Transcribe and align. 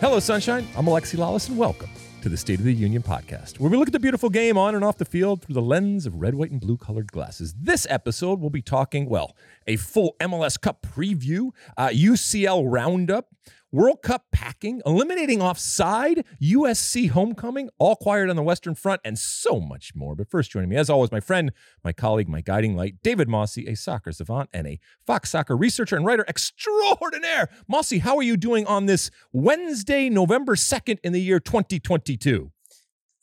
Hello, 0.00 0.18
Sunshine. 0.18 0.66
I'm 0.78 0.86
Alexi 0.86 1.18
Lalas, 1.18 1.50
and 1.50 1.58
welcome 1.58 1.90
to 2.22 2.30
the 2.30 2.36
State 2.38 2.58
of 2.58 2.64
the 2.64 2.72
Union 2.72 3.02
podcast, 3.02 3.60
where 3.60 3.70
we 3.70 3.76
look 3.76 3.86
at 3.86 3.92
the 3.92 4.00
beautiful 4.00 4.30
game 4.30 4.56
on 4.56 4.74
and 4.74 4.82
off 4.82 4.96
the 4.96 5.04
field 5.04 5.42
through 5.42 5.52
the 5.52 5.60
lens 5.60 6.06
of 6.06 6.14
red, 6.14 6.34
white, 6.34 6.50
and 6.50 6.58
blue 6.58 6.78
colored 6.78 7.12
glasses. 7.12 7.54
This 7.60 7.86
episode, 7.90 8.40
we'll 8.40 8.48
be 8.48 8.62
talking, 8.62 9.10
well, 9.10 9.36
a 9.66 9.76
full 9.76 10.16
MLS 10.18 10.58
Cup 10.58 10.80
preview, 10.80 11.50
uh, 11.76 11.88
UCL 11.88 12.64
roundup, 12.64 13.26
World 13.72 14.02
Cup 14.02 14.24
packing, 14.32 14.82
eliminating 14.84 15.40
offside, 15.40 16.24
USC 16.42 17.10
homecoming, 17.10 17.70
all 17.78 17.94
quiet 17.94 18.28
on 18.28 18.34
the 18.34 18.42
Western 18.42 18.74
Front, 18.74 19.00
and 19.04 19.16
so 19.16 19.60
much 19.60 19.94
more. 19.94 20.16
But 20.16 20.28
first, 20.28 20.50
joining 20.50 20.70
me, 20.70 20.76
as 20.76 20.90
always, 20.90 21.12
my 21.12 21.20
friend, 21.20 21.52
my 21.84 21.92
colleague, 21.92 22.28
my 22.28 22.40
guiding 22.40 22.74
light, 22.74 22.96
David 23.04 23.28
Mosse, 23.28 23.58
a 23.58 23.76
soccer 23.76 24.10
savant 24.10 24.50
and 24.52 24.66
a 24.66 24.80
Fox 25.06 25.30
soccer 25.30 25.56
researcher 25.56 25.96
and 25.96 26.04
writer 26.04 26.24
extraordinaire. 26.26 27.48
Mossy, 27.68 27.98
how 27.98 28.16
are 28.16 28.24
you 28.24 28.36
doing 28.36 28.66
on 28.66 28.86
this 28.86 29.08
Wednesday, 29.32 30.10
November 30.10 30.56
2nd 30.56 30.98
in 31.04 31.12
the 31.12 31.20
year 31.20 31.38
2022? 31.38 32.50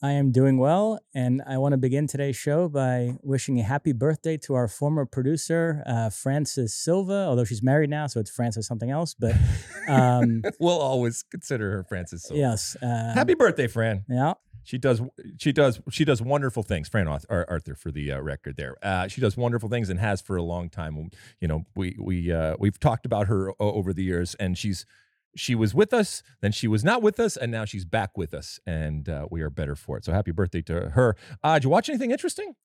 I 0.02 0.12
am 0.12 0.32
doing 0.32 0.60
well, 0.60 1.00
and 1.16 1.42
I 1.48 1.58
want 1.58 1.74
to 1.74 1.78
begin 1.78 2.06
today's 2.06 2.36
show 2.36 2.70
by 2.70 3.16
wishing 3.24 3.60
a 3.60 3.64
happy 3.64 3.94
birthday 3.94 4.38
to 4.46 4.54
our 4.54 4.68
former 4.68 5.06
producer, 5.08 5.82
uh, 5.88 6.12
Frances 6.12 6.76
Silva. 6.76 7.26
Although 7.28 7.46
she's 7.46 7.64
married 7.64 7.90
now, 7.90 8.06
so 8.06 8.20
it's 8.20 8.30
Frances 8.30 8.68
something 8.68 8.92
else. 8.92 9.16
But 9.16 9.34
um, 9.88 10.44
we'll 10.60 10.78
always 10.80 11.24
consider 11.24 11.72
her 11.72 11.84
Frances 11.84 12.24
Silva. 12.26 12.40
yes, 12.40 12.76
uh, 12.82 13.14
Happy 13.16 13.34
birthday, 13.34 13.66
Fran. 13.66 14.06
Yeah, 14.08 14.34
She 14.64 14.78
does. 14.78 15.02
She 15.40 15.52
does. 15.52 15.82
She 15.90 16.06
does 16.06 16.22
wonderful 16.22 16.62
things. 16.62 16.88
Fran 16.88 17.08
Arth- 17.08 17.26
Arthur 17.30 17.74
for 17.74 17.92
the 17.92 18.12
uh, 18.12 18.20
record 18.20 18.56
there. 18.56 18.76
Uh, 18.84 19.08
she 19.08 19.20
does 19.20 19.36
wonderful 19.36 19.68
things 19.68 19.90
and 19.90 20.00
has 20.00 20.22
for 20.22 20.36
a 20.36 20.44
long 20.44 20.70
time. 20.70 21.10
You 21.42 21.48
know, 21.48 21.66
we 21.76 21.98
we 22.00 22.32
uh, 22.32 22.56
we've 22.60 22.80
talked 22.80 23.08
about 23.08 23.26
her 23.28 23.50
o- 23.54 23.56
over 23.60 23.94
the 23.94 24.04
years, 24.04 24.36
and 24.36 24.56
she's 24.60 24.86
she 25.38 25.56
was 25.56 25.74
with 25.74 25.94
us, 25.94 26.24
then 26.42 26.52
she 26.52 26.68
was 26.68 26.84
not 26.84 27.02
with 27.02 27.20
us, 27.20 27.38
and 27.38 27.52
now 27.52 27.66
she's 27.66 27.86
back 27.86 28.18
with 28.18 28.34
us, 28.34 28.60
and 28.66 29.08
uh, 29.08 29.28
we 29.30 29.42
are 29.42 29.50
better 29.50 29.76
for 29.76 29.98
it. 29.98 30.06
So 30.06 30.12
happy 30.12 30.32
birthday 30.32 30.62
to 30.64 30.90
her. 30.92 31.16
Uh, 31.44 31.56
did 31.56 31.66
you 31.66 31.70
watch 31.70 31.90
anything 31.90 32.12
interesting? 32.12 32.56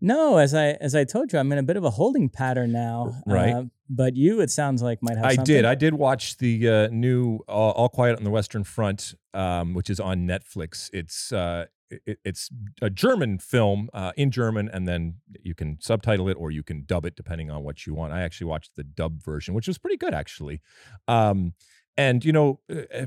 no. 0.00 0.38
As 0.38 0.54
I 0.54 0.72
as 0.80 0.94
I 0.94 1.04
told 1.04 1.32
you, 1.32 1.38
I'm 1.38 1.50
in 1.52 1.58
a 1.58 1.62
bit 1.62 1.76
of 1.76 1.84
a 1.84 1.90
holding 1.90 2.28
pattern 2.28 2.72
now. 2.72 3.20
Right. 3.26 3.54
Uh, 3.54 3.64
but 3.90 4.16
you, 4.16 4.40
it 4.40 4.50
sounds 4.50 4.82
like 4.82 5.02
might 5.02 5.16
have. 5.16 5.26
I 5.26 5.34
something. 5.34 5.54
did. 5.54 5.64
I 5.64 5.74
did 5.74 5.94
watch 5.94 6.36
the 6.36 6.68
uh, 6.68 6.88
new 6.88 7.40
All, 7.48 7.72
All 7.72 7.88
Quiet 7.88 8.16
on 8.16 8.24
the 8.24 8.30
Western 8.30 8.64
Front, 8.64 9.14
um, 9.34 9.74
which 9.74 9.88
is 9.88 9.98
on 9.98 10.26
Netflix. 10.26 10.90
It's 10.92 11.32
uh, 11.32 11.66
it, 11.90 12.18
it's 12.24 12.50
a 12.82 12.90
German 12.90 13.38
film 13.38 13.88
uh, 13.94 14.12
in 14.16 14.30
German, 14.30 14.68
and 14.68 14.86
then 14.86 15.16
you 15.42 15.54
can 15.54 15.78
subtitle 15.80 16.28
it 16.28 16.36
or 16.38 16.50
you 16.50 16.62
can 16.62 16.84
dub 16.84 17.04
it 17.04 17.16
depending 17.16 17.50
on 17.50 17.62
what 17.62 17.86
you 17.86 17.94
want. 17.94 18.12
I 18.12 18.22
actually 18.22 18.48
watched 18.48 18.76
the 18.76 18.84
dub 18.84 19.22
version, 19.22 19.54
which 19.54 19.66
was 19.66 19.78
pretty 19.78 19.96
good 19.96 20.14
actually. 20.14 20.60
Um, 21.06 21.54
and 21.98 22.24
you 22.24 22.32
know, 22.32 22.60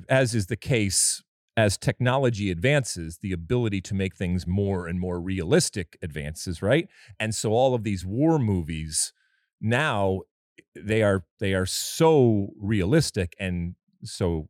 as 0.09 0.36
is 0.36 0.47
the 0.47 0.58
case. 0.58 1.23
As 1.58 1.78
technology 1.78 2.50
advances, 2.50 3.20
the 3.22 3.33
ability 3.33 3.81
to 3.81 3.95
make 3.95 4.16
things 4.16 4.48
more 4.48 4.88
and 4.88 5.00
more 5.00 5.22
realistic 5.22 5.98
advances, 6.02 6.61
right? 6.61 6.88
And 7.20 7.36
so 7.36 7.52
all 7.52 7.75
of 7.75 7.83
these 7.83 8.06
war 8.06 8.39
movies 8.39 9.14
now 9.61 10.22
they 10.75 11.03
are 11.03 11.25
they 11.39 11.53
are 11.53 11.66
so 11.66 12.53
realistic 12.59 13.36
and 13.39 13.75
so 14.03 14.50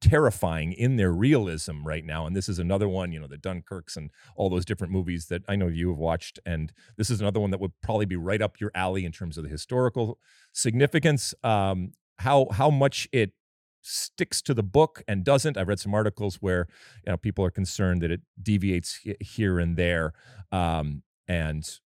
terrifying 0.00 0.72
in 0.72 0.96
their 0.96 1.12
realism 1.12 1.84
right 1.84 2.04
now 2.04 2.24
and 2.24 2.36
this 2.36 2.48
is 2.48 2.60
another 2.60 2.88
one 2.88 3.10
you 3.10 3.18
know 3.18 3.26
the 3.26 3.36
dunkirks 3.36 3.96
and 3.96 4.10
all 4.36 4.48
those 4.48 4.64
different 4.64 4.92
movies 4.92 5.26
that 5.26 5.42
i 5.48 5.56
know 5.56 5.66
you 5.66 5.88
have 5.88 5.98
watched 5.98 6.38
and 6.46 6.72
this 6.96 7.10
is 7.10 7.20
another 7.20 7.40
one 7.40 7.50
that 7.50 7.60
would 7.60 7.72
probably 7.82 8.06
be 8.06 8.14
right 8.14 8.40
up 8.40 8.60
your 8.60 8.70
alley 8.76 9.04
in 9.04 9.10
terms 9.10 9.36
of 9.36 9.42
the 9.42 9.50
historical 9.50 10.18
significance 10.52 11.34
um 11.42 11.90
how 12.18 12.46
how 12.52 12.70
much 12.70 13.08
it 13.12 13.32
sticks 13.82 14.42
to 14.42 14.52
the 14.52 14.62
book 14.62 15.02
and 15.08 15.24
doesn't 15.24 15.56
i've 15.56 15.68
read 15.68 15.80
some 15.80 15.94
articles 15.94 16.36
where 16.36 16.66
you 17.04 17.12
know 17.12 17.16
people 17.16 17.44
are 17.44 17.50
concerned 17.50 18.02
that 18.02 18.10
it 18.10 18.20
deviates 18.42 19.00
here 19.20 19.58
and 19.58 19.76
there 19.76 20.12
um 20.52 21.02
and 21.26 21.80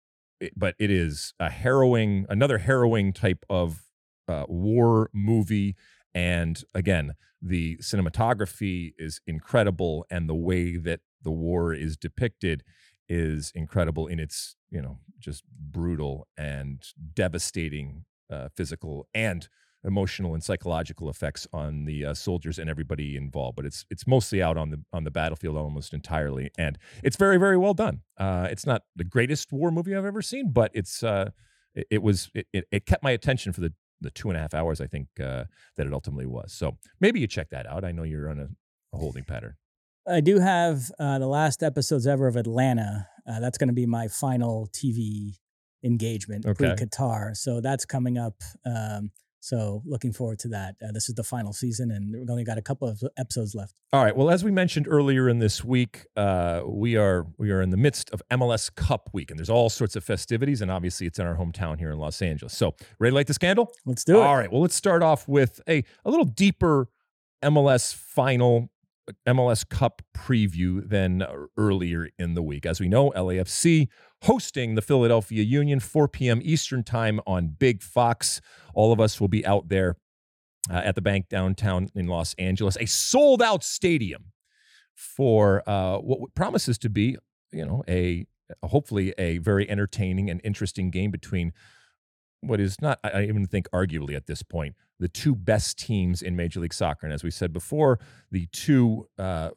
but 0.57 0.75
it 0.79 0.91
is 0.91 1.35
a 1.39 1.51
harrowing, 1.51 2.27
another 2.29 2.59
harrowing 2.59 3.13
type 3.13 3.45
of 3.49 3.83
uh, 4.29 4.45
war 4.49 5.11
movie. 5.13 5.77
And 6.15 6.63
again, 6.75 7.15
the 7.41 7.77
cinematography 7.79 8.95
is 8.99 9.21
incredible, 9.27 10.07
and 10.11 10.29
the 10.29 10.35
way 10.35 10.77
that 10.77 11.01
the 11.23 11.31
war 11.31 11.73
is 11.73 11.97
depicted 11.97 12.63
is 13.09 13.53
incredible 13.55 14.07
in 14.07 14.19
its, 14.19 14.57
you 14.71 14.81
know, 14.81 14.99
just 15.19 15.45
brutal 15.49 16.27
and 16.37 16.83
devastating 17.15 18.05
uh, 18.31 18.49
physical 18.57 19.09
and 19.13 19.49
emotional 19.85 20.35
and 20.35 20.43
psychological 20.43 21.11
effects 21.11 21.47
on 21.53 21.85
the 21.85 22.07
uh, 22.07 22.15
soldiers 22.15 22.59
and 22.59 22.71
everybody 22.71 23.17
involved. 23.17 23.57
But 23.57 23.67
it's 23.67 23.85
it's 23.91 24.07
mostly 24.07 24.43
out 24.43 24.57
on 24.57 24.71
the 24.71 24.83
on 24.93 25.05
the 25.05 25.11
battlefield 25.11 25.57
almost 25.57 25.93
entirely, 25.93 26.51
and 26.59 26.79
it's 27.03 27.17
very 27.17 27.39
very 27.39 27.57
well 27.57 27.75
done. 27.75 28.03
Uh, 28.19 28.49
it's 28.51 28.67
not 28.67 28.83
the 28.97 29.05
greatest 29.05 29.53
war 29.53 29.71
movie 29.71 29.95
I've 29.95 30.05
ever 30.05 30.23
seen, 30.23 30.53
but 30.53 30.71
it's 30.75 31.03
uh, 31.03 31.31
it, 31.75 31.87
it 31.91 32.03
was 32.03 32.31
it, 32.35 32.67
it, 32.71 32.87
kept 32.87 33.03
my 33.03 33.11
attention 33.11 33.53
for 33.53 33.61
the 33.61 33.73
the 34.01 34.11
two 34.11 34.29
and 34.29 34.37
a 34.37 34.41
half 34.41 34.55
hours 34.55 34.81
I 34.81 34.87
think 34.87 35.09
uh, 35.21 35.45
that 35.77 35.87
it 35.87 35.93
ultimately 35.93 36.27
was. 36.27 36.53
So 36.53 36.77
maybe 37.01 37.21
you 37.21 37.27
check 37.27 37.51
that 37.51 37.67
out. 37.67 37.85
I 37.85 37.93
know 37.93 38.03
you're 38.03 38.29
on 38.29 38.39
a, 38.39 38.49
a 38.93 38.99
holding 38.99 39.25
pattern. 39.25 39.55
I 40.09 40.21
do 40.21 40.41
have 40.41 40.91
uh, 40.99 41.21
the 41.21 41.29
last 41.29 41.63
episodes 41.63 42.07
ever 42.07 42.27
of 42.27 42.35
Atlanta. 42.35 43.07
Uh, 43.29 43.39
that's 43.39 43.57
going 43.57 43.69
to 43.69 43.75
be 43.75 43.87
my 43.87 44.09
final 44.09 44.69
TV 44.73 45.35
engagement 45.85 46.45
Okay. 46.45 46.75
pre 46.75 46.87
Qatar. 46.87 47.37
So 47.37 47.61
that's 47.61 47.85
coming 47.85 48.19
up. 48.19 48.35
Um, 48.67 49.11
so 49.43 49.83
looking 49.85 50.13
forward 50.13 50.39
to 50.39 50.49
that. 50.51 50.77
Uh, 50.81 50.93
this 50.93 51.09
is 51.09 51.17
the 51.17 51.25
final 51.25 51.53
season, 51.53 51.91
and 51.91 52.15
we've 52.17 52.31
only 52.31 52.45
got 52.45 52.59
a 52.59 52.63
couple 52.63 52.87
of 52.87 53.03
episodes 53.19 53.57
left. 53.57 53.75
All 53.93 54.05
right. 54.05 54.17
Well, 54.17 54.31
as 54.31 54.45
we 54.45 54.53
mentioned 54.53 54.87
earlier 54.89 55.29
in 55.29 55.41
this 55.41 55.65
week, 55.65 56.07
uh, 56.17 56.63
we 56.65 56.97
are 56.97 57.27
we 57.39 57.51
are 57.51 57.61
in 57.61 57.71
the 57.71 57.77
midst 57.77 58.09
of 58.11 58.23
MLS 58.31 58.73
Cup 58.73 59.11
week, 59.13 59.33
and 59.33 59.39
there's 59.41 59.51
all 59.51 59.69
sorts 59.69 59.97
of 59.97 60.05
festivities, 60.05 60.63
and 60.63 60.71
obviously 60.71 61.09
it's 61.09 61.19
in 61.19 61.27
our 61.27 61.35
hometown 61.35 61.77
here 61.81 61.91
in 61.91 61.99
Los 61.99 62.23
Angeles. 62.23 62.57
So, 62.57 62.77
ready 63.01 63.11
to 63.11 63.15
light 63.17 63.27
the 63.27 63.35
scandal? 63.35 63.73
Let's 63.85 64.05
do 64.05 64.21
it. 64.21 64.23
All 64.23 64.37
right. 64.37 64.51
Well, 64.51 64.63
let's 64.63 64.77
start 64.77 65.03
off 65.03 65.27
with 65.27 65.61
a 65.69 65.83
a 66.05 66.11
little 66.11 66.25
deeper 66.25 66.89
MLS 67.43 67.93
final 67.93 68.71
MLS 69.27 69.69
Cup 69.69 70.03
preview 70.17 70.89
than 70.89 71.25
earlier 71.57 72.09
in 72.19 72.35
the 72.35 72.43
week. 72.43 72.67
As 72.67 72.81
we 72.81 72.89
know, 72.89 73.11
LAFC 73.11 73.89
hosting 74.23 74.75
the 74.75 74.83
Philadelphia 74.83 75.43
Union 75.43 75.81
4 75.81 76.09
p.m. 76.09 76.41
Eastern 76.43 76.85
Time 76.85 77.21
on 77.27 77.49
Big 77.59 77.83
Fox. 77.83 78.41
All 78.75 78.93
of 78.93 79.01
us 79.01 79.21
will 79.21 79.29
be 79.29 79.45
out 79.45 79.69
there 79.69 79.97
uh, 80.71 80.75
at 80.75 80.95
the 80.95 81.01
bank 81.01 81.29
downtown 81.29 81.89
in 81.95 82.07
Los 82.07 82.35
Angeles, 82.35 82.77
a 82.81 82.87
sold 82.87 83.43
out 83.43 83.65
stadium 83.65 84.33
for 84.95 85.69
uh, 85.69 85.99
what 85.99 86.35
promises 86.35 86.79
to 86.79 86.89
be, 86.89 87.17
you 87.51 87.65
know, 87.65 87.83
a 87.89 88.27
hopefully 88.63 89.15
a 89.19 89.39
very 89.39 89.69
entertaining 89.69 90.29
and 90.31 90.41
interesting 90.45 90.91
game 90.91 91.11
between 91.11 91.53
what 92.43 92.61
is 92.61 92.81
not, 92.81 92.99
I 93.03 93.25
even 93.25 93.47
think, 93.47 93.71
arguably 93.71 94.15
at 94.15 94.27
this 94.27 94.43
point, 94.43 94.75
the 94.99 95.09
two 95.09 95.35
best 95.35 95.79
teams 95.79 96.23
in 96.23 96.37
Major 96.37 96.61
League 96.61 96.75
Soccer. 96.75 97.07
And 97.07 97.13
as 97.13 97.25
we 97.25 97.31
said 97.31 97.53
before, 97.53 97.99
the 98.31 98.47
two 98.53 99.09
uh, 99.19 99.51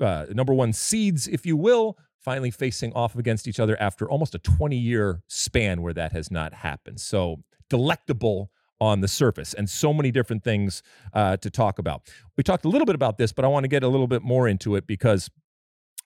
uh, 0.00 0.26
number 0.30 0.54
one 0.54 0.72
seeds, 0.72 1.28
if 1.28 1.44
you 1.44 1.56
will, 1.56 1.98
finally 2.20 2.50
facing 2.50 2.92
off 2.94 3.16
against 3.16 3.46
each 3.46 3.60
other 3.60 3.80
after 3.80 4.08
almost 4.08 4.34
a 4.34 4.38
20 4.38 4.76
year 4.76 5.22
span 5.28 5.82
where 5.82 5.92
that 5.92 6.12
has 6.12 6.30
not 6.30 6.54
happened. 6.54 7.00
So 7.00 7.42
delectable 7.68 8.50
on 8.80 9.00
the 9.00 9.08
surface 9.08 9.54
and 9.54 9.68
so 9.68 9.92
many 9.92 10.10
different 10.10 10.42
things 10.42 10.82
uh, 11.12 11.36
to 11.38 11.50
talk 11.50 11.78
about. 11.78 12.02
We 12.36 12.42
talked 12.42 12.64
a 12.64 12.68
little 12.68 12.86
bit 12.86 12.94
about 12.94 13.18
this, 13.18 13.32
but 13.32 13.44
I 13.44 13.48
want 13.48 13.64
to 13.64 13.68
get 13.68 13.82
a 13.82 13.88
little 13.88 14.06
bit 14.06 14.22
more 14.22 14.48
into 14.48 14.74
it 14.74 14.86
because 14.86 15.30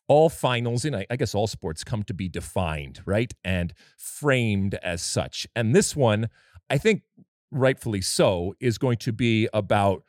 all 0.09 0.29
finals 0.29 0.85
in 0.85 0.95
I, 0.95 1.17
guess 1.17 1.35
all 1.35 1.47
sports 1.47 1.85
come 1.85 2.03
to 2.05 2.15
be 2.15 2.29
defined 2.29 3.01
right 3.07 3.33
and 3.45 3.73
framed 3.97 4.75
as 4.83 5.03
such. 5.03 5.47
And 5.55 5.75
this 5.75 5.95
one 5.95 6.29
i 6.71 6.79
think 6.79 7.03
rightfully 7.51 8.01
so 8.01 8.55
is 8.61 8.79
going 8.79 8.99
to 8.99 9.13
be 9.13 9.49
about 9.55 10.03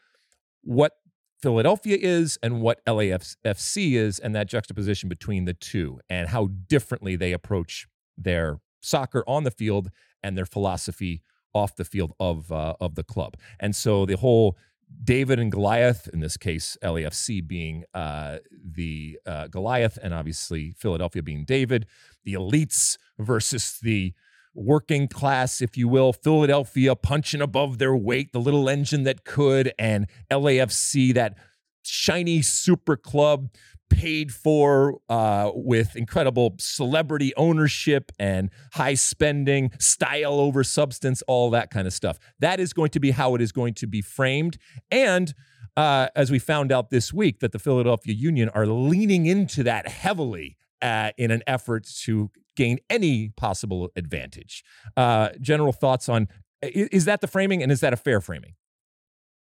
what 0.64 0.94
philadelphia 1.42 1.98
is 2.00 2.38
and 2.44 2.62
what 2.62 2.84
lafc 2.86 3.94
is 3.94 4.20
and 4.20 4.36
that 4.36 4.48
juxtaposition 4.48 5.08
between 5.08 5.46
the 5.46 5.54
two 5.54 6.00
and 6.10 6.28
how 6.30 6.48
differently 6.68 7.16
they 7.16 7.32
approach 7.32 7.88
their 8.18 8.60
soccer 8.82 9.24
on 9.26 9.44
the 9.44 9.52
field 9.52 9.90
and 10.22 10.38
their 10.38 10.46
philosophy 10.46 11.22
off 11.54 11.76
the 11.76 11.86
field 11.86 12.14
of 12.20 12.52
uh, 12.52 12.76
of 12.80 12.96
the 12.96 13.04
club. 13.04 13.36
And 13.60 13.76
so 13.76 14.06
the 14.06 14.18
whole 14.18 14.58
David 15.04 15.40
and 15.40 15.52
Goliath, 15.52 16.10
in 16.12 16.20
this 16.20 16.38
case, 16.38 16.78
LAFC 16.84 17.46
being 17.48 17.84
uh, 17.94 18.38
the 18.52 19.20
uh, 19.26 19.48
Goliath, 19.48 19.98
and 20.02 20.14
obviously 20.14 20.72
Philadelphia 20.72 21.24
being 21.24 21.46
David, 21.46 21.86
the 22.24 22.34
elites 22.34 22.98
versus 23.18 23.80
the 23.82 24.14
working 24.54 25.08
class, 25.08 25.62
if 25.62 25.78
you 25.78 25.88
will, 25.88 26.12
Philadelphia 26.12 26.96
punching 26.96 27.42
above 27.42 27.78
their 27.78 27.96
weight, 27.96 28.34
the 28.34 28.42
little 28.42 28.68
engine 28.68 29.04
that 29.04 29.24
could, 29.24 29.74
and 29.78 30.08
LAFC, 30.32 31.14
that 31.14 31.38
shiny 31.84 32.42
super 32.42 32.98
club 32.98 33.50
paid 33.90 34.34
for 34.34 35.00
uh, 35.10 35.52
with 35.54 35.96
incredible 35.96 36.56
celebrity 36.60 37.34
ownership 37.36 38.12
and 38.20 38.50
high 38.74 38.94
spending, 38.94 39.72
style 39.80 40.40
over 40.40 40.64
substance, 40.64 41.22
all 41.28 41.50
that 41.50 41.70
kind 41.72 41.88
of 41.88 41.94
stuff. 41.94 42.20
That 42.40 42.60
is 42.60 42.74
going 42.74 42.90
to 42.92 43.00
be 43.00 43.12
how 43.12 43.36
it 43.36 43.42
is 43.42 43.52
going 43.52 43.74
to 43.76 43.88
be 43.88 44.02
framed. 44.02 44.58
And 44.92 45.34
uh, 45.78 46.08
as 46.16 46.32
we 46.32 46.40
found 46.40 46.72
out 46.72 46.90
this 46.90 47.14
week 47.14 47.40
that 47.40 47.52
the 47.52 47.60
Philadelphia 47.60 48.14
Union 48.14 48.50
are 48.50 48.66
leaning 48.66 49.26
into 49.26 49.64
that 49.64 49.88
heavily 49.88 50.58
uh, 50.82 51.12
in 51.18 51.32
an 51.32 51.44
effort 51.48 51.88
to 52.04 52.32
gain 52.56 52.80
any 52.90 53.30
possible 53.30 53.90
advantage. 53.96 54.64
Uh, 54.98 55.30
general 55.40 55.72
thoughts 55.72 56.10
on 56.10 56.28
is 56.62 57.06
that 57.06 57.22
the 57.22 57.28
framing 57.28 57.64
and 57.64 57.72
is 57.72 57.80
that 57.80 57.94
a 57.94 57.98
fair 57.98 58.20
framing? 58.20 58.54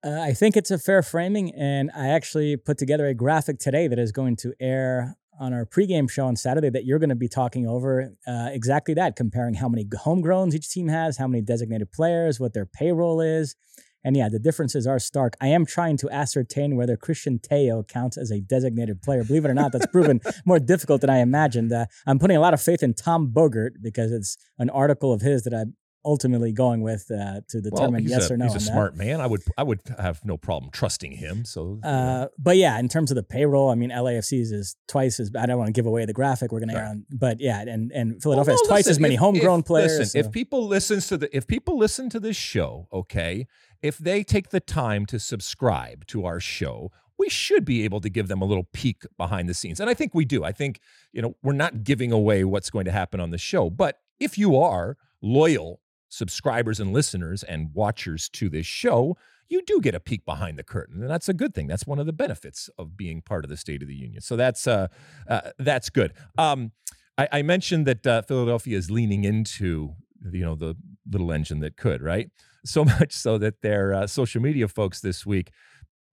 Uh, 0.04 0.20
I 0.20 0.32
think 0.32 0.56
it's 0.56 0.70
a 0.70 0.78
fair 0.78 1.02
framing, 1.02 1.52
and 1.54 1.90
I 1.94 2.08
actually 2.08 2.56
put 2.56 2.78
together 2.78 3.06
a 3.06 3.14
graphic 3.14 3.58
today 3.58 3.88
that 3.88 3.98
is 3.98 4.12
going 4.12 4.36
to 4.36 4.54
air 4.60 5.16
on 5.40 5.52
our 5.52 5.64
pregame 5.64 6.08
show 6.08 6.26
on 6.26 6.36
Saturday 6.36 6.70
that 6.70 6.84
you're 6.84 7.00
going 7.00 7.08
to 7.08 7.16
be 7.16 7.28
talking 7.28 7.66
over 7.66 8.14
uh, 8.26 8.48
exactly 8.52 8.94
that, 8.94 9.16
comparing 9.16 9.54
how 9.54 9.68
many 9.68 9.84
homegrowns 9.84 10.54
each 10.54 10.70
team 10.70 10.88
has, 10.88 11.16
how 11.16 11.26
many 11.26 11.42
designated 11.42 11.90
players, 11.90 12.38
what 12.38 12.54
their 12.54 12.66
payroll 12.66 13.20
is. 13.20 13.56
And 14.04 14.16
yeah, 14.16 14.28
the 14.28 14.38
differences 14.38 14.86
are 14.86 15.00
stark. 15.00 15.34
I 15.40 15.48
am 15.48 15.66
trying 15.66 15.96
to 15.98 16.10
ascertain 16.10 16.76
whether 16.76 16.96
Cristian 16.96 17.40
Tello 17.42 17.82
counts 17.82 18.16
as 18.16 18.30
a 18.30 18.40
designated 18.40 19.02
player. 19.02 19.24
Believe 19.24 19.44
it 19.44 19.50
or 19.50 19.54
not, 19.54 19.72
that's 19.72 19.86
proven 19.86 20.20
more 20.46 20.60
difficult 20.60 21.00
than 21.00 21.10
I 21.10 21.18
imagined. 21.18 21.72
Uh, 21.72 21.86
I'm 22.06 22.20
putting 22.20 22.36
a 22.36 22.40
lot 22.40 22.54
of 22.54 22.62
faith 22.62 22.84
in 22.84 22.94
Tom 22.94 23.32
Bogert 23.32 23.82
because 23.82 24.12
it's 24.12 24.38
an 24.58 24.70
article 24.70 25.12
of 25.12 25.22
his 25.22 25.42
that 25.42 25.54
I 25.54 25.64
ultimately 26.04 26.52
going 26.52 26.80
with 26.80 27.10
uh, 27.10 27.40
to 27.48 27.60
determine 27.60 28.04
well, 28.04 28.10
yes 28.10 28.30
a, 28.30 28.34
or 28.34 28.36
no. 28.36 28.44
He's 28.44 28.54
a 28.54 28.60
smart 28.60 28.96
man. 28.96 29.20
I 29.20 29.26
would 29.26 29.42
I 29.56 29.62
would 29.62 29.80
have 29.98 30.24
no 30.24 30.36
problem 30.36 30.70
trusting 30.70 31.12
him. 31.12 31.44
So, 31.44 31.80
uh, 31.82 32.28
but 32.38 32.56
yeah, 32.56 32.78
in 32.78 32.88
terms 32.88 33.10
of 33.10 33.16
the 33.16 33.22
payroll, 33.22 33.70
I 33.70 33.74
mean, 33.74 33.90
LAFC's 33.90 34.52
is 34.52 34.76
twice 34.86 35.20
as. 35.20 35.30
I 35.38 35.46
don't 35.46 35.58
want 35.58 35.68
to 35.68 35.72
give 35.72 35.86
away 35.86 36.04
the 36.06 36.12
graphic 36.12 36.52
we're 36.52 36.60
going 36.60 36.70
to 36.70 36.76
air 36.76 36.86
on, 36.86 37.06
but 37.10 37.40
yeah, 37.40 37.60
and 37.60 37.92
and 37.92 38.22
Philadelphia 38.22 38.54
well, 38.54 38.56
no, 38.56 38.62
has 38.62 38.68
twice 38.68 38.86
listen, 38.86 38.90
as 38.90 39.00
many 39.00 39.14
if, 39.14 39.20
homegrown 39.20 39.60
if, 39.60 39.66
players. 39.66 39.98
Listen, 39.98 40.22
so. 40.22 40.26
if 40.26 40.32
people 40.32 40.66
listens 40.66 41.06
to 41.08 41.16
the 41.16 41.36
if 41.36 41.46
people 41.46 41.76
listen 41.78 42.08
to 42.10 42.20
this 42.20 42.36
show, 42.36 42.88
okay, 42.92 43.46
if 43.82 43.98
they 43.98 44.22
take 44.22 44.50
the 44.50 44.60
time 44.60 45.06
to 45.06 45.18
subscribe 45.18 46.06
to 46.06 46.24
our 46.24 46.40
show, 46.40 46.90
we 47.18 47.28
should 47.28 47.64
be 47.64 47.84
able 47.84 48.00
to 48.00 48.08
give 48.08 48.28
them 48.28 48.40
a 48.40 48.44
little 48.44 48.68
peek 48.72 49.02
behind 49.16 49.48
the 49.48 49.54
scenes. 49.54 49.80
And 49.80 49.90
I 49.90 49.94
think 49.94 50.14
we 50.14 50.24
do. 50.24 50.44
I 50.44 50.52
think, 50.52 50.80
you 51.12 51.20
know, 51.20 51.34
we're 51.42 51.52
not 51.52 51.82
giving 51.82 52.12
away 52.12 52.44
what's 52.44 52.70
going 52.70 52.84
to 52.84 52.92
happen 52.92 53.20
on 53.20 53.30
the 53.30 53.38
show, 53.38 53.70
but 53.70 53.98
if 54.20 54.38
you 54.38 54.56
are 54.56 54.96
loyal 55.20 55.80
subscribers 56.08 56.80
and 56.80 56.92
listeners 56.92 57.42
and 57.42 57.72
watchers 57.74 58.28
to 58.30 58.48
this 58.48 58.66
show, 58.66 59.16
you 59.48 59.62
do 59.62 59.80
get 59.80 59.94
a 59.94 60.00
peek 60.00 60.24
behind 60.24 60.58
the 60.58 60.62
curtain, 60.62 61.00
and 61.00 61.10
that's 61.10 61.28
a 61.28 61.34
good 61.34 61.54
thing. 61.54 61.66
That's 61.66 61.86
one 61.86 61.98
of 61.98 62.06
the 62.06 62.12
benefits 62.12 62.68
of 62.78 62.96
being 62.96 63.22
part 63.22 63.44
of 63.44 63.50
the 63.50 63.56
State 63.56 63.82
of 63.82 63.88
the 63.88 63.94
Union. 63.94 64.20
So 64.20 64.36
that's 64.36 64.66
uh, 64.66 64.88
uh 65.28 65.52
that's 65.58 65.90
good. 65.90 66.12
Um, 66.36 66.72
I, 67.16 67.28
I 67.32 67.42
mentioned 67.42 67.86
that 67.86 68.06
uh, 68.06 68.22
Philadelphia 68.22 68.76
is 68.76 68.90
leaning 68.90 69.24
into 69.24 69.94
you 70.30 70.44
know 70.44 70.54
the 70.54 70.76
little 71.10 71.32
engine 71.32 71.60
that 71.60 71.76
could, 71.76 72.02
right? 72.02 72.30
So 72.64 72.84
much 72.84 73.12
so 73.12 73.38
that 73.38 73.62
their 73.62 73.94
uh, 73.94 74.06
social 74.08 74.42
media 74.42 74.66
folks 74.68 75.00
this 75.00 75.24
week 75.24 75.52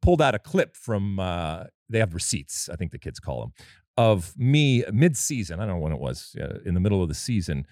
pulled 0.02 0.22
out 0.22 0.36
a 0.36 0.40
clip 0.40 0.78
from 0.78 1.20
uh, 1.20 1.64
they 1.90 1.98
have 1.98 2.14
receipts, 2.14 2.70
I 2.70 2.76
think 2.76 2.92
the 2.92 3.00
kids 3.00 3.20
call 3.20 3.42
them, 3.42 3.54
of 3.98 4.32
me 4.38 4.86
mid-season. 4.94 5.60
I 5.60 5.66
don't 5.66 5.76
know 5.76 5.82
when 5.82 5.92
it 5.92 6.00
was 6.00 6.36
uh, 6.40 6.60
in 6.64 6.76
the 6.76 6.80
middle 6.80 7.02
of 7.02 7.10
the 7.10 7.16
season 7.16 7.66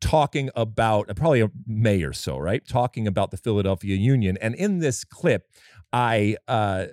talking 0.00 0.50
about 0.54 1.14
probably 1.16 1.40
a 1.40 1.50
May 1.66 2.02
or 2.02 2.12
so, 2.12 2.38
right? 2.38 2.66
Talking 2.66 3.06
about 3.06 3.30
the 3.30 3.36
Philadelphia 3.36 3.96
Union, 3.96 4.38
and 4.40 4.54
in 4.54 4.78
this 4.78 5.04
clip, 5.04 5.50
I 5.92 6.36
uh, 6.48 6.86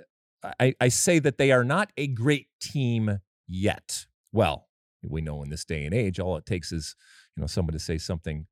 I, 0.59 0.73
I 0.79 0.87
say 0.89 1.19
that 1.19 1.37
they 1.37 1.51
are 1.51 1.63
not 1.63 1.91
a 1.97 2.07
great 2.07 2.47
team 2.59 3.19
yet. 3.47 4.05
Well, 4.31 4.67
we 5.03 5.21
know 5.21 5.41
in 5.43 5.49
this 5.49 5.65
day 5.65 5.85
and 5.85 5.93
age, 5.93 6.19
all 6.19 6.37
it 6.37 6.45
takes 6.45 6.71
is 6.71 6.95
you 7.35 7.41
know 7.41 7.47
someone 7.47 7.73
to 7.73 7.79
say 7.79 7.97
something 7.97 8.47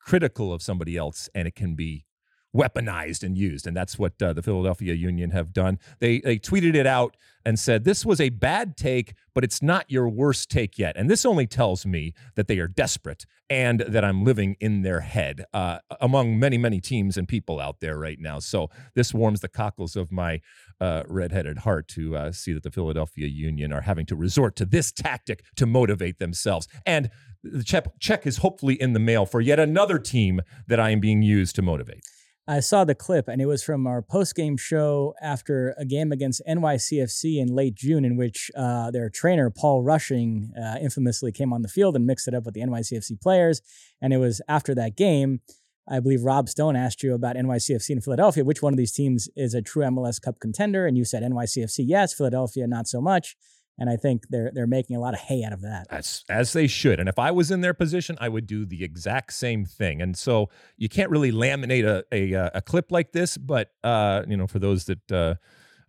critical 0.00 0.52
of 0.52 0.62
somebody 0.62 0.96
else, 0.96 1.28
and 1.34 1.46
it 1.46 1.54
can 1.54 1.74
be 1.74 2.06
weaponized 2.56 3.22
and 3.22 3.36
used. 3.36 3.66
And 3.66 3.76
that's 3.76 3.98
what 3.98 4.20
uh, 4.22 4.32
the 4.32 4.42
Philadelphia 4.42 4.94
Union 4.94 5.30
have 5.30 5.52
done. 5.52 5.78
They, 5.98 6.20
they 6.20 6.38
tweeted 6.38 6.74
it 6.74 6.86
out 6.86 7.16
and 7.44 7.58
said, 7.58 7.84
This 7.84 8.04
was 8.04 8.20
a 8.20 8.30
bad 8.30 8.76
take, 8.76 9.14
but 9.34 9.44
it's 9.44 9.62
not 9.62 9.84
your 9.88 10.08
worst 10.08 10.50
take 10.50 10.78
yet. 10.78 10.96
And 10.96 11.10
this 11.10 11.24
only 11.24 11.46
tells 11.46 11.86
me 11.86 12.14
that 12.34 12.48
they 12.48 12.58
are 12.58 12.68
desperate 12.68 13.26
and 13.50 13.80
that 13.80 14.04
I'm 14.04 14.24
living 14.24 14.56
in 14.60 14.82
their 14.82 15.00
head 15.00 15.44
uh, 15.52 15.78
among 16.00 16.38
many, 16.38 16.58
many 16.58 16.80
teams 16.80 17.16
and 17.16 17.28
people 17.28 17.60
out 17.60 17.80
there 17.80 17.98
right 17.98 18.18
now. 18.18 18.38
So 18.38 18.70
this 18.94 19.14
warms 19.14 19.40
the 19.40 19.48
cockles 19.48 19.96
of 19.96 20.10
my 20.10 20.40
uh, 20.80 21.02
redheaded 21.06 21.58
heart 21.58 21.88
to 21.88 22.16
uh, 22.16 22.32
see 22.32 22.52
that 22.52 22.62
the 22.62 22.70
Philadelphia 22.70 23.26
Union 23.26 23.72
are 23.72 23.82
having 23.82 24.06
to 24.06 24.16
resort 24.16 24.56
to 24.56 24.64
this 24.64 24.92
tactic 24.92 25.42
to 25.56 25.66
motivate 25.66 26.18
themselves. 26.18 26.68
And 26.86 27.10
the 27.42 27.64
check, 27.64 27.86
check 28.00 28.26
is 28.26 28.38
hopefully 28.38 28.74
in 28.74 28.92
the 28.92 29.00
mail 29.00 29.26
for 29.26 29.40
yet 29.40 29.58
another 29.58 29.98
team 29.98 30.40
that 30.66 30.80
I 30.80 30.90
am 30.90 31.00
being 31.00 31.22
used 31.22 31.54
to 31.56 31.62
motivate. 31.62 32.04
I 32.50 32.60
saw 32.60 32.84
the 32.84 32.94
clip, 32.94 33.28
and 33.28 33.42
it 33.42 33.46
was 33.46 33.62
from 33.62 33.86
our 33.86 34.00
post 34.00 34.34
game 34.34 34.56
show 34.56 35.14
after 35.20 35.74
a 35.76 35.84
game 35.84 36.12
against 36.12 36.40
NYCFC 36.48 37.36
in 37.38 37.54
late 37.54 37.74
June, 37.74 38.06
in 38.06 38.16
which 38.16 38.50
uh, 38.56 38.90
their 38.90 39.10
trainer, 39.10 39.50
Paul 39.50 39.82
Rushing, 39.82 40.50
uh, 40.58 40.78
infamously 40.80 41.30
came 41.30 41.52
on 41.52 41.60
the 41.60 41.68
field 41.68 41.94
and 41.94 42.06
mixed 42.06 42.26
it 42.26 42.32
up 42.32 42.46
with 42.46 42.54
the 42.54 42.62
NYCFC 42.62 43.20
players. 43.20 43.60
And 44.00 44.14
it 44.14 44.16
was 44.16 44.40
after 44.48 44.74
that 44.76 44.96
game, 44.96 45.40
I 45.86 46.00
believe 46.00 46.22
Rob 46.22 46.48
Stone 46.48 46.74
asked 46.74 47.02
you 47.02 47.12
about 47.12 47.36
NYCFC 47.36 47.90
in 47.90 48.00
Philadelphia. 48.00 48.46
Which 48.46 48.62
one 48.62 48.72
of 48.72 48.78
these 48.78 48.92
teams 48.92 49.28
is 49.36 49.52
a 49.52 49.60
true 49.60 49.84
MLS 49.84 50.18
Cup 50.18 50.40
contender? 50.40 50.86
And 50.86 50.96
you 50.96 51.04
said 51.04 51.22
NYCFC, 51.22 51.84
yes, 51.86 52.14
Philadelphia, 52.14 52.66
not 52.66 52.88
so 52.88 53.02
much. 53.02 53.36
And 53.78 53.88
I 53.88 53.96
think 53.96 54.28
they're 54.28 54.50
they're 54.52 54.66
making 54.66 54.96
a 54.96 55.00
lot 55.00 55.14
of 55.14 55.20
hay 55.20 55.44
out 55.44 55.52
of 55.52 55.62
that. 55.62 55.86
As 55.90 56.24
as 56.28 56.52
they 56.52 56.66
should. 56.66 56.98
And 56.98 57.08
if 57.08 57.18
I 57.18 57.30
was 57.30 57.50
in 57.50 57.60
their 57.60 57.74
position, 57.74 58.16
I 58.20 58.28
would 58.28 58.46
do 58.46 58.66
the 58.66 58.82
exact 58.82 59.32
same 59.32 59.64
thing. 59.64 60.02
And 60.02 60.16
so 60.16 60.50
you 60.76 60.88
can't 60.88 61.10
really 61.10 61.30
laminate 61.30 61.84
a 61.84 62.04
a, 62.12 62.34
uh, 62.34 62.50
a 62.54 62.62
clip 62.62 62.90
like 62.90 63.12
this, 63.12 63.36
but 63.38 63.70
uh, 63.84 64.22
you 64.26 64.36
know, 64.36 64.46
for 64.46 64.58
those 64.58 64.86
that 64.86 65.12
uh, 65.12 65.34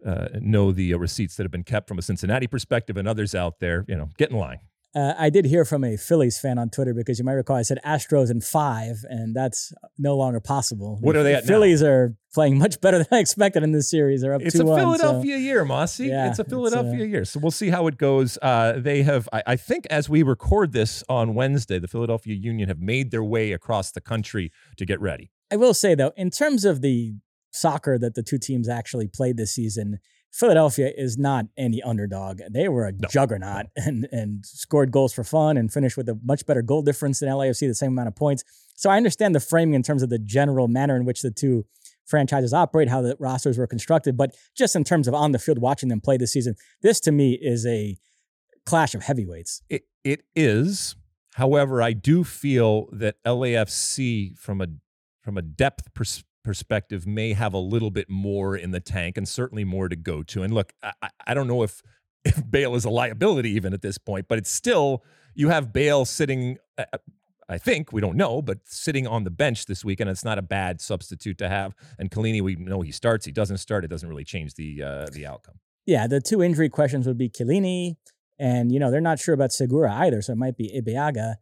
uh, 0.06 0.28
know 0.40 0.72
the 0.72 0.94
receipts 0.94 1.36
that 1.38 1.44
have 1.44 1.52
been 1.52 1.64
kept 1.64 1.88
from 1.88 1.98
a 1.98 2.02
Cincinnati 2.02 2.48
perspective 2.48 2.98
and 2.98 3.08
others 3.08 3.34
out 3.36 3.60
there, 3.60 3.86
you 3.88 3.96
know, 3.96 4.10
get 4.18 4.30
in 4.30 4.38
line. 4.38 4.60
Uh, 4.96 5.14
I 5.18 5.30
did 5.30 5.46
hear 5.46 5.66
from 5.66 5.84
a 5.84 5.98
Phillies 5.98 6.40
fan 6.40 6.58
on 6.58 6.70
Twitter 6.70 6.96
because 6.96 7.20
you 7.20 7.26
might 7.26 7.34
recall 7.34 7.56
I 7.56 7.62
said 7.62 7.78
Astros 7.86 8.32
in 8.32 8.42
five, 8.42 9.06
and 9.08 9.36
that's 9.36 9.72
no 10.00 10.18
longer 10.18 10.40
possible. 10.40 10.98
What 11.02 11.14
the 11.14 11.20
are 11.20 11.24
they 11.24 11.36
at 11.36 11.46
Phillies 11.46 11.84
now? 11.84 11.90
are 11.90 12.16
playing 12.34 12.58
much 12.58 12.82
better 12.82 12.98
than 12.98 13.08
I 13.12 13.20
expected 13.20 13.62
in 13.62 13.72
this 13.72 13.90
series. 13.90 14.22
They're 14.22 14.34
up 14.34 14.42
It's 14.42 14.56
a 14.56 14.66
Philadelphia 14.66 15.36
so. 15.36 15.40
year, 15.40 15.64
Mossy. 15.64 16.08
Yeah, 16.08 16.30
it's 16.30 16.40
a 16.40 16.44
Philadelphia 16.44 16.94
it's, 16.94 17.02
uh, 17.02 17.06
year. 17.06 17.26
So 17.26 17.40
we'll 17.40 17.52
see 17.52 17.70
how 17.70 17.86
it 17.86 17.98
goes. 17.98 18.40
Uh, 18.42 18.74
they 18.78 19.04
have, 19.04 19.30
I, 19.32 19.44
I, 19.46 19.56
think, 19.58 19.86
as 19.92 20.10
we 20.10 20.24
record 20.24 20.72
this 20.74 21.04
on 21.08 21.36
Wednesday, 21.36 21.78
the 21.78 21.88
Philadelphia 21.88 22.34
Union 22.34 22.68
have 22.68 22.80
made 22.80 23.12
their 23.12 23.24
way 23.24 23.52
across 23.52 23.92
the 23.92 24.02
country 24.02 24.52
to 24.78 24.86
get 24.86 25.00
ready. 25.00 25.32
I 25.52 25.58
will 25.58 25.76
say 25.76 25.94
though, 25.94 26.14
in 26.18 26.32
terms 26.32 26.66
of 26.66 26.82
the 26.82 27.14
soccer 27.52 27.98
that 28.00 28.16
the 28.16 28.24
two 28.24 28.38
teams 28.38 28.68
actually 28.70 29.08
played 29.08 29.38
this 29.38 29.54
season 29.54 30.00
Philadelphia 30.32 30.92
is 30.96 31.18
not 31.18 31.46
any 31.58 31.82
underdog. 31.82 32.42
They 32.52 32.68
were 32.68 32.86
a 32.86 32.92
no. 32.92 33.08
juggernaut 33.10 33.68
and 33.76 34.08
and 34.12 34.46
scored 34.46 34.92
goals 34.92 35.14
for 35.14 35.24
fun 35.24 35.58
and 35.58 35.72
finished 35.72 35.98
with 35.98 36.08
a 36.10 36.20
much 36.24 36.46
better 36.46 36.62
goal 36.62 36.82
difference 36.82 37.20
than 37.20 37.30
LAFC, 37.30 37.68
the 37.68 37.74
same 37.74 37.92
amount 37.92 38.08
of 38.08 38.16
points. 38.16 38.44
So 38.76 38.90
I 38.90 38.98
understand 38.98 39.36
the 39.36 39.40
framing 39.40 39.74
in 39.74 39.84
terms 39.84 40.04
of 40.04 40.10
the 40.10 40.20
general 40.20 40.68
manner 40.68 40.96
in 40.96 41.06
which 41.06 41.22
the 41.22 41.32
two 41.32 41.66
franchises 42.06 42.54
operate, 42.54 42.90
how 42.90 43.02
the 43.02 43.16
rosters 43.20 43.58
were 43.58 43.68
constructed, 43.68 44.18
but 44.18 44.36
just 44.56 44.76
in 44.76 44.84
terms 44.84 45.08
of 45.08 45.14
on 45.14 45.32
the 45.32 45.40
field 45.40 45.60
watching 45.60 45.90
them 45.90 46.02
play 46.02 46.18
this 46.18 46.32
season, 46.32 46.56
this 46.82 47.00
to 47.02 47.12
me 47.12 47.38
is 47.42 47.66
a 47.66 47.98
clash 48.66 48.96
of 48.96 49.04
heavyweights. 49.04 49.62
It 49.70 49.84
it 50.04 50.24
is. 50.36 50.96
However, 51.34 51.82
I 51.82 51.94
do 51.94 52.24
feel 52.24 52.88
that 52.92 53.16
LAFC 53.26 54.38
from 54.38 54.62
a 54.62 54.68
from 55.22 55.38
a 55.38 55.42
depth 55.42 55.94
perspective 55.94 56.29
perspective 56.50 57.06
may 57.06 57.34
have 57.34 57.54
a 57.54 57.60
little 57.60 57.92
bit 57.92 58.10
more 58.10 58.56
in 58.56 58.72
the 58.72 58.80
tank 58.80 59.18
and 59.18 59.28
certainly 59.28 59.64
more 59.64 59.88
to 59.88 59.96
go 59.96 60.24
to. 60.24 60.42
And 60.42 60.52
look, 60.52 60.74
I, 60.82 61.10
I 61.28 61.36
don't 61.36 61.46
know 61.46 61.62
if 61.62 61.84
if 62.26 62.42
Bale 62.50 62.74
is 62.74 62.86
a 62.86 62.90
liability 62.90 63.52
even 63.52 63.72
at 63.72 63.84
this 63.84 64.00
point, 64.00 64.28
but 64.28 64.40
it's 64.40 64.50
still 64.50 65.04
you 65.36 65.50
have 65.50 65.72
Bale 65.72 66.06
sitting. 66.06 66.58
Uh, 66.76 66.86
uh, 66.92 66.98
I 67.48 67.60
think 67.60 67.94
we 67.94 68.02
don't 68.02 68.18
know, 68.18 68.42
but 68.42 68.58
sitting 68.66 69.06
on 69.06 69.26
the 69.26 69.30
bench 69.30 69.68
this 69.68 69.86
week, 69.86 70.00
and 70.00 70.10
it's 70.10 70.26
not 70.26 70.40
a 70.40 70.42
bad 70.42 70.82
substitute 70.82 71.38
to 71.38 71.50
have. 71.50 71.76
And 72.00 72.10
Chiellini, 72.10 72.42
we 72.42 72.56
know 72.56 72.82
he 72.82 72.92
starts, 72.92 73.28
he 73.28 73.32
doesn't 73.32 73.58
start. 73.58 73.86
It 73.86 73.90
doesn't 73.90 74.10
really 74.10 74.24
change 74.24 74.56
the 74.56 74.82
uh, 74.82 75.06
the 75.12 75.28
outcome. 75.28 75.60
Yeah, 75.86 76.08
the 76.08 76.20
two 76.20 76.42
injury 76.42 76.70
questions 76.70 77.06
would 77.06 77.18
be 77.20 77.30
Chiellini, 77.30 77.98
and 78.40 78.72
you 78.72 78.80
know 78.80 78.90
they're 78.90 79.02
not 79.02 79.20
sure 79.20 79.36
about 79.36 79.52
Segura 79.52 79.94
either, 79.94 80.24
so 80.24 80.34
it 80.34 80.38
might 80.38 80.58
be 80.58 80.68
Ibeagha. 80.76 81.36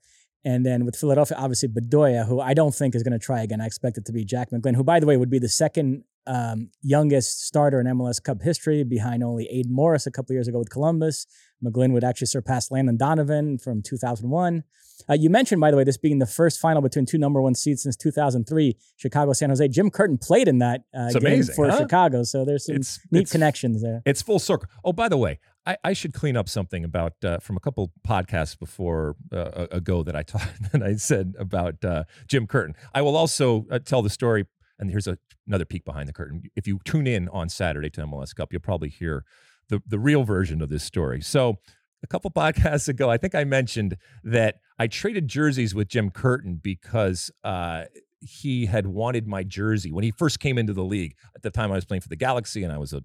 And 0.47 0.65
then 0.65 0.85
with 0.85 0.95
Philadelphia, 0.95 1.35
obviously 1.37 1.67
Bedoya, 1.67 2.25
who 2.25 2.39
I 2.39 2.53
don't 2.53 2.73
think 2.73 2.95
is 2.95 3.03
going 3.03 3.11
to 3.11 3.19
try 3.19 3.41
again. 3.43 3.59
I 3.59 3.65
expect 3.65 3.97
it 3.97 4.05
to 4.05 4.13
be 4.13 4.23
Jack 4.23 4.49
McGlynn, 4.51 4.77
who, 4.77 4.83
by 4.83 5.01
the 5.01 5.05
way, 5.05 5.17
would 5.17 5.29
be 5.29 5.39
the 5.39 5.49
second 5.49 6.05
um, 6.25 6.69
youngest 6.81 7.45
starter 7.45 7.81
in 7.81 7.87
MLS 7.87 8.23
Cup 8.23 8.41
history, 8.41 8.85
behind 8.85 9.25
only 9.25 9.45
Aidan 9.51 9.73
Morris 9.73 10.07
a 10.07 10.11
couple 10.11 10.33
years 10.33 10.47
ago 10.47 10.57
with 10.57 10.69
Columbus. 10.69 11.27
McGlynn 11.61 11.91
would 11.91 12.05
actually 12.05 12.27
surpass 12.27 12.71
Landon 12.71 12.95
Donovan 12.95 13.57
from 13.57 13.81
2001. 13.81 14.63
Uh, 15.09 15.13
you 15.13 15.29
mentioned, 15.29 15.59
by 15.59 15.69
the 15.69 15.75
way, 15.75 15.83
this 15.83 15.97
being 15.97 16.19
the 16.19 16.25
first 16.25 16.61
final 16.61 16.81
between 16.81 17.05
two 17.05 17.17
number 17.17 17.41
one 17.41 17.53
seeds 17.53 17.83
since 17.83 17.97
2003, 17.97 18.77
Chicago 18.95 19.33
San 19.33 19.49
Jose. 19.49 19.67
Jim 19.67 19.89
Curtin 19.89 20.17
played 20.17 20.47
in 20.47 20.59
that 20.59 20.83
uh, 20.97 21.09
game 21.09 21.23
amazing, 21.23 21.55
for 21.55 21.69
huh? 21.69 21.77
Chicago, 21.79 22.23
so 22.23 22.45
there's 22.45 22.65
some 22.65 22.77
it's, 22.77 22.99
neat 23.11 23.23
it's, 23.23 23.31
connections 23.31 23.81
there. 23.81 24.01
It's 24.05 24.21
full 24.21 24.39
circle. 24.39 24.69
Oh, 24.85 24.93
by 24.93 25.09
the 25.09 25.17
way, 25.17 25.39
I, 25.67 25.77
I 25.83 25.93
should 25.93 26.13
clean 26.13 26.37
up 26.37 26.47
something 26.47 26.85
about 26.85 27.13
uh, 27.23 27.39
from 27.39 27.57
a 27.57 27.59
couple 27.59 27.91
podcasts 28.07 28.57
before 28.57 29.17
uh, 29.33 29.67
ago 29.69 30.01
that 30.01 30.15
I 30.15 30.23
talked 30.23 30.61
and 30.73 30.83
I 30.83 30.95
said 30.95 31.35
about 31.37 31.83
uh, 31.83 32.05
Jim 32.27 32.47
Curtin. 32.47 32.73
I 32.95 33.01
will 33.01 33.17
also 33.17 33.65
uh, 33.69 33.79
tell 33.79 34.01
the 34.01 34.09
story 34.09 34.45
and 34.79 34.89
here's 34.89 35.07
a, 35.07 35.17
another 35.47 35.65
peek 35.65 35.85
behind 35.85 36.07
the 36.07 36.13
curtain. 36.13 36.43
If 36.55 36.67
you 36.67 36.79
tune 36.85 37.07
in 37.07 37.27
on 37.29 37.49
Saturday 37.49 37.89
to 37.91 38.01
MLS 38.01 38.35
Cup, 38.35 38.51
you'll 38.51 38.61
probably 38.61 38.89
hear 38.89 39.25
the, 39.69 39.81
the 39.85 39.99
real 39.99 40.23
version 40.23 40.61
of 40.61 40.69
this 40.69 40.83
story. 40.83 41.21
So, 41.21 41.57
a 42.03 42.07
couple 42.07 42.29
podcasts 42.35 42.87
ago, 42.87 43.09
I 43.09 43.17
think 43.17 43.33
I 43.33 43.43
mentioned 43.43 43.97
that 44.23 44.59
I 44.77 44.87
traded 44.87 45.27
jerseys 45.27 45.73
with 45.73 45.87
Jim 45.87 46.11
Curtin 46.11 46.59
because 46.61 47.31
uh, 47.43 47.85
he 48.21 48.67
had 48.67 48.87
wanted 48.87 49.27
my 49.27 49.43
jersey 49.43 49.91
when 49.91 50.03
he 50.03 50.11
first 50.11 50.39
came 50.39 50.57
into 50.57 50.73
the 50.73 50.83
league. 50.83 51.15
At 51.35 51.41
the 51.41 51.49
time, 51.49 51.71
I 51.71 51.75
was 51.75 51.85
playing 51.85 52.01
for 52.01 52.09
the 52.09 52.15
Galaxy, 52.15 52.63
and 52.63 52.71
I 52.71 52.77
was 52.77 52.93
a 52.93 53.03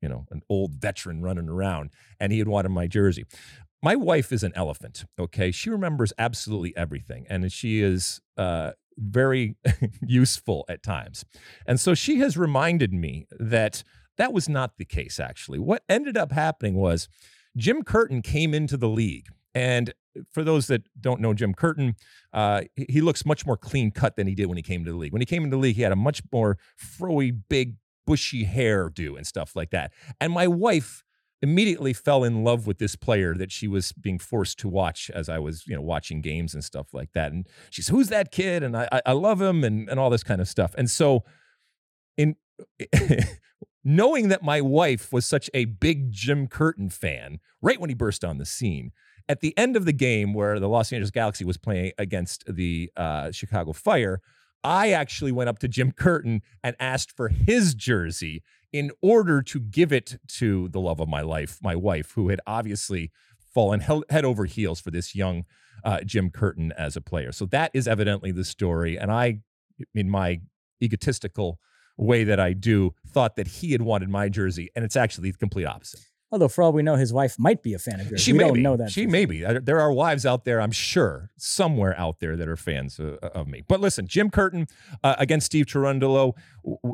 you 0.00 0.08
know 0.08 0.26
an 0.30 0.42
old 0.48 0.74
veteran 0.74 1.22
running 1.22 1.48
around, 1.48 1.90
and 2.20 2.32
he 2.32 2.38
had 2.38 2.48
wanted 2.48 2.70
my 2.70 2.86
jersey. 2.86 3.24
My 3.82 3.94
wife 3.94 4.32
is 4.32 4.42
an 4.42 4.52
elephant. 4.54 5.04
Okay, 5.18 5.50
she 5.50 5.70
remembers 5.70 6.12
absolutely 6.18 6.76
everything, 6.76 7.26
and 7.28 7.50
she 7.52 7.80
is 7.80 8.20
uh, 8.36 8.72
very 8.96 9.56
useful 10.06 10.64
at 10.68 10.82
times. 10.82 11.24
And 11.66 11.78
so 11.78 11.94
she 11.94 12.18
has 12.20 12.36
reminded 12.36 12.92
me 12.92 13.26
that 13.38 13.82
that 14.16 14.32
was 14.32 14.48
not 14.48 14.78
the 14.78 14.84
case. 14.84 15.20
Actually, 15.20 15.58
what 15.58 15.82
ended 15.88 16.16
up 16.16 16.32
happening 16.32 16.74
was 16.74 17.08
Jim 17.56 17.82
Curtin 17.82 18.22
came 18.22 18.54
into 18.54 18.76
the 18.76 18.88
league. 18.88 19.28
And 19.54 19.94
for 20.32 20.44
those 20.44 20.66
that 20.66 20.82
don't 21.00 21.20
know 21.20 21.32
Jim 21.32 21.54
Curtin, 21.54 21.96
uh, 22.32 22.62
he 22.74 23.00
looks 23.00 23.24
much 23.24 23.46
more 23.46 23.56
clean 23.56 23.90
cut 23.90 24.16
than 24.16 24.26
he 24.26 24.34
did 24.34 24.46
when 24.46 24.58
he 24.58 24.62
came 24.62 24.84
to 24.84 24.90
the 24.90 24.96
league. 24.96 25.12
When 25.12 25.22
he 25.22 25.26
came 25.26 25.44
into 25.44 25.56
the 25.56 25.60
league, 25.60 25.76
he 25.76 25.82
had 25.82 25.92
a 25.92 25.96
much 25.96 26.22
more 26.30 26.58
froey, 26.78 27.38
big, 27.48 27.76
bushy 28.06 28.46
hairdo 28.46 29.16
and 29.16 29.26
stuff 29.26 29.54
like 29.56 29.70
that. 29.70 29.92
And 30.20 30.32
my 30.32 30.46
wife 30.46 31.04
immediately 31.42 31.92
fell 31.92 32.24
in 32.24 32.44
love 32.44 32.66
with 32.66 32.78
this 32.78 32.96
player 32.96 33.34
that 33.34 33.52
she 33.52 33.68
was 33.68 33.92
being 33.92 34.18
forced 34.18 34.58
to 34.58 34.68
watch 34.68 35.10
as 35.10 35.28
I 35.28 35.38
was, 35.38 35.66
you 35.66 35.74
know, 35.74 35.82
watching 35.82 36.22
games 36.22 36.54
and 36.54 36.64
stuff 36.64 36.94
like 36.94 37.12
that. 37.12 37.32
And 37.32 37.46
she's, 37.70 37.88
who's 37.88 38.08
that 38.08 38.30
kid? 38.30 38.62
And 38.62 38.76
I, 38.76 38.88
I 39.04 39.12
love 39.12 39.40
him 39.40 39.62
and, 39.62 39.88
and 39.88 40.00
all 40.00 40.08
this 40.08 40.24
kind 40.24 40.40
of 40.40 40.48
stuff. 40.48 40.74
And 40.78 40.90
so 40.90 41.24
in 42.16 42.36
knowing 43.84 44.28
that 44.28 44.42
my 44.42 44.60
wife 44.60 45.12
was 45.12 45.26
such 45.26 45.50
a 45.52 45.66
big 45.66 46.10
Jim 46.10 46.46
Curtin 46.46 46.90
fan, 46.90 47.38
right 47.60 47.80
when 47.80 47.90
he 47.90 47.94
burst 47.94 48.24
on 48.24 48.38
the 48.38 48.46
scene, 48.46 48.92
at 49.28 49.40
the 49.40 49.56
end 49.58 49.76
of 49.76 49.84
the 49.84 49.92
game 49.92 50.34
where 50.34 50.58
the 50.58 50.68
Los 50.68 50.92
Angeles 50.92 51.10
Galaxy 51.10 51.44
was 51.44 51.56
playing 51.56 51.92
against 51.98 52.44
the 52.46 52.90
uh, 52.96 53.30
Chicago 53.30 53.72
Fire, 53.72 54.20
I 54.66 54.90
actually 54.90 55.30
went 55.30 55.48
up 55.48 55.60
to 55.60 55.68
Jim 55.68 55.92
Curtin 55.92 56.42
and 56.64 56.74
asked 56.80 57.16
for 57.16 57.28
his 57.28 57.72
jersey 57.72 58.42
in 58.72 58.90
order 59.00 59.40
to 59.40 59.60
give 59.60 59.92
it 59.92 60.18
to 60.26 60.68
the 60.70 60.80
love 60.80 60.98
of 60.98 61.08
my 61.08 61.20
life, 61.20 61.60
my 61.62 61.76
wife, 61.76 62.10
who 62.12 62.30
had 62.30 62.40
obviously 62.48 63.12
fallen 63.54 63.78
head 64.10 64.24
over 64.24 64.44
heels 64.44 64.80
for 64.80 64.90
this 64.90 65.14
young 65.14 65.44
uh, 65.84 66.00
Jim 66.00 66.30
Curtin 66.30 66.72
as 66.72 66.96
a 66.96 67.00
player. 67.00 67.30
So 67.30 67.46
that 67.46 67.70
is 67.74 67.86
evidently 67.86 68.32
the 68.32 68.44
story. 68.44 68.98
And 68.98 69.12
I, 69.12 69.38
in 69.94 70.10
my 70.10 70.40
egotistical 70.82 71.60
way 71.96 72.24
that 72.24 72.40
I 72.40 72.52
do, 72.52 72.92
thought 73.06 73.36
that 73.36 73.46
he 73.46 73.70
had 73.70 73.82
wanted 73.82 74.08
my 74.08 74.28
jersey, 74.28 74.68
and 74.74 74.84
it's 74.84 74.96
actually 74.96 75.30
the 75.30 75.38
complete 75.38 75.66
opposite. 75.66 76.00
Although, 76.32 76.48
for 76.48 76.64
all 76.64 76.72
we 76.72 76.82
know, 76.82 76.96
his 76.96 77.12
wife 77.12 77.38
might 77.38 77.62
be 77.62 77.72
a 77.72 77.78
fan 77.78 78.00
of 78.00 78.10
yours. 78.10 78.20
She 78.20 78.32
we 78.32 78.38
may 78.38 78.44
don't 78.44 78.54
be. 78.54 78.62
know 78.62 78.76
that. 78.76 78.90
She 78.90 79.06
may 79.06 79.26
be. 79.26 79.42
There 79.42 79.80
are 79.80 79.92
wives 79.92 80.26
out 80.26 80.44
there, 80.44 80.60
I'm 80.60 80.72
sure, 80.72 81.30
somewhere 81.36 81.98
out 81.98 82.18
there 82.18 82.36
that 82.36 82.48
are 82.48 82.56
fans 82.56 82.98
uh, 82.98 83.16
of 83.22 83.46
me. 83.46 83.62
But 83.66 83.80
listen, 83.80 84.08
Jim 84.08 84.30
Curtin 84.30 84.66
uh, 85.04 85.14
against 85.18 85.46
Steve 85.46 85.66
Cherundolo, 85.66 86.32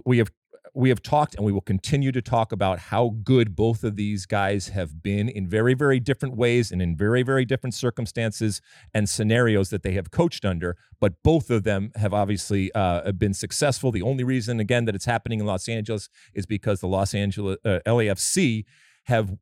we 0.05 0.19
have 0.19 0.31
we 0.75 0.89
have 0.89 1.03
talked 1.03 1.35
and 1.35 1.45
we 1.45 1.53
will 1.53 1.61
continue 1.61 2.13
to 2.13 2.23
talk 2.23 2.51
about 2.53 2.79
how 2.79 3.17
good 3.23 3.55
both 3.55 3.85
of 3.85 3.97
these 3.97 4.27
guys 4.27 4.69
have 4.69 5.03
been 5.03 5.29
in 5.29 5.47
very, 5.49 5.75
very 5.75 6.01
different 6.01 6.37
ways 6.37 6.71
and 6.73 6.81
in 6.81 6.97
very, 6.97 7.23
very 7.23 7.45
different 7.45 7.75
circumstances 7.75 8.61
and 8.95 9.09
scenarios 9.09 9.71
that 9.71 9.83
they 9.83 9.93
have 9.93 10.11
coached 10.11 10.45
under. 10.45 10.77
But 11.01 11.23
both 11.23 11.51
of 11.51 11.65
them 11.65 11.93
have 11.97 12.15
obviously 12.15 12.73
uh, 12.75 13.13
been 13.13 13.35
successful. 13.35 13.91
The 13.93 14.03
only 14.03 14.25
reason, 14.25 14.61
again, 14.61 14.87
that 14.87 14.95
it's 14.95 15.05
happening 15.05 15.41
in 15.41 15.47
Los 15.47 15.69
Angeles 15.69 16.09
is 16.33 16.47
because 16.47 16.81
the 16.81 16.89
Los 16.89 17.15
Angeles 17.15 17.59
uh, 17.65 17.81
LAFC 17.87 18.65
have 19.05 19.37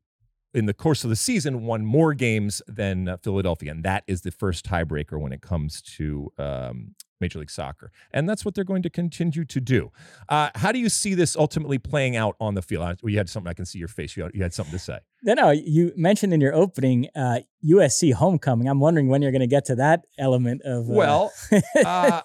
in 0.53 0.65
the 0.65 0.73
course 0.73 1.03
of 1.03 1.09
the 1.09 1.15
season 1.15 1.65
won 1.65 1.85
more 1.85 2.13
games 2.13 2.61
than 2.67 3.07
uh, 3.07 3.17
Philadelphia, 3.17 3.71
and 3.71 3.83
that 3.83 4.03
is 4.07 4.21
the 4.21 4.31
first 4.31 4.65
tiebreaker 4.65 5.19
when 5.19 5.31
it 5.31 5.41
comes 5.41 5.81
to 5.81 6.31
um, 6.37 6.93
Major 7.21 7.39
League 7.39 7.49
Soccer. 7.49 7.91
And 8.11 8.27
that's 8.27 8.43
what 8.43 8.55
they're 8.55 8.63
going 8.63 8.83
to 8.83 8.89
continue 8.89 9.45
to 9.45 9.61
do. 9.61 9.91
Uh, 10.27 10.49
how 10.55 10.71
do 10.71 10.79
you 10.79 10.89
see 10.89 11.13
this 11.13 11.35
ultimately 11.35 11.77
playing 11.77 12.17
out 12.17 12.35
on 12.41 12.55
the 12.55 12.61
field? 12.61 12.99
You 13.03 13.17
had 13.17 13.29
something, 13.29 13.49
I 13.49 13.53
can 13.53 13.65
see 13.65 13.79
your 13.79 13.87
face. 13.87 14.17
You 14.17 14.23
had, 14.23 14.35
you 14.35 14.43
had 14.43 14.53
something 14.53 14.73
to 14.73 14.79
say. 14.79 14.99
No, 15.23 15.33
no, 15.33 15.49
you 15.51 15.93
mentioned 15.95 16.33
in 16.33 16.41
your 16.41 16.55
opening 16.55 17.07
uh, 17.15 17.39
USC 17.63 18.13
homecoming. 18.13 18.67
I'm 18.67 18.79
wondering 18.79 19.07
when 19.07 19.21
you're 19.21 19.31
going 19.31 19.41
to 19.41 19.47
get 19.47 19.65
to 19.65 19.75
that 19.75 20.05
element 20.17 20.63
of. 20.63 20.89
Uh... 20.89 20.93
Well, 20.93 21.33
uh, 21.85 22.21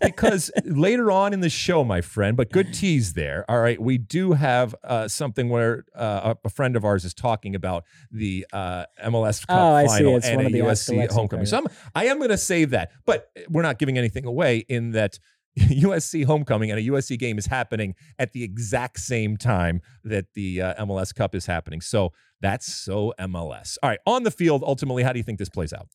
because 0.00 0.52
later 0.64 1.10
on 1.10 1.32
in 1.32 1.40
the 1.40 1.50
show, 1.50 1.82
my 1.82 2.00
friend, 2.00 2.36
but 2.36 2.52
good 2.52 2.72
tease 2.72 3.14
there. 3.14 3.44
All 3.48 3.58
right, 3.58 3.80
we 3.80 3.98
do 3.98 4.32
have 4.32 4.76
uh, 4.84 5.08
something 5.08 5.48
where 5.48 5.84
uh, 5.94 6.34
a 6.44 6.48
friend 6.48 6.76
of 6.76 6.84
ours 6.84 7.04
is 7.04 7.14
talking 7.14 7.56
about 7.56 7.84
the 8.12 8.46
uh, 8.52 8.84
MLS 9.04 9.44
Cup 9.44 9.58
oh, 9.58 9.86
final 9.86 10.20
and 10.22 10.42
a 10.42 10.50
USC 10.50 11.10
homecoming. 11.10 11.46
So 11.46 11.58
I'm, 11.58 11.66
I 11.96 12.06
am 12.06 12.18
going 12.18 12.30
to 12.30 12.38
save 12.38 12.70
that, 12.70 12.92
but 13.06 13.28
we're 13.48 13.62
not 13.62 13.78
giving 13.78 13.98
anything 13.98 14.24
away 14.24 14.58
in 14.68 14.92
that 14.92 15.18
USC 15.58 16.24
homecoming 16.24 16.70
and 16.70 16.78
a 16.78 16.82
USC 16.84 17.18
game 17.18 17.38
is 17.38 17.46
happening 17.46 17.94
at 18.18 18.32
the 18.32 18.42
exact 18.42 19.00
same 19.00 19.36
time 19.36 19.80
that 20.04 20.26
the 20.34 20.60
uh, 20.60 20.84
MLS 20.84 21.14
Cup 21.14 21.34
is 21.34 21.46
happening. 21.46 21.80
So 21.80 22.12
that's 22.40 22.72
so 22.72 23.14
MLS. 23.18 23.78
All 23.82 23.90
right, 23.90 24.00
on 24.06 24.22
the 24.22 24.30
field, 24.30 24.62
ultimately, 24.66 25.02
how 25.02 25.12
do 25.12 25.18
you 25.18 25.22
think 25.22 25.38
this 25.38 25.48
plays 25.48 25.72
out? 25.72 25.88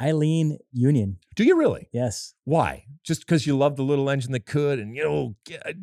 Eileen 0.00 0.58
Union. 0.72 1.18
Do 1.36 1.44
you 1.44 1.56
really? 1.56 1.88
Yes. 1.92 2.34
Why? 2.44 2.84
Just 3.02 3.20
because 3.20 3.46
you 3.46 3.56
love 3.56 3.76
the 3.76 3.82
little 3.82 4.10
engine 4.10 4.32
that 4.32 4.44
could, 4.44 4.78
and 4.78 4.94
you 4.94 5.04
know 5.04 5.36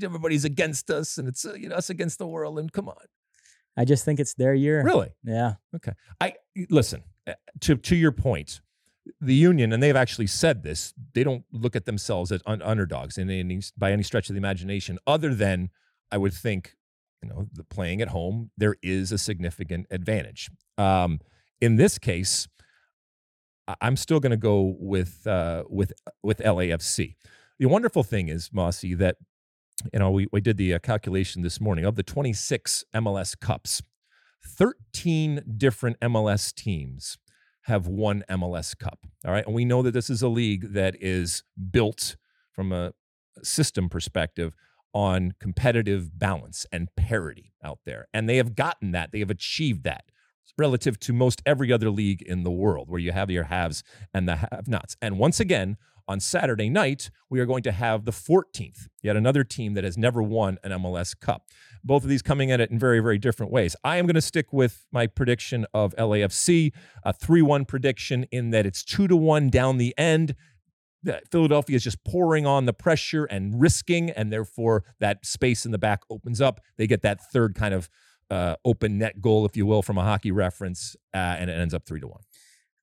everybody's 0.04 0.46
against 0.46 0.92
us, 0.92 1.18
and 1.18 1.28
it's 1.28 1.46
uh, 1.46 1.54
you 1.54 1.70
know 1.70 1.76
us 1.76 1.90
against 1.90 2.20
the 2.20 2.28
world, 2.28 2.60
and 2.60 2.72
come 2.72 2.88
on. 2.88 2.96
I 3.76 3.86
just 3.86 4.06
think 4.06 4.20
it's 4.20 4.36
their 4.36 4.54
year. 4.54 4.84
Really? 4.84 5.10
Yeah. 5.24 5.54
Okay. 5.76 5.94
I 6.22 6.36
listen 6.70 7.04
uh, 7.28 7.34
to 7.62 7.76
to 7.76 7.96
your 7.96 8.12
point 8.12 8.62
the 9.20 9.36
union, 9.36 9.74
and 9.74 9.82
they've 9.82 9.96
actually 9.96 10.28
said 10.28 10.64
this, 10.64 10.94
they 11.14 11.24
don't 11.24 11.44
look 11.52 11.76
at 11.76 11.86
themselves 11.86 12.32
as 12.32 12.42
un- 12.46 12.62
underdogs 12.62 13.18
in 13.18 13.30
any, 13.30 13.62
by 13.78 13.92
any 13.92 14.04
stretch 14.04 14.30
of 14.30 14.36
the 14.36 14.40
imagination, 14.40 14.98
other 15.06 15.34
than 15.34 15.70
I 16.12 16.18
would 16.18 16.34
think, 16.34 16.76
you 17.22 17.30
know, 17.30 17.48
the 17.52 17.64
playing 17.64 18.02
at 18.02 18.10
home, 18.10 18.52
there 18.58 18.76
is 18.82 19.12
a 19.12 19.18
significant 19.18 19.88
advantage. 19.92 20.50
Um, 20.78 21.20
in 21.62 21.76
this 21.76 21.98
case, 21.98 22.48
I'm 23.82 23.96
still 23.96 24.20
going 24.20 24.32
to 24.32 24.38
go 24.38 24.76
with 24.78 25.26
uh, 25.26 25.64
with 25.70 25.94
with 26.22 26.40
LAFC. 26.40 27.16
The 27.60 27.66
wonderful 27.68 28.04
thing 28.04 28.28
is, 28.28 28.50
Mossy, 28.52 28.94
that 28.96 29.16
you 29.94 30.00
know 30.00 30.12
we, 30.12 30.28
we 30.34 30.42
did 30.42 30.58
the 30.58 30.74
uh, 30.74 30.80
calculation 30.80 31.44
this 31.44 31.62
morning 31.62 31.86
of 31.86 31.96
the 31.96 32.04
26 32.04 32.84
MLS 32.94 33.40
Cups, 33.40 33.82
13 34.46 35.56
different 35.58 35.98
MLS 36.02 36.54
teams 36.54 37.18
have 37.64 37.88
won 37.88 38.24
MLS 38.30 38.78
Cup. 38.78 39.00
All 39.26 39.32
right. 39.32 39.46
And 39.46 39.56
we 39.56 39.66
know 39.66 39.82
that 39.82 39.92
this 39.92 40.10
is 40.10 40.22
a 40.22 40.28
league 40.28 40.74
that 40.74 40.96
is 41.00 41.44
built 41.72 42.16
from 42.52 42.72
a 42.72 42.94
system 43.42 43.90
perspective 43.90 44.56
on 44.94 45.34
competitive 45.40 46.18
balance 46.18 46.66
and 46.72 46.88
parity 46.96 47.54
out 47.64 47.80
there. 47.86 48.08
And 48.14 48.30
they 48.30 48.38
have 48.38 48.56
gotten 48.56 48.92
that, 48.92 49.12
they 49.12 49.20
have 49.20 49.32
achieved 49.32 49.84
that 49.86 50.06
relative 50.58 51.00
to 51.00 51.14
most 51.14 51.42
every 51.46 51.72
other 51.72 51.90
league 51.90 52.22
in 52.22 52.44
the 52.44 52.52
world, 52.52 52.90
where 52.90 53.00
you 53.00 53.12
have 53.12 53.32
your 53.32 53.46
haves 53.46 53.84
and 54.14 54.28
the 54.28 54.36
have 54.36 54.68
nots. 54.68 54.96
And 55.02 55.18
once 55.18 55.40
again, 55.40 55.78
on 56.08 56.20
Saturday 56.20 56.70
night, 56.70 57.10
we 57.30 57.40
are 57.40 57.46
going 57.46 57.64
to 57.64 57.72
have 57.72 58.06
the 58.06 58.12
14th, 58.12 58.88
yet 59.02 59.16
another 59.16 59.44
team 59.44 59.74
that 59.74 59.84
has 59.84 59.98
never 59.98 60.22
won 60.22 60.58
an 60.64 60.72
MLS 60.72 61.18
Cup. 61.20 61.48
Both 61.84 62.04
of 62.04 62.10
these 62.10 62.22
coming 62.22 62.52
at 62.52 62.60
it 62.60 62.72
in 62.72 62.80
very, 62.80 63.00
very 63.00 63.18
different 63.18 63.52
ways. 63.52 63.76
I 63.84 63.98
am 63.98 64.06
going 64.06 64.16
to 64.16 64.22
stick 64.22 64.54
with 64.54 64.86
my 64.92 65.08
prediction 65.08 65.66
of 65.74 65.96
LAFC, 65.96 66.72
a 67.04 67.14
3 67.14 67.42
1 67.42 67.66
prediction 67.66 68.26
in 68.32 68.52
that 68.52 68.66
it's 68.66 68.84
2 68.84 69.08
to 69.08 69.16
1 69.16 69.50
down 69.50 69.78
the 69.78 69.94
end. 69.98 70.36
Philadelphia 71.32 71.76
is 71.76 71.84
just 71.84 72.04
pouring 72.06 72.46
on 72.46 72.66
the 72.66 72.74
pressure 72.74 73.26
and 73.26 73.60
risking, 73.60 74.10
and 74.10 74.32
therefore 74.32 74.86
that 75.00 75.26
space 75.26 75.66
in 75.66 75.72
the 75.72 75.78
back 75.78 76.02
opens 76.10 76.40
up. 76.40 76.62
They 76.78 76.88
get 76.88 77.02
that 77.02 77.20
third 77.32 77.56
kind 77.56 77.74
of 77.74 77.90
uh, 78.30 78.56
open 78.64 78.98
net 78.98 79.22
goal, 79.22 79.46
if 79.46 79.58
you 79.58 79.66
will, 79.66 79.82
from 79.82 79.98
a 79.98 80.04
hockey 80.04 80.32
reference, 80.32 80.96
uh, 81.14 81.18
and 81.18 81.50
it 81.50 81.54
ends 81.54 81.74
up 81.74 81.86
three 81.86 82.00
to 82.00 82.08
one. 82.08 82.22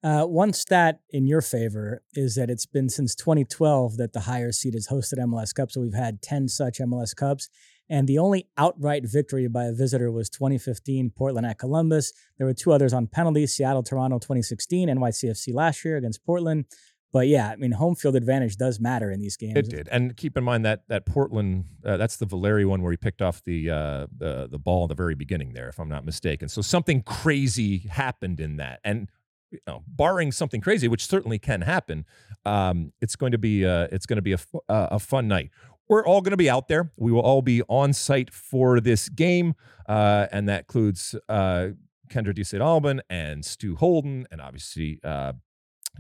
Uh, 0.03 0.25
one 0.25 0.53
stat 0.53 1.01
in 1.11 1.27
your 1.27 1.43
favor 1.43 2.03
is 2.15 2.35
that 2.35 2.49
it's 2.49 2.67
been 2.67 2.89
since 2.89 3.15
2012 3.15 3.99
that 3.99 4.13
the 4.13 4.21
higher 4.21 4.51
seed 4.51 4.75
has 4.75 4.89
hosted 4.89 5.19
MLS 5.19 5.55
Cup. 5.55 5.71
So 5.71 5.81
we've 5.81 5.93
had 5.93 6.23
10 6.23 6.49
such 6.49 6.79
MLS 6.79 7.15
Cups. 7.15 7.49
And 7.91 8.07
the 8.07 8.19
only 8.19 8.49
outright 8.57 9.03
victory 9.05 9.49
by 9.49 9.65
a 9.65 9.73
visitor 9.73 10.13
was 10.13 10.31
2015 10.31 11.11
Portland 11.11 11.45
at 11.45 11.59
Columbus. 11.59 12.13
There 12.39 12.47
were 12.47 12.55
two 12.55 12.73
others 12.73 12.93
on 12.93 13.09
penalties 13.09 13.55
Seattle, 13.55 13.83
Toronto 13.83 14.19
2016, 14.19 14.89
NYCFC 14.89 15.53
last 15.53 15.85
year 15.85 15.97
against 15.97 16.25
Portland. 16.25 16.67
But 17.13 17.27
yeah, 17.27 17.51
I 17.51 17.57
mean, 17.57 17.73
home 17.73 17.97
field 17.97 18.15
advantage 18.15 18.57
does 18.57 18.79
matter 18.79 19.11
in 19.11 19.21
these 19.21 19.37
games. 19.37 19.57
It 19.57 19.69
did, 19.69 19.89
and 19.91 20.17
keep 20.17 20.37
in 20.37 20.45
mind 20.45 20.65
that 20.65 20.87
that 20.87 21.07
Portland, 21.07 21.65
uh, 21.85 21.97
that's 21.97 22.17
the 22.17 22.27
Valeri 22.27 22.65
one 22.65 22.83
where 22.83 22.93
he 22.93 22.97
picked 22.97 23.21
off 23.21 23.43
the, 23.43 23.69
uh, 23.69 24.07
the 24.17 24.47
the 24.49 24.59
ball 24.59 24.85
at 24.85 24.91
the 24.91 24.95
very 24.95 25.17
beginning 25.17 25.53
there, 25.53 25.69
if 25.69 25.81
I'm 25.81 25.89
not 25.89 26.05
mistaken. 26.05 26.49
So 26.49 26.63
something 26.63 27.03
crazy 27.03 27.79
happened 27.79 28.39
in 28.39 28.59
that, 28.59 28.79
and 28.85 29.09
you 29.51 29.59
know, 29.67 29.83
barring 29.87 30.33
something 30.33 30.61
crazy, 30.61 30.89
which 30.89 31.07
certainly 31.07 31.39
can 31.39 31.63
happen, 31.63 32.05
um, 32.45 32.93
it's 33.01 33.17
going 33.17 33.33
to 33.33 33.39
be 33.39 33.67
uh, 33.67 33.89
it's 33.93 34.07
going 34.07 34.17
to 34.17 34.23
be 34.23 34.33
a, 34.33 34.39
uh, 34.69 34.89
a 34.93 34.99
fun 34.99 35.29
night. 35.29 35.51
we're 35.89 36.07
all 36.07 36.21
going 36.21 36.31
to 36.31 36.37
be 36.37 36.49
out 36.49 36.69
there. 36.69 36.93
We 36.97 37.13
will 37.13 37.21
all 37.21 37.43
be 37.43 37.63
on 37.69 37.93
site 37.93 38.33
for 38.33 38.81
this 38.81 39.09
game, 39.09 39.55
uh, 39.89 40.27
and 40.33 40.49
that 40.49 40.61
includes 40.61 41.15
uh, 41.29 41.69
Kyndra 42.09 42.35
de 42.35 42.45
St. 42.45 42.63
Aubin 42.63 43.03
and 43.11 43.45
Stu 43.45 43.77
Holden, 43.77 44.27
and 44.31 44.41
obviously 44.41 45.01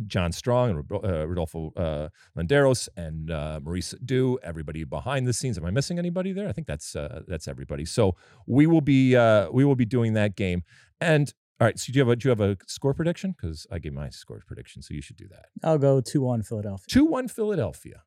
John 0.07 0.31
Strong 0.31 0.71
and 0.71 0.85
Rodolfo 0.89 1.73
Landeros 2.39 2.89
and 2.97 3.31
uh, 3.31 3.59
Marisa 3.63 3.97
Dew, 4.05 4.39
everybody 4.43 4.85
behind 4.85 5.27
the 5.27 5.33
scenes. 5.33 5.59
Am 5.59 5.67
I 5.67 5.71
missing 5.71 5.99
anybody 5.99 6.33
there? 6.33 6.49
I 6.49 6.53
think 6.53 6.69
that's 6.69 6.93
that's 7.27 7.49
everybody. 7.49 7.85
So 7.85 8.15
we 8.47 8.67
will 8.67 8.81
be 8.81 9.17
we 9.51 9.65
will 9.65 9.77
be 9.77 9.87
doing 9.87 10.15
that 10.15 10.37
game. 10.37 10.63
And 11.01 11.33
all 11.61 11.67
right, 11.67 11.79
so 11.79 11.93
do 11.93 11.99
you 11.99 12.01
have 12.01 12.09
a 12.09 12.17
do 12.17 12.29
you 12.29 12.31
have 12.31 12.41
a 12.41 12.57
score 12.67 12.95
prediction? 12.95 13.35
Because 13.37 13.67
I 13.71 13.79
gave 13.79 13.93
my 13.93 14.09
score 14.09 14.41
prediction, 14.47 14.83
so 14.83 14.95
you 14.95 15.03
should 15.03 15.17
do 15.17 15.29
that. 15.29 15.47
I'll 15.63 15.79
go 15.79 16.01
two 16.01 16.23
one 16.23 16.43
Philadelphia. 16.43 16.87
Two 16.89 17.05
one 17.05 17.29
Philadelphia. 17.29 18.03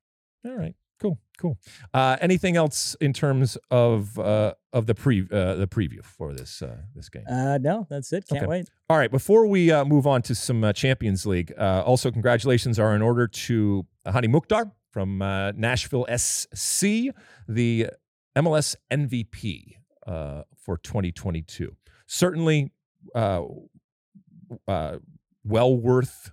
All 0.45 0.55
right. 0.55 0.75
Cool, 1.01 1.19
cool. 1.37 1.57
Uh, 1.93 2.15
anything 2.21 2.55
else 2.55 2.95
in 3.01 3.11
terms 3.11 3.57
of 3.69 4.17
uh, 4.17 4.53
of 4.71 4.85
the 4.85 4.95
pre 4.95 5.21
uh, 5.31 5.55
the 5.55 5.67
preview 5.67 6.01
for 6.03 6.33
this 6.33 6.61
uh, 6.61 6.77
this 6.95 7.09
game? 7.09 7.25
Uh, 7.29 7.57
no, 7.57 7.85
that's 7.89 8.13
it. 8.13 8.25
Can't 8.29 8.43
Okay. 8.43 8.49
wait. 8.49 8.69
All 8.89 8.97
right, 8.97 9.11
before 9.11 9.45
we 9.47 9.69
uh, 9.69 9.83
move 9.83 10.07
on 10.07 10.21
to 10.21 10.35
some 10.35 10.63
uh, 10.63 10.71
Champions 10.71 11.25
League, 11.25 11.51
uh, 11.57 11.83
also 11.85 12.09
congratulations 12.09 12.79
are 12.79 12.95
in 12.95 13.01
order 13.01 13.27
to 13.27 13.85
Hany 14.05 14.27
Mukhtar 14.29 14.71
from 14.91 15.21
uh, 15.21 15.51
Nashville 15.53 16.05
SC, 16.15 17.09
the 17.49 17.87
MLS 18.37 18.75
MVP 18.89 19.73
uh, 20.07 20.43
for 20.55 20.77
2022. 20.77 21.75
Certainly, 22.07 22.71
uh, 23.15 23.43
uh, 24.67 24.97
well 25.43 25.75
worth 25.75 26.31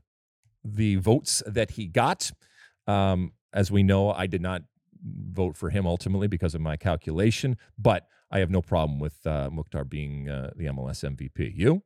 the 0.64 0.96
votes 0.96 1.42
that 1.46 1.72
he 1.72 1.86
got. 1.86 2.30
Um, 2.86 3.32
as 3.52 3.70
we 3.70 3.82
know, 3.82 4.10
I 4.10 4.26
did 4.26 4.42
not 4.42 4.62
vote 5.02 5.56
for 5.56 5.70
him 5.70 5.86
ultimately 5.86 6.28
because 6.28 6.54
of 6.54 6.60
my 6.60 6.76
calculation, 6.76 7.56
but 7.78 8.06
I 8.30 8.38
have 8.38 8.50
no 8.50 8.62
problem 8.62 8.98
with 8.98 9.26
uh, 9.26 9.50
Mukhtar 9.50 9.84
being 9.84 10.28
uh, 10.28 10.50
the 10.56 10.66
MLS 10.66 11.04
MVP. 11.04 11.52
You? 11.54 11.82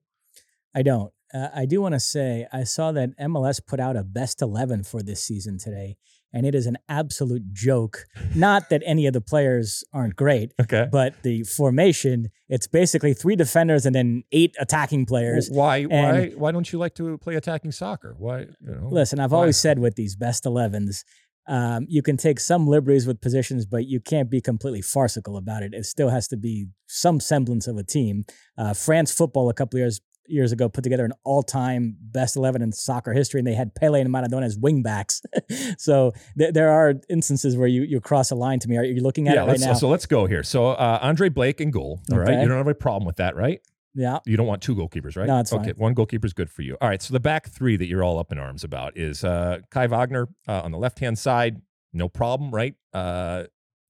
I 0.75 0.83
don't. 0.83 1.12
Uh, 1.33 1.49
I 1.55 1.67
do 1.67 1.81
want 1.81 1.95
to 1.95 2.00
say 2.00 2.47
I 2.53 2.64
saw 2.64 2.93
that 2.93 3.17
MLS 3.19 3.61
put 3.64 3.81
out 3.81 3.97
a 3.97 4.05
best 4.05 4.43
11 4.43 4.85
for 4.85 5.03
this 5.03 5.23
season 5.23 5.59
today, 5.59 5.97
and 6.35 6.45
it 6.45 6.55
is 6.55 6.67
an 6.67 6.76
absolute 6.88 7.53
joke. 7.53 8.05
Not 8.35 8.69
that 8.71 8.83
any 8.85 9.07
of 9.07 9.12
the 9.14 9.21
players 9.23 9.85
aren't 9.93 10.17
great, 10.17 10.53
Okay. 10.61 10.87
but 10.91 11.14
the 11.23 11.45
formation, 11.45 12.29
it's 12.49 12.67
basically 12.67 13.14
three 13.14 13.37
defenders 13.37 13.87
and 13.87 13.95
then 13.95 14.25
eight 14.33 14.55
attacking 14.61 15.07
players. 15.07 15.49
Why? 15.50 15.85
Why? 15.85 15.97
and- 15.97 16.37
Why 16.37 16.50
don't 16.53 16.71
you 16.73 16.79
like 16.79 16.95
to 16.97 17.17
play 17.19 17.37
attacking 17.37 17.73
soccer? 17.73 18.14
Why? 18.19 18.41
You 18.41 18.75
know. 18.75 18.88
Listen, 18.91 19.21
I've 19.21 19.33
Why? 19.33 19.38
always 19.38 19.57
said 19.57 19.79
with 19.79 19.95
these 19.95 20.17
best 20.17 20.45
11s, 20.45 21.05
um, 21.47 21.87
you 21.88 22.03
can 22.03 22.17
take 22.17 22.41
some 22.41 22.67
liberties 22.67 23.07
with 23.07 23.21
positions, 23.21 23.67
but 23.67 23.87
you 23.87 24.00
can't 24.00 24.31
be 24.31 24.41
completely 24.41 24.81
farcical 24.83 25.37
about 25.37 25.62
it. 25.62 25.75
It 25.75 25.85
still 25.85 26.09
has 26.09 26.26
to 26.29 26.37
be 26.38 26.67
some 26.87 27.21
semblance 27.21 27.67
of 27.67 27.76
a 27.76 27.85
team. 27.85 28.25
Uh, 28.59 28.73
France 28.75 29.12
football 29.12 29.49
a 29.50 29.55
couple 29.55 29.79
years 29.79 30.00
years 30.26 30.52
ago 30.52 30.69
put 30.69 30.85
together 30.85 31.04
an 31.04 31.12
all-time 31.25 31.97
best 32.00 32.37
11 32.37 32.62
in 32.62 32.73
soccer 32.73 33.12
history, 33.12 33.40
and 33.40 33.47
they 33.47 33.54
had 33.54 33.75
Pele 33.75 34.00
and 34.00 34.12
Maradona 34.12 34.45
as 34.45 34.59
wingbacks. 34.59 35.21
so 35.78 36.12
th- 36.38 36.54
there 36.54 36.71
are 36.71 36.95
instances 37.09 37.57
where 37.57 37.69
you 37.69 37.83
you 37.83 38.00
cross 38.00 38.31
a 38.31 38.35
line 38.35 38.59
to 38.61 38.69
me. 38.69 38.76
Are 38.76 38.85
you 38.85 39.02
looking 39.02 39.28
at 39.28 39.35
yeah. 39.35 39.45
it 39.45 39.49
right 39.49 39.61
now? 39.61 39.75
So 39.75 39.88
let's 39.88 40.07
go 40.07 40.26
here. 40.26 40.43
So 40.43 40.69
uh, 40.69 40.99
Andre 41.02 41.28
Blake 41.28 41.61
in 41.61 41.71
goal. 41.71 42.00
All 42.11 42.19
right. 42.19 42.28
Okay. 42.28 42.43
You 42.43 42.49
don't 42.49 42.59
have 42.59 42.69
a 42.69 42.75
problem 42.75 43.07
with 43.07 43.16
that, 43.16 43.37
right? 43.37 43.61
yeah. 43.95 44.19
You 44.26 44.37
don't 44.37 44.47
want 44.47 44.62
two 44.62 44.75
goalkeepers, 44.75 45.16
right? 45.16 45.26
No, 45.26 45.38
it's 45.38 45.52
okay. 45.52 45.66
fine. 45.66 45.75
One 45.76 45.95
goalkeeper 45.95 46.26
is 46.26 46.33
good 46.33 46.50
for 46.50 46.62
you. 46.62 46.76
All 46.81 46.88
right. 46.88 47.00
So 47.00 47.12
the 47.12 47.21
back 47.21 47.49
three 47.49 47.76
that 47.76 47.87
you're 47.87 48.02
all 48.02 48.19
up 48.19 48.33
in 48.33 48.38
arms 48.38 48.64
about 48.64 48.97
is 48.97 49.25
uh, 49.25 49.59
Kai 49.71 49.87
Wagner 49.87 50.28
uh, 50.49 50.62
on 50.62 50.73
the 50.73 50.78
left 50.78 50.99
hand 50.99 51.19
side, 51.19 51.62
no 51.93 52.09
problem, 52.09 52.50
right? 52.50 52.75
Uh, 52.93 53.45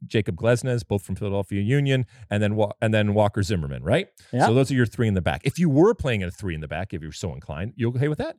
Jacob 0.07 0.37
Glesnes, 0.37 0.87
both 0.87 1.03
from 1.03 1.15
Philadelphia 1.15 1.61
Union, 1.61 2.07
and 2.31 2.43
then 2.43 2.59
and 2.81 2.93
then 2.93 3.15
Walker 3.15 3.43
Zimmerman, 3.43 3.83
right? 3.83 4.09
Yeah. 4.33 4.47
So 4.47 4.55
those 4.55 4.71
are 4.71 4.75
your 4.75 4.87
three 4.87 5.09
in 5.09 5.15
the 5.15 5.23
back. 5.23 5.43
If 5.45 5.59
you 5.59 5.69
were 5.69 5.95
playing 5.95 6.23
at 6.23 6.29
a 6.29 6.33
three 6.33 6.55
in 6.55 6.61
the 6.61 6.69
back, 6.69 6.95
if 6.95 7.03
you're 7.03 7.13
so 7.13 7.35
inclined, 7.35 7.73
you 7.77 7.89
okay 7.89 8.09
with 8.09 8.19
that? 8.19 8.37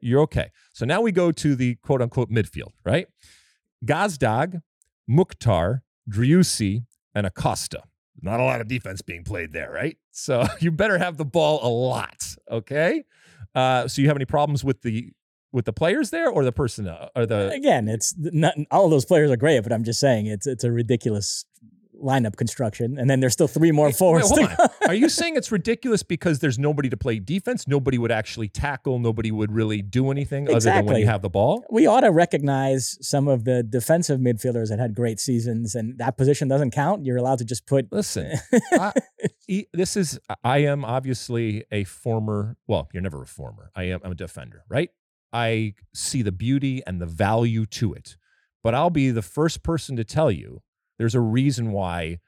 You're 0.00 0.20
okay. 0.22 0.50
So 0.72 0.84
now 0.84 1.00
we 1.00 1.12
go 1.12 1.30
to 1.32 1.54
the 1.54 1.76
quote 1.76 2.02
unquote 2.02 2.30
midfield, 2.30 2.72
right? 2.84 3.06
Gazdag, 3.84 4.62
Mukhtar, 5.08 5.82
Driussi, 6.10 6.84
and 7.14 7.26
Acosta. 7.26 7.82
Not 8.22 8.40
a 8.40 8.44
lot 8.44 8.60
of 8.60 8.68
defense 8.68 9.02
being 9.02 9.24
played 9.24 9.52
there, 9.52 9.70
right? 9.70 9.96
So 10.10 10.44
you 10.60 10.70
better 10.70 10.98
have 10.98 11.16
the 11.16 11.24
ball 11.24 11.60
a 11.62 11.68
lot, 11.68 12.34
okay? 12.50 13.04
Uh, 13.54 13.88
so 13.88 14.02
you 14.02 14.08
have 14.08 14.16
any 14.16 14.26
problems 14.26 14.62
with 14.62 14.82
the 14.82 15.12
with 15.52 15.64
the 15.64 15.72
players 15.72 16.10
there 16.10 16.28
or 16.28 16.44
the 16.44 16.52
personnel 16.52 17.10
uh, 17.14 17.20
or 17.20 17.26
the 17.26 17.48
uh, 17.48 17.50
Again, 17.50 17.88
it's 17.88 18.14
not 18.16 18.54
all 18.70 18.84
of 18.84 18.90
those 18.90 19.04
players 19.04 19.30
are 19.30 19.36
great, 19.36 19.60
but 19.62 19.72
I'm 19.72 19.84
just 19.84 20.00
saying 20.00 20.26
it's 20.26 20.46
it's 20.46 20.64
a 20.64 20.70
ridiculous 20.72 21.44
lineup 22.02 22.36
construction, 22.36 22.96
and 22.98 23.08
then 23.10 23.20
there's 23.20 23.32
still 23.32 23.48
three 23.48 23.72
more 23.72 23.88
Wait, 23.88 23.96
forwards. 23.96 24.32
on. 24.32 24.48
Are 24.88 24.94
you 24.94 25.08
saying 25.20 25.36
it's 25.36 25.52
ridiculous 25.52 26.02
because 26.02 26.38
there's 26.38 26.58
nobody 26.58 26.88
to 26.88 26.96
play 26.96 27.18
defense? 27.18 27.68
Nobody 27.68 27.98
would 27.98 28.10
actually 28.10 28.48
tackle. 28.48 28.98
Nobody 28.98 29.30
would 29.30 29.52
really 29.52 29.82
do 29.82 30.10
anything 30.10 30.48
other 30.48 30.60
than 30.60 30.86
when 30.86 30.96
you 30.96 31.06
have 31.06 31.22
the 31.22 31.28
ball. 31.28 31.64
we 31.70 31.86
ought 31.86 32.00
to 32.00 32.10
recognize 32.10 32.96
some 33.00 33.28
of 33.28 33.44
the 33.44 33.62
defensive 33.62 34.18
midfielders 34.20 34.68
that 34.68 34.78
had 34.78 34.94
great 34.94 35.20
seasons, 35.20 35.74
and 35.74 35.98
that 35.98 36.16
position 36.16 36.48
doesn't 36.48 36.70
count. 36.70 37.04
You're 37.04 37.18
allowed 37.18 37.38
to 37.38 37.44
just 37.44 37.66
put. 37.66 37.92
Listen, 37.92 38.32
I, 38.72 38.92
this 39.72 39.96
is 39.96 40.18
I 40.42 40.58
am 40.58 40.84
obviously 40.84 41.64
a 41.70 41.84
former. 41.84 42.56
Well, 42.66 42.88
you're 42.92 43.02
never 43.02 43.22
a 43.22 43.26
former. 43.26 43.70
I 43.74 43.84
am. 43.84 44.00
I'm 44.04 44.12
a 44.12 44.14
defender, 44.14 44.64
right? 44.68 44.90
I 45.32 45.74
see 45.94 46.22
the 46.22 46.32
beauty 46.32 46.82
and 46.86 47.00
the 47.00 47.06
value 47.06 47.66
to 47.66 47.92
it, 47.92 48.16
but 48.62 48.74
I'll 48.74 48.90
be 48.90 49.10
the 49.10 49.22
first 49.22 49.62
person 49.62 49.96
to 49.96 50.04
tell 50.04 50.30
you 50.30 50.62
there's 50.98 51.14
a 51.14 51.20
reason 51.20 51.72
why 51.72 52.18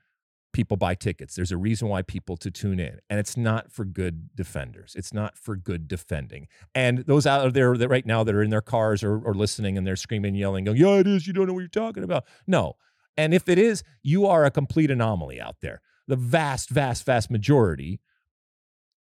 people 0.53 0.77
buy 0.77 0.95
tickets. 0.95 1.35
There's 1.35 1.53
a 1.53 1.57
reason 1.57 1.89
why 1.89 2.03
people 2.03 2.37
to 2.39 2.51
tune 2.51 2.79
in, 2.79 2.99
and 3.09 3.19
it's 3.19 3.37
not 3.37 3.73
for 3.73 3.85
good 3.85 4.35
defenders. 4.37 4.95
It's 4.97 5.13
not 5.13 5.37
for 5.37 5.57
good 5.57 5.89
defending. 5.89 6.47
And 6.75 6.99
those 6.99 7.27
out 7.27 7.53
there 7.55 7.77
that 7.77 7.89
right 7.89 8.07
now 8.07 8.23
that 8.25 8.35
are 8.35 8.43
in 8.43 8.51
their 8.51 8.61
cars 8.61 9.03
or, 9.03 9.19
or 9.19 9.35
listening 9.35 9.77
and 9.77 9.87
they're 9.87 9.97
screaming, 9.97 10.35
yelling, 10.35 10.65
going, 10.65 10.77
"Yeah, 10.79 10.99
it 10.99 11.07
is. 11.07 11.27
You 11.27 11.33
don't 11.33 11.47
know 11.47 11.55
what 11.55 11.61
you're 11.61 11.69
talking 11.69 12.05
about." 12.05 12.25
No. 12.47 12.75
And 13.17 13.35
if 13.35 13.49
it 13.49 13.59
is, 13.59 13.83
you 14.03 14.27
are 14.27 14.45
a 14.45 14.51
complete 14.51 14.91
anomaly 14.91 15.39
out 15.41 15.57
there. 15.61 15.83
The 16.09 16.17
vast, 16.17 16.71
vast, 16.71 17.05
vast 17.05 17.31
majority 17.31 18.01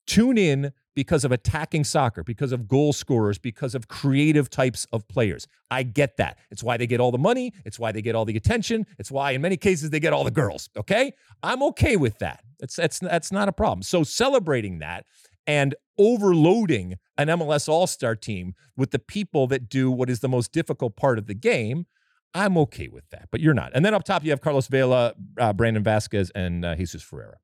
tune 0.10 0.38
in 0.38 0.74
because 1.00 1.24
of 1.24 1.32
attacking 1.32 1.86
soccer, 1.86 2.26
because 2.26 2.52
of 2.52 2.68
goal 2.68 2.92
scorers, 2.92 3.38
because 3.38 3.74
of 3.74 3.88
creative 3.88 4.50
types 4.50 4.86
of 4.92 5.08
players. 5.08 5.48
I 5.72 5.84
get 5.84 6.18
that. 6.18 6.38
It's 6.52 6.62
why 6.62 6.76
they 6.76 6.88
get 6.88 7.00
all 7.00 7.10
the 7.10 7.18
money. 7.18 7.54
It's 7.64 7.80
why 7.80 7.94
they 7.94 8.02
get 8.02 8.16
all 8.16 8.26
the 8.26 8.36
attention. 8.36 8.86
It's 8.98 9.10
why, 9.10 9.32
in 9.32 9.40
many 9.40 9.56
cases, 9.56 9.92
they 9.92 10.02
get 10.02 10.12
all 10.12 10.26
the 10.26 10.30
girls. 10.30 10.70
Okay, 10.76 11.14
I'm 11.42 11.64
okay 11.64 11.96
with 11.96 12.20
that. 12.20 12.44
That's 12.60 12.76
that's 12.76 13.00
that's 13.00 13.32
not 13.32 13.48
a 13.48 13.54
problem. 13.54 13.82
So 13.82 14.04
celebrating 14.04 14.80
that 14.80 15.06
and 15.48 15.74
overloading 15.98 16.98
an 17.18 17.30
MLS 17.30 17.70
All 17.70 17.88
Star 17.88 18.14
team 18.14 18.54
with 18.76 18.92
the 18.92 19.00
people 19.00 19.48
that 19.48 19.70
do 19.70 19.90
what 19.90 20.10
is 20.10 20.20
the 20.20 20.28
most 20.28 20.52
difficult 20.52 20.98
part 20.98 21.18
of 21.18 21.28
the 21.28 21.34
game. 21.34 21.86
I'm 22.34 22.58
okay 22.58 22.90
with 22.90 23.10
that, 23.12 23.30
but 23.32 23.40
you're 23.40 23.54
not. 23.54 23.72
And 23.74 23.86
then 23.86 23.94
up 23.94 24.04
top, 24.04 24.26
you 24.26 24.32
have 24.32 24.42
Carlos 24.42 24.68
Vela, 24.68 25.14
uh, 25.40 25.54
Brandon 25.54 25.82
Vazquez, 25.82 26.30
and 26.36 26.66
uh, 26.66 26.76
Jesus 26.76 27.02
Ferreira. 27.02 27.38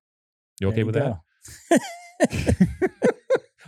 You 0.60 0.68
okay 0.68 0.84
There 0.84 0.86
with 0.86 0.96
that? 1.70 3.12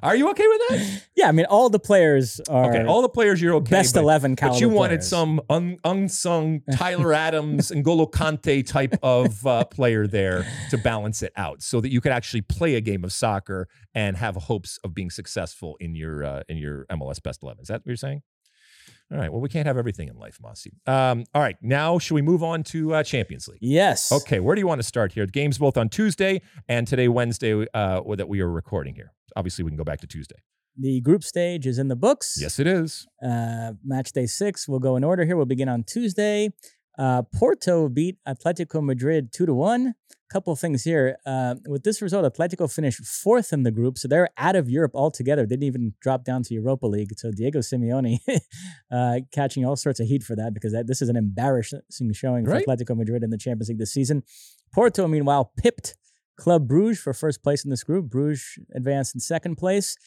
Are 0.03 0.15
you 0.15 0.29
okay 0.31 0.47
with 0.47 0.61
that? 0.69 1.03
Yeah, 1.15 1.27
I 1.29 1.31
mean, 1.31 1.45
all 1.47 1.69
the 1.69 1.79
players 1.79 2.39
are 2.49 2.69
Okay, 2.69 2.85
all 2.85 3.01
the 3.01 3.09
players 3.09 3.41
you're 3.41 3.55
okay. 3.55 3.71
best 3.71 3.95
but, 3.95 4.01
eleven 4.01 4.35
but 4.35 4.59
you 4.59 4.69
wanted 4.69 4.97
players. 4.99 5.07
some 5.09 5.41
un, 5.49 5.77
unsung 5.83 6.61
Tyler 6.75 7.13
Adams 7.27 7.71
and 7.71 7.83
Golo 7.83 8.05
Kante 8.05 8.65
type 8.65 8.95
of 9.01 9.45
uh, 9.45 9.65
player 9.65 10.07
there 10.07 10.45
to 10.69 10.77
balance 10.77 11.21
it 11.23 11.33
out, 11.35 11.61
so 11.61 11.81
that 11.81 11.91
you 11.91 12.01
could 12.01 12.11
actually 12.11 12.41
play 12.41 12.75
a 12.75 12.81
game 12.81 13.03
of 13.03 13.11
soccer 13.11 13.67
and 13.95 14.17
have 14.17 14.35
hopes 14.35 14.79
of 14.83 14.93
being 14.93 15.09
successful 15.09 15.75
in 15.79 15.95
your 15.95 16.23
uh, 16.23 16.43
in 16.47 16.57
your 16.57 16.85
MLS 16.91 17.21
best 17.21 17.41
eleven. 17.43 17.61
Is 17.61 17.67
that 17.69 17.81
what 17.81 17.87
you're 17.87 17.95
saying? 17.95 18.21
All 19.09 19.17
right. 19.17 19.31
Well, 19.31 19.39
we 19.39 19.47
can't 19.47 19.67
have 19.67 19.77
everything 19.77 20.09
in 20.09 20.17
life, 20.17 20.37
Mossy. 20.41 20.73
Um, 20.85 21.23
all 21.33 21.41
right. 21.41 21.55
Now, 21.61 21.97
should 21.97 22.15
we 22.15 22.21
move 22.21 22.43
on 22.43 22.63
to 22.63 22.93
uh, 22.93 23.03
Champions 23.03 23.47
League? 23.47 23.59
Yes. 23.61 24.11
Okay, 24.11 24.41
where 24.41 24.53
do 24.53 24.59
you 24.59 24.67
want 24.67 24.79
to 24.79 24.87
start 24.87 25.13
here? 25.13 25.25
The 25.25 25.31
games 25.31 25.57
both 25.57 25.77
on 25.77 25.87
Tuesday 25.87 26.41
and 26.67 26.85
today, 26.85 27.07
Wednesday, 27.07 27.65
uh, 27.73 28.01
that 28.15 28.27
we 28.27 28.41
are 28.41 28.51
recording 28.51 28.95
here. 28.95 29.13
Obviously, 29.35 29.63
we 29.63 29.71
can 29.71 29.77
go 29.77 29.83
back 29.83 29.99
to 30.01 30.07
Tuesday. 30.07 30.35
The 30.79 31.01
group 31.01 31.23
stage 31.23 31.65
is 31.65 31.79
in 31.79 31.87
the 31.87 31.95
books. 31.95 32.37
Yes, 32.39 32.59
it 32.59 32.67
is. 32.67 33.07
Uh, 33.23 33.73
match 33.83 34.11
day 34.11 34.27
six. 34.27 34.67
We'll 34.67 34.79
go 34.79 34.95
in 34.95 35.03
order 35.03 35.25
here. 35.25 35.35
We'll 35.35 35.45
begin 35.47 35.69
on 35.69 35.83
Tuesday. 35.83 36.49
Uh, 36.99 37.21
Porto 37.23 37.89
beat 37.89 38.17
Atletico 38.27 38.83
Madrid 38.83 39.31
two 39.33 39.45
to 39.45 39.53
one. 39.53 39.95
Couple 40.29 40.51
of 40.51 40.59
things 40.59 40.83
here. 40.83 41.17
Uh, 41.25 41.55
with 41.67 41.83
this 41.83 42.01
result, 42.01 42.25
Atletico 42.31 42.69
finished 42.71 42.99
fourth 43.05 43.53
in 43.53 43.63
the 43.63 43.71
group, 43.71 43.97
so 43.97 44.07
they're 44.09 44.29
out 44.37 44.57
of 44.57 44.69
Europe 44.69 44.91
altogether. 44.93 45.43
They 45.43 45.55
Didn't 45.55 45.63
even 45.63 45.93
drop 46.01 46.25
down 46.25 46.43
to 46.43 46.53
Europa 46.53 46.85
League. 46.85 47.11
So 47.17 47.31
Diego 47.31 47.59
Simeone 47.59 48.17
uh, 48.91 49.19
catching 49.31 49.65
all 49.65 49.77
sorts 49.77 49.99
of 50.01 50.07
heat 50.07 50.23
for 50.23 50.35
that 50.35 50.53
because 50.53 50.73
that, 50.73 50.85
this 50.85 51.01
is 51.01 51.07
an 51.09 51.15
embarrassing 51.15 51.81
showing 52.13 52.45
for 52.45 52.51
Right. 52.51 52.65
Atletico 52.67 52.97
Madrid 52.97 53.23
in 53.23 53.29
the 53.29 53.37
Champions 53.37 53.69
League 53.69 53.77
this 53.79 53.93
season. 53.93 54.23
Porto, 54.73 55.07
meanwhile, 55.07 55.53
pipped 55.57 55.95
Club 56.37 56.67
Bruges 56.67 56.99
for 56.99 57.13
first 57.13 57.43
place 57.43 57.63
in 57.63 57.69
this 57.69 57.83
group. 57.83 58.09
Bruges 58.09 58.59
advanced 58.75 59.15
in 59.15 59.19
second 59.19 59.55
place. 59.55 59.97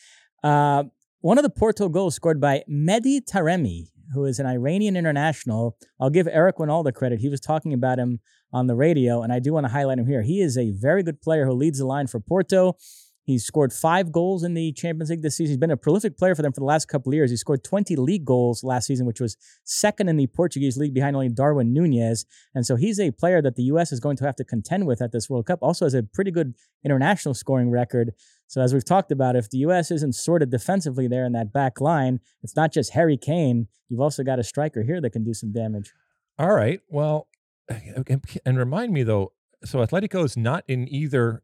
Uh, 0.43 0.85
one 1.21 1.37
of 1.39 1.45
the 1.45 1.51
Porto 1.51 1.89
goals 1.89 2.15
scored 2.15 2.41
by 2.41 2.65
Mehdi 2.71 3.21
Taremi, 3.21 3.89
who 4.15 4.25
is 4.25 4.39
an 4.39 4.47
Iranian 4.47 4.97
international. 4.97 5.77
I'll 6.01 6.11
give 6.11 6.27
Eric 6.27 6.59
all 6.61 6.83
the 6.83 6.93
credit. 6.93 7.21
He 7.21 7.29
was 7.29 7.41
talking 7.41 7.75
about 7.75 7.99
him 7.99 8.21
on 8.53 8.67
the 8.67 8.75
radio, 8.75 9.23
and 9.23 9.33
I 9.33 9.39
do 9.39 9.53
want 9.53 9.65
to 9.65 9.73
highlight 9.73 9.99
him 9.99 10.07
here. 10.07 10.23
He 10.23 10.41
is 10.41 10.57
a 10.57 10.71
very 10.71 11.03
good 11.03 11.21
player 11.21 11.47
who 11.47 11.53
leads 11.53 11.79
the 11.79 11.87
line 11.87 12.07
for 12.07 12.21
Porto. 12.21 12.77
He's 13.25 13.45
scored 13.45 13.73
five 13.73 14.11
goals 14.11 14.43
in 14.43 14.55
the 14.55 14.73
Champions 14.73 15.11
League 15.11 15.23
this 15.23 15.37
season. 15.37 15.53
He's 15.53 15.59
been 15.59 15.71
a 15.71 15.77
prolific 15.77 16.17
player 16.17 16.35
for 16.35 16.43
them 16.43 16.53
for 16.53 16.61
the 16.61 16.67
last 16.67 16.89
couple 16.89 17.11
of 17.11 17.15
years. 17.15 17.31
He 17.31 17.37
scored 17.37 17.63
20 17.63 17.95
league 17.97 18.25
goals 18.25 18.65
last 18.65 18.87
season, 18.87 19.07
which 19.07 19.21
was 19.21 19.37
second 19.65 20.09
in 20.09 20.17
the 20.17 20.27
Portuguese 20.27 20.77
league 20.77 20.95
behind 20.95 21.15
only 21.15 21.29
Darwin 21.29 21.73
Nunez. 21.73 22.25
And 22.55 22.67
so 22.67 22.77
he's 22.77 22.99
a 22.99 23.11
player 23.11 23.43
that 23.43 23.57
the 23.57 23.65
U.S. 23.65 23.93
is 23.93 24.01
going 24.01 24.17
to 24.17 24.25
have 24.25 24.37
to 24.37 24.45
contend 24.45 24.87
with 24.87 25.03
at 25.03 25.13
this 25.13 25.29
World 25.29 25.47
Cup. 25.47 25.61
Also 25.63 25.85
has 25.85 25.95
a 25.95 26.03
pretty 26.03 26.31
good 26.31 26.55
international 26.85 27.35
scoring 27.35 27.71
record. 27.71 28.13
So 28.47 28.61
as 28.61 28.75
we've 28.75 28.85
talked 28.85 29.13
about, 29.13 29.37
if 29.37 29.49
the 29.51 29.59
U.S. 29.59 29.91
isn't 29.91 30.15
sorted 30.15 30.51
defensively 30.51 31.07
there 31.07 31.25
in 31.25 31.33
that 31.33 31.53
back 31.53 31.81
line, 31.81 32.21
it's 32.43 32.57
not 32.57 32.73
just 32.73 32.95
Harry 32.95 33.17
Kane. 33.17 33.69
You've 33.89 34.01
also 34.01 34.25
got 34.25 34.39
a 34.39 34.45
striker 34.45 34.83
here 34.83 35.01
that 35.01 35.11
can 35.11 35.25
do 35.25 35.35
some 35.35 35.53
damage. 35.53 35.93
All 36.39 36.53
right. 36.53 36.81
Well, 36.89 37.29
and 38.45 38.59
remind 38.59 38.93
me 38.93 39.03
though, 39.03 39.33
so 39.65 39.79
Atletico 39.79 40.25
is 40.25 40.37
not 40.37 40.65
in 40.69 40.93
either 40.93 41.43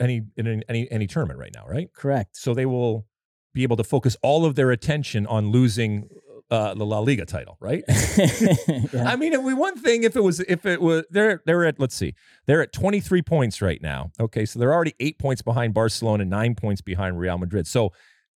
any 0.00 0.22
in 0.36 0.62
any 0.68 0.90
any 0.90 1.06
tournament 1.06 1.38
right 1.38 1.52
now, 1.54 1.66
right? 1.66 1.92
Correct. 1.92 2.36
So 2.36 2.54
they 2.54 2.66
will 2.66 3.06
be 3.54 3.62
able 3.62 3.76
to 3.76 3.84
focus 3.84 4.16
all 4.22 4.44
of 4.44 4.54
their 4.54 4.70
attention 4.70 5.26
on 5.26 5.50
losing 5.50 6.08
uh, 6.50 6.74
the 6.74 6.86
La 6.86 6.98
Liga 7.00 7.26
title, 7.26 7.56
right? 7.60 7.84
yeah. 7.88 9.04
I 9.06 9.16
mean, 9.16 9.32
it 9.32 9.42
would 9.42 9.56
one 9.56 9.76
thing 9.76 10.04
if 10.04 10.16
it 10.16 10.22
was 10.22 10.40
if 10.40 10.64
it 10.64 10.80
was 10.80 11.04
they're 11.10 11.42
they're 11.44 11.64
at 11.64 11.78
let's 11.78 11.94
see 11.94 12.14
they're 12.46 12.62
at 12.62 12.72
23 12.72 13.22
points 13.22 13.60
right 13.60 13.82
now. 13.82 14.10
Okay, 14.18 14.46
so 14.46 14.58
they're 14.58 14.72
already 14.72 14.94
eight 15.00 15.18
points 15.18 15.42
behind 15.42 15.74
Barcelona, 15.74 16.24
nine 16.24 16.54
points 16.54 16.80
behind 16.80 17.18
Real 17.18 17.38
Madrid. 17.38 17.66
So 17.66 17.92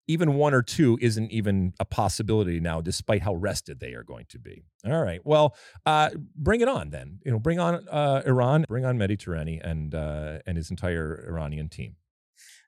even 0.07 0.33
one 0.35 0.53
or 0.53 0.61
two 0.61 0.97
isn't 1.01 1.31
even 1.31 1.73
a 1.79 1.85
possibility 1.85 2.59
now, 2.59 2.81
despite 2.81 3.21
how 3.21 3.35
rested 3.35 3.79
they 3.79 3.93
are 3.93 4.03
going 4.03 4.25
to 4.29 4.39
be. 4.39 4.65
All 4.85 5.01
right. 5.01 5.21
Well, 5.23 5.55
uh, 5.85 6.09
bring 6.35 6.61
it 6.61 6.67
on 6.67 6.89
then. 6.89 7.19
You 7.25 7.31
know, 7.31 7.39
bring 7.39 7.59
on 7.59 7.87
uh, 7.89 8.21
Iran, 8.25 8.65
bring 8.67 8.85
on 8.85 8.97
Taremi 8.97 9.59
and 9.63 9.95
uh, 9.95 10.39
and 10.45 10.57
his 10.57 10.69
entire 10.69 11.25
Iranian 11.27 11.69
team. 11.69 11.95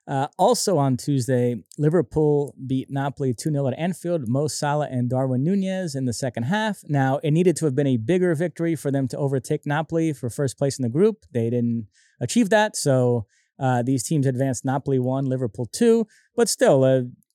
Uh, 0.08 0.28
also 0.38 0.78
on 0.78 0.96
Tuesday, 0.96 1.56
Liverpool 1.78 2.54
beat 2.64 2.88
Napoli 2.88 3.34
2 3.34 3.50
0 3.50 3.66
at 3.66 3.76
Anfield. 3.76 4.28
Mo 4.28 4.46
Salah 4.46 4.88
and 4.88 5.10
Darwin 5.10 5.42
Nunez 5.42 5.96
in 5.96 6.04
the 6.04 6.12
second 6.12 6.44
half. 6.44 6.78
Now, 6.84 7.18
it 7.24 7.32
needed 7.32 7.56
to 7.56 7.64
have 7.64 7.74
been 7.74 7.88
a 7.88 7.96
bigger 7.96 8.34
victory 8.34 8.76
for 8.76 8.92
them 8.92 9.08
to 9.08 9.18
overtake 9.18 9.66
Napoli 9.66 10.12
for 10.12 10.30
first 10.30 10.56
place 10.56 10.78
in 10.78 10.84
the 10.84 10.88
group. 10.88 11.24
They 11.32 11.50
didn't 11.50 11.88
achieve 12.20 12.50
that. 12.50 12.76
So 12.76 13.26
uh, 13.58 13.82
these 13.82 14.04
teams 14.04 14.26
advanced 14.26 14.64
Napoli 14.64 15.00
1, 15.00 15.24
Liverpool 15.24 15.66
2. 15.72 16.06
But 16.36 16.48
still, 16.48 16.84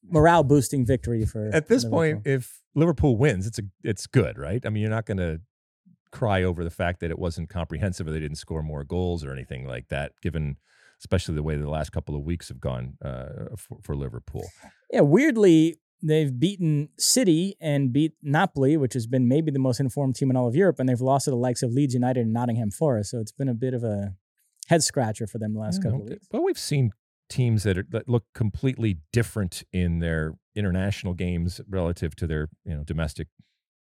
morale 0.10 0.44
boosting 0.44 0.86
victory 0.86 1.26
for 1.26 1.50
at 1.54 1.68
this 1.68 1.86
point. 1.86 2.22
If 2.26 2.62
Liverpool 2.76 3.18
wins, 3.18 3.48
it's 3.48 3.60
a 3.60 3.64
it's 3.84 4.08
good, 4.08 4.38
right? 4.38 4.66
I 4.66 4.70
mean, 4.70 4.82
you're 4.82 4.90
not 4.90 5.06
going 5.06 5.18
to 5.18 5.42
cry 6.12 6.44
over 6.44 6.64
the 6.64 6.70
fact 6.70 7.00
that 7.00 7.12
it 7.12 7.18
wasn't 7.18 7.50
comprehensive 7.50 8.08
or 8.08 8.12
they 8.12 8.20
didn't 8.20 8.38
score 8.38 8.62
more 8.62 8.84
goals 8.84 9.24
or 9.24 9.32
anything 9.32 9.66
like 9.66 9.88
that, 9.90 10.12
given 10.22 10.58
especially 11.00 11.36
the 11.36 11.44
way 11.44 11.56
the 11.56 11.70
last 11.70 11.92
couple 11.92 12.16
of 12.16 12.24
weeks 12.24 12.50
have 12.50 12.60
gone 12.60 12.96
uh, 13.04 13.56
for, 13.58 13.80
for 13.82 13.96
Liverpool. 13.96 14.46
Yeah, 14.92 15.02
weirdly, 15.02 15.78
they've 16.04 16.38
beaten 16.38 16.90
City 16.98 17.56
and 17.60 17.92
beat 17.92 18.14
Napoli, 18.22 18.78
which 18.78 18.94
has 18.94 19.08
been 19.08 19.28
maybe 19.28 19.52
the 19.52 19.60
most 19.60 19.80
informed 19.80 20.16
team 20.16 20.30
in 20.30 20.36
all 20.36 20.48
of 20.48 20.56
Europe, 20.56 20.80
and 20.80 20.88
they've 20.88 21.02
lost 21.02 21.26
to 21.26 21.32
the 21.32 21.38
likes 21.38 21.64
of 21.64 21.72
Leeds 21.72 21.94
United 21.94 22.22
and 22.22 22.34
Nottingham 22.34 22.72
Forest. 22.72 23.12
So 23.12 23.20
it's 23.20 23.32
been 23.32 23.50
a 23.50 23.54
bit 23.54 23.74
of 23.74 23.84
a 23.84 24.14
head 24.68 24.84
scratcher 24.84 25.26
for 25.26 25.40
them 25.40 25.54
the 25.54 25.60
last 25.60 25.80
yeah, 25.80 25.90
couple 25.90 26.06
of 26.06 26.10
weeks. 26.10 26.28
But 26.32 26.44
we've 26.44 26.60
seen 26.60 26.92
teams 27.32 27.63
that, 27.63 27.78
are, 27.78 27.86
that 27.89 28.08
look 28.08 28.26
completely 28.36 29.00
different 29.12 29.63
in 29.74 30.00
their 30.00 30.36
international 30.56 31.13
games 31.13 31.62
relative 31.67 32.15
to 32.17 32.28
their 32.28 32.50
you 32.65 32.76
know 32.76 32.84
domestic 32.84 33.28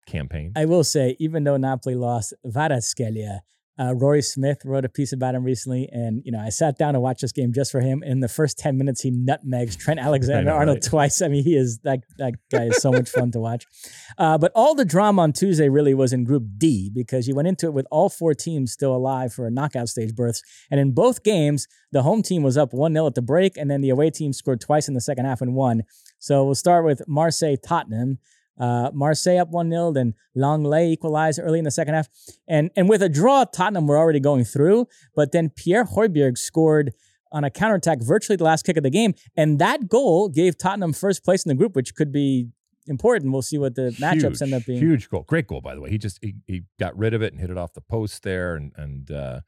campaign. 0.07 0.53
I 0.57 0.67
will 0.67 0.85
say, 0.85 1.17
even 1.19 1.45
though 1.45 1.57
Napoli 1.57 1.95
lost, 1.95 2.35
Kvaratskhelia 2.47 3.41
uh, 3.79 3.95
Rory 3.95 4.23
Smith 4.23 4.63
wrote 4.65 4.85
a 4.85 4.89
piece 4.89 5.13
about 5.13 5.35
him 5.35 5.45
recently, 5.45 5.89
and 5.93 6.23
you 6.25 6.33
know 6.33 6.41
I 6.41 6.49
sat 6.49 6.79
down 6.79 6.95
to 6.95 7.01
watch 7.01 7.21
this 7.21 7.33
game 7.33 7.53
just 7.53 7.71
for 7.71 7.81
him. 7.81 8.03
In 8.03 8.21
the 8.21 8.29
first 8.29 8.59
ten 8.59 8.77
minutes, 8.77 9.03
he 9.03 9.11
nutmegs 9.11 9.77
Trent 9.77 10.01
Alexander 10.09 10.51
Arnold 10.51 10.77
right? 10.77 10.83
twice. 10.83 11.23
I 11.23 11.29
mean, 11.29 11.45
he 11.45 11.55
is 11.57 11.79
that 11.85 12.01
that 12.19 12.35
guy 12.51 12.65
is 12.65 12.83
so 12.83 12.91
much 12.91 13.09
fun 13.09 13.31
to 13.33 13.41
watch. 13.41 13.67
Uh, 14.17 14.37
but 14.37 14.51
all 14.55 14.75
the 14.75 14.85
drama 14.85 15.23
on 15.23 15.33
Tuesday 15.33 15.69
really 15.69 15.95
was 15.95 16.13
in 16.13 16.25
Group 16.25 16.43
D 16.57 16.91
because 16.93 17.29
you 17.29 17.35
went 17.37 17.47
into 17.47 17.67
it 17.67 17.73
with 17.73 17.87
all 17.91 18.09
four 18.09 18.35
teams 18.35 18.73
still 18.73 18.95
alive 18.95 19.33
for 19.33 19.47
a 19.47 19.51
knockout 19.51 19.89
stage 19.89 20.15
berths, 20.15 20.43
and 20.71 20.81
in 20.81 20.93
both 20.93 21.23
games, 21.23 21.69
the 21.93 22.03
home 22.03 22.23
team 22.23 22.43
was 22.43 22.57
up 22.57 22.73
one 22.73 22.95
0 22.95 23.07
at 23.07 23.15
the 23.15 23.23
break, 23.23 23.57
and 23.57 23.71
then 23.71 23.81
the 23.81 23.91
away 23.91 24.11
team 24.11 24.33
scored 24.33 24.61
twice 24.61 24.89
in 24.89 24.95
the 24.95 25.01
second 25.01 25.25
half 25.25 25.41
and 25.41 25.55
won. 25.55 25.83
So 26.19 26.45
we'll 26.45 26.57
start 26.57 26.85
with 26.85 27.03
Marseille 27.07 27.57
Tottenham. 27.57 28.19
Uh, 28.59 28.91
Marseille 28.93 29.39
up 29.39 29.49
1 29.51 29.71
0, 29.71 29.93
then 29.93 30.15
Lenglet 30.37 30.91
equalized 30.91 31.39
early 31.41 31.59
in 31.59 31.65
the 31.65 31.71
second 31.71 31.95
half. 31.95 32.09
And, 32.49 32.71
and 32.77 32.89
with 32.89 33.03
a 33.03 33.09
draw, 33.09 33.45
Tottenham 33.45 33.87
were 33.87 33.97
already 33.97 34.21
going 34.21 34.45
through, 34.45 34.89
but 35.15 35.33
then 35.33 35.51
Pierre 35.51 35.85
Højbjerg 35.85 36.37
scored 36.37 36.93
on 37.31 37.45
a 37.45 37.51
counterattack 37.51 38.01
virtually 38.01 38.37
the 38.37 38.45
last 38.45 38.65
kick 38.65 38.77
of 38.77 38.83
the 38.83 38.91
game. 38.91 39.15
And 39.37 39.59
that 39.59 39.89
goal 39.89 40.29
gave 40.29 40.57
Tottenham 40.59 40.93
first 40.93 41.25
place 41.25 41.45
in 41.45 41.51
the 41.51 41.55
group, 41.55 41.77
which 41.77 41.95
could 41.95 42.13
be 42.13 42.49
important. 42.87 43.33
We'll 43.33 43.43
see 43.43 43.59
what 43.59 43.75
the 43.75 43.91
huge, 43.91 43.99
matchups 43.99 44.43
end 44.43 44.55
up 44.55 44.65
being. 44.65 44.79
Huge 44.81 45.09
goal. 45.09 45.23
Great 45.23 45.47
goal, 45.47 45.61
by 45.61 45.75
the 45.75 45.81
way. 45.81 45.91
He 45.91 45.99
just 45.99 46.19
he, 46.23 46.35
he 46.47 46.63
got 46.79 46.97
rid 46.97 47.15
of 47.15 47.23
it 47.23 47.33
and 47.33 47.41
hit 47.41 47.51
it 47.51 47.59
off 47.59 47.75
the 47.75 47.81
post 47.81 48.23
there 48.23 48.57
and, 48.57 48.73
and 48.77 49.11
uh, 49.11 49.41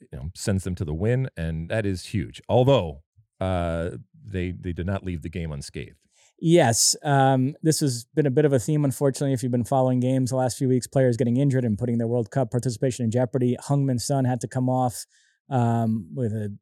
you 0.00 0.18
know, 0.18 0.30
sends 0.34 0.64
them 0.64 0.74
to 0.76 0.84
the 0.84 0.94
win. 0.94 1.28
And 1.36 1.68
that 1.68 1.86
is 1.86 2.06
huge. 2.06 2.40
Although 2.48 3.02
uh, 3.40 3.90
they, 4.24 4.52
they 4.52 4.72
did 4.72 4.86
not 4.86 5.04
leave 5.04 5.22
the 5.22 5.28
game 5.28 5.52
unscathed. 5.52 5.96
Yes, 6.38 6.94
um, 7.02 7.54
this 7.62 7.80
has 7.80 8.04
been 8.14 8.26
a 8.26 8.30
bit 8.30 8.44
of 8.44 8.52
a 8.52 8.58
theme, 8.58 8.84
unfortunately. 8.84 9.32
If 9.32 9.42
you've 9.42 9.52
been 9.52 9.64
following 9.64 10.00
games 10.00 10.30
the 10.30 10.36
last 10.36 10.58
few 10.58 10.68
weeks, 10.68 10.86
players 10.86 11.16
getting 11.16 11.38
injured 11.38 11.64
and 11.64 11.78
putting 11.78 11.96
their 11.96 12.06
World 12.06 12.30
Cup 12.30 12.50
participation 12.50 13.04
in 13.04 13.10
jeopardy. 13.10 13.56
Heung-min 13.68 13.98
Son 13.98 14.26
had 14.26 14.42
to 14.42 14.48
come 14.48 14.68
off 14.68 15.06
um, 15.48 16.08
with 16.14 16.32
a 16.32 16.54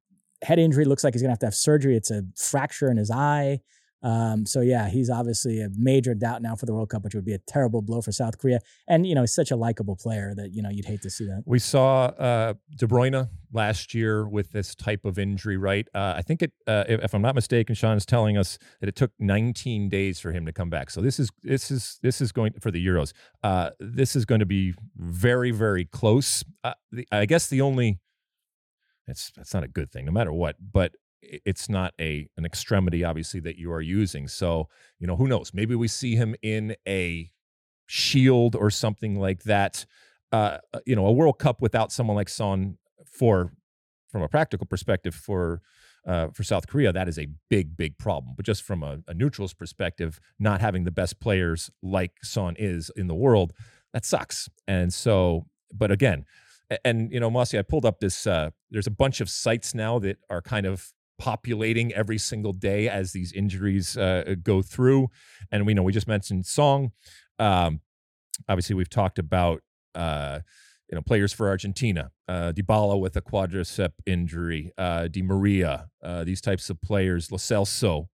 head 0.42 0.60
injury. 0.60 0.84
Looks 0.84 1.02
like 1.02 1.14
he's 1.14 1.22
gonna 1.22 1.32
have 1.32 1.40
to 1.40 1.46
have 1.46 1.54
surgery. 1.54 1.96
It's 1.96 2.12
a 2.12 2.22
fracture 2.36 2.88
in 2.88 2.98
his 2.98 3.10
eye. 3.10 3.60
Um, 4.04 4.44
so 4.44 4.60
yeah, 4.60 4.90
he's 4.90 5.08
obviously 5.08 5.62
a 5.62 5.70
major 5.74 6.14
doubt 6.14 6.42
now 6.42 6.54
for 6.54 6.66
the 6.66 6.74
World 6.74 6.90
Cup, 6.90 7.04
which 7.04 7.14
would 7.14 7.24
be 7.24 7.32
a 7.32 7.38
terrible 7.38 7.80
blow 7.80 8.02
for 8.02 8.12
South 8.12 8.38
Korea. 8.38 8.60
And 8.86 9.06
you 9.06 9.14
know, 9.14 9.22
he's 9.22 9.34
such 9.34 9.50
a 9.50 9.56
likable 9.56 9.96
player 9.96 10.34
that 10.36 10.52
you 10.52 10.62
know 10.62 10.68
you'd 10.68 10.84
hate 10.84 11.00
to 11.02 11.10
see 11.10 11.24
that. 11.24 11.42
We 11.46 11.58
saw 11.58 12.06
uh, 12.06 12.54
De 12.76 12.86
Bruyne 12.86 13.30
last 13.52 13.94
year 13.94 14.28
with 14.28 14.52
this 14.52 14.74
type 14.74 15.06
of 15.06 15.18
injury, 15.18 15.56
right? 15.56 15.88
Uh, 15.94 16.14
I 16.16 16.22
think 16.22 16.42
it, 16.42 16.52
uh, 16.66 16.84
if, 16.86 17.14
I'm 17.14 17.22
not 17.22 17.34
mistaken, 17.34 17.74
Sean 17.74 17.96
is 17.96 18.04
telling 18.04 18.36
us 18.36 18.58
that 18.80 18.88
it 18.88 18.96
took 18.96 19.12
19 19.18 19.88
days 19.88 20.20
for 20.20 20.32
him 20.32 20.44
to 20.44 20.52
come 20.52 20.68
back. 20.68 20.90
So 20.90 21.00
this 21.00 21.18
is 21.18 21.30
this 21.42 21.70
is 21.70 21.98
this 22.02 22.20
is 22.20 22.30
going 22.30 22.52
for 22.60 22.70
the 22.70 22.84
Euros. 22.84 23.12
Uh, 23.42 23.70
this 23.80 24.14
is 24.14 24.26
going 24.26 24.40
to 24.40 24.46
be 24.46 24.74
very 24.96 25.50
very 25.50 25.86
close. 25.86 26.44
Uh, 26.62 26.74
the, 26.92 27.08
I 27.10 27.24
guess 27.24 27.46
the 27.46 27.62
only 27.62 28.00
it's 29.06 29.30
that's 29.36 29.54
not 29.54 29.64
a 29.64 29.68
good 29.68 29.90
thing, 29.90 30.04
no 30.04 30.12
matter 30.12 30.32
what. 30.32 30.56
But 30.60 30.92
it's 31.44 31.68
not 31.68 31.94
a 32.00 32.28
an 32.36 32.44
extremity 32.44 33.04
obviously 33.04 33.40
that 33.40 33.56
you 33.56 33.72
are 33.72 33.80
using 33.80 34.28
so 34.28 34.68
you 34.98 35.06
know 35.06 35.16
who 35.16 35.28
knows 35.28 35.52
maybe 35.54 35.74
we 35.74 35.88
see 35.88 36.16
him 36.16 36.34
in 36.42 36.76
a 36.86 37.30
shield 37.86 38.54
or 38.54 38.70
something 38.70 39.18
like 39.18 39.42
that 39.44 39.84
uh, 40.32 40.58
uh 40.72 40.80
you 40.86 40.96
know 40.96 41.06
a 41.06 41.12
world 41.12 41.38
cup 41.38 41.60
without 41.60 41.92
someone 41.92 42.16
like 42.16 42.28
son 42.28 42.76
for 43.06 43.52
from 44.10 44.22
a 44.22 44.28
practical 44.28 44.66
perspective 44.66 45.14
for 45.14 45.60
uh, 46.06 46.28
for 46.28 46.42
South 46.42 46.66
Korea, 46.66 46.92
that 46.92 47.08
is 47.08 47.18
a 47.18 47.28
big, 47.48 47.78
big 47.78 47.96
problem. 47.96 48.34
But 48.36 48.44
just 48.44 48.62
from 48.62 48.82
a, 48.82 48.98
a, 49.08 49.14
neutral's 49.14 49.54
perspective, 49.54 50.20
not 50.38 50.60
having 50.60 50.84
the 50.84 50.90
best 50.90 51.18
players 51.18 51.70
like 51.82 52.12
Son 52.22 52.56
is 52.58 52.90
in 52.94 53.06
the 53.06 53.14
world, 53.14 53.54
that 53.94 54.04
sucks. 54.04 54.50
And 54.68 54.92
so, 54.92 55.46
but 55.72 55.90
again, 55.90 56.26
and 56.84 57.10
you 57.12 57.20
know, 57.20 57.30
Mossy, 57.30 57.58
I 57.58 57.62
pulled 57.62 57.84
up 57.84 58.00
this. 58.00 58.26
Uh, 58.26 58.50
there's 58.70 58.86
a 58.86 58.90
bunch 58.90 59.20
of 59.20 59.30
sites 59.30 59.74
now 59.74 59.98
that 60.00 60.18
are 60.30 60.42
kind 60.42 60.66
of 60.66 60.92
populating 61.18 61.92
every 61.92 62.18
single 62.18 62.52
day 62.52 62.88
as 62.88 63.12
these 63.12 63.32
injuries 63.32 63.96
uh, 63.96 64.34
go 64.42 64.62
through. 64.62 65.08
And 65.50 65.66
we 65.66 65.74
know 65.74 65.82
we 65.82 65.92
just 65.92 66.08
mentioned 66.08 66.46
Son. 66.46 66.90
Um, 67.38 67.80
obviously, 68.48 68.74
we've 68.74 68.90
talked 68.90 69.18
about 69.18 69.62
uh, 69.94 70.40
you 70.90 70.96
know 70.96 71.02
players 71.02 71.32
for 71.32 71.48
Argentina, 71.48 72.10
uh, 72.28 72.52
Dybala 72.52 73.00
with 73.00 73.16
a 73.16 73.22
quadricep 73.22 73.92
injury, 74.06 74.72
uh, 74.76 75.08
Di 75.08 75.22
Maria, 75.22 75.88
uh, 76.02 76.24
these 76.24 76.40
types 76.40 76.70
of 76.70 76.80
players, 76.82 77.30
Lo 77.30 77.38
Celso, 77.38 78.08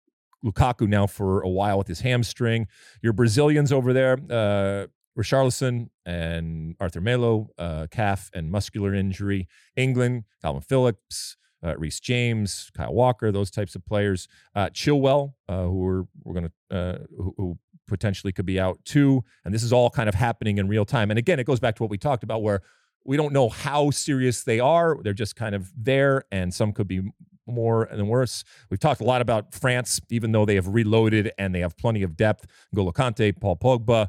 Lukaku 0.44 0.87
now 0.88 1.06
for 1.06 1.40
a 1.40 1.48
while 1.48 1.78
with 1.78 1.88
his 1.88 2.00
hamstring. 2.00 2.66
Your 3.02 3.12
Brazilians 3.12 3.72
over 3.72 3.92
there, 3.92 4.18
uh, 4.30 4.87
Richarlison 5.18 5.88
and 6.06 6.76
Arthur 6.78 7.00
Melo, 7.00 7.50
uh, 7.58 7.87
calf 7.90 8.30
and 8.32 8.50
muscular 8.50 8.94
injury. 8.94 9.48
England, 9.76 10.24
Kalvin 10.44 10.64
Phillips, 10.64 11.37
uh, 11.64 11.77
Reece 11.77 12.01
James, 12.01 12.71
Kyle 12.77 12.94
Walker, 12.94 13.33
those 13.33 13.51
types 13.51 13.75
of 13.75 13.85
players. 13.85 14.29
Uh, 14.55 14.68
Chilwell, 14.71 15.35
uh, 15.49 15.62
who 15.64 15.79
we're, 15.79 16.05
we're 16.25 16.35
going 16.35 16.51
to, 16.71 16.77
uh, 16.77 16.99
who, 17.16 17.35
who, 17.37 17.59
potentially 17.88 18.35
could 18.35 18.44
be 18.44 18.61
out 18.61 18.79
too. 18.85 19.25
And 19.47 19.55
this 19.55 19.62
is 19.62 19.73
all 19.73 19.88
kind 19.88 20.11
of 20.11 20.14
happening 20.14 20.59
in 20.59 20.68
real 20.68 20.85
time. 20.85 21.11
And 21.11 21.18
again, 21.18 21.40
it 21.40 21.44
goes 21.44 21.59
back 21.59 21.75
to 21.77 21.83
what 21.83 21.88
we 21.88 21.97
talked 21.97 22.23
about 22.23 22.42
where 22.42 22.61
we 23.05 23.16
don't 23.16 23.33
know 23.33 23.49
how 23.49 23.90
serious 23.90 24.44
they 24.44 24.61
are. 24.61 24.99
They're 25.03 25.14
just 25.14 25.37
kind 25.37 25.55
of 25.55 25.73
there, 25.75 26.25
and 26.31 26.53
some 26.53 26.75
could 26.75 26.87
be 26.87 27.01
more 27.47 27.85
and 27.85 28.07
worse. 28.07 28.44
We've 28.68 28.79
talked 28.79 29.01
a 29.01 29.05
lot 29.05 29.23
about 29.23 29.55
France, 29.55 30.01
even 30.11 30.33
though 30.33 30.44
they 30.44 30.57
have 30.57 30.68
reloaded 30.68 31.33
and 31.38 31.55
they 31.55 31.61
have 31.61 31.77
plenty 31.79 32.03
of 32.03 32.16
depth. 32.16 32.47
N'Golo 32.75 32.92
Kante, 32.92 33.40
Paul 33.40 33.57
Pogba, 33.57 34.09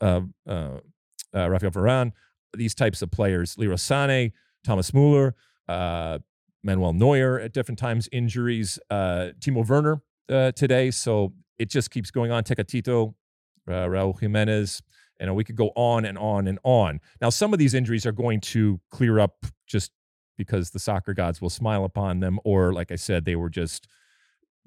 uh, 0.00 0.20
uh, 0.48 0.80
Rafael 1.34 1.70
Varane, 1.70 2.12
these 2.56 2.74
types 2.74 3.02
of 3.02 3.10
players, 3.10 3.58
Leroy 3.58 3.74
Sané, 3.74 4.32
Thomas 4.64 4.94
Muller, 4.94 5.34
uh, 5.68 6.18
Manuel 6.62 6.92
Neuer 6.92 7.40
at 7.40 7.52
different 7.52 7.78
times, 7.78 8.08
injuries, 8.12 8.78
uh, 8.90 9.28
Timo 9.40 9.66
Werner 9.66 10.02
uh, 10.28 10.52
today. 10.52 10.90
So 10.90 11.32
it 11.58 11.70
just 11.70 11.90
keeps 11.90 12.10
going 12.10 12.30
on. 12.30 12.44
Tecatito, 12.44 13.14
uh, 13.68 13.86
Raul 13.86 14.18
Jimenez, 14.18 14.82
You 15.20 15.26
know, 15.26 15.34
we 15.34 15.44
could 15.44 15.56
go 15.56 15.70
on 15.76 16.04
and 16.04 16.16
on 16.16 16.46
and 16.46 16.58
on. 16.64 17.00
Now, 17.20 17.30
some 17.30 17.52
of 17.52 17.58
these 17.58 17.74
injuries 17.74 18.06
are 18.06 18.12
going 18.12 18.40
to 18.40 18.80
clear 18.90 19.18
up 19.18 19.44
just 19.66 19.92
because 20.38 20.70
the 20.70 20.78
soccer 20.78 21.12
gods 21.12 21.42
will 21.42 21.50
smile 21.50 21.84
upon 21.84 22.20
them, 22.20 22.38
or 22.44 22.72
like 22.72 22.90
I 22.90 22.96
said, 22.96 23.26
they 23.26 23.36
were 23.36 23.50
just 23.50 23.86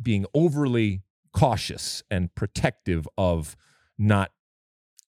being 0.01 0.25
overly 0.35 1.01
cautious 1.35 2.03
and 2.11 2.33
protective 2.35 3.07
of 3.17 3.55
not 3.97 4.31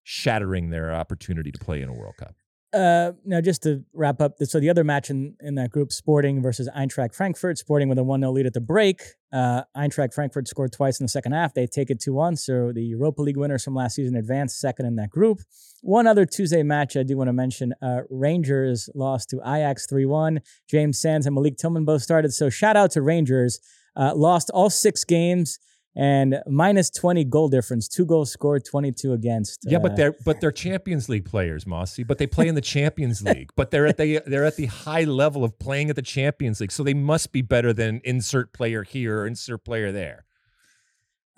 shattering 0.04 0.71
their 0.71 0.93
opportunity 0.93 1.52
to 1.52 1.60
play 1.60 1.82
in 1.82 1.89
a 1.89 1.93
World 1.93 2.17
Cup. 2.17 2.36
Uh, 2.75 3.13
now, 3.23 3.39
just 3.39 3.63
to 3.63 3.85
wrap 3.93 4.21
up, 4.21 4.33
so 4.43 4.59
the 4.59 4.69
other 4.69 4.83
match 4.83 5.09
in, 5.09 5.38
in 5.39 5.55
that 5.55 5.69
group, 5.69 5.93
Sporting 5.93 6.41
versus 6.41 6.67
Eintracht 6.75 7.15
Frankfurt, 7.15 7.57
Sporting 7.57 7.88
with 7.88 7.97
a 7.97 8.03
1 8.03 8.19
0 8.19 8.31
lead 8.33 8.45
at 8.45 8.53
the 8.53 8.59
break. 8.59 9.01
Uh, 9.31 9.63
Eintracht 9.77 10.13
Frankfurt 10.13 10.49
scored 10.49 10.73
twice 10.73 10.99
in 10.99 11.05
the 11.05 11.09
second 11.09 11.31
half. 11.31 11.53
They 11.53 11.67
take 11.67 11.89
it 11.89 12.01
2 12.01 12.13
1. 12.13 12.35
So 12.35 12.73
the 12.73 12.83
Europa 12.83 13.21
League 13.21 13.38
winners 13.38 13.63
from 13.63 13.75
last 13.75 13.95
season 13.95 14.17
advanced 14.17 14.59
second 14.59 14.88
in 14.88 14.97
that 14.97 15.09
group. 15.09 15.39
One 15.83 16.05
other 16.05 16.25
Tuesday 16.25 16.63
match 16.63 16.97
I 16.97 17.03
do 17.03 17.15
want 17.15 17.29
to 17.29 17.33
mention 17.33 17.73
uh, 17.81 18.01
Rangers 18.09 18.89
lost 18.93 19.29
to 19.29 19.38
Ajax 19.38 19.88
3 19.88 20.05
1. 20.05 20.41
James 20.69 20.99
Sands 20.99 21.25
and 21.25 21.33
Malik 21.33 21.55
Tillman 21.55 21.85
both 21.85 22.01
started. 22.01 22.33
So 22.33 22.49
shout 22.49 22.75
out 22.75 22.91
to 22.91 23.01
Rangers. 23.01 23.61
Uh, 23.95 24.13
lost 24.13 24.49
all 24.49 24.69
six 24.69 25.05
games 25.05 25.59
and 25.95 26.41
minus 26.47 26.89
20 26.89 27.23
goal 27.25 27.47
difference 27.47 27.88
two 27.88 28.05
goals 28.05 28.31
scored 28.31 28.65
22 28.65 29.13
against 29.13 29.60
yeah 29.63 29.77
uh, 29.77 29.81
but 29.81 29.95
they're 29.95 30.13
but 30.25 30.41
they're 30.41 30.51
champions 30.51 31.08
league 31.08 31.25
players 31.25 31.65
mossy 31.65 32.03
but 32.03 32.17
they 32.17 32.27
play 32.27 32.47
in 32.47 32.55
the 32.55 32.62
champions 32.75 33.21
league 33.23 33.51
but 33.55 33.71
they're 33.71 33.88
at 33.88 33.97
the 33.97 34.21
they're 34.25 34.45
at 34.45 34.55
the 34.55 34.65
high 34.65 35.03
level 35.03 35.43
of 35.43 35.58
playing 35.60 35.89
at 35.89 35.95
the 35.95 36.01
champions 36.01 36.60
league 36.60 36.71
so 36.71 36.84
they 36.84 36.93
must 36.93 37.31
be 37.31 37.41
better 37.41 37.71
than 37.73 38.01
insert 38.03 38.53
player 38.53 38.84
here 38.84 39.19
or 39.19 39.27
insert 39.27 39.63
player 39.63 39.91
there 39.91 40.25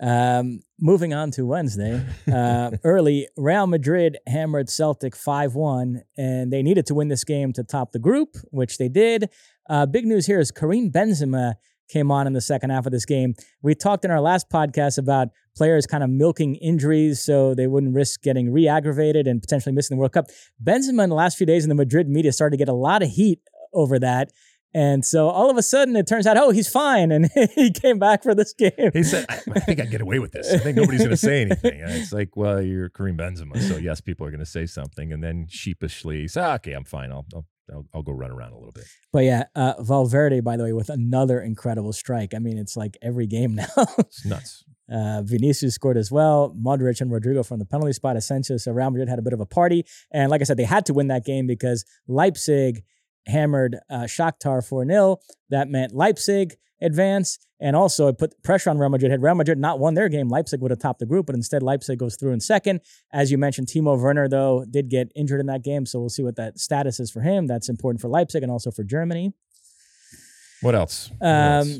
um, 0.00 0.60
moving 0.80 1.12
on 1.12 1.32
to 1.32 1.44
Wednesday, 1.44 2.04
uh, 2.32 2.70
early 2.84 3.28
Real 3.36 3.66
Madrid 3.66 4.18
hammered 4.26 4.70
Celtic 4.70 5.16
5 5.16 5.54
1, 5.54 6.02
and 6.16 6.52
they 6.52 6.62
needed 6.62 6.86
to 6.86 6.94
win 6.94 7.08
this 7.08 7.24
game 7.24 7.52
to 7.54 7.64
top 7.64 7.92
the 7.92 7.98
group, 7.98 8.36
which 8.50 8.78
they 8.78 8.88
did. 8.88 9.28
Uh, 9.68 9.86
big 9.86 10.06
news 10.06 10.26
here 10.26 10.38
is 10.38 10.50
Karim 10.50 10.90
Benzema 10.90 11.54
came 11.88 12.10
on 12.10 12.26
in 12.26 12.32
the 12.32 12.40
second 12.40 12.70
half 12.70 12.86
of 12.86 12.92
this 12.92 13.04
game. 13.04 13.34
We 13.62 13.74
talked 13.74 14.04
in 14.04 14.10
our 14.10 14.20
last 14.20 14.48
podcast 14.50 14.98
about 14.98 15.28
players 15.56 15.86
kind 15.86 16.04
of 16.04 16.10
milking 16.10 16.54
injuries 16.56 17.22
so 17.22 17.54
they 17.54 17.66
wouldn't 17.66 17.94
risk 17.94 18.22
getting 18.22 18.52
re 18.52 18.68
aggravated 18.68 19.26
and 19.26 19.40
potentially 19.40 19.74
missing 19.74 19.96
the 19.96 19.98
World 19.98 20.12
Cup. 20.12 20.26
Benzema 20.62 21.04
in 21.04 21.10
the 21.10 21.16
last 21.16 21.36
few 21.36 21.46
days 21.46 21.64
in 21.64 21.68
the 21.68 21.74
Madrid 21.74 22.08
media 22.08 22.32
started 22.32 22.52
to 22.52 22.58
get 22.58 22.68
a 22.68 22.74
lot 22.74 23.02
of 23.02 23.10
heat 23.10 23.40
over 23.72 23.98
that. 23.98 24.30
And 24.74 25.04
so 25.04 25.28
all 25.28 25.50
of 25.50 25.56
a 25.56 25.62
sudden 25.62 25.96
it 25.96 26.06
turns 26.06 26.26
out, 26.26 26.36
oh, 26.36 26.50
he's 26.50 26.68
fine. 26.68 27.10
And 27.10 27.30
he 27.54 27.70
came 27.70 27.98
back 27.98 28.22
for 28.22 28.34
this 28.34 28.52
game. 28.52 28.90
He 28.92 29.02
said, 29.02 29.24
I, 29.28 29.36
think 29.60 29.80
I 29.80 29.86
get 29.86 30.00
away 30.00 30.18
with 30.18 30.32
this. 30.32 30.52
I 30.52 30.58
think 30.58 30.76
nobody's 30.76 31.00
going 31.00 31.10
to 31.10 31.16
say 31.16 31.42
anything. 31.42 31.80
And 31.80 31.90
it's 31.90 32.12
like, 32.12 32.36
well, 32.36 32.60
you're 32.60 32.90
Karim 32.90 33.16
Benzema. 33.16 33.60
So 33.66 33.76
yes, 33.76 34.00
people 34.00 34.26
are 34.26 34.30
going 34.30 34.40
to 34.40 34.46
say 34.46 34.66
something. 34.66 35.12
And 35.12 35.22
then 35.22 35.46
sheepishly 35.48 36.28
say, 36.28 36.44
okay, 36.54 36.72
I'm 36.72 36.84
fine. 36.84 37.10
I'll, 37.10 37.26
I'll 37.34 37.46
I'll, 37.72 37.86
I'll, 37.94 38.02
go 38.02 38.12
run 38.12 38.30
around 38.30 38.52
a 38.52 38.56
little 38.56 38.72
bit. 38.72 38.84
But 39.12 39.24
yeah, 39.24 39.44
uh, 39.54 39.82
Valverde, 39.82 40.40
by 40.40 40.56
the 40.56 40.64
way, 40.64 40.72
with 40.72 40.88
another 40.88 41.40
incredible 41.40 41.92
strike. 41.92 42.34
I 42.34 42.38
mean, 42.38 42.58
it's 42.58 42.76
like 42.76 42.96
every 43.02 43.26
game 43.26 43.54
now. 43.56 43.66
it's 43.98 44.24
nuts. 44.24 44.64
Uh, 44.90 45.22
Vinicius 45.22 45.74
scored 45.74 45.98
as 45.98 46.10
well. 46.10 46.54
Modric 46.58 47.00
and 47.00 47.12
Rodrigo 47.12 47.42
from 47.42 47.58
the 47.58 47.66
penalty 47.66 47.92
spot. 47.92 48.16
Asensio. 48.16 48.56
So 48.56 48.72
Real 48.72 48.90
Madrid 48.90 49.08
had 49.08 49.18
a 49.18 49.22
bit 49.22 49.32
of 49.32 49.40
a 49.40 49.46
party. 49.46 49.84
And 50.10 50.30
like 50.30 50.40
I 50.40 50.44
said, 50.44 50.56
they 50.56 50.64
had 50.64 50.86
to 50.86 50.94
win 50.94 51.08
that 51.08 51.24
game 51.24 51.46
because 51.46 51.84
Leipzig 52.06 52.84
hammered 53.26 53.76
uh, 53.90 54.04
Shakhtar 54.04 54.66
4 54.66 54.86
0. 54.86 55.18
That 55.50 55.68
meant 55.68 55.94
Leipzig 55.94 56.56
advance. 56.80 57.38
And 57.60 57.74
also, 57.74 58.08
it 58.08 58.18
put 58.18 58.40
pressure 58.42 58.70
on 58.70 58.78
Real 58.78 58.88
Madrid. 58.88 59.10
Had 59.10 59.22
Real 59.22 59.34
Madrid 59.34 59.58
not 59.58 59.80
won 59.80 59.94
their 59.94 60.08
game, 60.08 60.28
Leipzig 60.28 60.60
would 60.60 60.70
have 60.70 60.78
topped 60.78 61.00
the 61.00 61.06
group, 61.06 61.26
but 61.26 61.34
instead, 61.34 61.62
Leipzig 61.62 61.98
goes 61.98 62.14
through 62.16 62.32
in 62.32 62.40
second. 62.40 62.80
As 63.12 63.32
you 63.32 63.38
mentioned, 63.38 63.66
Timo 63.66 64.00
Werner, 64.00 64.28
though, 64.28 64.64
did 64.70 64.88
get 64.88 65.10
injured 65.16 65.40
in 65.40 65.46
that 65.46 65.62
game. 65.62 65.84
So 65.84 65.98
we'll 65.98 66.08
see 66.08 66.22
what 66.22 66.36
that 66.36 66.58
status 66.58 67.00
is 67.00 67.10
for 67.10 67.20
him. 67.20 67.46
That's 67.46 67.68
important 67.68 68.00
for 68.00 68.08
Leipzig 68.08 68.42
and 68.42 68.52
also 68.52 68.70
for 68.70 68.84
Germany. 68.84 69.32
What 70.60 70.74
else? 70.74 71.10
What 71.18 71.28
um, 71.28 71.34
else? 71.34 71.78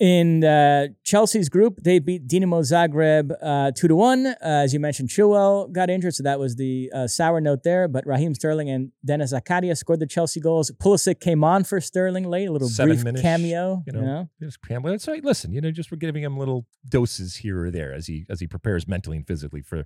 In 0.00 0.42
uh, 0.42 0.88
Chelsea's 1.04 1.48
group, 1.48 1.78
they 1.82 2.00
beat 2.00 2.26
Dinamo 2.26 2.62
Zagreb 2.62 3.32
uh, 3.40 3.70
two 3.70 3.86
to 3.86 3.94
one. 3.94 4.26
Uh, 4.26 4.34
as 4.40 4.74
you 4.74 4.80
mentioned, 4.80 5.08
Chilwell 5.08 5.70
got 5.70 5.88
injured, 5.88 6.14
so 6.14 6.24
that 6.24 6.40
was 6.40 6.56
the 6.56 6.90
uh, 6.92 7.06
sour 7.06 7.40
note 7.40 7.62
there. 7.62 7.86
But 7.86 8.04
Raheem 8.04 8.34
Sterling 8.34 8.68
and 8.68 8.90
Denis 9.04 9.32
Zakaria 9.32 9.76
scored 9.76 10.00
the 10.00 10.06
Chelsea 10.06 10.40
goals. 10.40 10.72
Pulisic 10.82 11.20
came 11.20 11.44
on 11.44 11.62
for 11.62 11.80
Sterling 11.80 12.24
late, 12.24 12.48
a 12.48 12.52
little 12.52 12.68
Seven 12.68 13.00
brief 13.00 13.22
cameo. 13.22 13.84
You 13.86 13.92
know, 13.92 14.00
you 14.00 14.06
know? 14.06 14.28
just 14.42 14.60
cameo. 14.62 14.96
So 14.96 15.14
listen, 15.22 15.52
you 15.52 15.60
know, 15.60 15.70
just 15.70 15.92
we're 15.92 15.98
giving 15.98 16.24
him 16.24 16.36
little 16.36 16.66
doses 16.88 17.36
here 17.36 17.64
or 17.64 17.70
there 17.70 17.94
as 17.94 18.08
he 18.08 18.26
as 18.28 18.40
he 18.40 18.48
prepares 18.48 18.88
mentally 18.88 19.16
and 19.16 19.26
physically 19.26 19.62
for 19.62 19.84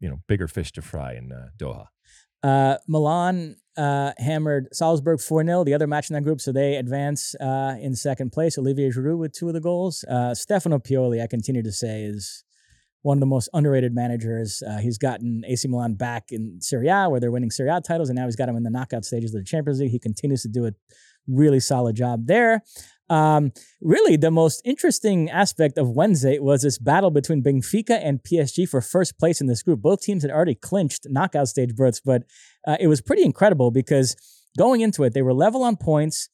you 0.00 0.08
know 0.08 0.22
bigger 0.26 0.48
fish 0.48 0.72
to 0.72 0.82
fry 0.82 1.14
in 1.14 1.30
uh, 1.30 1.50
Doha. 1.56 1.86
Uh, 2.42 2.78
Milan 2.88 3.56
uh, 3.76 4.12
hammered 4.18 4.68
Salzburg 4.72 5.20
4 5.20 5.44
0, 5.44 5.64
the 5.64 5.74
other 5.74 5.86
match 5.86 6.10
in 6.10 6.14
that 6.14 6.22
group, 6.22 6.40
so 6.40 6.52
they 6.52 6.76
advance 6.76 7.34
uh, 7.36 7.76
in 7.80 7.94
second 7.94 8.32
place. 8.32 8.58
Olivier 8.58 8.90
Giroud 8.90 9.18
with 9.18 9.32
two 9.32 9.48
of 9.48 9.54
the 9.54 9.60
goals. 9.60 10.04
Uh, 10.04 10.34
Stefano 10.34 10.78
Pioli, 10.78 11.22
I 11.22 11.26
continue 11.26 11.62
to 11.62 11.72
say, 11.72 12.04
is 12.04 12.44
one 13.02 13.18
of 13.18 13.20
the 13.20 13.26
most 13.26 13.48
underrated 13.52 13.94
managers. 13.94 14.62
Uh, 14.68 14.78
he's 14.78 14.98
gotten 14.98 15.44
AC 15.46 15.68
Milan 15.68 15.94
back 15.94 16.32
in 16.32 16.60
Serie 16.60 16.88
A, 16.88 17.08
where 17.08 17.20
they're 17.20 17.30
winning 17.30 17.50
Serie 17.50 17.70
A 17.70 17.80
titles, 17.80 18.08
and 18.08 18.16
now 18.16 18.24
he's 18.24 18.36
got 18.36 18.48
him 18.48 18.56
in 18.56 18.62
the 18.62 18.70
knockout 18.70 19.04
stages 19.04 19.34
of 19.34 19.40
the 19.40 19.44
Champions 19.44 19.80
League. 19.80 19.92
He 19.92 19.98
continues 19.98 20.42
to 20.42 20.48
do 20.48 20.66
a 20.66 20.72
really 21.28 21.60
solid 21.60 21.96
job 21.96 22.26
there. 22.26 22.62
Um, 23.08 23.52
really, 23.80 24.16
the 24.16 24.30
most 24.30 24.60
interesting 24.64 25.30
aspect 25.30 25.78
of 25.78 25.90
Wednesday 25.90 26.38
was 26.38 26.62
this 26.62 26.78
battle 26.78 27.10
between 27.10 27.42
Benfica 27.42 28.00
and 28.02 28.22
PSG 28.22 28.68
for 28.68 28.80
first 28.80 29.18
place 29.18 29.40
in 29.40 29.46
this 29.46 29.62
group. 29.62 29.80
Both 29.80 30.02
teams 30.02 30.22
had 30.22 30.30
already 30.30 30.54
clinched 30.54 31.06
knockout 31.08 31.48
stage 31.48 31.74
berths, 31.74 32.00
but 32.00 32.24
uh, 32.66 32.76
it 32.80 32.88
was 32.88 33.00
pretty 33.00 33.22
incredible 33.22 33.70
because 33.70 34.16
going 34.58 34.80
into 34.80 35.04
it, 35.04 35.14
they 35.14 35.22
were 35.22 35.34
level 35.34 35.62
on 35.62 35.76
points. 35.76 36.28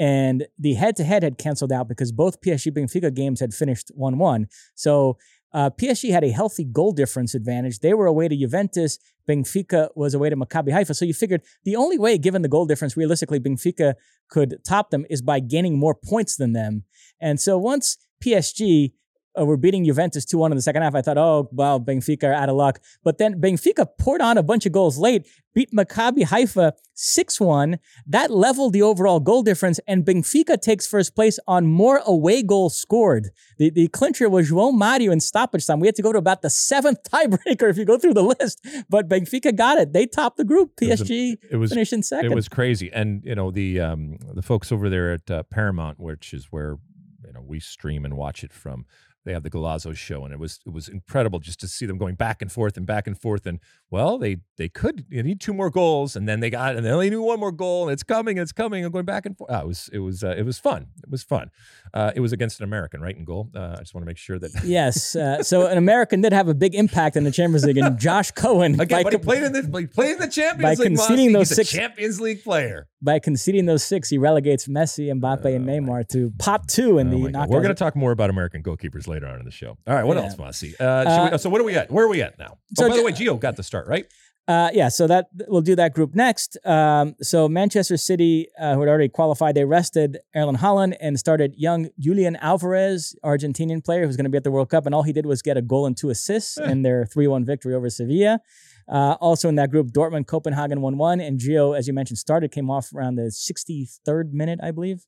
And 0.00 0.46
the 0.58 0.74
head 0.74 0.96
to 0.96 1.04
head 1.04 1.22
had 1.22 1.38
canceled 1.38 1.70
out 1.70 1.86
because 1.86 2.10
both 2.10 2.40
PSG 2.40 2.72
Benfica 2.72 3.14
games 3.14 3.38
had 3.38 3.54
finished 3.54 3.92
1 3.94 4.18
1. 4.18 4.48
So 4.74 5.18
uh, 5.54 5.70
PSG 5.70 6.10
had 6.10 6.24
a 6.24 6.30
healthy 6.30 6.64
goal 6.64 6.92
difference 6.92 7.34
advantage. 7.34 7.78
They 7.78 7.94
were 7.94 8.06
away 8.06 8.26
to 8.26 8.36
Juventus. 8.36 8.98
Benfica 9.28 9.88
was 9.94 10.12
away 10.12 10.28
to 10.28 10.36
Maccabi 10.36 10.72
Haifa. 10.72 10.94
So 10.94 11.04
you 11.04 11.14
figured 11.14 11.42
the 11.64 11.76
only 11.76 11.96
way, 11.96 12.18
given 12.18 12.42
the 12.42 12.48
goal 12.48 12.66
difference, 12.66 12.96
realistically, 12.96 13.38
Benfica 13.38 13.94
could 14.28 14.56
top 14.66 14.90
them 14.90 15.06
is 15.08 15.22
by 15.22 15.38
gaining 15.38 15.78
more 15.78 15.94
points 15.94 16.36
than 16.36 16.52
them. 16.52 16.82
And 17.20 17.40
so 17.40 17.56
once 17.56 17.96
PSG 18.22 18.92
uh, 19.38 19.44
were 19.44 19.56
beating 19.56 19.84
Juventus 19.84 20.24
2 20.24 20.38
1 20.38 20.52
in 20.52 20.56
the 20.56 20.62
second 20.62 20.82
half. 20.82 20.94
I 20.94 21.02
thought, 21.02 21.18
oh, 21.18 21.48
well, 21.52 21.80
Benfica 21.80 22.24
are 22.24 22.32
out 22.32 22.48
of 22.48 22.56
luck. 22.56 22.80
But 23.02 23.18
then 23.18 23.40
Benfica 23.40 23.86
poured 23.98 24.20
on 24.20 24.38
a 24.38 24.42
bunch 24.42 24.66
of 24.66 24.72
goals 24.72 24.98
late, 24.98 25.26
beat 25.54 25.72
Maccabi 25.72 26.24
Haifa 26.24 26.74
6 26.94 27.40
1. 27.40 27.78
That 28.06 28.30
leveled 28.30 28.72
the 28.72 28.82
overall 28.82 29.20
goal 29.20 29.42
difference, 29.42 29.80
and 29.86 30.04
Benfica 30.04 30.60
takes 30.60 30.86
first 30.86 31.14
place 31.14 31.38
on 31.46 31.66
more 31.66 32.00
away 32.04 32.42
goals 32.42 32.78
scored. 32.78 33.30
The, 33.58 33.70
the 33.70 33.88
clincher 33.88 34.28
was 34.28 34.50
João 34.50 34.74
Mario 34.74 35.12
in 35.12 35.20
stoppage 35.20 35.66
time. 35.66 35.80
We 35.80 35.88
had 35.88 35.96
to 35.96 36.02
go 36.02 36.12
to 36.12 36.18
about 36.18 36.42
the 36.42 36.50
seventh 36.50 36.98
tiebreaker 37.10 37.68
if 37.68 37.76
you 37.76 37.84
go 37.84 37.98
through 37.98 38.14
the 38.14 38.22
list, 38.22 38.64
but 38.88 39.08
Benfica 39.08 39.54
got 39.54 39.78
it. 39.78 39.92
They 39.92 40.06
topped 40.06 40.36
the 40.36 40.44
group. 40.44 40.76
PSG 40.76 40.90
it 40.90 41.00
was, 41.00 41.10
a, 41.10 41.54
it 41.54 41.56
was 41.56 41.72
finished 41.72 41.92
in 41.92 42.02
second. 42.02 42.32
It 42.32 42.34
was 42.34 42.48
crazy. 42.48 42.92
And, 42.92 43.24
you 43.24 43.34
know, 43.34 43.50
the, 43.50 43.80
um, 43.80 44.18
the 44.32 44.42
folks 44.42 44.70
over 44.70 44.88
there 44.88 45.12
at 45.12 45.30
uh, 45.30 45.42
Paramount, 45.44 45.98
which 45.98 46.32
is 46.32 46.46
where 46.50 46.78
you 47.26 47.32
know 47.32 47.40
we 47.40 47.60
stream 47.60 48.04
and 48.04 48.16
watch 48.16 48.44
it 48.44 48.52
from 48.52 48.86
they 49.24 49.32
have 49.32 49.42
the 49.42 49.50
Golazo 49.50 49.96
show, 49.96 50.24
and 50.24 50.32
it 50.32 50.38
was 50.38 50.60
it 50.66 50.72
was 50.72 50.88
incredible 50.88 51.38
just 51.38 51.60
to 51.60 51.68
see 51.68 51.86
them 51.86 51.98
going 51.98 52.14
back 52.14 52.42
and 52.42 52.52
forth 52.52 52.76
and 52.76 52.86
back 52.86 53.06
and 53.06 53.18
forth. 53.18 53.46
And 53.46 53.60
well, 53.94 54.18
they 54.18 54.38
they 54.56 54.68
could 54.68 55.06
you 55.08 55.22
need 55.22 55.40
two 55.40 55.54
more 55.54 55.70
goals, 55.70 56.16
and 56.16 56.28
then 56.28 56.40
they 56.40 56.50
got 56.50 56.74
and 56.74 56.78
then 56.78 56.82
they 56.82 56.90
only 56.90 57.10
need 57.10 57.16
one 57.16 57.38
more 57.38 57.52
goal, 57.52 57.84
and 57.84 57.92
it's 57.92 58.02
coming, 58.02 58.38
it's 58.38 58.50
coming, 58.50 58.82
and 58.82 58.92
going 58.92 59.04
back 59.04 59.24
and 59.24 59.38
forth. 59.38 59.52
Oh, 59.52 59.60
it 59.60 59.66
was 59.68 59.90
it 59.92 59.98
was 60.00 60.24
uh, 60.24 60.34
it 60.36 60.42
was 60.42 60.58
fun. 60.58 60.88
It 61.04 61.10
was 61.10 61.22
fun. 61.22 61.52
Uh, 61.92 62.10
it 62.16 62.18
was 62.18 62.32
against 62.32 62.58
an 62.58 62.64
American, 62.64 63.00
right? 63.00 63.16
In 63.16 63.24
goal. 63.24 63.50
Uh, 63.54 63.76
I 63.76 63.78
just 63.78 63.94
want 63.94 64.02
to 64.02 64.06
make 64.06 64.16
sure 64.16 64.36
that 64.40 64.50
yes. 64.64 65.14
Uh, 65.14 65.44
so 65.44 65.68
an 65.68 65.78
American 65.78 66.22
did 66.22 66.32
have 66.32 66.48
a 66.48 66.54
big 66.54 66.74
impact 66.74 67.14
in 67.14 67.22
the 67.22 67.30
Champions 67.30 67.64
League, 67.64 67.76
and 67.76 67.96
Josh 67.96 68.32
Cohen 68.32 68.80
again, 68.80 69.04
but 69.04 69.12
he 69.12 69.18
played 69.20 69.44
in 69.44 69.52
the 69.52 69.62
he 69.78 69.86
played 69.86 70.14
in 70.14 70.18
the 70.18 70.26
Champions 70.26 70.62
by 70.76 70.82
League. 70.82 70.96
conceding 70.96 71.32
those 71.32 71.54
six 71.54 71.70
Champions 71.70 72.20
League 72.20 72.42
player. 72.42 72.88
By 73.00 73.20
conceding 73.20 73.66
those 73.66 73.84
six, 73.84 74.08
he 74.08 74.18
relegates 74.18 74.66
Messi, 74.66 75.12
Mbappe, 75.12 75.54
and 75.54 75.68
oh 75.68 75.72
Neymar 75.72 76.08
to 76.08 76.32
pot 76.38 76.66
two 76.66 76.98
in 76.98 77.08
oh 77.08 77.10
the 77.10 77.30
knockout. 77.30 77.50
We're 77.50 77.60
going 77.60 77.74
to 77.74 77.78
talk 77.78 77.94
more 77.94 78.12
about 78.12 78.30
American 78.30 78.62
goalkeepers 78.62 79.06
later 79.06 79.26
on 79.26 79.38
in 79.38 79.44
the 79.44 79.50
show. 79.50 79.76
All 79.86 79.94
right, 79.94 80.04
what 80.04 80.16
yeah. 80.16 80.24
else, 80.24 80.38
Mossy? 80.38 80.74
Uh, 80.80 80.84
uh, 80.84 81.38
so 81.38 81.50
what 81.50 81.60
are 81.60 81.64
we 81.64 81.76
at? 81.76 81.90
Where 81.90 82.06
are 82.06 82.08
we 82.08 82.22
at 82.22 82.38
now? 82.38 82.56
So 82.74 82.86
oh, 82.86 82.88
by 82.88 82.96
the 82.96 83.04
way, 83.04 83.12
Gio 83.12 83.38
got 83.38 83.56
the 83.56 83.62
start, 83.62 83.83
right? 83.86 84.06
Uh, 84.46 84.68
yeah, 84.74 84.90
so 84.90 85.06
that 85.06 85.28
we'll 85.48 85.62
do 85.62 85.74
that 85.74 85.94
group 85.94 86.14
next. 86.14 86.58
Um, 86.66 87.14
so 87.22 87.48
Manchester 87.48 87.96
City, 87.96 88.48
uh, 88.60 88.74
who 88.74 88.80
had 88.80 88.90
already 88.90 89.08
qualified, 89.08 89.54
they 89.54 89.64
rested 89.64 90.18
Erling 90.36 90.56
Haaland 90.56 90.96
and 91.00 91.18
started 91.18 91.54
young 91.56 91.88
Julian 91.98 92.36
Alvarez, 92.36 93.16
Argentinian 93.24 93.82
player 93.82 94.04
who's 94.04 94.16
going 94.16 94.24
to 94.24 94.30
be 94.30 94.36
at 94.36 94.44
the 94.44 94.50
World 94.50 94.68
Cup, 94.68 94.84
and 94.84 94.94
all 94.94 95.02
he 95.02 95.14
did 95.14 95.24
was 95.24 95.40
get 95.40 95.56
a 95.56 95.62
goal 95.62 95.86
and 95.86 95.96
two 95.96 96.10
assists 96.10 96.58
eh. 96.58 96.70
in 96.70 96.82
their 96.82 97.06
three-one 97.06 97.44
victory 97.46 97.74
over 97.74 97.88
Sevilla. 97.88 98.40
Uh, 98.86 99.16
also 99.18 99.48
in 99.48 99.54
that 99.54 99.70
group, 99.70 99.92
Dortmund, 99.92 100.26
Copenhagen 100.26 100.82
1 100.82 100.98
1. 100.98 101.20
And 101.20 101.40
Gio, 101.40 101.76
as 101.76 101.86
you 101.86 101.94
mentioned, 101.94 102.18
started, 102.18 102.52
came 102.52 102.70
off 102.70 102.92
around 102.94 103.14
the 103.14 103.32
63rd 103.32 104.32
minute, 104.32 104.60
I 104.62 104.72
believe. 104.72 105.06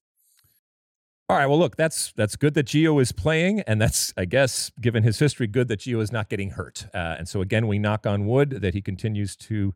All 1.28 1.36
right. 1.36 1.46
Well, 1.46 1.58
look, 1.58 1.74
that's 1.76 2.12
that's 2.12 2.36
good 2.36 2.54
that 2.54 2.66
Gio 2.66 3.02
is 3.02 3.10
playing, 3.10 3.60
and 3.62 3.80
that's, 3.80 4.12
I 4.16 4.26
guess, 4.26 4.70
given 4.80 5.02
his 5.02 5.18
history, 5.18 5.48
good 5.48 5.66
that 5.68 5.80
Gio 5.80 6.00
is 6.00 6.12
not 6.12 6.28
getting 6.28 6.50
hurt. 6.50 6.86
Uh, 6.94 7.16
and 7.18 7.28
so 7.28 7.40
again, 7.40 7.66
we 7.66 7.80
knock 7.80 8.06
on 8.06 8.26
wood 8.26 8.50
that 8.50 8.74
he 8.74 8.80
continues 8.80 9.34
to, 9.36 9.74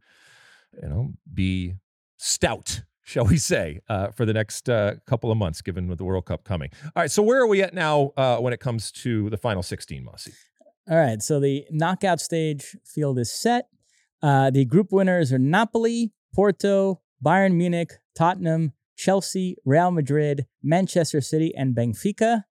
you 0.80 0.88
know, 0.88 1.14
be 1.34 1.74
stout, 2.18 2.82
shall 3.02 3.24
we 3.24 3.36
say, 3.36 3.80
uh, 3.88 4.12
for 4.12 4.24
the 4.24 4.32
next 4.32 4.68
uh, 4.68 4.94
couple 5.06 5.32
of 5.32 5.38
months, 5.38 5.60
given 5.60 5.88
with 5.88 5.98
the 5.98 6.04
World 6.04 6.24
Cup 6.26 6.44
coming. 6.44 6.70
All 6.84 7.02
right. 7.02 7.10
So 7.10 7.20
where 7.20 7.40
are 7.40 7.48
we 7.48 7.62
at 7.62 7.74
now 7.74 8.12
uh, 8.16 8.36
when 8.36 8.52
it 8.52 8.60
comes 8.60 8.92
to 8.92 9.28
the 9.30 9.36
final 9.36 9.64
16, 9.64 10.04
Mossy? 10.04 10.32
All 10.88 10.96
right. 10.96 11.20
So 11.20 11.40
the 11.40 11.66
knockout 11.72 12.20
stage 12.20 12.76
field 12.84 13.18
is 13.18 13.32
set. 13.32 13.66
Uh, 14.22 14.50
the 14.50 14.64
group 14.64 14.92
winners 14.92 15.32
are 15.32 15.38
Napoli, 15.38 16.12
Porto, 16.32 17.00
Bayern 17.24 17.54
Munich, 17.54 17.90
Tottenham, 18.14 18.72
Chelsea, 19.00 19.56
Real 19.64 19.90
Madrid, 19.90 20.46
Manchester 20.62 21.20
City, 21.20 21.54
and 21.56 21.74
Benfica. 21.74 22.44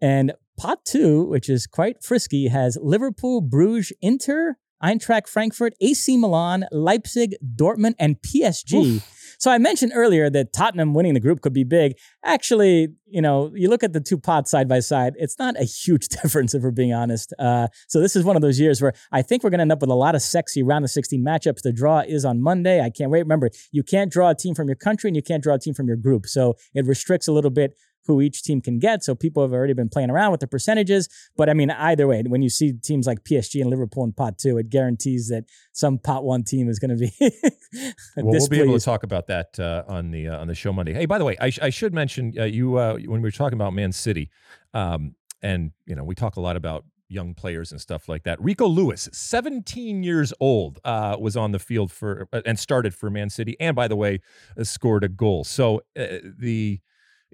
And 0.00 0.34
pot 0.58 0.84
two, 0.84 1.24
which 1.24 1.48
is 1.48 1.66
quite 1.66 2.02
frisky, 2.02 2.48
has 2.48 2.76
Liverpool, 2.80 3.40
Bruges, 3.40 3.92
Inter, 4.02 4.56
Eintracht 4.82 5.26
Frankfurt, 5.26 5.72
AC 5.80 6.16
Milan, 6.18 6.66
Leipzig, 6.70 7.34
Dortmund, 7.42 7.94
and 7.98 8.16
PSG. 8.20 8.74
Oof. 8.74 9.15
So 9.38 9.50
I 9.50 9.58
mentioned 9.58 9.92
earlier 9.94 10.30
that 10.30 10.52
Tottenham 10.52 10.94
winning 10.94 11.14
the 11.14 11.20
group 11.20 11.40
could 11.40 11.52
be 11.52 11.64
big. 11.64 11.94
Actually, 12.24 12.88
you 13.06 13.20
know, 13.20 13.52
you 13.54 13.68
look 13.68 13.82
at 13.82 13.92
the 13.92 14.00
two 14.00 14.18
pots 14.18 14.50
side 14.50 14.68
by 14.68 14.80
side, 14.80 15.14
it's 15.18 15.38
not 15.38 15.58
a 15.60 15.64
huge 15.64 16.08
difference 16.22 16.54
if 16.54 16.62
we're 16.62 16.70
being 16.70 16.92
honest. 16.92 17.32
Uh, 17.38 17.68
so 17.88 18.00
this 18.00 18.16
is 18.16 18.24
one 18.24 18.36
of 18.36 18.42
those 18.42 18.58
years 18.58 18.80
where 18.80 18.92
I 19.12 19.22
think 19.22 19.42
we're 19.42 19.50
going 19.50 19.58
to 19.58 19.62
end 19.62 19.72
up 19.72 19.80
with 19.80 19.90
a 19.90 19.94
lot 19.94 20.14
of 20.14 20.22
sexy 20.22 20.62
round 20.62 20.84
of 20.84 20.90
16 20.90 21.24
matchups. 21.24 21.62
The 21.62 21.72
draw 21.72 22.00
is 22.00 22.24
on 22.24 22.42
Monday. 22.42 22.80
I 22.80 22.90
can't 22.90 23.10
wait. 23.10 23.22
Remember, 23.22 23.50
you 23.72 23.82
can't 23.82 24.10
draw 24.10 24.30
a 24.30 24.34
team 24.34 24.54
from 24.54 24.68
your 24.68 24.76
country 24.76 25.08
and 25.08 25.16
you 25.16 25.22
can't 25.22 25.42
draw 25.42 25.54
a 25.54 25.58
team 25.58 25.74
from 25.74 25.86
your 25.86 25.96
group. 25.96 26.26
So 26.26 26.54
it 26.74 26.86
restricts 26.86 27.28
a 27.28 27.32
little 27.32 27.50
bit 27.50 27.74
who 28.06 28.20
each 28.20 28.42
team 28.42 28.60
can 28.60 28.78
get. 28.78 29.04
So 29.04 29.14
people 29.14 29.42
have 29.42 29.52
already 29.52 29.72
been 29.72 29.88
playing 29.88 30.10
around 30.10 30.32
with 30.32 30.40
the 30.40 30.46
percentages. 30.46 31.08
But 31.36 31.48
I 31.48 31.54
mean, 31.54 31.70
either 31.70 32.06
way, 32.06 32.22
when 32.26 32.42
you 32.42 32.48
see 32.48 32.72
teams 32.72 33.06
like 33.06 33.24
PSG 33.24 33.60
and 33.60 33.70
Liverpool 33.70 34.04
in 34.04 34.12
pot 34.12 34.38
two, 34.38 34.58
it 34.58 34.70
guarantees 34.70 35.28
that 35.28 35.44
some 35.72 35.98
pot 35.98 36.24
one 36.24 36.44
team 36.44 36.68
is 36.68 36.78
going 36.78 36.96
to 36.96 36.96
be. 36.96 37.12
well, 38.16 38.26
we'll 38.26 38.48
be 38.48 38.60
able 38.60 38.78
to 38.78 38.84
talk 38.84 39.02
about 39.02 39.26
that 39.26 39.58
uh, 39.58 39.84
on 39.88 40.10
the 40.10 40.28
uh, 40.28 40.38
on 40.38 40.48
the 40.48 40.54
show 40.54 40.72
Monday. 40.72 40.92
Hey, 40.92 41.06
by 41.06 41.18
the 41.18 41.24
way, 41.24 41.36
I, 41.40 41.50
sh- 41.50 41.60
I 41.62 41.70
should 41.70 41.94
mention 41.94 42.32
uh, 42.38 42.44
you 42.44 42.76
uh, 42.76 42.94
when 42.94 43.20
we 43.22 43.26
were 43.26 43.30
talking 43.30 43.56
about 43.56 43.72
Man 43.72 43.92
City, 43.92 44.30
um, 44.74 45.14
and 45.42 45.72
you 45.86 45.94
know 45.94 46.04
we 46.04 46.14
talk 46.14 46.36
a 46.36 46.40
lot 46.40 46.56
about 46.56 46.84
young 47.08 47.34
players 47.34 47.72
and 47.72 47.80
stuff 47.80 48.08
like 48.08 48.24
that. 48.24 48.40
Rico 48.42 48.66
Lewis, 48.66 49.08
17 49.12 50.02
years 50.02 50.32
old, 50.40 50.78
uh, 50.84 51.16
was 51.18 51.36
on 51.36 51.52
the 51.52 51.58
field 51.58 51.92
for 51.92 52.28
uh, 52.32 52.42
and 52.44 52.58
started 52.58 52.94
for 52.94 53.10
Man 53.10 53.30
City, 53.30 53.56
and 53.60 53.76
by 53.76 53.88
the 53.88 53.96
way, 53.96 54.20
uh, 54.58 54.64
scored 54.64 55.04
a 55.04 55.08
goal. 55.08 55.44
So 55.44 55.82
uh, 55.98 56.18
the 56.38 56.80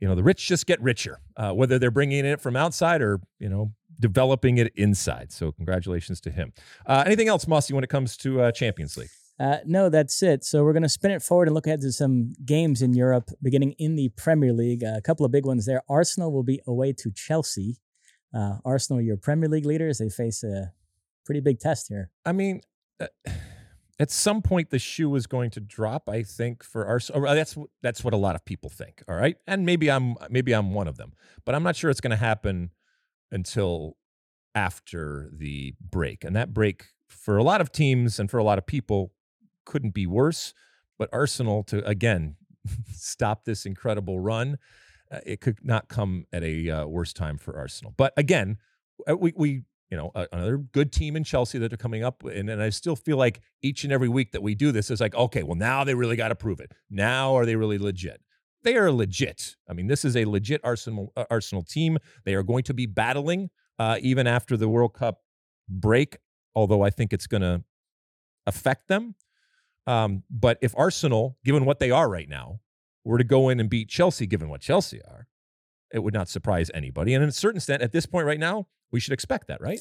you 0.01 0.09
know 0.09 0.15
the 0.15 0.23
rich 0.23 0.47
just 0.47 0.67
get 0.67 0.81
richer 0.81 1.21
uh, 1.37 1.53
whether 1.53 1.79
they're 1.79 1.91
bringing 1.91 2.25
it 2.25 2.41
from 2.41 2.57
outside 2.57 3.03
or 3.03 3.21
you 3.39 3.49
know 3.49 3.73
developing 4.01 4.59
it 4.59 4.73
inside 4.75 5.31
so 5.33 5.53
congratulations 5.53 6.21
to 6.21 6.31
him 6.31 6.53
uh, 6.87 7.03
anything 7.07 7.29
else 7.29 7.47
mossy 7.47 7.73
when 7.75 7.85
it 7.85 7.91
comes 7.91 8.17
to 8.17 8.41
uh, 8.41 8.53
champions 8.53 8.97
league 8.97 9.11
uh, 9.41 9.59
no, 9.67 9.89
that's 9.89 10.23
it. 10.23 10.45
So 10.45 10.63
we're 10.63 10.73
going 10.73 10.85
to 10.85 10.89
spin 10.89 11.11
it 11.11 11.21
forward 11.21 11.49
and 11.49 11.55
look 11.55 11.67
ahead 11.67 11.81
to 11.81 11.91
some 11.91 12.33
games 12.45 12.81
in 12.81 12.95
Europe, 12.95 13.29
beginning 13.43 13.73
in 13.73 13.97
the 13.97 14.11
Premier 14.11 14.53
League. 14.53 14.85
a 14.85 15.01
couple 15.01 15.27
of 15.27 15.33
big 15.33 15.45
ones 15.45 15.67
there. 15.67 15.83
Arsenal 15.89 16.31
will 16.31 16.45
be 16.45 16.61
away 16.65 16.93
to 16.93 17.11
Chelsea. 17.11 17.79
Uh, 18.33 18.59
Arsenal, 18.65 19.01
your 19.01 19.17
Premier 19.17 19.49
League 19.49 19.67
leaders, 19.67 19.99
they 19.99 20.09
face 20.09 20.45
a 20.45 20.73
pretty 21.25 21.41
big 21.41 21.59
test 21.59 21.89
here. 21.89 22.11
I 22.25 22.31
mean, 22.31 22.61
uh, 23.01 23.07
at 23.99 24.11
some 24.11 24.43
point 24.43 24.71
the 24.71 24.79
shoe 24.79 25.15
is 25.15 25.27
going 25.27 25.51
to 25.51 25.61
drop. 25.61 26.09
I 26.09 26.23
think 26.23 26.63
for 26.63 26.87
Arsenal. 26.87 27.23
That's 27.23 27.57
that's 27.83 28.03
what 28.05 28.15
a 28.15 28.17
lot 28.17 28.35
of 28.35 28.45
people 28.45 28.71
think. 28.71 29.03
All 29.09 29.17
right, 29.17 29.37
and 29.47 29.67
maybe 29.67 29.91
I'm 29.91 30.17
maybe 30.31 30.53
I'm 30.53 30.73
one 30.73 30.89
of 30.89 30.97
them, 30.97 31.13
but 31.45 31.55
I'm 31.55 31.63
not 31.63 31.77
sure 31.77 31.91
it's 31.91 32.01
going 32.01 32.11
to 32.11 32.17
happen 32.17 32.71
until 33.31 33.97
after 34.55 35.31
the 35.33 35.75
break. 35.81 36.25
And 36.25 36.37
that 36.37 36.53
break 36.53 36.87
for 37.09 37.37
a 37.37 37.43
lot 37.43 37.61
of 37.61 37.73
teams 37.73 38.19
and 38.19 38.31
for 38.31 38.39
a 38.39 38.45
lot 38.45 38.59
of 38.59 38.67
people 38.67 39.13
couldn't 39.65 39.95
be 39.95 40.07
worse. 40.07 40.55
But 40.99 41.09
Arsenal 41.13 41.63
to 41.65 41.85
again 41.87 42.37
stop 42.93 43.45
this 43.45 43.67
incredible 43.67 44.21
run, 44.21 44.59
uh, 45.11 45.21
it 45.27 45.41
could 45.41 45.59
not 45.63 45.89
come 45.89 46.27
at 46.33 46.43
a 46.43 46.71
uh, 46.71 46.87
worse 46.87 47.13
time 47.13 47.39
for 47.39 47.57
Arsenal. 47.57 47.93
But 47.97 48.13
again, 48.17 48.59
uh, 49.09 49.17
we 49.17 49.33
we 49.37 49.63
you 49.93 49.99
know, 49.99 50.11
another 50.33 50.57
good 50.57 50.91
team 50.91 51.17
in 51.17 51.23
Chelsea 51.23 51.59
that 51.59 51.71
are 51.71 51.77
coming 51.77 52.03
up. 52.03 52.25
And, 52.25 52.49
and 52.49 52.63
I 52.63 52.71
still 52.71 52.97
feel 52.97 53.19
like 53.19 53.43
each 53.61 53.85
and 53.85 53.93
every 53.93 54.09
week 54.09 54.33
that 54.33 54.43
we 54.43 54.55
do 54.55 54.73
this 54.73 54.91
is 54.91 55.03
like, 55.03 55.15
okay, 55.15 55.43
well, 55.43 55.55
now 55.55 55.85
they 55.85 55.95
really 55.95 56.17
got 56.17 56.29
to 56.29 56.35
prove 56.35 56.61
it. 56.61 56.73
Now 56.89 57.37
are 57.37 57.45
they 57.45 57.57
really 57.57 57.77
legit? 57.77 58.23
They 58.63 58.77
are 58.77 58.91
legit. 58.91 59.55
I 59.69 59.75
mean, 59.75 59.89
this 59.89 60.07
is 60.07 60.17
a 60.17 60.25
legit 60.25 60.63
Arsenal 60.65 61.13
uh, 61.15 61.27
Arsenal 61.31 61.63
team. 61.63 61.99
They 62.25 62.33
are 62.33 62.43
going 62.43 62.63
to 62.65 62.75
be 62.75 62.87
battling 62.87 63.51
uh, 63.79 63.99
even 64.01 64.27
after 64.27 64.57
the 64.57 64.67
World 64.67 64.95
Cup 64.95 65.19
break, 65.69 66.17
although 66.55 66.81
I 66.81 66.89
think 66.89 67.13
it's 67.13 67.27
going 67.27 67.43
to 67.43 67.63
affect 68.47 68.89
them. 68.89 69.15
Um, 69.87 70.23
but 70.31 70.57
if 70.63 70.73
Arsenal, 70.75 71.37
given 71.45 71.67
what 71.67 71.81
they 71.81 71.91
are 71.91 72.09
right 72.09 72.31
now, 72.31 72.61
were 73.05 73.19
to 73.19 73.25
go 73.25 73.51
in 73.51 73.61
and 73.61 73.69
beat 73.69 73.91
Chelsea, 73.91 74.27
given 74.27 74.49
what 74.49 74.63
Chelsea 74.63 75.03
are, 75.03 75.27
it 75.93 75.99
would 75.99 76.15
not 76.15 76.31
surprise 76.31 76.71
anybody. 76.73 77.13
And 77.13 77.23
in 77.23 77.29
a 77.29 77.33
certain 77.33 77.59
extent, 77.59 77.83
at 77.83 77.93
this 77.93 78.07
point 78.07 78.27
right 78.27 78.41
now, 78.41 78.69
we 78.93 79.01
should 79.01 79.13
expect 79.13 79.49
that, 79.49 79.61
right? 79.61 79.81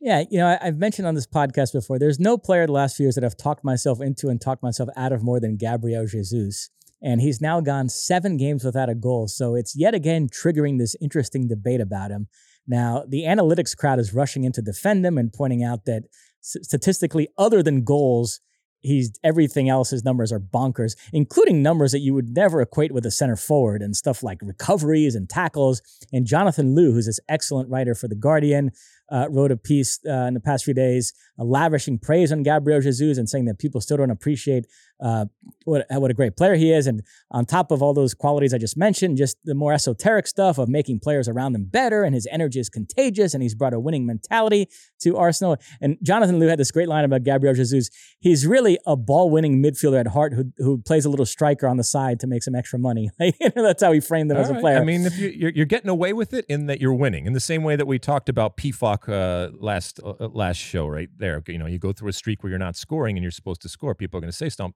Yeah, 0.00 0.24
you 0.30 0.38
know, 0.38 0.58
I, 0.60 0.66
have 0.66 0.76
mentioned 0.76 1.06
on 1.06 1.14
this 1.14 1.26
podcast 1.26 1.72
before, 1.72 1.98
there's 1.98 2.20
no 2.20 2.36
player 2.36 2.66
the 2.66 2.72
last 2.72 2.96
few 2.96 3.04
years 3.04 3.14
that 3.14 3.24
I've 3.24 3.36
talked 3.36 3.64
myself 3.64 4.00
into 4.00 4.28
and 4.28 4.40
talked 4.40 4.62
myself 4.62 4.88
out 4.96 5.12
of 5.12 5.22
more 5.22 5.40
than 5.40 5.56
Gabriel 5.56 6.06
Jesus. 6.06 6.68
And 7.00 7.20
he's 7.20 7.40
now 7.40 7.60
gone 7.60 7.88
seven 7.88 8.36
games 8.36 8.64
without 8.64 8.88
a 8.88 8.94
goal. 8.94 9.28
So 9.28 9.54
it's 9.54 9.76
yet 9.76 9.94
again 9.94 10.28
triggering 10.28 10.78
this 10.78 10.96
interesting 11.00 11.48
debate 11.48 11.80
about 11.80 12.10
him. 12.10 12.28
Now, 12.66 13.04
the 13.06 13.24
analytics 13.24 13.76
crowd 13.76 13.98
is 13.98 14.14
rushing 14.14 14.44
in 14.44 14.52
to 14.52 14.62
defend 14.62 15.04
him 15.04 15.18
and 15.18 15.32
pointing 15.32 15.62
out 15.62 15.84
that 15.84 16.04
statistically, 16.40 17.28
other 17.38 17.62
than 17.62 17.84
goals, 17.84 18.40
he's 18.84 19.12
everything 19.24 19.68
else 19.68 19.90
his 19.90 20.04
numbers 20.04 20.30
are 20.30 20.40
bonkers 20.40 20.94
including 21.12 21.62
numbers 21.62 21.92
that 21.92 22.00
you 22.00 22.14
would 22.14 22.34
never 22.34 22.60
equate 22.60 22.92
with 22.92 23.06
a 23.06 23.10
center 23.10 23.36
forward 23.36 23.82
and 23.82 23.96
stuff 23.96 24.22
like 24.22 24.38
recoveries 24.42 25.14
and 25.14 25.28
tackles. 25.28 25.82
And 26.12 26.26
jonathan 26.26 26.74
liew 26.74 26.92
who's 26.92 27.06
this 27.06 27.20
excellent 27.28 27.70
writer 27.70 27.94
for 27.94 28.08
the 28.08 28.14
guardian 28.14 28.70
uh, 29.10 29.26
wrote 29.30 29.52
a 29.52 29.56
piece 29.56 30.00
uh, 30.06 30.26
in 30.28 30.34
the 30.34 30.40
past 30.40 30.64
few 30.64 30.74
days 30.74 31.12
uh, 31.38 31.44
lavishing 31.44 31.98
praise 31.98 32.32
on 32.32 32.42
gabriel 32.42 32.80
jesus 32.80 33.18
and 33.18 33.28
saying 33.28 33.44
that 33.46 33.58
people 33.58 33.80
still 33.80 33.96
don't 33.96 34.10
appreciate 34.10 34.66
uh, 35.00 35.26
what, 35.64 35.86
what 35.90 36.10
a 36.10 36.14
great 36.14 36.36
player 36.36 36.54
he 36.54 36.72
is. 36.72 36.86
And 36.86 37.02
on 37.30 37.44
top 37.44 37.70
of 37.70 37.82
all 37.82 37.94
those 37.94 38.14
qualities 38.14 38.54
I 38.54 38.58
just 38.58 38.76
mentioned, 38.76 39.16
just 39.16 39.36
the 39.44 39.54
more 39.54 39.72
esoteric 39.72 40.26
stuff 40.26 40.58
of 40.58 40.68
making 40.68 41.00
players 41.00 41.28
around 41.28 41.54
him 41.54 41.64
better, 41.64 42.04
and 42.04 42.14
his 42.14 42.26
energy 42.30 42.60
is 42.60 42.68
contagious, 42.68 43.34
and 43.34 43.42
he's 43.42 43.54
brought 43.54 43.74
a 43.74 43.80
winning 43.80 44.06
mentality 44.06 44.68
to 45.00 45.16
Arsenal. 45.16 45.56
And 45.80 45.96
Jonathan 46.02 46.38
Liew 46.40 46.48
had 46.48 46.58
this 46.58 46.70
great 46.70 46.88
line 46.88 47.04
about 47.04 47.22
Gabriel 47.24 47.54
Jesus. 47.54 47.90
He's 48.20 48.46
really 48.46 48.78
a 48.86 48.96
ball 48.96 49.30
winning 49.30 49.62
midfielder 49.62 50.00
at 50.00 50.08
heart 50.08 50.32
who, 50.34 50.52
who 50.58 50.78
plays 50.78 51.04
a 51.04 51.10
little 51.10 51.26
striker 51.26 51.66
on 51.66 51.76
the 51.76 51.84
side 51.84 52.20
to 52.20 52.26
make 52.26 52.42
some 52.42 52.54
extra 52.54 52.78
money. 52.78 53.10
That's 53.54 53.82
how 53.82 53.92
he 53.92 54.00
framed 54.00 54.30
him 54.30 54.36
all 54.36 54.42
as 54.42 54.50
a 54.50 54.54
player. 54.54 54.78
I 54.78 54.84
mean, 54.84 55.06
if 55.06 55.18
you, 55.18 55.28
you're, 55.28 55.50
you're, 55.50 55.66
getting 55.66 55.90
away 55.90 56.12
with 56.12 56.32
it 56.32 56.44
in 56.48 56.66
that 56.66 56.80
you're 56.80 56.94
winning, 56.94 57.26
in 57.26 57.32
the 57.32 57.40
same 57.40 57.62
way 57.62 57.76
that 57.76 57.86
we 57.86 57.98
talked 57.98 58.28
about 58.28 58.56
Pefok 58.56 59.08
uh, 59.08 59.50
last 59.58 60.00
uh, 60.02 60.28
last 60.28 60.58
show, 60.58 60.86
right 60.86 61.08
there. 61.16 61.42
You 61.46 61.58
know, 61.58 61.66
you 61.66 61.78
go 61.78 61.92
through 61.92 62.08
a 62.08 62.12
streak 62.12 62.42
where 62.42 62.50
you're 62.50 62.58
not 62.58 62.76
scoring 62.76 63.16
and 63.16 63.22
you're 63.22 63.30
supposed 63.30 63.62
to 63.62 63.68
score. 63.68 63.94
People 63.94 64.18
are 64.18 64.20
going 64.20 64.30
to 64.30 64.36
say 64.36 64.48
something, 64.48 64.74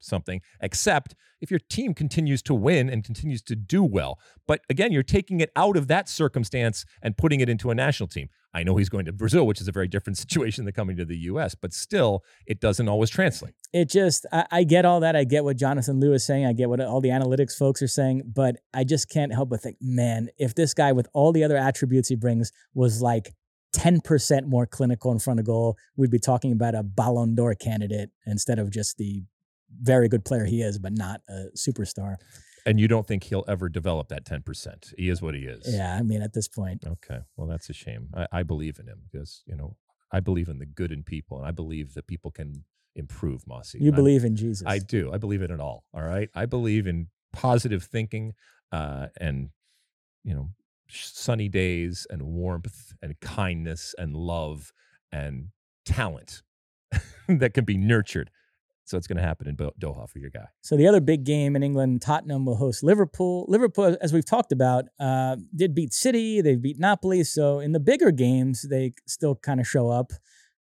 except 0.61 1.15
if 1.41 1.51
your 1.51 1.61
team 1.61 1.95
continues 1.95 2.43
to 2.43 2.55
win 2.55 2.89
and 2.89 3.05
continues 3.05 3.43
to 3.43 3.57
do 3.57 3.83
well. 3.83 4.19
But 4.47 4.63
again, 4.69 4.93
you're 4.93 5.03
taking 5.03 5.41
it 5.41 5.51
out 5.57 5.77
of 5.77 5.89
that 5.89 6.09
circumstance 6.09 6.85
and 7.03 7.17
putting 7.17 7.41
it 7.41 7.49
into 7.49 7.71
a 7.71 7.75
national 7.75 8.09
team. 8.09 8.29
I 8.55 8.63
know 8.63 8.77
he's 8.77 8.89
going 8.89 9.05
to 9.05 9.13
Brazil, 9.13 9.47
which 9.47 9.61
is 9.61 9.69
a 9.69 9.73
very 9.73 9.89
different 9.89 10.17
situation 10.25 10.65
than 10.65 10.75
coming 10.75 10.97
to 10.97 11.05
the 11.05 11.17
U.S., 11.19 11.55
but 11.55 11.73
still, 11.73 12.25
it 12.47 12.61
doesn't 12.61 12.89
always 12.89 13.11
translate. 13.11 13.55
It 13.73 13.89
just, 13.89 14.27
I, 14.33 14.47
I 14.51 14.65
get 14.65 14.85
all 14.85 15.01
that. 15.01 15.15
I 15.15 15.25
get 15.25 15.45
what 15.45 15.57
Jonathan 15.57 16.01
Liew 16.01 16.15
is 16.15 16.25
saying. 16.25 16.47
I 16.47 16.53
get 16.53 16.69
what 16.69 16.81
all 16.81 17.01
the 17.01 17.11
analytics 17.11 17.57
folks 17.57 17.83
are 17.83 17.89
saying, 17.89 18.23
but 18.35 18.57
I 18.75 18.85
just 18.85 19.09
can't 19.09 19.33
help 19.33 19.51
but 19.51 19.61
think, 19.61 19.77
man, 19.81 20.29
if 20.39 20.55
this 20.55 20.75
guy 20.75 20.93
with 20.93 21.09
all 21.13 21.33
the 21.33 21.45
other 21.45 21.57
attributes 21.57 22.09
he 22.09 22.17
brings 22.17 22.53
was 22.75 23.03
like 23.03 23.35
10% 23.77 24.47
more 24.47 24.67
clinical 24.67 25.13
in 25.13 25.19
front 25.19 25.41
of 25.41 25.47
goal, 25.47 25.77
we'd 25.97 26.11
be 26.11 26.19
talking 26.19 26.53
about 26.53 26.75
a 26.75 26.83
Ballon 26.83 27.35
d'Or 27.35 27.55
candidate 27.55 28.11
instead 28.27 28.59
of 28.59 28.71
just 28.71 28.97
the 28.97 29.23
very 29.81 30.09
good 30.09 30.25
player 30.25 30.45
he 30.45 30.63
is, 30.63 30.79
but 30.79 30.93
not 30.93 31.21
a 31.29 31.47
superstar. 31.57 32.17
And 32.67 32.79
you 32.79 32.89
don't 32.89 33.07
think 33.07 33.25
he'll 33.25 33.45
ever 33.49 33.69
develop 33.69 34.09
that 34.09 34.25
10%. 34.25 34.95
He 34.99 35.09
is 35.09 35.23
what 35.23 35.35
he 35.35 35.43
is. 35.43 35.65
Yeah, 35.67 35.95
I 35.95 36.03
mean, 36.03 36.21
at 36.21 36.35
this 36.35 36.49
point. 36.49 36.85
Okay. 36.87 37.21
Well, 37.37 37.47
that's 37.47 37.71
a 37.71 37.73
shame. 37.73 38.09
I, 38.15 38.27
I 38.33 38.43
believe 38.43 38.79
in 38.79 38.87
him 38.87 39.01
because, 39.11 39.43
you 39.47 39.57
know, 39.57 39.77
I 40.13 40.21
believe 40.21 40.49
in 40.49 40.59
the 40.59 40.67
good 40.67 40.93
in 40.93 41.03
people 41.03 41.39
and 41.39 41.47
I 41.47 41.51
believe 41.51 41.95
that 41.95 42.07
people 42.07 42.31
can 42.31 42.65
improve, 42.95 43.47
Mossy. 43.47 43.79
You 43.81 43.93
believe 43.93 44.25
in 44.25 44.37
Jesus. 44.37 44.67
I 44.67 44.79
do. 44.79 45.13
I 45.13 45.19
believe 45.19 45.43
in 45.43 45.51
it 45.51 45.61
all. 45.61 45.85
All 45.95 46.03
right. 46.03 46.29
I 46.35 46.47
believe 46.47 46.87
in 46.87 47.09
positive 47.33 47.85
thinking 47.85 48.35
uh, 48.73 49.07
and, 49.19 49.51
you 50.25 50.35
know, 50.35 50.51
sunny 50.89 51.49
days 51.49 52.07
and 52.11 52.23
warmth 52.23 52.93
and 53.03 53.19
kindness 53.21 53.95
and 53.99 54.17
love 54.17 54.73
and 55.13 55.49
talent 55.85 56.43
that 57.29 57.55
can 57.55 57.65
be 57.65 57.77
nurtured. 57.77 58.31
So 58.89 58.97
it's 58.97 59.07
going 59.07 59.19
to 59.19 59.23
happen 59.23 59.47
in 59.47 59.57
Doha 59.57 60.09
for 60.09 60.19
your 60.19 60.31
guy. 60.31 60.47
So 60.63 60.77
the 60.77 60.87
other 60.87 61.01
big 61.01 61.25
game 61.25 61.57
in 61.57 61.63
England, 61.63 62.01
Tottenham 62.01 62.47
will 62.47 62.57
host 62.57 62.83
Liverpool. 62.83 63.45
Liverpool, 63.49 63.97
as 64.01 64.13
we've 64.13 64.25
talked 64.25 64.51
about, 64.51 64.87
uh, 64.99 65.37
did 65.55 65.75
beat 65.75 65.93
City. 65.93 66.41
They 66.41 66.57
beat 66.57 66.79
Napoli. 66.79 67.23
So 67.25 67.61
in 67.61 67.73
the 67.73 67.81
bigger 67.81 68.11
games, 68.11 68.63
they 68.63 68.95
still 69.07 69.35
kind 69.35 69.61
of 69.61 69.67
show 69.67 69.91
up. 69.91 70.13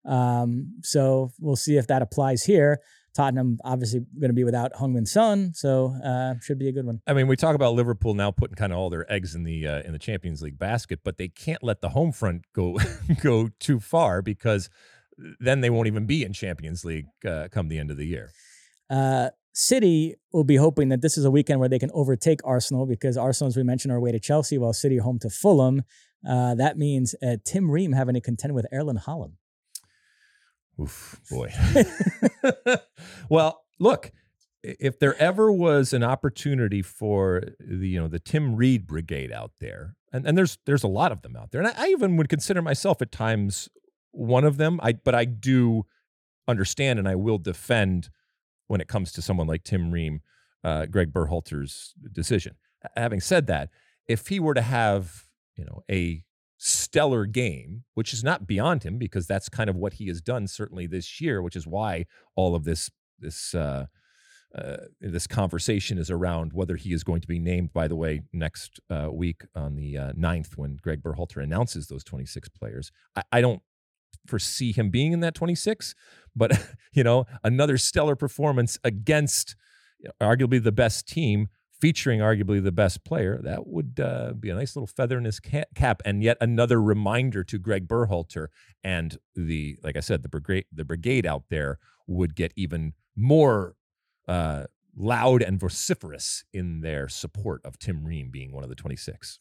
Um, 0.05 0.75
so 0.83 1.31
we'll 1.41 1.57
see 1.57 1.77
if 1.77 1.87
that 1.87 2.03
applies 2.03 2.45
here. 2.45 2.81
Tottenham 3.15 3.59
obviously 3.65 4.01
going 4.21 4.31
to 4.31 4.35
be 4.35 4.45
without 4.45 4.73
Heung-min 4.75 5.05
Son, 5.05 5.53
so 5.53 5.93
uh, 6.05 6.35
should 6.41 6.59
be 6.59 6.69
a 6.69 6.73
good 6.73 6.87
one. 6.87 7.01
I 7.05 7.15
mean, 7.15 7.27
we 7.27 7.35
talk 7.35 7.57
about 7.57 7.75
Liverpool 7.75 8.15
now 8.15 8.31
putting 8.31 8.55
kind 8.55 8.73
of 8.73 8.79
all 8.79 8.91
their 8.91 9.11
eggs 9.13 9.35
in 9.35 9.43
the 9.43 9.67
uh, 9.67 9.83
in 9.83 9.93
the 9.93 9.99
Champions 9.99 10.41
League 10.41 10.57
basket, 10.57 11.01
but 11.03 11.19
they 11.19 11.27
can't 11.27 11.63
let 11.63 11.81
the 11.81 11.89
home 11.89 12.13
front 12.13 12.45
go 12.53 12.79
go 13.23 13.49
too 13.59 13.81
far 13.81 14.23
because 14.23 14.71
then 15.41 15.61
they 15.61 15.71
won't 15.71 15.87
even 15.87 16.07
be 16.07 16.23
in 16.23 16.33
Champions 16.33 16.85
League 16.85 17.07
uh, 17.27 17.49
come 17.51 17.69
the 17.69 17.79
end 17.79 17.91
of 17.91 17.97
the 17.97 18.07
year. 18.07 18.31
Uh, 18.91 19.31
City 19.53 20.15
will 20.33 20.45
be 20.45 20.57
hoping 20.57 20.89
that 20.91 21.03
this 21.03 21.19
is 21.19 21.25
a 21.25 21.31
weekend 21.31 21.59
where 21.59 21.69
they 21.69 21.81
can 21.81 21.91
overtake 21.93 22.41
Arsenal 22.45 22.87
because 22.87 23.17
Arsenal, 23.17 23.49
as 23.49 23.57
we 23.57 23.65
mentioned, 23.65 23.93
are 23.93 23.97
away 23.97 24.13
to 24.13 24.21
Chelsea 24.21 24.57
while 24.57 24.73
City 24.73 24.99
are 24.99 25.03
home 25.03 25.19
to 25.19 25.29
Fulham. 25.29 25.83
Uh, 26.29 26.55
that 26.55 26.79
means 26.79 27.15
uh, 27.23 27.37
Tim 27.45 27.71
Ream 27.71 27.93
having 27.93 28.15
to 28.15 28.21
contend 28.21 28.55
with 28.55 28.67
Erling 28.73 28.99
Haaland. 28.99 29.33
Oof, 30.81 31.21
boy. 31.29 31.53
well, 33.29 33.65
look, 33.81 34.13
if 34.63 34.99
there 34.99 35.17
ever 35.17 35.51
was 35.51 35.93
an 35.93 36.05
opportunity 36.05 36.83
for 36.83 37.43
the 37.59 37.89
you 37.89 38.01
know 38.01 38.09
the 38.09 38.21
Tim 38.21 38.55
Ream 38.55 38.83
brigade 38.87 39.33
out 39.33 39.53
there, 39.61 39.97
and, 40.13 40.27
and 40.27 40.39
there's 40.39 40.59
there's 40.67 40.85
a 40.85 40.89
lot 40.89 41.11
of 41.11 41.23
them 41.23 41.37
out 41.37 41.51
there, 41.51 41.61
and 41.61 41.69
I, 41.69 41.87
I 41.87 41.89
even 41.89 42.17
would 42.17 42.29
consider 42.29 42.63
myself 42.63 43.03
at 43.03 43.11
times 43.11 43.69
one 44.13 44.45
of 44.45 44.57
them. 44.57 44.81
I 44.83 44.93
but 44.93 45.15
I 45.15 45.25
do 45.25 45.85
understand 46.47 46.99
and 46.99 47.09
I 47.09 47.15
will 47.15 47.39
defend 47.39 48.11
when 48.67 48.81
it 48.81 48.89
comes 48.89 49.13
to 49.13 49.23
someone 49.23 49.47
like 49.47 49.65
Tim 49.65 49.91
Ream, 49.91 50.21
uh, 50.65 50.87
Greg 50.87 51.13
Berhalter's 51.13 51.95
decision. 52.13 52.57
Having 52.97 53.21
said 53.21 53.47
that, 53.47 53.71
if 54.07 54.29
he 54.29 54.41
were 54.41 54.55
to 54.55 54.63
have 54.63 55.25
you 55.57 55.65
know 55.65 55.83
a 55.91 56.25
stellar 56.59 57.25
game, 57.25 57.85
which 57.95 58.13
is 58.13 58.25
not 58.25 58.47
beyond 58.47 58.83
him 58.83 58.99
because 58.99 59.27
that's 59.27 59.49
kind 59.49 59.71
of 59.71 59.77
what 59.77 59.95
he 59.95 60.09
has 60.09 60.21
done 60.21 60.47
certainly 60.47 60.87
this 60.87 61.21
year, 61.21 61.41
which 61.41 61.57
is 61.57 61.67
why 61.67 62.05
all 62.35 62.55
of 62.55 62.65
this 62.65 62.91
this 63.19 63.55
uh, 63.55 63.87
uh, 64.55 64.77
this 65.01 65.27
conversation 65.27 65.99
is 65.99 66.11
around 66.11 66.53
whether 66.53 66.77
he 66.77 66.93
is 66.93 67.05
going 67.05 67.21
to 67.21 67.29
be 67.29 67.39
named. 67.39 67.73
By 67.73 67.87
the 67.87 67.97
way, 67.97 68.23
next 68.33 68.81
uh, 68.91 69.09
week 69.13 69.43
on 69.55 69.77
the 69.77 69.99
uh, 69.99 70.13
9th, 70.13 70.57
when 70.57 70.77
Greg 70.77 71.03
Berhalter 71.03 71.43
announces 71.43 71.87
those 71.87 72.03
26 72.03 72.49
players, 72.49 72.91
I, 73.15 73.23
I 73.33 73.41
don't 73.43 73.61
foresee 74.27 74.73
him 74.73 74.91
being 74.91 75.13
in 75.13 75.21
that 75.21 75.35
26, 75.35 75.95
but 76.35 76.53
you 76.93 77.05
know, 77.05 77.27
another 77.43 77.79
stellar 77.79 78.17
performance 78.17 78.79
against 78.85 79.57
arguably 80.21 80.63
the 80.63 80.73
best 80.73 81.09
team 81.09 81.49
featuring 81.81 82.21
arguably 82.21 82.63
the 82.63 82.73
best 82.73 83.05
player, 83.05 83.41
that 83.43 83.67
would 83.67 84.01
uh, 84.01 84.33
be 84.39 84.51
a 84.51 84.55
nice 84.55 84.75
little 84.75 84.87
feather 84.87 85.17
in 85.17 85.25
his 85.25 85.41
cap, 85.41 86.03
and 86.05 86.23
yet 86.23 86.37
another 86.41 86.83
reminder 86.83 87.45
to 87.45 87.59
Greg 87.59 87.87
Berhalter 87.87 88.49
and 88.83 89.17
the, 89.35 89.79
like 89.83 89.97
I 89.97 90.01
said, 90.01 90.23
the 90.23 90.29
brigade, 90.29 90.67
the 90.73 90.85
brigade 90.85 91.27
out 91.27 91.45
there 91.51 91.79
would 92.07 92.35
get 92.35 92.53
even 92.57 92.95
more 93.15 93.77
uh, 94.27 94.65
loud 94.97 95.43
and 95.43 95.61
vociferous 95.61 96.45
in 96.53 96.81
their 96.81 97.09
support 97.09 97.61
of 97.65 97.79
Tim 97.79 98.05
Ream 98.05 98.31
being 98.31 98.53
one 98.53 98.65
of 98.65 98.71
the 98.71 98.77
26. 98.77 99.39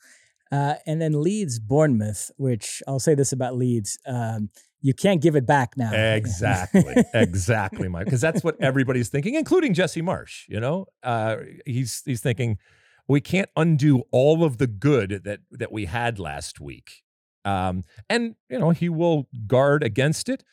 Uh, 0.51 0.75
and 0.85 1.01
then 1.01 1.21
Leeds 1.21 1.59
Bournemouth, 1.59 2.31
which 2.37 2.81
I'll 2.87 2.99
say 2.99 3.15
this 3.15 3.31
about 3.31 3.55
Leeds. 3.55 3.97
Um, 4.05 4.49
you 4.81 4.93
can't 4.93 5.21
give 5.21 5.35
it 5.35 5.45
back 5.45 5.75
now. 5.75 5.91
Exactly, 5.91 6.95
exactly, 7.13 7.87
Mike. 7.87 8.05
Because 8.05 8.21
that's 8.21 8.43
what 8.43 8.55
everybody's 8.61 9.09
thinking, 9.09 9.35
including 9.35 9.73
Jesse 9.73 10.01
Marsch. 10.01 10.43
You 10.47 10.59
know, 10.59 10.85
uh, 11.03 11.37
he's 11.65 12.03
he's 12.05 12.21
thinking 12.21 12.57
we 13.07 13.21
can't 13.21 13.49
undo 13.55 14.03
all 14.11 14.43
of 14.43 14.57
the 14.57 14.67
good 14.67 15.21
that 15.23 15.39
that 15.51 15.71
we 15.71 15.85
had 15.85 16.19
last 16.19 16.59
week, 16.59 17.03
um, 17.43 17.83
and 18.09 18.35
you 18.49 18.59
know 18.59 18.69
he 18.69 18.87
will 18.87 19.27
guard 19.47 19.83
against 19.83 20.29
it, 20.29 20.43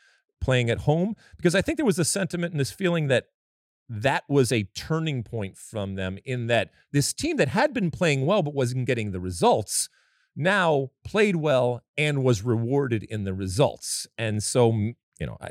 playing 0.41 0.71
at 0.71 0.79
home. 0.79 1.15
Because 1.37 1.55
I 1.55 1.61
think 1.61 1.77
there 1.77 1.87
was 1.87 1.99
a 1.99 2.05
sentiment 2.05 2.53
and 2.53 2.61
this 2.61 2.73
feeling 2.73 3.09
that 3.09 3.27
that 4.03 4.25
was 4.29 4.51
a 4.51 4.65
turning 4.75 5.23
point 5.23 5.57
from 5.57 5.95
them 5.95 6.19
in 6.25 6.47
that 6.49 6.71
this 6.93 7.13
team 7.13 7.37
that 7.37 7.49
had 7.49 7.73
been 7.73 7.91
playing 7.91 8.27
well 8.27 8.43
but 8.43 8.55
wasn't 8.55 8.87
getting 8.87 9.13
the 9.13 9.21
results 9.21 9.89
now 10.37 10.91
played 11.05 11.37
well 11.37 11.83
and 11.97 12.25
was 12.25 12.43
rewarded 12.43 13.05
in 13.05 13.25
the 13.25 13.35
results. 13.35 14.07
And 14.19 14.43
so, 14.43 14.73
you 14.73 15.27
know, 15.27 15.37
I, 15.41 15.51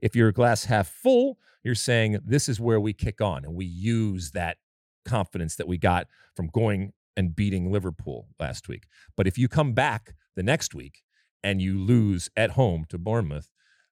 if 0.00 0.14
you're 0.14 0.28
a 0.28 0.32
glass 0.32 0.64
half 0.64 0.88
full, 0.88 1.38
you're 1.64 1.74
saying 1.74 2.18
this 2.24 2.48
is 2.48 2.60
where 2.60 2.80
we 2.80 2.92
kick 2.92 3.20
on 3.20 3.44
and 3.44 3.54
we 3.54 3.64
use 3.64 4.30
that 4.32 4.58
confidence 5.04 5.56
that 5.56 5.66
we 5.66 5.78
got 5.78 6.06
from 6.34 6.48
going 6.48 6.92
and 7.16 7.34
beating 7.34 7.72
Liverpool 7.72 8.28
last 8.38 8.68
week. 8.68 8.84
But 9.16 9.26
if 9.26 9.38
you 9.38 9.48
come 9.48 9.72
back 9.72 10.14
the 10.36 10.42
next 10.42 10.74
week 10.74 11.02
and 11.42 11.60
you 11.60 11.78
lose 11.78 12.28
at 12.36 12.50
home 12.50 12.84
to 12.90 12.98
Bournemouth, 12.98 13.50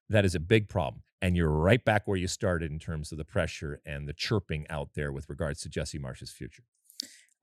that 0.09 0.23
is 0.25 0.35
a 0.35 0.39
big 0.39 0.69
problem. 0.69 1.01
And 1.21 1.35
you're 1.35 1.49
right 1.49 1.83
back 1.83 2.03
where 2.05 2.17
you 2.17 2.27
started 2.27 2.71
in 2.71 2.79
terms 2.79 3.11
of 3.11 3.17
the 3.17 3.25
pressure 3.25 3.81
and 3.85 4.07
the 4.07 4.13
chirping 4.13 4.65
out 4.69 4.89
there 4.95 5.11
with 5.11 5.29
regards 5.29 5.61
to 5.61 5.69
Jesse 5.69 5.97
Marsch's 5.97 6.31
future. 6.31 6.63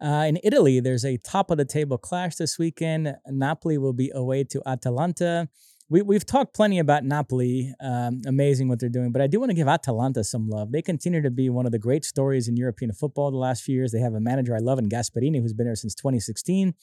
Uh, 0.01 0.25
in 0.27 0.39
Italy, 0.43 0.81
there's 0.81 1.05
a 1.05 1.17
top 1.19 1.51
of 1.51 1.59
the 1.59 1.65
table 1.65 1.97
clash 1.97 2.35
this 2.35 2.59
weekend. 2.59 3.15
Napoli 3.27 3.79
will 3.79 3.93
be 3.93 4.11
away 4.13 4.43
to 4.45 4.61
Atalanta. 4.67 5.49
We, 5.89 6.03
we've 6.03 6.27
talked 6.27 6.55
plenty 6.55 6.79
about 6.79 7.05
Napoli, 7.05 7.73
um, 7.81 8.23
amazing 8.27 8.69
what 8.69 8.81
they're 8.81 8.89
doing, 8.89 9.13
but 9.13 9.21
I 9.21 9.27
do 9.27 9.39
want 9.39 9.51
to 9.51 9.55
give 9.55 9.69
Atalanta 9.69 10.25
some 10.25 10.49
love. 10.49 10.73
They 10.73 10.83
continue 10.83 11.23
to 11.23 11.31
be 11.31 11.51
one 11.51 11.67
of 11.67 11.73
the 11.73 11.79
great 11.79 12.05
stories 12.05 12.49
in 12.49 12.57
European 12.57 12.93
football 12.93 13.31
the 13.31 13.37
last 13.37 13.63
few 13.63 13.77
years. 13.77 13.93
They 13.93 14.01
have 14.01 14.15
a 14.15 14.21
manager 14.21 14.57
I 14.57 14.61
love 14.61 14.79
in 14.79 14.89
Gasperini, 14.89 15.41
who's 15.41 15.53
been 15.53 15.67
there 15.67 15.77
since 15.77 15.95
2016. 15.95 16.75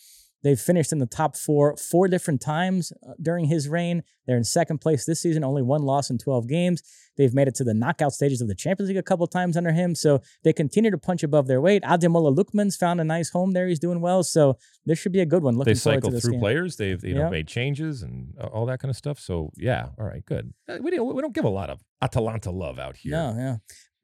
They've 0.43 0.59
finished 0.59 0.91
in 0.91 0.99
the 0.99 1.05
top 1.05 1.35
four 1.35 1.75
four 1.77 2.07
different 2.07 2.41
times 2.41 2.91
uh, 3.07 3.13
during 3.21 3.45
his 3.45 3.67
reign. 3.67 4.03
They're 4.25 4.37
in 4.37 4.43
second 4.43 4.79
place 4.79 5.05
this 5.05 5.21
season, 5.21 5.43
only 5.43 5.63
one 5.63 5.81
loss 5.81 6.09
in 6.09 6.17
12 6.17 6.47
games. 6.47 6.83
They've 7.17 7.33
made 7.33 7.47
it 7.47 7.55
to 7.55 7.63
the 7.63 7.73
knockout 7.73 8.13
stages 8.13 8.41
of 8.41 8.47
the 8.47 8.55
Champions 8.55 8.87
League 8.89 8.97
a 8.97 9.03
couple 9.03 9.25
times 9.27 9.57
under 9.57 9.71
him. 9.71 9.95
So 9.95 10.21
they 10.43 10.53
continue 10.53 10.91
to 10.91 10.97
punch 10.97 11.23
above 11.23 11.47
their 11.47 11.59
weight. 11.59 11.83
Ademola 11.83 12.33
Lookman's 12.33 12.77
found 12.77 13.01
a 13.01 13.03
nice 13.03 13.31
home 13.31 13.51
there. 13.51 13.67
He's 13.67 13.79
doing 13.79 14.01
well. 14.01 14.23
So 14.23 14.57
this 14.85 14.99
should 14.99 15.11
be 15.11 15.19
a 15.19 15.25
good 15.25 15.43
one. 15.43 15.57
Looking 15.57 15.73
they 15.73 15.79
cycle 15.79 16.11
through 16.11 16.31
game. 16.31 16.39
players. 16.39 16.77
They've 16.77 17.03
you 17.03 17.15
know 17.15 17.29
made 17.29 17.47
changes 17.47 18.03
and 18.03 18.37
all 18.37 18.65
that 18.67 18.79
kind 18.79 18.89
of 18.89 18.95
stuff. 18.95 19.19
So 19.19 19.51
yeah, 19.57 19.87
all 19.97 20.05
right, 20.05 20.23
good. 20.25 20.53
Uh, 20.67 20.77
we 20.81 20.91
don't 20.91 21.13
we 21.13 21.21
don't 21.21 21.33
give 21.33 21.45
a 21.45 21.49
lot 21.49 21.69
of 21.69 21.81
Atalanta 22.01 22.51
love 22.51 22.79
out 22.79 22.95
here. 22.97 23.11
No, 23.11 23.35
yeah. 23.37 23.55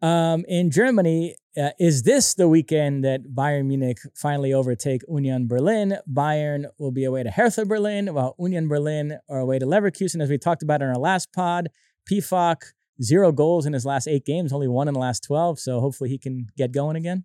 Um, 0.01 0.45
in 0.47 0.71
Germany, 0.71 1.35
uh, 1.57 1.69
is 1.79 2.03
this 2.03 2.33
the 2.35 2.49
weekend 2.49 3.03
that 3.05 3.23
Bayern 3.33 3.65
Munich 3.65 3.99
finally 4.13 4.53
overtake 4.53 5.01
Union 5.07 5.47
Berlin? 5.47 5.97
Bayern 6.11 6.65
will 6.77 6.91
be 6.91 7.05
away 7.05 7.23
to 7.23 7.31
Hertha 7.31 7.65
Berlin, 7.65 8.13
while 8.13 8.35
Union 8.37 8.67
Berlin 8.67 9.19
are 9.29 9.39
away 9.39 9.59
to 9.59 9.65
Leverkusen. 9.65 10.21
As 10.21 10.29
we 10.29 10.37
talked 10.37 10.63
about 10.63 10.81
in 10.81 10.89
our 10.89 10.97
last 10.97 11.31
pod, 11.33 11.69
Pefok, 12.09 12.73
zero 13.01 13.31
goals 13.31 13.65
in 13.65 13.73
his 13.73 13.85
last 13.85 14.07
eight 14.07 14.25
games, 14.25 14.51
only 14.51 14.67
one 14.67 14.87
in 14.87 14.93
the 14.93 14.99
last 14.99 15.23
12. 15.23 15.59
So 15.59 15.79
hopefully 15.79 16.09
he 16.09 16.17
can 16.17 16.47
get 16.57 16.71
going 16.71 16.97
again. 16.97 17.23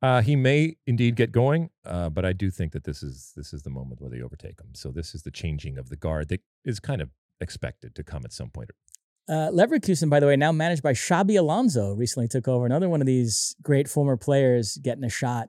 Uh, 0.00 0.20
he 0.20 0.36
may 0.36 0.76
indeed 0.86 1.16
get 1.16 1.32
going, 1.32 1.70
uh, 1.84 2.10
but 2.10 2.24
I 2.24 2.32
do 2.32 2.50
think 2.50 2.72
that 2.72 2.84
this 2.84 3.02
is 3.02 3.32
this 3.36 3.54
is 3.54 3.62
the 3.62 3.70
moment 3.70 4.02
where 4.02 4.10
they 4.10 4.20
overtake 4.20 4.60
him. 4.60 4.74
So 4.74 4.90
this 4.90 5.14
is 5.14 5.22
the 5.22 5.30
changing 5.30 5.78
of 5.78 5.88
the 5.88 5.96
guard 5.96 6.28
that 6.28 6.42
is 6.62 6.78
kind 6.78 7.00
of 7.00 7.08
expected 7.40 7.94
to 7.94 8.04
come 8.04 8.22
at 8.24 8.32
some 8.32 8.50
point 8.50 8.70
uh, 9.28 9.50
Leverkusen, 9.52 10.10
by 10.10 10.20
the 10.20 10.26
way, 10.26 10.36
now 10.36 10.52
managed 10.52 10.82
by 10.82 10.92
Xabi 10.92 11.38
Alonso, 11.38 11.92
recently 11.94 12.28
took 12.28 12.46
over. 12.46 12.66
Another 12.66 12.88
one 12.88 13.00
of 13.00 13.06
these 13.06 13.56
great 13.62 13.88
former 13.88 14.16
players 14.16 14.76
getting 14.82 15.04
a 15.04 15.08
shot. 15.08 15.48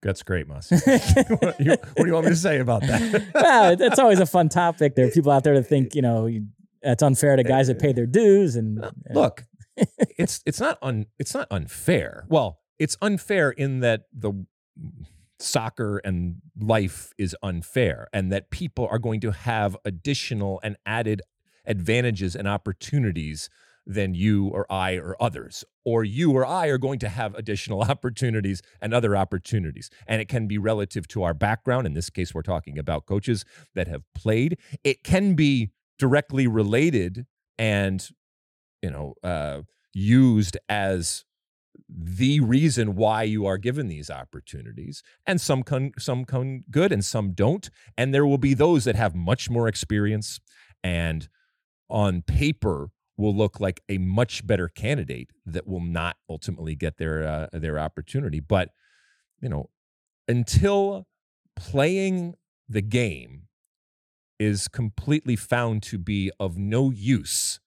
That's 0.00 0.22
great, 0.22 0.46
Mas. 0.46 0.70
what, 0.84 1.58
do 1.58 1.64
you 2.06 2.12
want 2.12 2.26
me 2.26 2.30
to 2.30 2.36
say 2.36 2.60
about 2.60 2.82
that? 2.82 3.30
well, 3.34 3.76
it's 3.78 3.98
always 3.98 4.20
a 4.20 4.26
fun 4.26 4.48
topic. 4.48 4.94
There 4.94 5.06
are 5.06 5.10
people 5.10 5.32
out 5.32 5.44
there 5.44 5.54
that 5.54 5.64
think, 5.64 5.94
you 5.94 6.02
know, 6.02 6.28
it's 6.82 7.02
unfair 7.02 7.36
to 7.36 7.42
guys 7.42 7.66
that 7.66 7.80
pay 7.80 7.92
their 7.92 8.06
dues. 8.06 8.54
And 8.54 8.82
uh, 8.82 8.92
look, 9.10 9.44
it's 9.76 10.40
it's 10.46 10.60
not 10.60 10.78
un 10.82 11.06
it's 11.18 11.34
not 11.34 11.48
unfair. 11.50 12.24
Well, 12.28 12.60
it's 12.78 12.96
unfair 13.02 13.50
in 13.50 13.80
that 13.80 14.02
the 14.12 14.46
soccer 15.40 15.98
and 15.98 16.36
life 16.58 17.12
is 17.18 17.36
unfair 17.42 18.08
and 18.12 18.30
that 18.32 18.50
people 18.50 18.88
are 18.90 18.98
going 18.98 19.20
to 19.20 19.32
have 19.32 19.76
additional 19.84 20.60
and 20.62 20.76
added 20.86 21.22
advantages 21.68 22.34
and 22.34 22.48
opportunities 22.48 23.48
than 23.86 24.14
you 24.14 24.48
or 24.48 24.70
I 24.70 24.96
or 24.96 25.16
others. 25.20 25.64
Or 25.84 26.04
you 26.04 26.32
or 26.32 26.44
I 26.44 26.66
are 26.66 26.78
going 26.78 26.98
to 27.00 27.08
have 27.08 27.34
additional 27.34 27.82
opportunities 27.94 28.60
and 28.80 28.92
other 28.92 29.16
opportunities. 29.16 29.90
And 30.06 30.20
it 30.20 30.28
can 30.28 30.46
be 30.46 30.58
relative 30.58 31.08
to 31.08 31.22
our 31.22 31.34
background. 31.34 31.86
In 31.86 31.94
this 31.94 32.10
case, 32.10 32.34
we're 32.34 32.42
talking 32.42 32.78
about 32.78 33.06
coaches 33.06 33.44
that 33.74 33.88
have 33.88 34.02
played. 34.14 34.58
It 34.84 35.04
can 35.04 35.34
be 35.34 35.70
directly 35.98 36.46
related 36.46 37.26
and, 37.56 38.06
you 38.82 38.90
know, 38.90 39.14
uh, 39.24 39.62
used 39.94 40.58
as 40.68 41.24
the 41.88 42.40
reason 42.40 42.94
why 42.94 43.22
you 43.22 43.46
are 43.46 43.56
given 43.56 43.88
these 43.88 44.10
opportunities 44.10 45.02
and 45.26 45.40
some 45.40 45.62
come 45.62 45.92
some 45.98 46.24
come 46.24 46.64
good 46.70 46.92
and 46.92 47.04
some 47.04 47.32
don't 47.32 47.70
and 47.96 48.12
there 48.12 48.26
will 48.26 48.36
be 48.36 48.52
those 48.52 48.84
that 48.84 48.94
have 48.94 49.14
much 49.14 49.48
more 49.48 49.66
experience 49.66 50.38
and 50.84 51.28
on 51.90 52.22
paper 52.22 52.90
will 53.18 53.34
look 53.34 53.60
like 53.60 53.82
a 53.88 53.98
much 53.98 54.46
better 54.46 54.68
candidate 54.68 55.32
that 55.44 55.66
will 55.66 55.80
not 55.80 56.16
ultimately 56.30 56.74
get 56.74 56.96
their 56.96 57.26
uh, 57.26 57.46
their 57.52 57.78
opportunity. 57.78 58.40
But 58.40 58.70
you 59.40 59.48
know, 59.48 59.70
until 60.26 61.06
playing 61.56 62.34
the 62.68 62.80
game 62.80 63.48
is 64.38 64.68
completely 64.68 65.34
found 65.34 65.82
to 65.82 65.98
be 65.98 66.30
of 66.38 66.56
no 66.56 66.90
use 66.90 67.58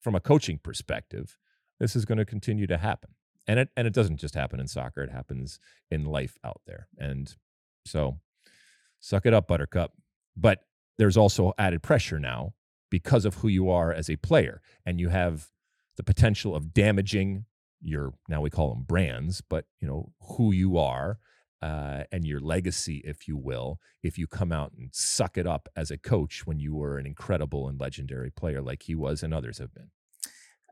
from 0.00 0.14
a 0.14 0.20
coaching 0.20 0.58
perspective, 0.58 1.36
this 1.80 1.96
is 1.96 2.04
going 2.04 2.18
to 2.18 2.24
continue 2.24 2.68
to 2.68 2.78
happen. 2.78 3.10
And 3.46 3.58
it 3.58 3.70
and 3.76 3.86
it 3.86 3.92
doesn't 3.92 4.18
just 4.18 4.34
happen 4.34 4.60
in 4.60 4.68
soccer; 4.68 5.02
it 5.02 5.10
happens 5.10 5.58
in 5.90 6.04
life 6.04 6.38
out 6.44 6.62
there. 6.66 6.88
And 6.96 7.34
so, 7.84 8.20
suck 9.00 9.26
it 9.26 9.34
up, 9.34 9.48
Buttercup. 9.48 9.92
But 10.36 10.60
there's 10.98 11.16
also 11.16 11.52
added 11.58 11.82
pressure 11.82 12.18
now 12.18 12.54
because 12.94 13.24
of 13.24 13.34
who 13.38 13.48
you 13.48 13.68
are 13.68 13.92
as 13.92 14.08
a 14.08 14.14
player, 14.14 14.62
and 14.86 15.00
you 15.00 15.08
have 15.08 15.48
the 15.96 16.04
potential 16.04 16.54
of 16.54 16.72
damaging 16.72 17.44
your 17.80 18.14
now 18.28 18.40
we 18.40 18.50
call 18.50 18.68
them 18.72 18.84
brands, 18.84 19.40
but 19.40 19.64
you 19.80 19.88
know 19.88 20.12
who 20.20 20.52
you 20.52 20.78
are 20.78 21.18
uh, 21.60 22.04
and 22.12 22.24
your 22.24 22.38
legacy, 22.38 23.02
if 23.04 23.26
you 23.26 23.36
will, 23.36 23.80
if 24.04 24.16
you 24.16 24.28
come 24.28 24.52
out 24.52 24.70
and 24.78 24.90
suck 24.92 25.36
it 25.36 25.44
up 25.44 25.68
as 25.74 25.90
a 25.90 25.98
coach 25.98 26.46
when 26.46 26.60
you 26.60 26.72
were 26.72 26.96
an 26.96 27.04
incredible 27.04 27.66
and 27.66 27.80
legendary 27.80 28.30
player 28.30 28.62
like 28.62 28.84
he 28.84 28.94
was 28.94 29.24
and 29.24 29.34
others 29.34 29.58
have 29.58 29.74
been. 29.74 29.90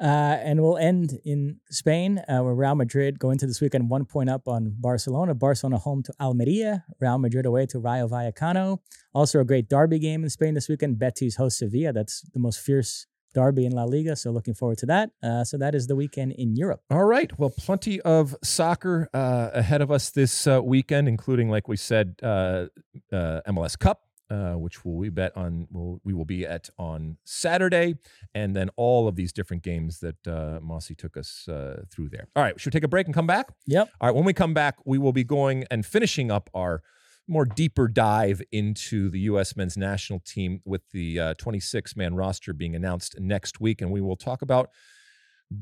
Uh, 0.01 0.39
and 0.43 0.61
we'll 0.61 0.79
end 0.79 1.19
in 1.25 1.61
Spain, 1.71 2.19
uh, 2.29 2.41
where 2.41 2.55
Real 2.55 2.75
Madrid 2.75 3.19
go 3.19 3.31
into 3.31 3.47
this 3.47 3.61
weekend 3.61 3.89
one 3.89 4.05
point 4.05 4.29
up 4.29 4.49
on 4.49 4.75
Barcelona. 4.79 5.35
Barcelona 5.35 5.79
home 5.79 6.03
to 6.03 6.13
Almeria. 6.21 6.85
Real 7.01 7.19
Madrid 7.19 7.47
away 7.47 7.67
to 7.67 7.79
Rayo 7.79 8.09
Vallecano. 8.09 8.79
Also 9.15 9.39
a 9.41 9.45
great 9.45 9.69
derby 9.69 9.99
game 9.99 10.25
in 10.25 10.31
Spain 10.31 10.55
this 10.55 10.69
weekend. 10.69 10.99
Betis 10.99 11.37
hosts 11.37 11.61
Sevilla. 11.61 11.93
That's 11.93 12.23
the 12.33 12.41
most 12.41 12.61
fierce 12.61 13.07
derby 13.35 13.65
in 13.65 13.73
La 13.73 13.85
Liga. 13.85 14.17
So 14.17 14.31
looking 14.31 14.55
forward 14.55 14.79
to 14.79 14.87
that. 14.87 15.11
Uh, 15.23 15.45
so 15.45 15.57
that 15.59 15.75
is 15.75 15.87
the 15.87 15.97
weekend 15.97 16.33
in 16.33 16.57
Europe. 16.57 16.83
All 16.91 17.05
right. 17.05 17.31
Well, 17.39 17.51
plenty 17.51 18.01
of 18.01 18.35
soccer 18.43 19.09
uh, 19.15 19.51
ahead 19.53 19.83
of 19.83 19.91
us 19.91 20.11
this 20.11 20.47
uh, 20.47 20.61
weekend, 20.63 21.09
including, 21.09 21.49
like 21.49 21.69
we 21.69 21.77
said, 21.77 22.17
uh, 22.23 22.67
MLS 23.13 23.79
Cup 23.79 24.01
uh, 24.33 24.55
which 24.55 24.83
will 24.83 24.97
we 24.97 25.11
bet 25.11 25.37
on 25.37 25.67
will 25.71 26.01
we 26.05 26.15
will 26.15 26.25
be 26.25 26.47
at 26.47 26.71
on 26.79 27.19
Saturday, 27.25 27.97
and 28.35 28.57
then 28.57 28.71
all 28.77 29.07
of 29.07 29.15
these 29.15 29.31
different 29.31 29.63
games 29.63 30.01
that 30.01 30.27
uh, 30.27 30.59
Mossy 30.63 30.95
took 30.95 31.19
us 31.19 31.47
uh, 31.49 31.83
through 31.91 32.09
there. 32.09 32.29
All 32.35 32.43
right, 32.43 32.59
should 32.59 32.73
we 32.73 32.79
take 32.79 32.85
a 32.85 32.89
break 32.89 33.07
and 33.07 33.15
come 33.15 33.27
back? 33.27 33.53
Yep. 33.67 33.91
All 34.01 34.09
right, 34.09 34.15
when 34.15 34.25
we 34.25 34.33
come 34.33 34.55
back, 34.55 34.77
we 34.87 34.97
will 34.97 35.13
be 35.13 35.25
going 35.25 35.67
and 35.71 35.85
finishing 35.85 36.31
up 36.31 36.49
our 36.55 36.83
more 37.29 37.45
deeper 37.45 37.89
dive 37.89 38.41
into 38.51 39.11
the 39.11 39.21
U.S. 39.21 39.55
men's 39.55 39.77
national 39.77 40.21
team 40.21 40.61
with 40.65 40.83
the 40.93 41.35
26 41.39 41.93
uh, 41.93 41.95
man 41.97 42.15
roster 42.15 42.55
being 42.55 42.75
announced 42.75 43.21
next 43.21 43.61
week, 43.61 43.83
and 43.83 43.91
we 43.91 44.01
will 44.01 44.17
talk 44.17 44.41
about 44.41 44.71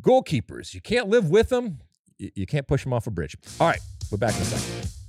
goalkeepers. 0.00 0.74
You 0.74 0.80
can't 0.80 1.08
live 1.08 1.28
with 1.28 1.48
them, 1.48 1.80
you 2.18 2.46
can't 2.46 2.68
push 2.68 2.84
them 2.84 2.92
off 2.92 3.08
a 3.08 3.10
bridge. 3.10 3.36
All 3.58 3.66
right, 3.66 3.80
we're 4.12 4.18
back 4.18 4.36
in 4.36 4.42
a 4.42 4.44
second. 4.44 4.99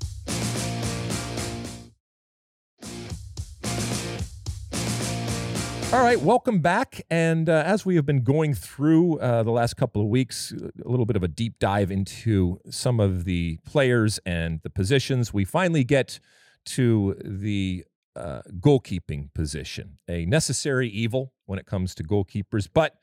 All 5.93 5.99
right, 5.99 6.21
welcome 6.21 6.59
back. 6.59 7.01
And 7.09 7.49
uh, 7.49 7.63
as 7.65 7.85
we 7.85 7.97
have 7.97 8.05
been 8.05 8.23
going 8.23 8.53
through 8.53 9.19
uh, 9.19 9.43
the 9.43 9.51
last 9.51 9.75
couple 9.75 10.01
of 10.01 10.07
weeks, 10.07 10.53
a 10.53 10.87
little 10.87 11.05
bit 11.05 11.17
of 11.17 11.23
a 11.23 11.27
deep 11.27 11.59
dive 11.59 11.91
into 11.91 12.61
some 12.69 13.01
of 13.01 13.25
the 13.25 13.57
players 13.65 14.17
and 14.25 14.61
the 14.63 14.69
positions, 14.69 15.33
we 15.33 15.43
finally 15.43 15.83
get 15.83 16.21
to 16.67 17.17
the 17.25 17.83
uh, 18.15 18.41
goalkeeping 18.61 19.33
position, 19.33 19.97
a 20.07 20.25
necessary 20.25 20.87
evil 20.87 21.33
when 21.45 21.59
it 21.59 21.65
comes 21.65 21.93
to 21.95 22.03
goalkeepers, 22.03 22.69
but 22.73 22.95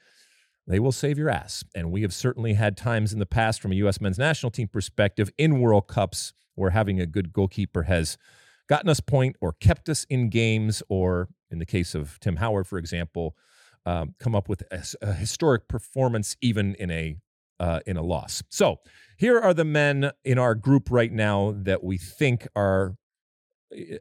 they 0.66 0.78
will 0.78 0.91
save 0.91 1.18
your 1.18 1.28
ass. 1.28 1.62
And 1.74 1.93
we 1.93 2.01
have 2.01 2.14
certainly 2.14 2.55
had 2.55 2.74
times 2.74 3.12
in 3.12 3.18
the 3.18 3.26
past 3.26 3.61
from 3.61 3.72
a 3.72 3.74
U.S. 3.76 4.01
men's 4.01 4.18
national 4.18 4.51
team 4.51 4.66
perspective 4.66 5.30
in 5.36 5.61
World 5.61 5.89
Cups 5.89 6.32
where 6.55 6.70
having 6.70 7.01
a 7.01 7.07
good 7.07 7.34
goalkeeper 7.34 7.82
has 7.82 8.16
gotten 8.69 8.89
us 8.89 9.01
point 9.01 9.37
or 9.41 9.53
kept 9.53 9.89
us 9.89 10.05
in 10.11 10.29
games 10.29 10.83
or 10.89 11.29
in 11.51 11.59
the 11.59 11.66
case 11.66 11.95
of 11.95 12.19
Tim 12.21 12.37
Howard, 12.37 12.66
for 12.66 12.79
example, 12.79 13.35
um, 13.87 14.14
come 14.19 14.35
up 14.35 14.49
with 14.49 14.62
a, 14.71 14.85
a, 15.01 15.14
historic 15.14 15.66
performance 15.69 16.37
even 16.43 16.75
in 16.75 16.91
a 16.91 17.16
uh, 17.61 17.81
in 17.87 17.97
a 17.97 18.03
loss. 18.03 18.43
So 18.49 18.81
here 19.16 19.39
are 19.39 19.55
the 19.55 19.64
men 19.64 20.12
in 20.25 20.39
our 20.39 20.55
group 20.55 20.91
right 20.91 21.11
now 21.11 21.55
that 21.57 21.83
we 21.83 21.99
think 21.99 22.47
are 22.55 22.97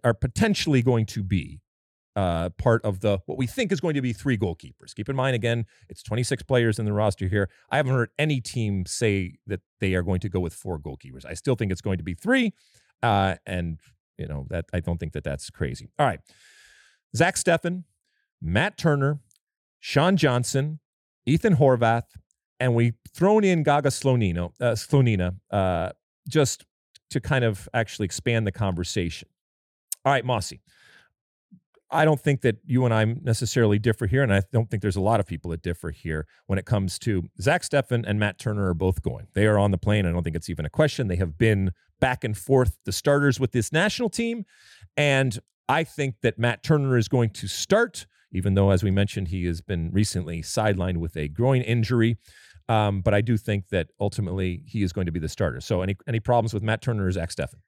are 0.04 0.14
potentially 0.14 0.82
going 0.82 1.06
to 1.08 1.24
be 1.24 1.62
uh, 2.16 2.50
part 2.58 2.84
of 2.84 3.02
the 3.02 3.20
what 3.28 3.38
we 3.38 3.48
think 3.48 3.72
is 3.72 3.80
going 3.80 3.94
to 3.94 4.02
be 4.02 4.12
three 4.12 4.38
goalkeepers. 4.38 4.96
Keep 4.96 5.10
in 5.10 5.16
mind 5.16 5.36
again, 5.36 5.66
it's 5.88 6.04
26 6.04 6.44
players 6.44 6.80
in 6.80 6.86
the 6.86 6.94
roster 6.94 7.28
here. 7.28 7.50
I 7.70 7.78
haven't 7.78 7.94
heard 7.94 8.10
any 8.18 8.42
team 8.42 8.86
say 8.86 9.36
that 9.46 9.62
they 9.80 9.94
are 9.94 10.04
going 10.04 10.20
to 10.22 10.30
go 10.30 10.40
with 10.40 10.54
four 10.54 10.80
goalkeepers. 10.80 11.26
I 11.26 11.36
still 11.36 11.56
think 11.56 11.72
it's 11.72 11.82
going 11.82 12.00
to 12.00 12.04
be 12.04 12.16
three, 12.16 12.54
uh, 13.04 13.36
and 13.46 13.80
you 14.18 14.28
know 14.28 14.46
that 14.50 14.66
I 14.74 14.80
don't 14.80 15.00
think 15.00 15.14
that 15.14 15.24
that's 15.24 15.50
crazy. 15.50 15.90
All 15.98 16.06
right. 16.06 16.20
Zack 17.16 17.36
Steffen, 17.36 17.84
Matt 18.42 18.78
Turner, 18.78 19.20
Sean 19.80 20.18
Johnson, 20.18 20.80
Ethan 21.26 21.56
Horvath, 21.56 22.04
and 22.60 22.76
we've 22.76 22.96
thrown 23.14 23.44
in 23.44 23.64
Gaga 23.64 23.90
Slonina, 23.90 24.52
uh, 24.60 24.72
Slonina 24.72 25.36
uh, 25.52 25.92
just 26.28 26.66
to 27.12 27.20
kind 27.20 27.46
of 27.46 27.70
actually 27.74 28.06
expand 28.06 28.46
the 28.46 28.52
conversation. 28.52 29.30
All 30.04 30.12
right, 30.12 30.26
Mossy. 30.26 30.62
I 31.90 32.04
don't 32.04 32.20
think 32.20 32.42
that 32.42 32.58
you 32.66 32.84
and 32.84 32.94
I 32.94 33.06
necessarily 33.06 33.80
differ 33.80 34.08
here, 34.08 34.22
and 34.22 34.34
I 34.34 34.42
don't 34.52 34.70
think 34.70 34.82
there's 34.82 34.98
a 34.98 35.02
lot 35.02 35.22
of 35.22 35.26
people 35.26 35.52
that 35.52 35.62
differ 35.62 35.92
here 35.92 36.28
when 36.46 36.60
it 36.60 36.66
comes 36.66 37.00
to 37.00 37.24
Zack 37.40 37.62
Steffen 37.62 38.04
and 38.06 38.20
Matt 38.20 38.40
Turner 38.40 38.68
are 38.68 38.74
both 38.74 39.02
going. 39.02 39.28
They 39.34 39.48
are 39.48 39.58
on 39.58 39.72
the 39.72 39.78
plane. 39.78 40.06
I 40.06 40.12
don't 40.12 40.24
think 40.24 40.36
it's 40.36 40.50
even 40.50 40.66
a 40.66 40.70
question. 40.70 41.08
They 41.08 41.16
have 41.16 41.38
been 41.38 41.72
back 42.00 42.24
and 42.24 42.38
forth 42.38 42.78
the 42.86 42.92
starters 42.92 43.40
with 43.40 43.52
this 43.52 43.72
national 43.72 44.10
team, 44.10 44.46
and 44.96 45.40
I 45.70 45.84
think 45.84 46.16
that 46.22 46.40
Matt 46.40 46.64
Turner 46.64 46.98
is 46.98 47.08
going 47.08 47.30
to 47.32 47.48
start, 47.48 48.08
even 48.32 48.54
though, 48.54 48.72
as 48.72 48.84
we 48.84 48.92
mentioned, 48.92 49.30
he 49.30 49.46
has 49.46 49.62
been 49.62 49.92
recently 49.92 50.42
sidelined 50.42 50.98
with 50.98 51.16
a 51.18 51.28
groin 51.28 51.62
injury. 51.62 52.18
Um, 52.70 53.02
but 53.02 53.14
I 53.14 53.22
do 53.22 53.38
think 53.38 53.70
that 53.70 53.88
ultimately 54.00 54.64
he 54.66 54.84
is 54.84 54.92
going 54.92 55.06
to 55.06 55.12
be 55.12 55.20
the 55.20 55.30
starter. 55.30 55.62
So, 55.62 55.82
any 55.82 55.96
any 56.06 56.20
problems 56.20 56.54
with 56.54 56.64
Matt 56.64 56.82
Turner 56.82 57.06
or 57.06 57.12
Zack 57.12 57.30
Steffen? 57.30 57.62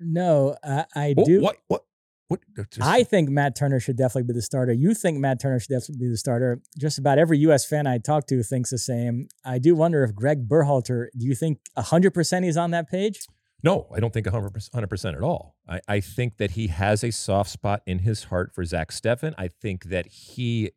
No, 0.00 0.56
I, 0.64 0.86
I 0.94 1.14
oh, 1.16 1.24
do. 1.24 1.40
What? 1.42 1.58
What? 1.68 1.82
What? 2.28 2.40
Uh, 2.58 2.64
I 2.82 3.04
think 3.04 3.30
Matt 3.30 3.56
Turner 3.56 3.80
should 3.80 3.96
definitely 3.96 4.32
be 4.32 4.34
the 4.34 4.42
starter. 4.42 4.72
You 4.72 4.94
think 4.94 5.18
Matt 5.18 5.40
Turner 5.40 5.58
should 5.58 5.70
definitely 5.70 6.06
be 6.06 6.10
the 6.10 6.16
starter. 6.18 6.60
Just 6.78 6.98
about 6.98 7.18
every 7.18 7.38
U.S. 7.38 7.66
fan 7.66 7.86
I 7.86 7.98
talk 7.98 8.26
to 8.26 8.42
thinks 8.42 8.70
the 8.70 8.78
same. 8.78 9.28
I 9.44 9.58
do 9.58 9.74
wonder 9.74 10.04
if 10.04 10.14
Greg 10.14 10.46
Berhalter, 10.46 11.06
do 11.16 11.26
you 11.26 11.34
think 11.34 11.58
100% 11.76 12.44
he's 12.44 12.56
on 12.56 12.70
that 12.72 12.90
page? 12.90 13.26
No, 13.62 13.88
I 13.94 13.98
don't 13.98 14.12
think 14.12 14.26
100% 14.26 15.16
at 15.16 15.22
all. 15.22 15.56
I, 15.68 15.80
I 15.88 16.00
think 16.00 16.36
that 16.36 16.52
he 16.52 16.68
has 16.68 17.02
a 17.02 17.10
soft 17.10 17.50
spot 17.50 17.82
in 17.86 18.00
his 18.00 18.24
heart 18.24 18.52
for 18.54 18.64
Zack 18.64 18.92
Steffen. 18.92 19.34
I 19.36 19.48
think 19.48 19.84
that 19.84 20.06
he, 20.06 20.70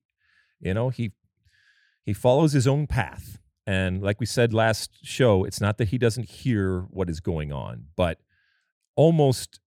you 0.60 0.74
know, 0.74 0.90
he 0.90 1.12
he 2.04 2.14
follows 2.14 2.54
his 2.54 2.68
own 2.68 2.88
path. 2.88 3.38
And 3.68 4.02
like 4.02 4.20
we 4.20 4.26
said 4.26 4.54
last 4.54 5.06
show, 5.06 5.44
it's 5.44 5.62
not 5.62 5.78
that 5.78 5.90
he 5.90 6.00
doesn't 6.00 6.30
hear 6.30 6.82
what 6.90 7.10
is 7.10 7.20
going 7.20 7.52
on, 7.52 7.86
but 7.96 8.18
almost 8.96 9.60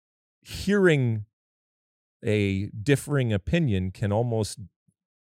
hearing 0.43 1.27
a 2.25 2.67
differing 2.83 3.33
opinion 3.33 3.91
can 3.91 4.13
almost, 4.13 4.59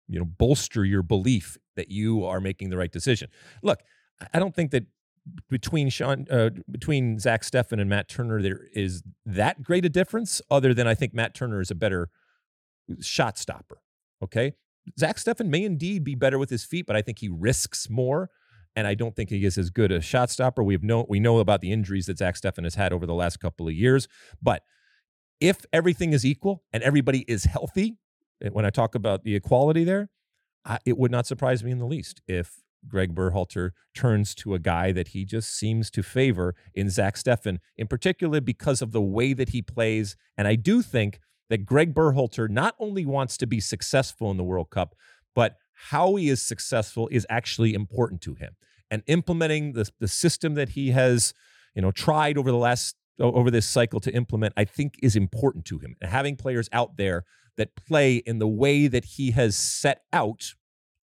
you 0.08 0.18
know, 0.18 0.24
bolster 0.24 0.84
your 0.84 1.02
belief 1.02 1.58
that 1.76 1.90
you 1.90 2.24
are 2.24 2.40
making 2.40 2.70
the 2.70 2.76
right 2.76 2.92
decision. 2.92 3.28
Look, 3.62 3.80
I 4.32 4.38
don't 4.38 4.54
think 4.54 4.70
that 4.70 4.84
between 5.48 5.88
Sean, 5.88 6.26
uh, 6.30 6.50
between 6.70 7.18
Zack 7.18 7.42
Steffen 7.42 7.80
and 7.80 7.88
Matt 7.88 8.08
Turner, 8.08 8.42
there 8.42 8.60
is 8.74 9.02
that 9.24 9.62
great 9.62 9.84
a 9.84 9.88
difference. 9.88 10.42
Other 10.50 10.74
than 10.74 10.86
I 10.86 10.94
think 10.94 11.14
Matt 11.14 11.34
Turner 11.34 11.60
is 11.60 11.70
a 11.70 11.74
better 11.74 12.08
shot 13.00 13.38
stopper. 13.38 13.80
Okay, 14.22 14.54
Zack 14.98 15.16
Steffen 15.16 15.48
may 15.48 15.64
indeed 15.64 16.04
be 16.04 16.14
better 16.14 16.38
with 16.38 16.50
his 16.50 16.64
feet, 16.64 16.86
but 16.86 16.96
I 16.96 17.02
think 17.02 17.18
he 17.18 17.28
risks 17.28 17.88
more, 17.88 18.30
and 18.74 18.86
I 18.86 18.94
don't 18.94 19.14
think 19.14 19.30
he 19.30 19.44
is 19.44 19.58
as 19.58 19.70
good 19.70 19.92
a 19.92 20.00
shot 20.00 20.30
stopper. 20.30 20.62
We 20.62 20.74
have 20.74 20.82
know 20.82 21.06
we 21.08 21.20
know 21.20 21.38
about 21.38 21.60
the 21.60 21.72
injuries 21.72 22.06
that 22.06 22.18
Zack 22.18 22.36
Steffen 22.36 22.64
has 22.64 22.74
had 22.74 22.92
over 22.92 23.06
the 23.06 23.14
last 23.14 23.38
couple 23.38 23.68
of 23.68 23.74
years, 23.74 24.08
but 24.40 24.62
if 25.42 25.66
everything 25.72 26.12
is 26.12 26.24
equal 26.24 26.62
and 26.72 26.84
everybody 26.84 27.24
is 27.26 27.44
healthy, 27.44 27.98
eh, 28.42 28.48
when 28.50 28.64
I 28.64 28.70
talk 28.70 28.94
about 28.94 29.24
the 29.24 29.34
equality 29.34 29.82
there, 29.82 30.08
I, 30.64 30.78
it 30.86 30.96
would 30.96 31.10
not 31.10 31.26
surprise 31.26 31.64
me 31.64 31.72
in 31.72 31.80
the 31.80 31.84
least 31.84 32.22
if 32.28 32.60
Greg 32.86 33.12
Berhalter 33.12 33.70
turns 33.92 34.36
to 34.36 34.54
a 34.54 34.60
guy 34.60 34.92
that 34.92 35.08
he 35.08 35.24
just 35.24 35.50
seems 35.50 35.90
to 35.90 36.02
favor 36.02 36.54
in 36.74 36.90
Zack 36.90 37.16
Steffen, 37.16 37.58
in 37.76 37.88
particular 37.88 38.40
because 38.40 38.80
of 38.82 38.92
the 38.92 39.00
way 39.00 39.32
that 39.32 39.48
he 39.48 39.62
plays. 39.62 40.16
And 40.38 40.46
I 40.46 40.54
do 40.54 40.80
think 40.80 41.18
that 41.50 41.66
Greg 41.66 41.92
Berhalter 41.92 42.48
not 42.48 42.76
only 42.78 43.04
wants 43.04 43.36
to 43.38 43.46
be 43.46 43.58
successful 43.58 44.30
in 44.30 44.36
the 44.36 44.44
World 44.44 44.70
Cup, 44.70 44.94
but 45.34 45.56
how 45.90 46.14
he 46.14 46.28
is 46.28 46.40
successful 46.40 47.08
is 47.10 47.26
actually 47.28 47.74
important 47.74 48.20
to 48.22 48.34
him. 48.34 48.54
And 48.92 49.02
implementing 49.08 49.72
the, 49.72 49.90
the 49.98 50.08
system 50.08 50.54
that 50.54 50.70
he 50.70 50.90
has, 50.90 51.34
you 51.74 51.82
know, 51.82 51.90
tried 51.90 52.38
over 52.38 52.50
the 52.50 52.58
last 52.58 52.94
over 53.20 53.50
this 53.50 53.68
cycle 53.68 54.00
to 54.00 54.14
implement, 54.14 54.54
I 54.56 54.64
think 54.64 54.96
is 55.02 55.16
important 55.16 55.64
to 55.66 55.78
him. 55.78 55.96
And 56.00 56.10
having 56.10 56.36
players 56.36 56.68
out 56.72 56.96
there 56.96 57.24
that 57.56 57.76
play 57.76 58.16
in 58.16 58.38
the 58.38 58.48
way 58.48 58.86
that 58.88 59.04
he 59.04 59.32
has 59.32 59.56
set 59.56 60.02
out 60.12 60.54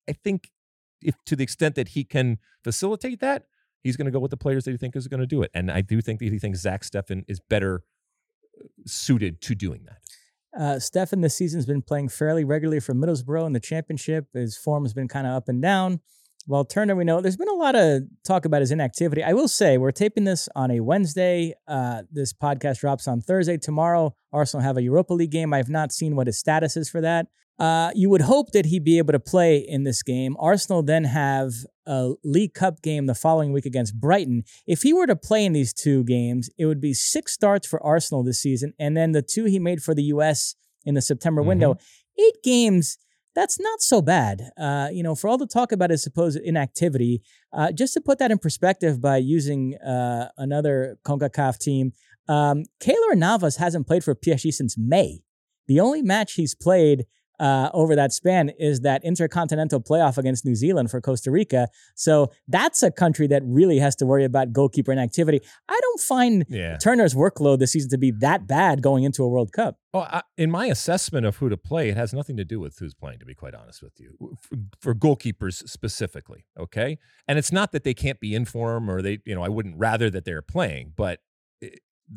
I 0.07 0.13
think 0.13 0.51
if 1.01 1.15
to 1.25 1.35
the 1.35 1.43
extent 1.43 1.75
that 1.75 1.89
he 1.89 2.03
can 2.03 2.37
facilitate 2.63 3.19
that, 3.19 3.45
he's 3.81 3.97
going 3.97 4.05
to 4.05 4.11
go 4.11 4.19
with 4.19 4.31
the 4.31 4.37
players 4.37 4.65
that 4.65 4.71
he 4.71 4.77
thinks 4.77 4.97
is 4.97 5.07
going 5.07 5.19
to 5.19 5.27
do 5.27 5.41
it. 5.41 5.51
And 5.53 5.71
I 5.71 5.81
do 5.81 6.01
think 6.01 6.19
that 6.19 6.31
he 6.31 6.39
thinks 6.39 6.59
Zack 6.59 6.83
Steffen 6.83 7.23
is 7.27 7.39
better 7.39 7.83
uh, 8.59 8.67
suited 8.85 9.41
to 9.41 9.55
doing 9.55 9.85
that. 9.85 9.97
Uh, 10.55 10.75
Steffen 10.75 11.21
this 11.21 11.35
season's 11.35 11.65
been 11.65 11.81
playing 11.81 12.09
fairly 12.09 12.43
regularly 12.43 12.79
for 12.79 12.93
Middlesbrough 12.93 13.47
in 13.47 13.53
the 13.53 13.59
championship. 13.59 14.27
His 14.33 14.55
form 14.55 14.83
has 14.83 14.93
been 14.93 15.07
kind 15.07 15.25
of 15.25 15.33
up 15.33 15.49
and 15.49 15.61
down. 15.61 15.99
Well, 16.45 16.65
Turner, 16.65 16.95
we 16.95 17.05
know 17.05 17.21
there's 17.21 17.37
been 17.37 17.47
a 17.47 17.53
lot 17.53 17.73
of 17.75 18.03
talk 18.25 18.43
about 18.43 18.59
his 18.59 18.71
inactivity. 18.71 19.23
I 19.23 19.31
will 19.31 19.47
say 19.47 19.77
we're 19.77 19.91
taping 19.91 20.25
this 20.25 20.49
on 20.55 20.71
a 20.71 20.81
Wednesday. 20.81 21.53
Uh, 21.69 22.03
this 22.11 22.33
podcast 22.33 22.79
drops 22.81 23.07
on 23.07 23.21
Thursday. 23.21 23.57
Tomorrow, 23.57 24.13
Arsenal 24.33 24.61
have 24.61 24.75
a 24.75 24.81
Europa 24.81 25.13
League 25.13 25.31
game. 25.31 25.53
I 25.53 25.57
have 25.57 25.69
not 25.69 25.93
seen 25.93 26.17
what 26.17 26.27
his 26.27 26.37
status 26.37 26.75
is 26.75 26.89
for 26.89 26.99
that. 26.99 27.27
Uh, 27.59 27.91
you 27.95 28.09
would 28.09 28.21
hope 28.21 28.51
that 28.51 28.65
he'd 28.65 28.83
be 28.83 28.97
able 28.97 29.13
to 29.13 29.21
play 29.21 29.57
in 29.57 29.85
this 29.85 30.03
game. 30.03 30.35
Arsenal 30.37 30.83
then 30.83 31.05
have 31.05 31.53
a 31.85 32.11
League 32.25 32.53
Cup 32.53 32.81
game 32.81 33.05
the 33.05 33.15
following 33.15 33.53
week 33.53 33.65
against 33.65 33.97
Brighton. 33.97 34.43
If 34.67 34.81
he 34.81 34.91
were 34.91 35.07
to 35.07 35.15
play 35.15 35.45
in 35.45 35.53
these 35.53 35.71
two 35.71 36.03
games, 36.03 36.49
it 36.57 36.65
would 36.65 36.81
be 36.81 36.93
six 36.93 37.31
starts 37.31 37.65
for 37.65 37.81
Arsenal 37.81 38.21
this 38.21 38.41
season, 38.41 38.73
and 38.77 38.97
then 38.97 39.13
the 39.13 39.21
two 39.21 39.45
he 39.45 39.59
made 39.59 39.81
for 39.81 39.95
the 39.95 40.03
U.S. 40.03 40.55
in 40.83 40.95
the 40.95 41.01
September 41.01 41.41
mm-hmm. 41.41 41.49
window. 41.49 41.77
Eight 42.19 42.43
games 42.43 42.97
that's 43.35 43.59
not 43.59 43.81
so 43.81 44.01
bad. 44.01 44.51
Uh, 44.57 44.89
you 44.91 45.03
know, 45.03 45.15
for 45.15 45.27
all 45.27 45.37
the 45.37 45.47
talk 45.47 45.71
about 45.71 45.89
his 45.89 46.03
supposed 46.03 46.39
inactivity, 46.39 47.21
uh, 47.51 47.71
just 47.71 47.93
to 47.93 48.01
put 48.01 48.19
that 48.19 48.31
in 48.31 48.37
perspective 48.37 49.01
by 49.01 49.17
using 49.17 49.75
uh, 49.77 50.29
another 50.37 50.97
CONCACAF 51.05 51.57
team, 51.59 51.93
um, 52.27 52.63
Keylor 52.79 53.15
Navas 53.15 53.57
hasn't 53.57 53.87
played 53.87 54.03
for 54.03 54.15
PSG 54.15 54.53
since 54.53 54.77
May. 54.77 55.23
The 55.67 55.79
only 55.79 56.01
match 56.01 56.33
he's 56.33 56.55
played 56.55 57.05
uh, 57.39 57.69
over 57.73 57.95
that 57.95 58.13
span 58.13 58.49
is 58.59 58.81
that 58.81 59.03
intercontinental 59.03 59.81
playoff 59.81 60.17
against 60.17 60.45
New 60.45 60.55
Zealand 60.55 60.91
for 60.91 61.01
Costa 61.01 61.31
Rica. 61.31 61.67
So 61.95 62.31
that's 62.47 62.83
a 62.83 62.91
country 62.91 63.27
that 63.27 63.41
really 63.45 63.79
has 63.79 63.95
to 63.97 64.05
worry 64.05 64.23
about 64.23 64.53
goalkeeper 64.53 64.91
inactivity. 64.91 65.41
I 65.69 65.79
don't 65.81 65.99
find 65.99 66.45
yeah. 66.49 66.77
Turner's 66.77 67.15
workload 67.15 67.59
this 67.59 67.71
season 67.71 67.89
to 67.91 67.97
be 67.97 68.11
that 68.19 68.47
bad 68.47 68.81
going 68.81 69.03
into 69.03 69.23
a 69.23 69.27
World 69.27 69.51
Cup. 69.51 69.77
Oh, 69.93 70.01
I, 70.01 70.21
in 70.37 70.49
my 70.49 70.67
assessment 70.67 71.25
of 71.25 71.37
who 71.37 71.49
to 71.49 71.57
play, 71.57 71.89
it 71.89 71.97
has 71.97 72.13
nothing 72.13 72.37
to 72.37 72.45
do 72.45 72.59
with 72.59 72.77
who's 72.79 72.93
playing. 72.93 73.19
To 73.19 73.25
be 73.25 73.35
quite 73.35 73.53
honest 73.53 73.83
with 73.83 73.99
you, 73.99 74.17
for, 74.39 74.57
for 74.79 74.95
goalkeepers 74.95 75.67
specifically, 75.69 76.45
okay. 76.59 76.97
And 77.27 77.37
it's 77.37 77.51
not 77.51 77.71
that 77.73 77.83
they 77.83 77.93
can't 77.93 78.19
be 78.19 78.33
in 78.33 78.45
form 78.45 78.89
or 78.89 79.01
they, 79.01 79.19
you 79.25 79.35
know, 79.35 79.43
I 79.43 79.49
wouldn't 79.49 79.77
rather 79.77 80.09
that 80.09 80.25
they're 80.25 80.41
playing, 80.41 80.93
but 80.95 81.19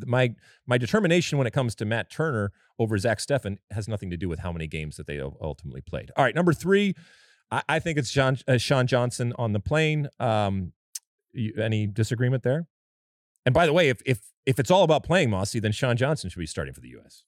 my 0.05 0.35
my 0.65 0.77
determination 0.77 1.37
when 1.37 1.47
it 1.47 1.53
comes 1.53 1.75
to 1.75 1.85
Matt 1.85 2.09
Turner 2.09 2.51
over 2.79 2.97
Zack 2.97 3.19
Steffen 3.19 3.57
has 3.71 3.87
nothing 3.87 4.09
to 4.09 4.17
do 4.17 4.29
with 4.29 4.39
how 4.39 4.51
many 4.51 4.67
games 4.67 4.97
that 4.97 5.07
they 5.07 5.19
ultimately 5.19 5.81
played. 5.81 6.11
All 6.15 6.23
right, 6.23 6.35
number 6.35 6.53
three, 6.53 6.95
I, 7.51 7.63
I 7.69 7.79
think 7.79 7.97
it's 7.97 8.09
Sean 8.09 8.37
uh, 8.47 8.57
Sean 8.57 8.87
Johnson 8.87 9.33
on 9.37 9.53
the 9.53 9.59
plane. 9.59 10.09
Um, 10.19 10.73
you, 11.33 11.53
any 11.61 11.87
disagreement 11.87 12.43
there? 12.43 12.67
And 13.45 13.53
by 13.53 13.65
the 13.65 13.73
way, 13.73 13.89
if 13.89 14.01
if 14.05 14.19
if 14.45 14.59
it's 14.59 14.71
all 14.71 14.83
about 14.83 15.03
playing 15.03 15.29
Mossy, 15.29 15.59
then 15.59 15.71
Sean 15.71 15.97
Johnson 15.97 16.29
should 16.29 16.39
be 16.39 16.45
starting 16.45 16.73
for 16.73 16.81
the 16.81 16.89
U.S. 16.89 17.23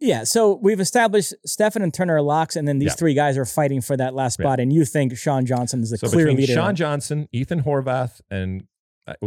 Yeah, 0.00 0.24
so 0.24 0.58
we've 0.60 0.80
established 0.80 1.32
Steffen 1.46 1.82
and 1.82 1.94
Turner 1.94 2.16
are 2.16 2.22
locks, 2.22 2.56
and 2.56 2.66
then 2.66 2.78
these 2.78 2.88
yeah. 2.88 2.94
three 2.94 3.14
guys 3.14 3.38
are 3.38 3.44
fighting 3.44 3.80
for 3.80 3.96
that 3.96 4.12
last 4.12 4.34
spot. 4.34 4.58
Yeah. 4.58 4.64
And 4.64 4.72
you 4.72 4.84
think 4.84 5.16
Sean 5.16 5.46
Johnson 5.46 5.82
is 5.82 5.90
the 5.90 5.98
so 5.98 6.08
clear 6.08 6.32
leader? 6.32 6.52
Sean 6.52 6.74
Johnson, 6.74 7.28
Ethan 7.32 7.62
Horvath, 7.62 8.20
and 8.30 8.66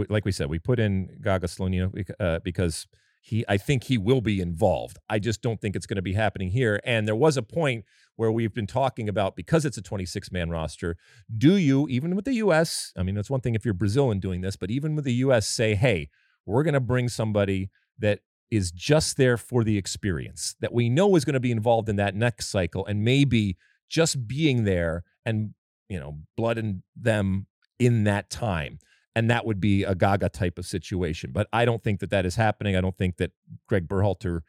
like 0.10 0.26
we 0.26 0.32
said, 0.32 0.50
we 0.50 0.60
put 0.60 0.80
in 0.80 1.18
Gaga 1.22 1.48
Slonina 1.48 2.12
uh, 2.20 2.40
because 2.44 2.88
he, 3.22 3.44
I 3.48 3.58
think 3.58 3.84
he 3.84 3.98
will 3.98 4.22
be 4.22 4.40
involved. 4.40 5.00
I 5.10 5.20
just 5.20 5.42
don't 5.42 5.60
think 5.60 5.76
it's 5.76 5.86
going 5.86 5.98
to 5.98 6.02
be 6.02 6.14
happening 6.14 6.50
here. 6.50 6.80
And 6.86 7.08
there 7.08 7.16
was 7.16 7.36
a 7.36 7.44
point 7.44 7.84
where 8.16 8.32
we've 8.32 8.54
been 8.54 8.68
talking 8.68 9.10
about 9.10 9.36
because 9.36 9.66
it's 9.66 9.78
a 9.78 9.82
26 9.82 10.32
man 10.32 10.50
roster, 10.50 10.96
do 11.38 11.56
you, 11.56 11.88
even 11.90 12.16
with 12.16 12.26
the 12.26 12.36
U.S., 12.36 12.94
I 12.96 13.04
mean, 13.04 13.16
that's 13.16 13.30
one 13.30 13.42
thing 13.42 13.54
if 13.54 13.66
you're 13.66 13.74
Brazilian 13.74 14.20
doing 14.20 14.42
this, 14.42 14.56
but 14.56 14.72
even 14.72 14.96
with 14.96 15.04
the 15.06 15.14
U.S., 15.16 15.48
say, 15.48 15.76
hey, 15.76 16.10
we're 16.46 16.64
going 16.64 16.74
to 16.74 16.80
bring 16.80 17.10
somebody 17.10 17.70
that 18.00 18.20
is 18.50 18.72
just 18.72 19.18
there 19.18 19.36
for 19.36 19.66
the 19.66 19.78
experience 19.78 20.56
that 20.62 20.74
we 20.74 20.90
know 20.90 21.18
is 21.18 21.26
going 21.26 21.34
to 21.34 21.40
be 21.42 21.52
involved 21.52 21.90
in 21.90 21.98
that 21.98 22.16
next 22.16 22.48
cycle 22.48 22.86
and 22.86 23.04
maybe 23.04 23.58
just 23.90 24.26
being 24.26 24.64
there 24.64 25.04
and, 25.26 25.54
you 25.90 26.00
know, 26.00 26.20
blood 26.38 26.58
and 26.58 26.82
them 26.96 27.48
in 27.78 28.06
that 28.06 28.30
time 28.30 28.80
and 29.18 29.32
that 29.32 29.48
would 29.48 29.60
be 29.60 29.84
a 29.84 29.96
Gaga 29.96 30.30
type 30.30 30.60
of 30.60 30.68
situation. 30.68 31.32
But 31.34 31.48
I 31.52 31.66
don't 31.66 31.84
think 31.84 32.02
that 32.02 32.12
that 32.12 32.24
is 32.24 32.36
happening. 32.36 32.76
I 32.76 32.82
don't 32.82 32.96
think 32.96 33.18
that 33.18 33.32
Greg 33.68 33.88
Berhalter 33.88 34.42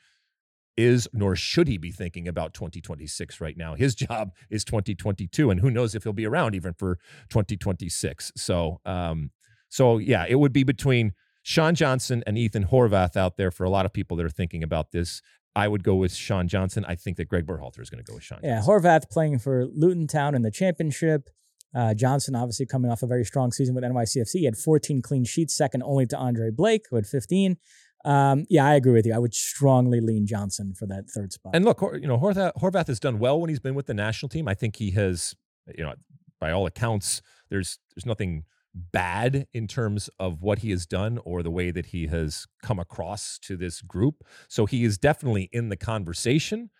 is, 0.76 1.08
nor 1.14 1.34
should 1.34 1.68
he 1.68 1.78
be 1.78 1.90
thinking 1.90 2.28
about 2.28 2.52
2026 2.52 3.40
right 3.40 3.56
now. 3.56 3.76
His 3.76 3.94
job 4.06 4.32
is 4.50 4.64
2022, 4.64 5.50
and 5.50 5.60
who 5.60 5.70
knows 5.70 5.94
if 5.94 6.02
he'll 6.02 6.12
be 6.12 6.26
around 6.26 6.54
even 6.54 6.74
for 6.74 6.98
2026. 7.30 8.32
So, 8.36 8.82
um, 8.84 9.30
so 9.70 9.96
yeah, 9.96 10.26
it 10.28 10.34
would 10.34 10.52
be 10.52 10.64
between 10.64 11.14
Sean 11.42 11.74
Johnson 11.74 12.22
and 12.26 12.36
Ethan 12.36 12.66
Horvath 12.66 13.16
out 13.16 13.38
there 13.38 13.50
for 13.50 13.64
a 13.64 13.70
lot 13.70 13.86
of 13.86 13.94
people 13.94 14.18
that 14.18 14.26
are 14.26 14.28
thinking 14.28 14.62
about 14.62 14.92
this. 14.92 15.22
I 15.56 15.66
would 15.66 15.82
go 15.82 15.94
with 15.94 16.12
Sean 16.12 16.46
Johnson. 16.46 16.84
I 16.86 16.94
think 16.94 17.16
that 17.16 17.24
Greg 17.30 17.46
Berhalter 17.46 17.80
is 17.80 17.88
going 17.88 18.04
to 18.04 18.06
go 18.06 18.16
with 18.16 18.22
Sean. 18.22 18.40
Yeah, 18.42 18.56
Johnson. 18.56 18.74
Horvath 18.74 19.08
playing 19.08 19.38
for 19.38 19.64
Luton 19.64 20.06
Town 20.06 20.34
in 20.34 20.42
the 20.42 20.50
championship. 20.50 21.30
Uh, 21.74 21.94
Johnson, 21.94 22.34
obviously 22.34 22.66
coming 22.66 22.90
off 22.90 23.02
a 23.02 23.06
very 23.06 23.24
strong 23.24 23.52
season 23.52 23.74
with 23.74 23.84
NYCFC, 23.84 24.32
he 24.32 24.44
had 24.44 24.56
14 24.56 25.02
clean 25.02 25.24
sheets, 25.24 25.54
second 25.54 25.82
only 25.82 26.06
to 26.06 26.16
Andre 26.16 26.50
Blake, 26.50 26.86
who 26.90 26.96
had 26.96 27.06
15. 27.06 27.56
Um, 28.04 28.46
yeah, 28.48 28.64
I 28.64 28.74
agree 28.74 28.92
with 28.92 29.06
you. 29.06 29.14
I 29.14 29.18
would 29.18 29.34
strongly 29.34 30.00
lean 30.00 30.26
Johnson 30.26 30.72
for 30.74 30.86
that 30.86 31.10
third 31.10 31.32
spot. 31.32 31.54
And 31.54 31.64
look, 31.64 31.82
you 32.00 32.06
know, 32.06 32.16
Horvath, 32.16 32.52
Horvath 32.56 32.86
has 32.86 33.00
done 33.00 33.18
well 33.18 33.40
when 33.40 33.50
he's 33.50 33.60
been 33.60 33.74
with 33.74 33.86
the 33.86 33.94
national 33.94 34.28
team. 34.28 34.48
I 34.48 34.54
think 34.54 34.76
he 34.76 34.92
has, 34.92 35.34
you 35.76 35.84
know, 35.84 35.94
by 36.40 36.52
all 36.52 36.66
accounts, 36.66 37.20
there's 37.50 37.78
there's 37.94 38.06
nothing 38.06 38.44
bad 38.74 39.46
in 39.52 39.66
terms 39.66 40.08
of 40.18 40.40
what 40.42 40.60
he 40.60 40.70
has 40.70 40.86
done 40.86 41.18
or 41.24 41.42
the 41.42 41.50
way 41.50 41.70
that 41.70 41.86
he 41.86 42.06
has 42.06 42.46
come 42.62 42.78
across 42.78 43.38
to 43.40 43.56
this 43.56 43.80
group. 43.82 44.22
So 44.48 44.66
he 44.66 44.84
is 44.84 44.98
definitely 44.98 45.48
in 45.52 45.68
the 45.68 45.76
conversation. 45.76 46.70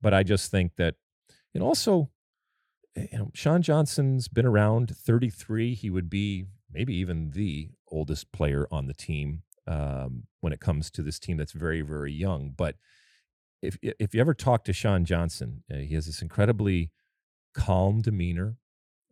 But 0.00 0.14
I 0.14 0.22
just 0.22 0.50
think 0.50 0.76
that, 0.76 0.94
and 1.54 1.62
also 1.62 2.10
you 2.96 3.18
know, 3.18 3.30
Sean 3.34 3.62
Johnson's 3.62 4.28
been 4.28 4.46
around 4.46 4.94
33. 4.96 5.74
He 5.74 5.90
would 5.90 6.10
be 6.10 6.46
maybe 6.72 6.94
even 6.94 7.30
the 7.30 7.70
oldest 7.90 8.32
player 8.32 8.66
on 8.70 8.86
the 8.86 8.94
team 8.94 9.42
um, 9.66 10.24
when 10.40 10.52
it 10.52 10.60
comes 10.60 10.90
to 10.90 11.02
this 11.02 11.18
team 11.18 11.36
that's 11.36 11.52
very, 11.52 11.82
very 11.82 12.12
young. 12.12 12.52
But 12.56 12.76
if 13.62 13.78
if 13.82 14.14
you 14.14 14.20
ever 14.20 14.34
talk 14.34 14.64
to 14.64 14.72
Sean 14.72 15.04
Johnson, 15.04 15.62
uh, 15.72 15.76
he 15.76 15.94
has 15.94 16.06
this 16.06 16.20
incredibly 16.20 16.90
calm 17.54 18.00
demeanor, 18.00 18.56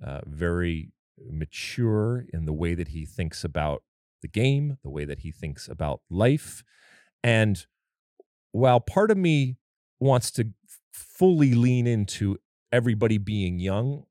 uh, 0.05 0.21
very 0.27 0.93
mature 1.19 2.25
in 2.33 2.47
the 2.47 2.53
way 2.53 2.75
that 2.75 2.89
he 2.89 3.05
thinks 3.05 3.45
about 3.45 3.83
the 4.23 4.29
game, 4.29 4.79
the 4.83 4.91
way 4.91 5.05
that 5.05 5.21
he 5.21 5.31
thinks 5.31 5.69
about 5.69 6.01
life. 6.11 6.65
And 7.23 7.65
while 8.53 8.81
part 8.81 9.11
of 9.11 9.17
me 9.17 9.57
wants 10.01 10.31
to 10.33 10.49
fully 10.93 11.55
lean 11.55 11.87
into 11.87 12.39
everybody 12.73 13.19
being 13.19 13.59
young, 13.59 14.05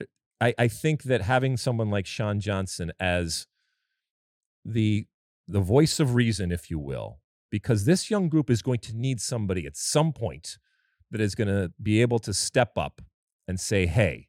eh, 0.00 0.06
I, 0.40 0.54
I 0.58 0.68
think 0.68 1.04
that 1.04 1.22
having 1.22 1.56
someone 1.56 1.90
like 1.90 2.06
Sean 2.06 2.40
Johnson 2.40 2.92
as 3.00 3.46
the 4.64 5.06
the 5.48 5.60
voice 5.60 5.98
of 5.98 6.14
reason, 6.14 6.52
if 6.52 6.70
you 6.70 6.78
will, 6.78 7.18
because 7.50 7.84
this 7.84 8.10
young 8.10 8.28
group 8.28 8.48
is 8.48 8.62
going 8.62 8.78
to 8.78 8.96
need 8.96 9.20
somebody 9.20 9.66
at 9.66 9.76
some 9.76 10.12
point 10.12 10.56
that 11.10 11.20
is 11.20 11.34
going 11.34 11.48
to 11.48 11.72
be 11.82 12.00
able 12.00 12.18
to 12.20 12.32
step 12.32 12.78
up 12.78 13.02
and 13.46 13.58
say, 13.58 13.86
hey, 13.86 14.28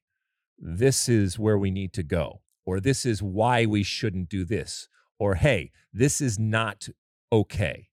this 0.58 1.08
is 1.08 1.38
where 1.40 1.58
we 1.58 1.72
need 1.72 1.94
to 1.94 2.04
go, 2.04 2.42
or 2.66 2.80
this 2.80 3.06
is 3.06 3.22
why 3.22 3.66
we 3.66 3.84
shouldn't 3.84 4.28
do 4.28 4.44
this, 4.44 4.90
or 5.20 5.36
hey, 5.36 5.72
this 5.94 6.20
is 6.20 6.40
not 6.40 6.90
okay. 7.32 7.90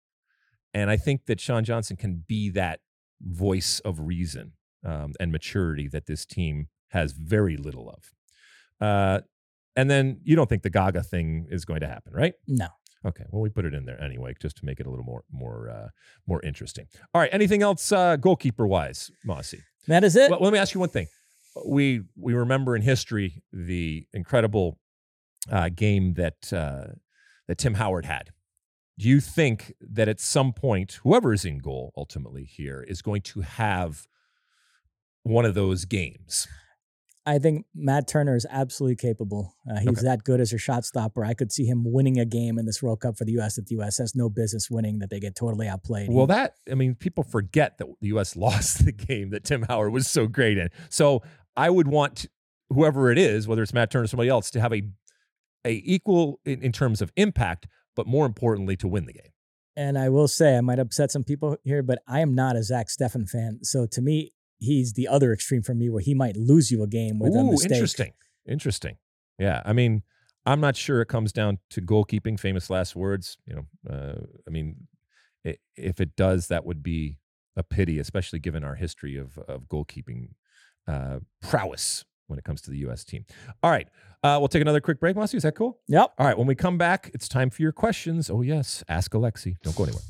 And 0.72 0.90
I 0.90 0.96
think 0.96 1.26
that 1.26 1.40
Sean 1.40 1.64
Johnson 1.64 1.96
can 1.96 2.24
be 2.26 2.48
that 2.50 2.80
voice 3.20 3.80
of 3.80 4.00
reason 4.00 4.52
um, 4.84 5.12
and 5.20 5.32
maturity 5.32 5.88
that 5.88 6.06
this 6.06 6.24
team 6.24 6.68
has 6.88 7.12
very 7.12 7.56
little 7.56 7.88
of. 7.90 8.12
Uh, 8.80 9.20
and 9.76 9.90
then 9.90 10.20
you 10.24 10.36
don't 10.36 10.48
think 10.48 10.62
the 10.62 10.70
Gaga 10.70 11.02
thing 11.02 11.46
is 11.50 11.64
going 11.64 11.80
to 11.80 11.86
happen, 11.86 12.12
right? 12.12 12.34
No. 12.46 12.66
Okay. 13.04 13.24
Well, 13.30 13.40
we 13.40 13.48
put 13.48 13.64
it 13.64 13.72
in 13.72 13.86
there 13.86 14.02
anyway, 14.02 14.34
just 14.40 14.56
to 14.58 14.64
make 14.64 14.78
it 14.80 14.86
a 14.86 14.90
little 14.90 15.04
more 15.04 15.24
more 15.32 15.70
uh, 15.70 15.88
more 16.26 16.42
interesting. 16.42 16.86
All 17.14 17.20
right. 17.20 17.30
Anything 17.32 17.62
else 17.62 17.92
uh, 17.92 18.16
goalkeeper 18.16 18.66
wise, 18.66 19.10
Mossy? 19.24 19.60
That 19.86 20.04
is 20.04 20.16
it. 20.16 20.30
Well, 20.30 20.40
let 20.40 20.52
me 20.52 20.58
ask 20.58 20.74
you 20.74 20.80
one 20.80 20.90
thing. 20.90 21.06
We 21.66 22.02
we 22.16 22.34
remember 22.34 22.76
in 22.76 22.82
history 22.82 23.42
the 23.52 24.06
incredible 24.12 24.78
uh, 25.50 25.70
game 25.70 26.14
that 26.14 26.52
uh, 26.52 26.94
that 27.48 27.58
Tim 27.58 27.74
Howard 27.74 28.04
had. 28.04 28.30
Do 28.98 29.08
you 29.08 29.20
think 29.20 29.72
that 29.80 30.08
at 30.08 30.20
some 30.20 30.52
point, 30.52 31.00
whoever 31.02 31.32
is 31.32 31.46
in 31.46 31.58
goal 31.58 31.94
ultimately 31.96 32.44
here 32.44 32.84
is 32.86 33.00
going 33.00 33.22
to 33.22 33.40
have 33.40 34.06
one 35.22 35.44
of 35.44 35.54
those 35.54 35.84
games? 35.84 36.46
I 37.26 37.38
think 37.38 37.66
Matt 37.74 38.08
Turner 38.08 38.34
is 38.34 38.46
absolutely 38.50 38.96
capable. 38.96 39.54
Uh, 39.70 39.78
he's 39.78 39.88
okay. 39.88 40.02
that 40.02 40.24
good 40.24 40.40
as 40.40 40.52
a 40.52 40.58
shot 40.58 40.84
stopper. 40.84 41.24
I 41.24 41.34
could 41.34 41.52
see 41.52 41.64
him 41.66 41.84
winning 41.84 42.18
a 42.18 42.24
game 42.24 42.58
in 42.58 42.64
this 42.64 42.82
World 42.82 43.00
Cup 43.00 43.18
for 43.18 43.24
the 43.24 43.32
U.S. 43.32 43.56
that 43.56 43.66
the 43.66 43.74
U.S. 43.76 43.98
has 43.98 44.14
no 44.14 44.30
business 44.30 44.70
winning, 44.70 44.98
that 45.00 45.10
they 45.10 45.20
get 45.20 45.36
totally 45.36 45.68
outplayed. 45.68 46.08
Well, 46.10 46.26
that, 46.28 46.54
I 46.70 46.74
mean, 46.74 46.94
people 46.94 47.22
forget 47.22 47.78
that 47.78 47.86
the 48.00 48.08
U.S. 48.08 48.36
lost 48.40 48.84
the 48.84 48.92
game 48.92 49.30
that 49.30 49.44
Tim 49.44 49.62
Howard 49.62 49.92
was 49.92 50.08
so 50.08 50.26
great 50.26 50.56
in. 50.56 50.70
So 50.88 51.22
I 51.56 51.68
would 51.68 51.88
want 51.88 52.26
whoever 52.70 53.10
it 53.12 53.18
is, 53.18 53.46
whether 53.46 53.62
it's 53.62 53.74
Matt 53.74 53.90
Turner 53.90 54.04
or 54.04 54.08
somebody 54.08 54.30
else, 54.30 54.50
to 54.52 54.60
have 54.60 54.72
a 54.72 54.82
a 55.64 55.82
equal 55.84 56.40
in, 56.46 56.62
in 56.62 56.72
terms 56.72 57.02
of 57.02 57.12
impact, 57.16 57.66
but 57.94 58.06
more 58.06 58.26
importantly, 58.26 58.76
to 58.76 58.88
win 58.88 59.04
the 59.04 59.12
game. 59.12 59.30
And 59.76 59.98
I 59.98 60.08
will 60.08 60.28
say, 60.28 60.56
I 60.56 60.60
might 60.62 60.78
upset 60.78 61.10
some 61.10 61.22
people 61.24 61.56
here, 61.62 61.82
but 61.82 62.00
I 62.08 62.20
am 62.20 62.34
not 62.34 62.56
a 62.56 62.62
Zack 62.62 62.88
Steffen 62.88 63.28
fan. 63.28 63.60
So 63.62 63.86
to 63.86 64.02
me, 64.02 64.32
he's 64.60 64.92
the 64.92 65.08
other 65.08 65.32
extreme 65.32 65.62
for 65.62 65.74
me, 65.74 65.90
where 65.90 66.02
he 66.02 66.14
might 66.14 66.36
lose 66.36 66.70
you 66.70 66.82
a 66.82 66.86
game 66.86 67.18
with 67.18 67.34
Ooh, 67.34 67.40
a 67.40 67.44
mistake. 67.44 67.72
interesting, 67.72 68.12
interesting. 68.46 68.96
Yeah, 69.38 69.62
I 69.64 69.72
mean, 69.72 70.02
I'm 70.46 70.60
not 70.60 70.76
sure 70.76 71.00
it 71.00 71.06
comes 71.06 71.32
down 71.32 71.58
to 71.70 71.80
goalkeeping. 71.80 72.38
Famous 72.38 72.70
last 72.70 72.94
words. 72.94 73.36
You 73.46 73.56
know, 73.56 73.92
uh, 73.92 74.20
I 74.46 74.50
mean, 74.50 74.86
it, 75.44 75.60
if 75.76 76.00
it 76.00 76.14
does, 76.16 76.48
that 76.48 76.64
would 76.64 76.82
be 76.82 77.18
a 77.56 77.62
pity, 77.62 77.98
especially 77.98 78.38
given 78.38 78.62
our 78.62 78.74
history 78.74 79.16
of 79.16 79.36
of 79.48 79.62
goalkeeping 79.62 80.28
uh, 80.86 81.18
prowess 81.42 82.04
when 82.26 82.38
it 82.38 82.44
comes 82.44 82.60
to 82.62 82.70
the 82.70 82.78
U.S. 82.78 83.04
team. 83.04 83.24
All 83.62 83.70
right, 83.70 83.88
uh, 84.22 84.36
we'll 84.38 84.48
take 84.48 84.62
another 84.62 84.80
quick 84.80 85.00
break, 85.00 85.16
Mossy. 85.16 85.36
Is 85.36 85.42
that 85.42 85.54
cool? 85.56 85.80
Yep. 85.88 86.12
All 86.18 86.26
right, 86.26 86.36
when 86.38 86.46
we 86.46 86.54
come 86.54 86.78
back, 86.78 87.10
it's 87.14 87.28
time 87.28 87.50
for 87.50 87.62
your 87.62 87.72
questions. 87.72 88.30
Oh 88.30 88.42
yes, 88.42 88.84
ask 88.88 89.10
Alexi. 89.12 89.56
Don't 89.62 89.74
go 89.74 89.84
anywhere. 89.84 90.02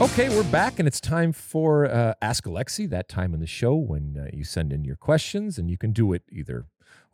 Okay, 0.00 0.30
we're 0.30 0.50
back, 0.50 0.78
and 0.78 0.88
it's 0.88 0.98
time 0.98 1.30
for 1.30 1.84
uh, 1.84 2.14
Ask 2.22 2.44
Alexi. 2.44 2.88
That 2.88 3.06
time 3.06 3.34
in 3.34 3.40
the 3.40 3.46
show 3.46 3.74
when 3.74 4.16
uh, 4.18 4.30
you 4.34 4.44
send 4.44 4.72
in 4.72 4.82
your 4.82 4.96
questions, 4.96 5.58
and 5.58 5.70
you 5.70 5.76
can 5.76 5.92
do 5.92 6.14
it 6.14 6.22
either 6.32 6.64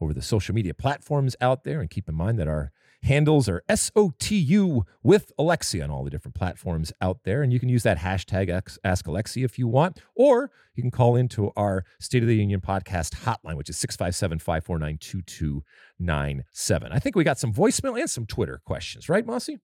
over 0.00 0.14
the 0.14 0.22
social 0.22 0.54
media 0.54 0.72
platforms 0.72 1.34
out 1.40 1.64
there. 1.64 1.80
And 1.80 1.90
keep 1.90 2.08
in 2.08 2.14
mind 2.14 2.38
that 2.38 2.46
our 2.46 2.70
handles 3.02 3.48
are 3.48 3.64
SOTU 3.68 4.82
with 5.02 5.32
Alexi 5.36 5.82
on 5.82 5.90
all 5.90 6.04
the 6.04 6.10
different 6.10 6.36
platforms 6.36 6.92
out 7.00 7.24
there. 7.24 7.42
And 7.42 7.52
you 7.52 7.58
can 7.58 7.68
use 7.68 7.82
that 7.82 7.98
hashtag 7.98 8.48
Ask 8.84 9.06
Alexi 9.06 9.44
if 9.44 9.58
you 9.58 9.66
want, 9.66 9.98
or 10.14 10.52
you 10.76 10.82
can 10.84 10.92
call 10.92 11.16
into 11.16 11.50
our 11.56 11.84
State 11.98 12.22
of 12.22 12.28
the 12.28 12.36
Union 12.36 12.60
podcast 12.60 13.24
hotline, 13.24 13.56
which 13.56 13.68
is 13.68 13.76
657 13.78 14.38
549 14.38 14.98
2297. 14.98 16.92
I 16.92 16.98
think 17.00 17.16
we 17.16 17.24
got 17.24 17.40
some 17.40 17.52
voicemail 17.52 17.98
and 17.98 18.08
some 18.08 18.26
Twitter 18.26 18.60
questions, 18.64 19.08
right, 19.08 19.26
Mossy? 19.26 19.58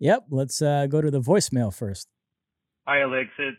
Yep. 0.00 0.26
Let's 0.28 0.60
uh, 0.60 0.86
go 0.86 1.00
to 1.00 1.10
the 1.10 1.22
voicemail 1.22 1.72
first. 1.72 2.08
Hi, 2.88 3.00
Alexis 3.00 3.52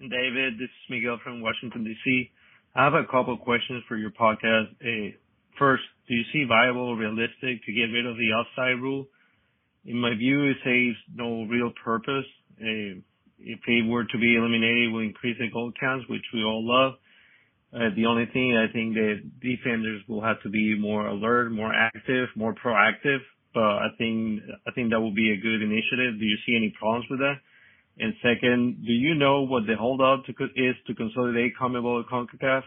and 0.00 0.10
David. 0.10 0.60
This 0.60 0.68
is 0.68 0.90
Miguel 0.90 1.16
from 1.24 1.40
Washington, 1.40 1.82
D.C. 1.82 2.30
I 2.76 2.84
have 2.84 2.92
a 2.92 3.08
couple 3.10 3.34
questions 3.38 3.82
for 3.88 3.96
your 3.96 4.10
podcast. 4.10 4.68
First, 5.58 5.82
do 6.06 6.14
you 6.14 6.24
see 6.30 6.44
viable 6.44 6.92
or 6.92 6.96
realistic 6.98 7.64
to 7.64 7.72
get 7.72 7.88
rid 7.88 8.04
of 8.04 8.18
the 8.20 8.36
offside 8.36 8.76
rule? 8.82 9.06
In 9.86 9.96
my 9.96 10.12
view, 10.12 10.44
it 10.50 10.58
saves 10.62 10.98
no 11.08 11.44
real 11.44 11.72
purpose. 11.82 12.28
If 12.58 13.60
it 13.66 13.88
were 13.88 14.04
to 14.04 14.18
be 14.18 14.36
eliminated, 14.36 14.88
it 14.88 14.92
will 14.92 15.08
increase 15.08 15.38
the 15.38 15.48
goal 15.50 15.72
counts, 15.80 16.04
which 16.10 16.28
we 16.34 16.44
all 16.44 16.60
love. 16.60 17.00
Uh, 17.72 17.96
the 17.96 18.04
only 18.04 18.26
thing 18.26 18.60
I 18.60 18.70
think 18.70 18.92
that 18.92 19.40
defenders 19.40 20.02
will 20.06 20.20
have 20.20 20.36
to 20.42 20.50
be 20.50 20.78
more 20.78 21.06
alert, 21.06 21.50
more 21.50 21.72
active, 21.72 22.28
more 22.36 22.54
proactive. 22.54 23.24
But 23.54 23.88
I 23.88 23.88
think 23.96 24.42
I 24.68 24.70
think 24.72 24.90
that 24.90 25.00
will 25.00 25.16
be 25.16 25.32
a 25.32 25.40
good 25.40 25.62
initiative. 25.62 26.20
Do 26.20 26.26
you 26.26 26.36
see 26.44 26.56
any 26.60 26.74
problems 26.78 27.06
with 27.08 27.20
that? 27.20 27.40
And 27.98 28.14
second, 28.22 28.84
do 28.86 28.92
you 28.92 29.14
know 29.14 29.42
what 29.42 29.66
the 29.66 29.76
holdup 29.76 30.24
to, 30.26 30.32
is 30.56 30.76
to 30.86 30.94
consolidate 30.94 31.52
CONMEBOL 31.60 32.02
and 32.02 32.06
CONCACAF? 32.06 32.62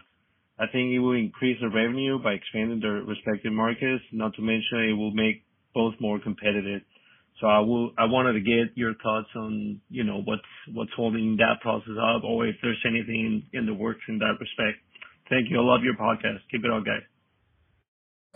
I 0.58 0.66
think 0.70 0.92
it 0.92 1.00
will 1.00 1.18
increase 1.18 1.58
the 1.60 1.68
revenue 1.68 2.22
by 2.22 2.34
expanding 2.34 2.80
their 2.80 3.02
respective 3.02 3.52
markets. 3.52 4.04
Not 4.12 4.34
to 4.34 4.42
mention 4.42 4.90
it 4.90 4.92
will 4.92 5.10
make 5.10 5.42
both 5.74 5.94
more 5.98 6.20
competitive. 6.20 6.82
So 7.40 7.48
I 7.48 7.58
will, 7.58 7.90
I 7.98 8.04
wanted 8.04 8.34
to 8.34 8.40
get 8.40 8.76
your 8.76 8.94
thoughts 9.02 9.26
on, 9.34 9.80
you 9.90 10.04
know, 10.04 10.22
what's, 10.24 10.42
what's 10.72 10.92
holding 10.94 11.36
that 11.38 11.60
process 11.62 11.98
up 11.98 12.22
or 12.22 12.46
if 12.46 12.54
there's 12.62 12.80
anything 12.86 13.42
in, 13.52 13.66
the 13.66 13.74
works 13.74 14.02
in 14.08 14.18
that 14.18 14.38
respect. 14.38 14.78
Thank 15.28 15.50
you. 15.50 15.58
I 15.58 15.64
love 15.64 15.82
your 15.82 15.96
podcast. 15.96 16.38
Keep 16.52 16.64
it 16.64 16.70
on, 16.70 16.84
guys. 16.84 17.02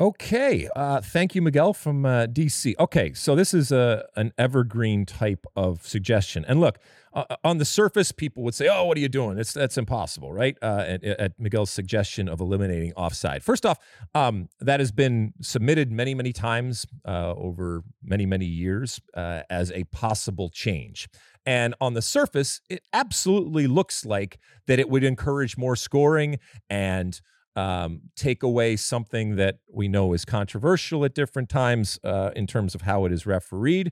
Okay. 0.01 0.68
Uh, 0.76 1.01
thank 1.01 1.34
you, 1.34 1.42
Miguel 1.42 1.72
from 1.72 2.07
uh, 2.07 2.26
DC. 2.26 2.74
Okay. 2.78 3.12
So 3.14 3.34
this 3.34 3.53
is 3.53 3.72
a, 3.72 4.07
an 4.14 4.32
evergreen 4.38 5.05
type 5.05 5.44
of 5.57 5.84
suggestion. 5.84 6.44
And 6.46 6.61
look, 6.61 6.78
uh, 7.12 7.24
on 7.42 7.59
the 7.59 7.64
surface, 7.64 8.12
people 8.12 8.44
would 8.44 8.55
say, 8.55 8.68
oh, 8.70 8.84
what 8.84 8.96
are 8.96 9.01
you 9.01 9.09
doing? 9.09 9.38
It's, 9.38 9.53
that's 9.53 9.76
impossible, 9.76 10.32
right? 10.32 10.57
Uh, 10.62 10.84
at, 10.86 11.05
at, 11.05 11.40
Miguel's 11.40 11.70
suggestion 11.70 12.28
of 12.28 12.40
eliminating 12.40 12.92
offside. 12.92 13.42
First 13.42 13.66
off, 13.66 13.78
um, 14.14 14.49
that 14.61 14.78
has 14.78 14.92
been 14.92 15.32
submitted 15.40 15.90
many, 15.90 16.14
many 16.14 16.32
times 16.32 16.86
uh, 17.05 17.34
over 17.34 17.82
many, 18.01 18.24
many 18.24 18.46
years 18.46 19.01
uh, 19.14 19.42
as 19.51 19.72
a 19.72 19.82
possible 19.84 20.49
change. 20.49 21.09
And 21.44 21.74
on 21.80 21.94
the 21.94 22.03
surface, 22.03 22.61
it 22.70 22.82
absolutely 22.92 23.66
looks 23.66 24.05
like 24.05 24.38
that 24.66 24.78
it 24.78 24.88
would 24.88 25.03
encourage 25.03 25.57
more 25.57 25.74
scoring 25.74 26.38
and 26.70 27.20
um, 27.59 28.02
take 28.14 28.44
away 28.44 28.76
something 28.76 29.34
that 29.34 29.59
we 29.68 29.88
know 29.88 30.12
is 30.12 30.24
controversial 30.24 31.04
at 31.04 31.12
different 31.12 31.48
times 31.48 31.98
uh, 32.04 32.30
in 32.36 32.46
terms 32.46 32.72
of 32.72 32.82
how 32.82 33.04
it 33.04 33.11
is 33.11 33.26
refereed. 33.26 33.90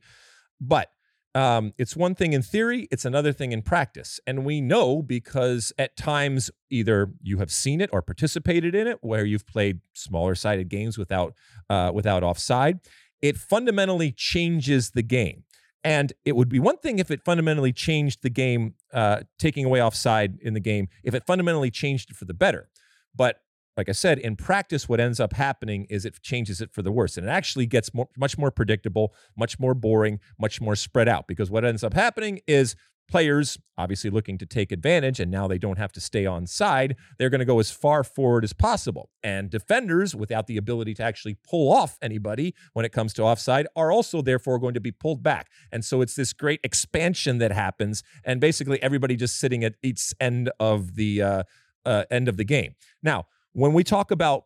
But 0.60 0.90
um, 1.34 1.74
it's 1.76 1.96
one 1.96 2.14
thing 2.14 2.32
in 2.32 2.42
theory, 2.42 2.86
it's 2.92 3.04
another 3.04 3.32
thing 3.32 3.50
in 3.50 3.62
practice. 3.62 4.20
And 4.24 4.44
we 4.44 4.60
know 4.60 5.02
because 5.02 5.72
at 5.78 5.96
times 5.96 6.48
either 6.70 7.10
you 7.20 7.38
have 7.38 7.50
seen 7.50 7.80
it 7.80 7.90
or 7.92 8.02
participated 8.02 8.76
in 8.76 8.86
it 8.86 8.98
where 9.00 9.24
you've 9.24 9.46
played 9.46 9.80
smaller 9.94 10.36
sided 10.36 10.68
games 10.68 10.96
without, 10.96 11.34
uh, 11.68 11.90
without 11.92 12.22
offside. 12.22 12.78
It 13.20 13.36
fundamentally 13.36 14.12
changes 14.12 14.92
the 14.92 15.02
game. 15.02 15.42
And 15.82 16.12
it 16.24 16.36
would 16.36 16.48
be 16.48 16.60
one 16.60 16.78
thing 16.78 17.00
if 17.00 17.10
it 17.10 17.24
fundamentally 17.24 17.72
changed 17.72 18.22
the 18.22 18.30
game, 18.30 18.74
uh, 18.92 19.22
taking 19.40 19.64
away 19.64 19.82
offside 19.82 20.38
in 20.40 20.54
the 20.54 20.60
game, 20.60 20.88
if 21.02 21.14
it 21.14 21.26
fundamentally 21.26 21.72
changed 21.72 22.10
it 22.10 22.16
for 22.16 22.26
the 22.26 22.34
better. 22.34 22.68
But 23.14 23.40
like 23.76 23.88
I 23.88 23.92
said, 23.92 24.18
in 24.18 24.36
practice, 24.36 24.88
what 24.88 25.00
ends 25.00 25.20
up 25.20 25.34
happening 25.34 25.86
is 25.90 26.04
it 26.04 26.20
changes 26.22 26.60
it 26.60 26.72
for 26.72 26.82
the 26.82 26.92
worse. 26.92 27.16
And 27.16 27.26
it 27.26 27.30
actually 27.30 27.66
gets 27.66 27.92
more, 27.92 28.08
much 28.16 28.38
more 28.38 28.50
predictable, 28.50 29.14
much 29.36 29.58
more 29.58 29.74
boring, 29.74 30.20
much 30.38 30.60
more 30.60 30.76
spread 30.76 31.08
out. 31.08 31.26
Because 31.26 31.50
what 31.50 31.64
ends 31.64 31.84
up 31.84 31.94
happening 31.94 32.40
is 32.46 32.74
players 33.08 33.58
obviously 33.78 34.10
looking 34.10 34.38
to 34.38 34.46
take 34.46 34.72
advantage, 34.72 35.20
and 35.20 35.30
now 35.30 35.46
they 35.46 35.58
don't 35.58 35.78
have 35.78 35.92
to 35.92 36.00
stay 36.00 36.26
on 36.26 36.46
side. 36.46 36.96
They're 37.18 37.30
going 37.30 37.40
to 37.40 37.44
go 37.44 37.60
as 37.60 37.70
far 37.70 38.02
forward 38.02 38.42
as 38.42 38.52
possible. 38.52 39.10
And 39.22 39.50
defenders, 39.50 40.14
without 40.14 40.46
the 40.46 40.56
ability 40.56 40.94
to 40.94 41.02
actually 41.02 41.36
pull 41.48 41.72
off 41.72 41.98
anybody 42.00 42.54
when 42.72 42.84
it 42.84 42.92
comes 42.92 43.12
to 43.14 43.22
offside, 43.22 43.66
are 43.76 43.92
also 43.92 44.22
therefore 44.22 44.58
going 44.58 44.74
to 44.74 44.80
be 44.80 44.92
pulled 44.92 45.22
back. 45.22 45.50
And 45.70 45.84
so 45.84 46.00
it's 46.00 46.14
this 46.14 46.32
great 46.32 46.60
expansion 46.64 47.38
that 47.38 47.52
happens, 47.52 48.02
and 48.24 48.40
basically 48.40 48.82
everybody 48.82 49.16
just 49.16 49.38
sitting 49.38 49.62
at 49.62 49.74
each 49.82 50.12
end 50.18 50.50
of 50.58 50.96
the 50.96 51.22
uh, 51.22 51.42
uh, 51.84 52.04
end 52.10 52.28
of 52.28 52.36
the 52.36 52.44
game. 52.44 52.74
Now, 53.02 53.26
when 53.56 53.72
we 53.72 53.82
talk 53.82 54.10
about 54.10 54.44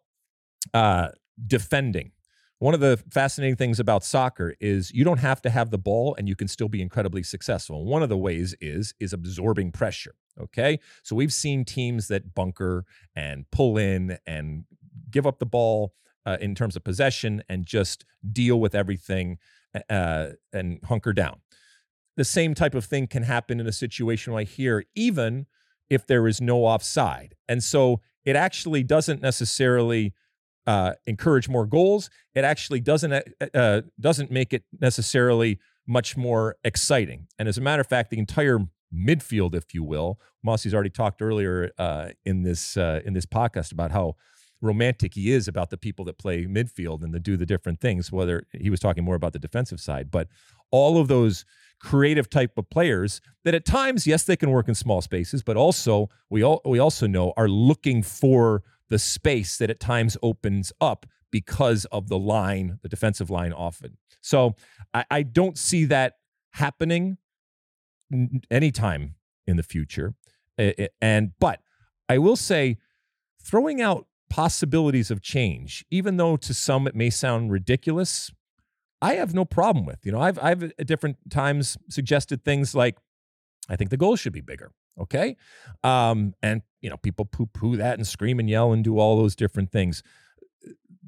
uh, 0.73 1.09
defending, 1.45 2.13
one 2.61 2.75
of 2.75 2.81
the 2.81 3.03
fascinating 3.11 3.57
things 3.57 3.81
about 3.81 4.05
soccer 4.05 4.55
is 4.61 4.93
you 4.93 5.03
don't 5.03 5.19
have 5.19 5.43
to 5.43 5.51
have 5.51 5.71
the 5.71 5.79
ball 5.79 6.15
and 6.17 6.29
you 6.29 6.37
can 6.37 6.47
still 6.47 6.69
be 6.69 6.81
incredibly 6.81 7.25
successful. 7.25 7.85
one 7.85 8.05
of 8.05 8.09
the 8.09 8.17
ways 8.17 8.55
is 8.61 8.95
is 9.01 9.13
absorbing 9.13 9.73
pressure. 9.73 10.15
Okay, 10.41 10.79
so 11.03 11.17
we've 11.17 11.33
seen 11.33 11.65
teams 11.65 12.07
that 12.07 12.35
bunker 12.35 12.85
and 13.17 13.51
pull 13.51 13.77
in 13.77 14.17
and 14.27 14.65
give 15.11 15.27
up 15.27 15.41
the 15.41 15.47
ball 15.47 15.93
uh, 16.25 16.37
in 16.41 16.55
terms 16.55 16.77
of 16.77 16.85
possession 16.85 17.43
and 17.49 17.67
just 17.67 18.05
deal 18.33 18.61
with 18.61 18.77
everything 18.77 19.39
uh, 19.89 20.29
and 20.53 20.79
hunker 20.85 21.13
down. 21.13 21.41
The 22.17 22.25
same 22.25 22.55
type 22.55 22.77
of 22.77 22.85
thing 22.85 23.09
can 23.09 23.25
happen 23.25 23.59
in 23.59 23.67
a 23.67 23.73
situation 23.73 24.33
like 24.33 24.49
here, 24.49 24.85
even 24.95 25.47
if 25.89 26.07
there 26.07 26.29
is 26.29 26.41
no 26.41 26.65
offside. 26.65 27.35
And 27.49 27.63
so 27.63 28.01
it 28.25 28.37
actually 28.37 28.83
doesn't 28.83 29.23
necessarily 29.23 30.13
uh, 30.67 30.93
encourage 31.07 31.49
more 31.49 31.67
goals. 31.67 32.11
It 32.35 32.45
actually 32.45 32.81
doesn't 32.81 33.13
uh, 33.13 33.21
uh, 33.55 33.81
doesn't 33.99 34.31
make 34.31 34.53
it 34.53 34.65
necessarily 34.81 35.59
much 35.87 36.17
more 36.17 36.57
exciting. 36.65 37.27
And 37.39 37.49
as 37.49 37.59
a 37.59 37.61
matter 37.61 37.81
of 37.81 37.87
fact, 37.87 38.11
the 38.11 38.19
entire 38.19 38.61
midfield, 38.95 39.55
if 39.55 39.75
you 39.75 39.83
will, 39.83 40.19
Mossy's 40.43 40.75
already 40.75 40.91
talked 40.91 41.23
earlier 41.23 41.71
uh, 41.79 42.11
in 42.25 42.43
this 42.43 42.77
uh, 42.77 43.01
in 43.05 43.15
this 43.15 43.27
podcast 43.27 43.73
about 43.73 43.91
how 43.91 44.17
romantic 44.61 45.15
he 45.15 45.33
is 45.33 45.49
about 45.49 45.71
the 45.71 45.79
people 45.79 46.05
that 46.05 46.19
play 46.19 46.45
midfield 46.45 47.03
and 47.03 47.15
that 47.15 47.23
do 47.23 47.37
the 47.37 47.47
different 47.47 47.81
things. 47.81 48.13
Whether 48.13 48.47
he 48.53 48.71
was 48.71 48.81
talking 48.81 49.05
more 49.05 49.15
about 49.15 49.33
the 49.33 49.39
defensive 49.39 49.81
side, 49.81 50.11
but 50.11 50.29
all 50.71 50.99
of 50.99 51.09
those 51.09 51.45
creative 51.81 52.29
type 52.29 52.59
of 52.59 52.69
players 52.71 53.21
that 53.45 53.55
at 53.55 53.65
times, 53.65 54.07
yes, 54.07 54.25
they 54.25 54.37
can 54.37 54.51
work 54.51 54.69
in 54.69 54.75
small 54.75 55.01
spaces, 55.01 55.43
but 55.43 55.57
also 55.57 56.09
we 56.29 56.43
all 56.43 56.61
we 56.65 56.79
also 56.79 57.07
know 57.07 57.33
are 57.37 57.49
looking 57.49 58.03
for 58.03 58.63
the 58.89 58.99
space 58.99 59.57
that 59.59 59.71
at 59.71 59.81
times 59.81 60.17
opens 60.23 60.73
up 60.81 61.07
because 61.31 61.85
of 61.87 62.09
the 62.09 62.19
line, 62.19 62.79
the 62.83 62.89
defensive 62.89 63.31
line 63.31 63.53
often. 63.53 63.97
So 64.21 64.57
I, 64.93 65.05
I 65.11 65.23
don't 65.23 65.57
see 65.57 65.85
that 65.87 66.15
happening 66.53 67.19
anytime 68.51 69.15
in 69.47 69.57
the 69.57 69.63
future. 69.63 70.15
And 71.01 71.33
but 71.39 71.61
I 72.09 72.19
will 72.19 72.37
say, 72.37 72.77
throwing 73.43 73.81
out 73.81 74.07
possibilities 74.31 75.11
of 75.11 75.21
change, 75.21 75.85
even 75.91 76.17
though 76.17 76.37
to 76.37 76.55
some 76.55 76.87
it 76.87 76.95
may 76.95 77.11
sound 77.11 77.53
ridiculous, 77.53 78.31
I 79.03 79.15
have 79.15 79.35
no 79.35 79.45
problem 79.45 79.85
with. 79.85 80.07
You 80.07 80.13
know, 80.13 80.21
I've 80.21 80.39
I've 80.43 80.63
at 80.63 80.87
different 80.87 81.17
times 81.31 81.77
suggested 81.89 82.45
things 82.45 82.75
like 82.75 82.97
I 83.69 83.77
think 83.77 83.91
the 83.91 83.97
goal 83.97 84.17
should 84.17 84.33
be 84.33 84.41
bigger. 84.41 84.73
Okay. 84.99 85.37
Um, 85.83 86.35
and, 86.43 86.63
you 86.83 86.91
know, 86.91 86.97
people 86.97 87.25
poo 87.25 87.47
poo 87.47 87.77
that 87.77 87.95
and 87.97 88.07
scream 88.07 88.39
and 88.39 88.51
yell 88.51 88.73
and 88.73 88.85
do 88.85 88.99
all 88.99 89.17
those 89.17 89.37
different 89.37 89.71
things. 89.71 90.03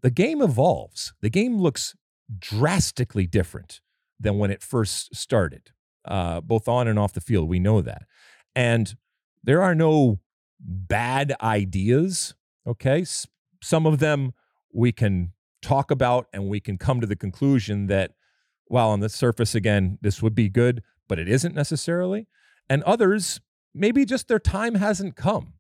The 0.00 0.10
game 0.10 0.40
evolves. 0.40 1.12
The 1.20 1.30
game 1.30 1.58
looks 1.58 1.94
drastically 2.38 3.26
different 3.26 3.80
than 4.18 4.38
when 4.38 4.50
it 4.50 4.62
first 4.62 5.14
started, 5.14 5.72
uh, 6.06 6.40
both 6.40 6.68
on 6.68 6.88
and 6.88 6.98
off 6.98 7.12
the 7.12 7.20
field. 7.20 7.48
We 7.48 7.58
know 7.58 7.82
that. 7.82 8.04
And 8.54 8.96
there 9.44 9.62
are 9.62 9.74
no 9.74 10.20
bad 10.58 11.34
ideas. 11.42 12.34
Okay. 12.66 13.04
Some 13.62 13.86
of 13.86 13.98
them 13.98 14.32
we 14.72 14.92
can 14.92 15.32
talk 15.60 15.90
about 15.90 16.26
and 16.32 16.48
we 16.48 16.60
can 16.60 16.78
come 16.78 17.00
to 17.00 17.06
the 17.06 17.16
conclusion 17.16 17.86
that, 17.86 18.12
well, 18.68 18.90
on 18.90 19.00
the 19.00 19.08
surface, 19.08 19.54
again, 19.54 19.98
this 20.00 20.22
would 20.22 20.34
be 20.34 20.48
good, 20.48 20.82
but 21.08 21.18
it 21.18 21.28
isn't 21.28 21.54
necessarily. 21.54 22.26
And 22.68 22.82
others, 22.84 23.40
maybe 23.74 24.04
just 24.04 24.28
their 24.28 24.38
time 24.38 24.76
hasn't 24.76 25.16
come 25.16 25.54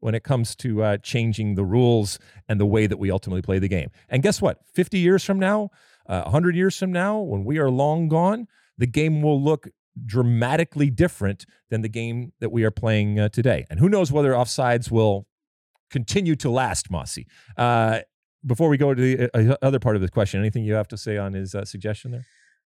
when 0.00 0.14
it 0.14 0.22
comes 0.22 0.54
to 0.56 0.82
uh, 0.82 0.96
changing 0.98 1.54
the 1.54 1.64
rules 1.64 2.18
and 2.48 2.60
the 2.60 2.66
way 2.66 2.86
that 2.86 2.98
we 2.98 3.10
ultimately 3.10 3.42
play 3.42 3.58
the 3.58 3.68
game. 3.68 3.90
And 4.08 4.22
guess 4.22 4.42
what? 4.42 4.58
50 4.74 4.98
years 4.98 5.24
from 5.24 5.38
now, 5.38 5.70
uh, 6.06 6.22
100 6.22 6.54
years 6.54 6.78
from 6.78 6.92
now, 6.92 7.18
when 7.18 7.44
we 7.44 7.58
are 7.58 7.70
long 7.70 8.08
gone, 8.08 8.46
the 8.76 8.86
game 8.86 9.22
will 9.22 9.40
look 9.40 9.68
dramatically 10.04 10.90
different 10.90 11.46
than 11.70 11.80
the 11.80 11.88
game 11.88 12.32
that 12.40 12.52
we 12.52 12.64
are 12.64 12.70
playing 12.70 13.18
uh, 13.18 13.28
today. 13.30 13.64
And 13.70 13.80
who 13.80 13.88
knows 13.88 14.12
whether 14.12 14.32
offsides 14.32 14.90
will 14.90 15.26
continue 15.90 16.36
to 16.36 16.50
last, 16.50 16.90
Mossy. 16.90 17.26
Uh, 17.56 18.00
before 18.46 18.68
we 18.68 18.76
go 18.76 18.92
to 18.94 19.00
the 19.16 19.30
uh, 19.52 19.56
other 19.62 19.78
part 19.78 19.96
of 19.96 20.02
this 20.02 20.10
question, 20.10 20.40
anything 20.40 20.64
you 20.64 20.74
have 20.74 20.88
to 20.88 20.96
say 20.96 21.16
on 21.16 21.32
his 21.32 21.54
uh, 21.54 21.64
suggestion 21.64 22.10
there? 22.10 22.24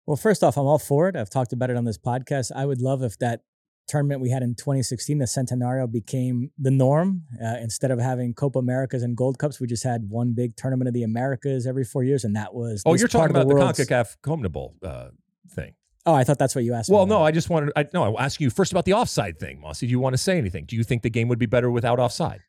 Well, 0.05 0.17
first 0.17 0.43
off, 0.43 0.57
I'm 0.57 0.65
all 0.65 0.79
for 0.79 1.07
it. 1.07 1.15
I've 1.15 1.29
talked 1.29 1.53
about 1.53 1.69
it 1.69 1.77
on 1.77 1.85
this 1.85 1.97
podcast. 1.97 2.51
I 2.55 2.65
would 2.65 2.81
love 2.81 3.03
if 3.03 3.17
that 3.19 3.41
tournament 3.87 4.21
we 4.21 4.29
had 4.31 4.41
in 4.41 4.55
2016, 4.55 5.19
the 5.19 5.25
Centenario, 5.25 5.91
became 5.91 6.51
the 6.57 6.71
norm. 6.71 7.23
Uh, 7.43 7.57
instead 7.61 7.91
of 7.91 7.99
having 7.99 8.33
Copa 8.33 8.57
Americas 8.59 9.03
and 9.03 9.15
Gold 9.15 9.37
Cups, 9.37 9.59
we 9.59 9.67
just 9.67 9.83
had 9.83 10.09
one 10.09 10.33
big 10.33 10.55
tournament 10.55 10.87
of 10.87 10.93
the 10.95 11.03
Americas 11.03 11.67
every 11.67 11.83
four 11.83 12.03
years, 12.03 12.23
and 12.23 12.35
that 12.35 12.53
was. 12.55 12.81
Oh, 12.85 12.95
you're 12.95 13.07
talking 13.07 13.33
the 13.33 13.41
about 13.41 13.49
the, 13.49 13.55
world's- 13.55 13.79
CONCACAF 13.79 14.17
CONMEBOL 14.23 14.73
uh, 14.83 15.09
thing. 15.51 15.73
Oh, 16.05 16.13
I 16.13 16.23
thought 16.23 16.39
that's 16.39 16.55
what 16.55 16.63
you 16.63 16.73
asked. 16.73 16.89
me 16.89 16.95
Well, 16.95 17.03
about. 17.03 17.13
no, 17.19 17.23
I 17.23 17.29
just 17.31 17.49
wanted. 17.51 17.71
I, 17.75 17.85
no, 17.93 18.15
I 18.15 18.23
ask 18.25 18.41
you 18.41 18.49
first 18.49 18.71
about 18.71 18.85
the 18.85 18.93
offside 18.93 19.37
thing, 19.37 19.59
Mossy. 19.61 19.85
Do 19.85 19.91
you 19.91 19.99
want 19.99 20.13
to 20.13 20.17
say 20.17 20.37
anything? 20.39 20.65
Do 20.65 20.75
you 20.75 20.83
think 20.83 21.03
the 21.03 21.09
game 21.11 21.27
would 21.27 21.37
be 21.39 21.45
better 21.45 21.69
without 21.69 21.99
offside? 21.99 22.39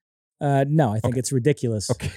Uh, 0.41 0.65
no, 0.69 0.93
I 0.93 1.01
think 1.01 1.17
it's 1.17 1.33
ridiculous. 1.33 1.91
Okay. 1.91 2.11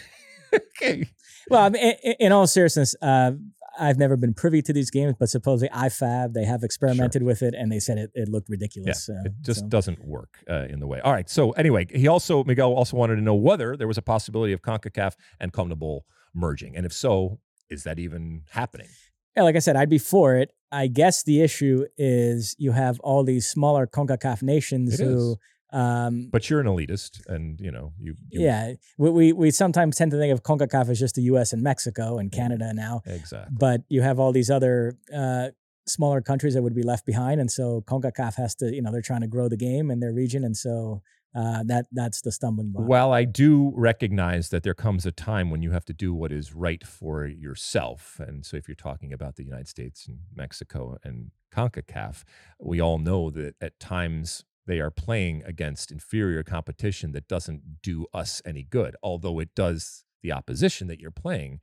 okay. 0.54 1.10
Well, 1.50 1.64
I 1.64 1.70
mean, 1.70 1.96
in, 2.04 2.14
in 2.20 2.32
all 2.32 2.48
seriousness, 2.48 2.96
uh, 3.02 3.32
I've 3.78 3.98
never 3.98 4.16
been 4.16 4.34
privy 4.34 4.62
to 4.62 4.74
these 4.74 4.90
games, 4.92 5.16
but 5.20 5.30
supposedly 5.30 5.70
IFAB 5.76 6.34
they 6.34 6.46
have 6.46 6.64
experimented 6.64 7.24
with 7.24 7.42
it, 7.42 7.54
and 7.54 7.72
they 7.72 7.80
said 7.80 7.98
it, 7.98 8.12
it 8.14 8.30
looked 8.30 8.50
ridiculous. 8.50 9.10
Yeah, 9.10 9.16
uh, 9.16 9.24
it 9.26 9.34
just 9.42 9.62
so- 9.62 9.68
doesn't 9.68 10.06
work 10.06 10.44
uh, 10.50 10.66
in 10.70 10.80
the 10.80 10.88
way. 10.88 11.00
All 11.02 11.12
right. 11.12 11.30
So 11.30 11.52
anyway, 11.52 11.88
he 11.90 12.08
also 12.08 12.44
Miguel 12.44 12.74
also 12.74 12.98
wanted 12.98 13.16
to 13.16 13.22
know 13.22 13.36
whether 13.36 13.76
there 13.76 13.88
was 13.88 13.98
a 13.98 14.02
possibility 14.02 14.54
of 14.54 14.62
Concacaf 14.62 15.14
and 15.40 15.52
CONMEBOL 15.52 16.02
merging, 16.34 16.76
and 16.76 16.86
if 16.86 16.94
so, 16.94 17.40
is 17.70 17.84
that 17.84 18.00
even 18.00 18.44
happening? 18.52 18.88
Yeah, 19.36 19.44
like 19.44 19.56
I 19.56 19.60
said, 19.60 19.76
I'd 19.76 19.90
be 19.90 19.98
for 19.98 20.36
it. 20.36 20.52
I 20.72 20.88
guess 20.88 21.24
the 21.24 21.42
issue 21.42 21.86
is 21.98 22.56
you 22.60 22.72
have 22.72 23.00
all 23.00 23.24
these 23.24 23.48
smaller 23.48 23.88
CONCACAF 23.88 24.44
nations 24.44 25.00
It 25.00 25.04
who, 25.04 25.32
is. 25.32 25.38
Um, 25.74 26.30
But 26.32 26.50
you're 26.50 26.60
an 26.62 26.68
elitist, 26.68 27.26
and 27.28 27.60
you 27.60 27.72
know 27.72 27.94
you. 28.00 28.16
you 28.30 28.42
yeah, 28.42 28.74
we, 28.98 29.10
we 29.10 29.34
we 29.34 29.52
sometimes 29.52 29.98
tend 29.98 30.12
to 30.12 30.18
think 30.18 30.32
of 30.32 30.44
CONCACAF 30.44 30.90
as 30.90 31.00
just 31.00 31.16
the 31.16 31.24
U.S. 31.24 31.52
and 31.52 31.64
Mexico 31.64 32.20
and 32.20 32.32
Canada 32.32 32.72
now, 32.74 33.02
Exactly. 33.06 33.56
but 33.60 33.82
you 33.90 34.02
have 34.04 34.20
all 34.20 34.32
these 34.32 34.52
other 34.52 34.96
uh, 35.14 35.50
smaller 35.88 36.22
countries 36.22 36.54
that 36.54 36.62
would 36.62 36.76
be 36.76 36.84
left 36.84 37.06
behind, 37.06 37.42
and 37.42 37.52
so 37.52 37.82
CONCACAF 37.88 38.36
has 38.36 38.56
to, 38.56 38.74
you 38.74 38.82
know, 38.82 38.92
they're 38.92 39.02
trying 39.02 39.22
to 39.22 39.28
grow 39.28 39.50
the 39.50 39.58
game 39.58 39.90
in 39.90 40.00
their 40.00 40.14
region, 40.14 40.44
and 40.44 40.56
so 40.56 41.02
uh, 41.36 41.64
that 41.64 41.88
that's 41.92 42.22
the 42.22 42.32
stumbling 42.32 42.72
block. 42.72 42.88
While 42.88 43.12
I 43.12 43.24
do 43.24 43.74
recognize 43.76 44.50
that 44.50 44.62
there 44.62 44.76
comes 44.76 45.08
a 45.08 45.12
time 45.12 45.50
when 45.50 45.64
you 45.64 45.72
have 45.72 45.86
to 45.86 45.94
do 45.94 46.14
what 46.14 46.32
is 46.32 46.54
right 46.54 46.86
for 46.86 47.26
yourself, 47.26 48.20
and 48.20 48.46
so 48.46 48.58
if 48.58 48.68
you're 48.68 48.76
talking 48.76 49.12
about 49.12 49.38
the 49.38 49.44
United 49.44 49.68
States 49.68 50.08
and 50.08 50.20
Mexico 50.36 50.98
and 51.04 51.32
CONCACAF, 51.52 52.24
we 52.60 52.80
all 52.80 53.00
know 53.00 53.32
that 53.32 53.56
at 53.60 53.80
times 53.80 54.46
they 54.66 54.80
are 54.80 54.92
playing 54.92 55.44
against 55.46 55.92
inferior 55.92 56.44
competition 56.44 57.12
that 57.12 57.28
doesn't 57.28 57.82
do 57.82 58.06
us 58.14 58.42
any 58.46 58.64
good, 58.64 58.96
although 59.04 59.40
it 59.40 59.56
does 59.56 60.06
the 60.22 60.32
opposition 60.32 60.88
that 60.88 61.00
you're 61.00 61.12
playing 61.12 61.60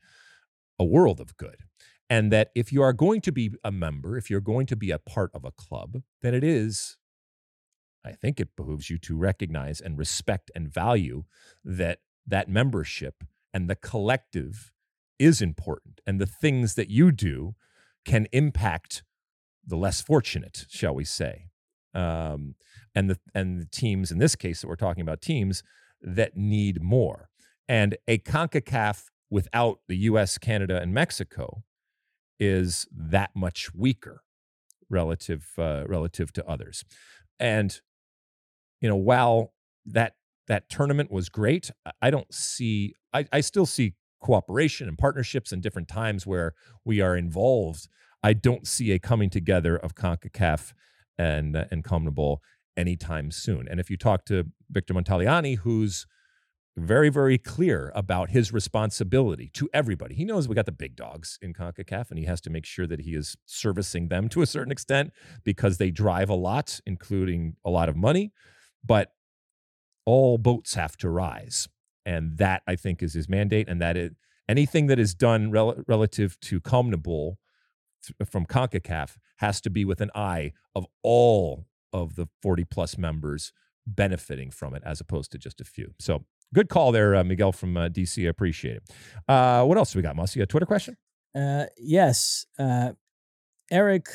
a 0.79 0.85
world 0.85 1.21
of 1.21 1.37
good. 1.37 1.65
And 2.09 2.33
that 2.33 2.51
if 2.55 2.73
you 2.73 2.83
are 2.83 2.93
going 2.93 3.21
to 3.23 3.33
be 3.33 3.53
a 3.63 3.71
member, 3.71 4.17
if 4.17 4.29
you're 4.29 4.41
going 4.41 4.67
to 4.67 4.77
be 4.77 4.91
a 4.91 4.99
part 4.99 5.31
of 5.35 5.45
a 5.45 5.53
club, 5.53 6.03
then 6.23 6.35
it 6.35 6.45
is 6.45 6.97
I 8.05 8.13
think 8.13 8.41
it 8.41 8.57
behooves 8.57 8.89
you 8.89 8.99
to 8.99 9.17
recognize 9.17 9.81
and 9.81 9.99
respect 9.99 10.51
and 10.55 10.73
value 10.73 11.25
that 11.65 12.01
that 12.27 12.49
membership 12.49 13.25
and 13.53 13.69
the 13.69 13.77
collective 13.77 14.73
is 15.19 15.43
important 15.43 16.01
and 16.07 16.19
the 16.19 16.27
things 16.27 16.75
that 16.77 16.89
you 16.89 17.13
do 17.13 17.55
can 18.05 18.27
impact 18.33 19.03
the 19.67 19.77
less 19.77 20.01
fortunate 20.01 20.65
shall 20.71 20.95
we 20.95 21.05
say 21.05 21.51
um, 21.95 22.55
and 22.95 23.11
the 23.11 23.19
and 23.35 23.61
the 23.61 23.67
teams 23.67 24.11
in 24.11 24.19
this 24.19 24.35
case 24.37 24.61
that 24.61 24.69
we're 24.69 24.77
talking 24.77 25.03
about 25.03 25.21
teams 25.21 25.63
that 26.03 26.37
need 26.37 26.83
more 26.83 27.29
and 27.69 27.97
a 28.09 28.19
CONCACAF 28.19 29.05
without 29.31 29.81
the 29.89 29.97
US 29.97 30.39
Canada 30.39 30.81
and 30.81 30.93
Mexico 30.93 31.63
is 32.39 32.87
that 32.91 33.31
much 33.35 33.75
weaker 33.75 34.23
relative 34.89 35.51
uh, 35.59 35.85
relative 35.87 36.33
to 36.33 36.47
others 36.49 36.85
and 37.39 37.81
you 38.81 38.89
know, 38.89 38.97
while 38.97 39.53
that 39.87 40.15
that 40.49 40.69
tournament 40.69 41.11
was 41.11 41.29
great, 41.29 41.71
I- 42.03 42.11
don't 42.11 42.33
see. 42.33 42.95
I, 43.13 43.27
I 43.33 43.41
still 43.41 43.67
see 43.67 43.95
cooperation 44.21 44.89
and 44.89 44.99
partnerships 44.99 45.53
and 45.53 45.63
different 45.63 45.89
times 45.89 46.27
where 46.27 46.55
we 46.85 47.01
are 47.01 47.17
involved. 47.17 47.89
I 48.23 48.33
don't 48.33 48.67
see 48.67 48.93
a 48.93 48.99
coming 48.99 49.31
together 49.31 49.77
of 49.77 49.95
Concacaf 49.95 50.73
and 51.19 51.57
uh, 51.57 51.65
and 51.71 51.85
CONMEBOL 51.85 52.39
anytime 52.77 53.31
soon. 53.31 53.67
And 53.69 53.81
if 53.81 53.91
you 53.91 53.97
talk 53.97 54.25
to 54.27 54.47
Victor 54.71 54.95
Montagliani, 54.95 55.59
who's 55.59 56.07
very 56.77 57.09
very 57.11 57.37
clear 57.37 57.93
about 57.95 58.31
his 58.31 58.53
responsibility 58.53 59.51
to 59.55 59.69
everybody, 59.75 60.15
he 60.15 60.25
knows 60.25 60.49
we 60.49 60.55
got 60.55 60.67
the 60.67 60.73
big 60.73 60.97
dogs 60.97 61.39
in 61.43 61.53
Concacaf, 61.53 62.11
and 62.11 62.19
he 62.19 62.25
has 62.27 62.41
to 62.43 62.51
make 62.51 62.65
sure 62.65 62.87
that 62.87 63.01
he 63.01 63.15
is 63.15 63.37
servicing 63.45 64.09
them 64.09 64.29
to 64.29 64.41
a 64.41 64.47
certain 64.47 64.73
extent 64.73 65.13
because 65.45 65.79
they 65.79 65.91
drive 65.91 66.31
a 66.31 66.35
lot, 66.35 66.81
including 66.87 67.57
a 67.65 67.71
lot 67.71 67.89
of 67.89 67.97
money 67.97 68.33
but 68.85 69.13
all 70.07 70.39
boats 70.39 70.75
have 70.75 70.97
to 70.97 71.09
rise 71.09 71.69
and 72.05 72.39
that 72.39 72.63
i 72.67 72.75
think 72.75 73.03
is 73.03 73.15
his 73.15 73.29
mandate 73.29 73.69
and 73.69 73.81
that 73.81 73.97
it 73.97 74.15
anything 74.49 74.87
that 74.87 74.99
is 74.99 75.15
done 75.15 75.51
rel- 75.51 75.83
relative 75.87 76.39
to 76.41 76.61
th- 76.61 77.35
from 78.29 78.47
CONCACAF 78.47 79.17
has 79.37 79.61
to 79.61 79.71
be 79.71 79.85
with 79.85 80.01
an 80.01 80.11
eye 80.15 80.53
of 80.75 80.87
all 81.03 81.67
of 81.93 82.17
the 82.17 82.27
40 82.43 82.65
plus 82.65 82.97
members 82.97 83.53
benefiting 83.87 84.51
from 84.51 84.75
it 84.75 84.83
as 84.85 85.01
opposed 85.01 85.33
to 85.33 85.39
just 85.39 85.61
a 85.61 85.65
few 85.65 85.93
so 85.99 86.25
good 86.55 86.69
call 86.69 86.93
there 86.93 87.15
uh, 87.17 87.25
miguel 87.25 87.53
from 87.53 87.77
uh, 87.77 87.89
dc 87.89 88.25
I 88.25 88.29
appreciate 88.29 88.77
it 88.77 88.83
uh, 89.29 89.65
what 89.65 89.79
else 89.79 89.93
do 89.93 89.99
we 89.99 90.03
got 90.03 90.17
Mossy? 90.17 90.39
Got 90.39 90.45
a 90.45 90.47
twitter 90.47 90.67
question 90.67 90.97
Uh, 91.35 91.67
yes. 91.79 92.47
Uh, 92.59 92.93
Eric 93.71 94.07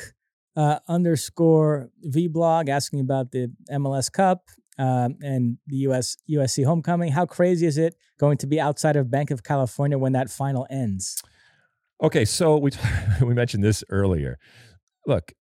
uh, 0.54 0.78
underscore 0.88 1.90
vblog 2.06 2.68
asking 2.68 3.00
about 3.00 3.30
the 3.32 3.50
MLS 3.70 4.10
Cup 4.12 4.48
um, 4.78 5.16
and 5.22 5.58
the 5.66 5.76
US 5.88 6.16
USC 6.28 6.64
homecoming. 6.64 7.12
How 7.12 7.26
crazy 7.26 7.66
is 7.66 7.78
it 7.78 7.94
going 8.18 8.38
to 8.38 8.46
be 8.46 8.60
outside 8.60 8.96
of 8.96 9.10
Banc 9.10 9.30
of 9.30 9.42
California 9.42 9.98
when 9.98 10.12
that 10.12 10.30
final 10.30 10.66
ends? 10.70 11.22
Okay, 12.02 12.24
so 12.24 12.56
we 12.58 12.70
we 13.22 13.34
mentioned 13.34 13.64
this 13.64 13.82
earlier. 13.88 14.38
Look, 15.06 15.32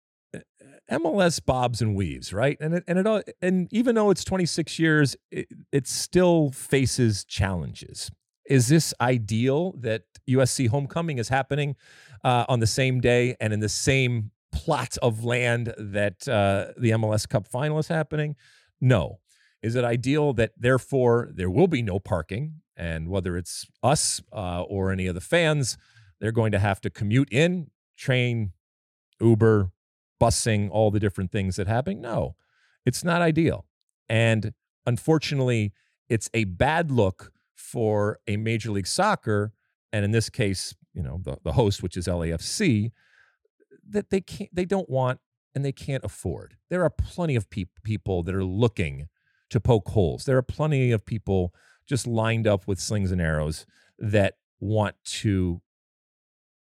MLS 0.91 1.43
bobs 1.43 1.81
and 1.81 1.95
weaves, 1.95 2.31
right? 2.31 2.57
And 2.59 2.75
it, 2.75 2.83
and 2.88 2.99
it 2.99 3.36
and 3.41 3.67
even 3.71 3.95
though 3.95 4.11
it's 4.11 4.23
26 4.23 4.77
years, 4.79 5.15
it, 5.31 5.47
it 5.71 5.88
still 5.88 6.51
faces 6.51 7.25
challenges. 7.25 8.11
Is 8.45 8.67
this 8.67 8.93
ideal 9.01 9.73
that 9.79 10.03
USC 10.29 10.69
homecoming 10.69 11.17
is 11.17 11.29
happening 11.29 11.75
uh, 12.23 12.45
on 12.47 12.59
the 12.59 12.67
same 12.67 13.01
day 13.01 13.36
and 13.39 13.53
in 13.53 13.59
the 13.59 13.69
same 13.69 14.31
plot 14.51 14.97
of 15.01 15.23
land 15.23 15.73
that 15.77 16.27
uh, 16.27 16.67
the 16.77 16.91
MLS 16.91 17.27
Cup 17.27 17.47
final 17.47 17.79
is 17.79 17.88
happening? 17.88 18.36
No. 18.79 19.19
Is 19.63 19.75
it 19.75 19.83
ideal 19.83 20.33
that 20.33 20.51
therefore 20.55 21.31
there 21.33 21.49
will 21.49 21.67
be 21.67 21.81
no 21.81 21.99
parking, 21.99 22.61
and 22.77 23.09
whether 23.09 23.36
it's 23.36 23.65
us 23.81 24.21
uh, 24.31 24.61
or 24.61 24.91
any 24.91 25.07
of 25.07 25.15
the 25.15 25.21
fans? 25.21 25.77
They're 26.19 26.31
going 26.31 26.51
to 26.51 26.59
have 26.59 26.79
to 26.81 26.91
commute 26.91 27.29
in, 27.31 27.71
train, 27.97 28.51
Uber, 29.19 29.71
busing, 30.22 30.70
all 30.72 30.91
the 30.91 30.99
different 30.99 31.32
things 31.32 31.55
that 31.55 31.68
happen. 31.68 32.01
No, 32.01 32.36
it's 32.86 33.03
not 33.03 33.22
ideal. 33.22 33.66
And 34.07 34.53
unfortunately, 34.86 35.74
it's 36.09 36.30
a 36.34 36.43
bad 36.45 36.91
look 36.91 37.32
for 37.55 38.20
a 38.28 38.38
Major 38.38 38.72
League 38.72 38.88
Soccer, 38.88 39.53
and 39.91 40.05
in 40.05 40.11
this 40.11 40.30
case, 40.30 40.76
you 40.93 41.01
know, 41.01 41.20
the, 41.24 41.38
the 41.43 41.53
host, 41.53 41.82
which 41.82 41.97
is 41.97 42.07
LAFC, 42.07 42.91
that 43.89 44.09
they 44.09 44.22
can't 44.22 44.53
they 44.53 44.66
don't 44.66 44.89
want 44.89 45.20
and 45.53 45.63
they 45.63 45.72
can't 45.72 46.03
afford. 46.03 46.57
There 46.70 46.84
are 46.84 46.89
plenty 46.89 47.36
of 47.36 47.49
pe- 47.49 47.66
people 47.84 48.24
that 48.24 48.36
are 48.36 48.43
looking 48.43 49.07
to 49.49 49.59
poke 49.59 49.89
holes. 49.89 50.26
There 50.26 50.38
are 50.38 50.43
plenty 50.43 50.91
of 50.91 51.05
people 51.05 51.53
just 51.88 52.07
lined 52.07 52.47
up 52.47 52.68
with 52.68 52.80
slings 52.80 53.11
and 53.11 53.22
arrows 53.22 53.66
that 53.99 54.38
want 54.59 54.95
to 55.03 55.61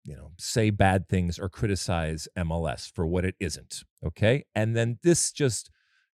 you 0.03 0.15
know 0.15 0.31
say 0.37 0.69
bad 0.69 1.07
things 1.07 1.39
or 1.39 1.49
criticize 1.49 2.27
MLS 2.37 2.91
for 2.91 3.05
what 3.05 3.25
it 3.25 3.35
isn't 3.39 3.83
okay? 4.05 4.45
And 4.55 4.75
then 4.75 4.99
this 5.03 5.31
just 5.31 5.69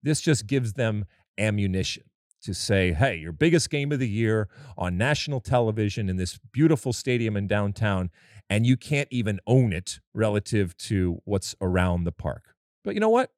this 0.01 0.21
just 0.21 0.47
gives 0.47 0.73
them 0.73 1.05
ammunition 1.37 2.03
to 2.43 2.53
say 2.53 2.91
hey 2.91 3.15
your 3.15 3.31
biggest 3.31 3.69
game 3.69 3.91
of 3.91 3.99
the 3.99 4.07
year 4.07 4.49
on 4.77 4.97
national 4.97 5.39
television 5.39 6.09
in 6.09 6.17
this 6.17 6.37
beautiful 6.51 6.93
stadium 6.93 7.37
in 7.37 7.47
downtown 7.47 8.09
and 8.49 8.65
you 8.65 8.77
can't 8.77 9.07
even 9.11 9.39
own 9.47 9.73
it 9.73 9.99
relative 10.13 10.75
to 10.77 11.21
what's 11.23 11.55
around 11.61 12.03
the 12.03 12.11
park. 12.11 12.53
But 12.83 12.93
you 12.93 12.99
know 12.99 13.09
what? 13.09 13.31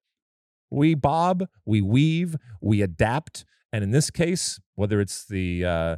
We 0.71 0.95
bob 0.95 1.45
we 1.65 1.81
weave 1.81 2.35
we 2.61 2.81
adapt 2.81 3.45
and 3.71 3.83
in 3.83 3.91
this 3.91 4.09
case 4.09 4.59
whether 4.75 4.99
it's 4.99 5.25
the 5.25 5.65
uh, 5.65 5.95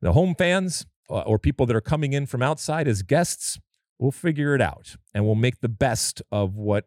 the 0.00 0.12
home 0.12 0.34
fans 0.36 0.86
uh, 1.10 1.20
or 1.20 1.38
people 1.38 1.66
that 1.66 1.76
are 1.76 1.80
coming 1.80 2.12
in 2.12 2.26
from 2.26 2.42
outside 2.42 2.88
as 2.88 3.02
guests, 3.02 3.58
we'll 3.98 4.10
figure 4.10 4.54
it 4.54 4.60
out 4.60 4.96
and 5.14 5.24
we'll 5.24 5.34
make 5.34 5.60
the 5.60 5.68
best 5.68 6.22
of 6.32 6.56
what 6.56 6.86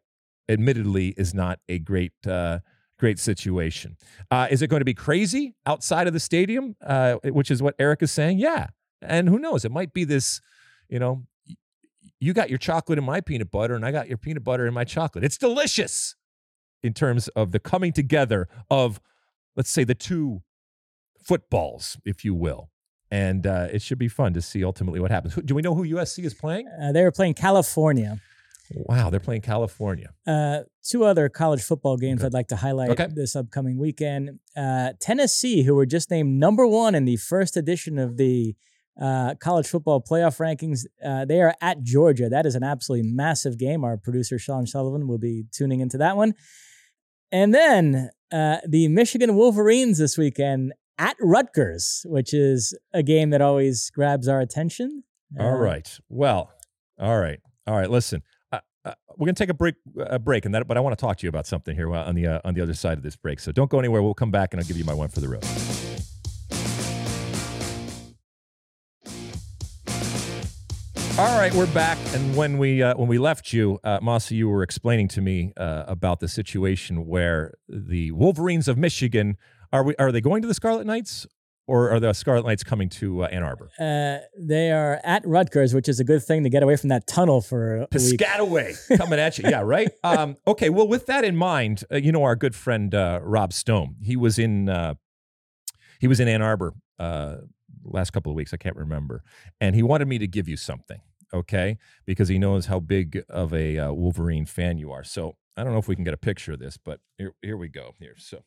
admittedly 0.49 1.09
is 1.17 1.33
not 1.33 1.59
a 1.67 1.79
great 1.79 2.13
uh, 2.25 2.59
great 2.99 3.19
situation. 3.19 3.95
Uh, 4.31 4.47
is 4.49 4.61
it 4.61 4.67
going 4.67 4.81
to 4.81 4.85
be 4.85 4.93
crazy 4.93 5.55
outside 5.65 6.07
of 6.07 6.13
the 6.13 6.19
stadium, 6.19 6.75
uh, 6.85 7.15
which 7.25 7.51
is 7.51 7.61
what 7.61 7.75
Eric 7.77 8.01
is 8.01 8.11
saying? 8.11 8.39
Yeah. 8.39 8.67
And 9.01 9.29
who 9.29 9.37
knows? 9.37 9.63
It 9.65 9.71
might 9.71 9.93
be 9.93 10.03
this, 10.03 10.41
you 10.89 10.97
know, 10.97 11.23
you 12.19 12.33
got 12.33 12.49
your 12.49 12.57
chocolate 12.57 12.97
in 12.97 13.05
my 13.05 13.21
peanut 13.21 13.51
butter 13.51 13.75
and 13.75 13.85
I 13.85 13.91
got 13.91 14.07
your 14.07 14.17
peanut 14.17 14.43
butter 14.43 14.65
in 14.65 14.73
my 14.73 14.83
chocolate. 14.83 15.23
It's 15.23 15.37
delicious 15.37 16.15
in 16.81 16.93
terms 16.93 17.27
of 17.29 17.51
the 17.51 17.59
coming 17.59 17.93
together 17.93 18.47
of, 18.71 18.99
let's 19.55 19.69
say, 19.69 19.83
the 19.83 19.93
two 19.93 20.41
footballs, 21.23 21.97
if 22.03 22.25
you 22.25 22.33
will 22.33 22.71
and 23.11 23.47
uh, 23.47 23.67
it 23.71 23.81
should 23.81 23.97
be 23.97 24.07
fun 24.07 24.33
to 24.33 24.41
see 24.41 24.63
ultimately 24.63 24.99
what 24.99 25.11
happens. 25.11 25.35
Do 25.35 25.55
we 25.55 25.61
know 25.61 25.75
who 25.75 25.85
USC 25.85 26.23
is 26.25 26.33
playing? 26.33 26.67
Uh, 26.67 26.91
they 26.91 27.03
were 27.03 27.11
playing 27.11 27.35
California. 27.35 28.19
Wow, 28.71 29.09
they're 29.09 29.21
playing 29.21 29.41
California. 29.41 30.09
Uh, 30.25 30.59
two 30.83 31.05
other 31.05 31.29
college 31.29 31.61
football 31.61 31.95
games 31.95 32.19
okay. 32.19 32.27
I'd 32.27 32.33
like 32.33 32.47
to 32.49 32.57
highlight 32.57 32.89
okay. 32.89 33.07
this 33.13 33.35
upcoming 33.35 33.77
weekend. 33.77 34.39
Uh, 34.57 34.91
Tennessee, 34.99 35.63
who 35.63 35.75
were 35.75 35.85
just 35.85 36.11
named 36.11 36.37
number 36.37 36.67
one 36.67 36.93
in 36.93 37.05
the 37.05 37.15
first 37.15 37.55
edition 37.55 37.97
of 37.97 38.17
the 38.17 38.55
uh, 39.01 39.35
college 39.35 39.67
football 39.67 40.01
playoff 40.01 40.37
rankings, 40.39 40.85
uh, 41.05 41.23
they 41.23 41.41
are 41.41 41.55
at 41.61 41.81
Georgia. 41.83 42.27
That 42.27 42.45
is 42.45 42.55
an 42.55 42.63
absolutely 42.63 43.09
massive 43.09 43.57
game. 43.57 43.85
Our 43.85 43.95
producer 43.95 44.37
Sean 44.37 44.67
Sullivan 44.67 45.07
will 45.07 45.19
be 45.19 45.45
tuning 45.53 45.79
into 45.79 45.97
that 45.99 46.17
one. 46.17 46.33
And 47.31 47.53
then 47.53 48.09
the 48.31 48.87
Michigan 48.89 49.35
Wolverines 49.35 49.97
this 49.97 50.17
weekend 50.17 50.73
at 50.97 51.15
Rutgers, 51.21 52.05
which 52.05 52.33
is 52.33 52.77
a 52.93 53.03
game 53.03 53.29
that 53.29 53.41
always 53.41 53.89
grabs 53.91 54.27
our 54.27 54.39
attention. 54.39 55.03
Uh, 55.39 55.43
all 55.43 55.57
right. 55.57 55.99
Well, 56.09 56.51
all 56.99 57.19
right. 57.19 57.39
All 57.65 57.75
right. 57.75 57.89
Listen, 57.89 58.23
uh, 58.51 58.59
uh, 58.85 58.93
we're 59.17 59.25
gonna 59.25 59.33
take 59.33 59.49
a 59.49 59.53
break, 59.53 59.75
a 59.99 60.19
break, 60.19 60.45
and 60.45 60.55
that. 60.55 60.67
But 60.67 60.77
I 60.77 60.79
want 60.79 60.97
to 60.97 61.01
talk 61.01 61.17
to 61.17 61.25
you 61.25 61.29
about 61.29 61.45
something 61.45 61.75
here 61.75 61.93
on 61.93 62.15
the 62.15 62.27
uh, 62.27 62.39
on 62.45 62.53
the 62.53 62.61
other 62.61 62.73
side 62.73 62.97
of 62.97 63.03
this 63.03 63.15
break. 63.15 63.39
So 63.39 63.51
don't 63.51 63.69
go 63.69 63.79
anywhere. 63.79 64.01
We'll 64.01 64.13
come 64.13 64.31
back, 64.31 64.53
and 64.53 64.61
I'll 64.61 64.67
give 64.67 64.77
you 64.77 64.85
my 64.85 64.93
one 64.93 65.09
for 65.09 65.19
the 65.19 65.27
road. 65.27 65.43
All 71.19 71.35
right, 71.35 71.51
we're 71.55 71.65
back, 71.73 71.97
and 72.13 72.35
when 72.35 72.59
we 72.59 72.83
uh, 72.83 72.95
when 72.95 73.07
we 73.07 73.17
left 73.17 73.51
you, 73.51 73.79
uh, 73.83 73.99
Mossy, 74.03 74.35
you 74.35 74.47
were 74.49 74.61
explaining 74.61 75.07
to 75.09 75.21
me 75.21 75.51
uh, 75.57 75.83
about 75.87 76.19
the 76.19 76.27
situation 76.27 77.07
where 77.07 77.55
the 77.67 78.11
Wolverines 78.11 78.67
of 78.67 78.77
Michigan 78.77 79.35
are 79.71 79.83
we? 79.83 79.95
Are 79.97 80.11
they 80.11 80.21
going 80.21 80.41
to 80.41 80.47
the 80.47 80.53
Scarlet 80.53 80.85
Knights, 80.85 81.27
or 81.67 81.89
are 81.91 81.99
the 81.99 82.13
Scarlet 82.13 82.45
Knights 82.45 82.63
coming 82.63 82.89
to 82.89 83.23
uh, 83.23 83.27
Ann 83.27 83.43
Arbor? 83.43 83.69
Uh, 83.79 84.25
they 84.37 84.71
are 84.71 84.99
at 85.03 85.25
Rutgers, 85.25 85.73
which 85.73 85.89
is 85.89 85.99
a 85.99 86.03
good 86.03 86.23
thing 86.23 86.43
to 86.43 86.49
get 86.49 86.63
away 86.63 86.77
from 86.77 86.89
that 86.89 87.07
tunnel 87.07 87.41
for 87.41 87.81
a 87.81 87.87
Piscataway 87.87 88.97
coming 88.97 89.19
at 89.19 89.37
you. 89.37 89.49
Yeah, 89.49 89.61
right. 89.61 89.89
Um, 90.03 90.37
okay, 90.47 90.69
well, 90.69 90.87
with 90.87 91.05
that 91.07 91.25
in 91.25 91.35
mind, 91.35 91.83
uh, 91.91 91.97
you 91.97 92.13
know 92.13 92.23
our 92.23 92.37
good 92.37 92.55
friend 92.55 92.95
uh, 92.95 93.19
Rob 93.21 93.51
Stone. 93.51 93.97
He 94.01 94.15
was 94.15 94.39
in 94.39 94.69
uh, 94.69 94.93
he 95.99 96.07
was 96.07 96.19
in 96.19 96.29
Ann 96.29 96.41
Arbor 96.41 96.73
uh, 96.97 97.37
last 97.83 98.11
couple 98.11 98.31
of 98.31 98.35
weeks. 98.35 98.53
I 98.53 98.57
can't 98.57 98.75
remember, 98.77 99.23
and 99.59 99.75
he 99.75 99.83
wanted 99.83 100.07
me 100.07 100.17
to 100.19 100.27
give 100.27 100.47
you 100.47 100.55
something. 100.55 101.01
Okay, 101.33 101.77
because 102.05 102.29
he 102.29 102.39
knows 102.39 102.67
how 102.67 102.79
big 102.79 103.21
of 103.29 103.53
a 103.53 103.77
uh, 103.77 103.91
Wolverine 103.91 104.45
fan 104.45 104.77
you 104.77 104.93
are. 104.93 105.03
So 105.03 105.35
I 105.57 105.63
don't 105.63 105.73
know 105.73 105.79
if 105.79 105.89
we 105.89 105.95
can 105.95 106.05
get 106.05 106.13
a 106.13 106.17
picture 106.17 106.53
of 106.53 106.59
this, 106.59 106.77
but 106.77 107.01
here, 107.17 107.33
here 107.41 107.57
we 107.57 107.67
go. 107.67 107.95
Here, 107.99 108.15
so 108.17 108.43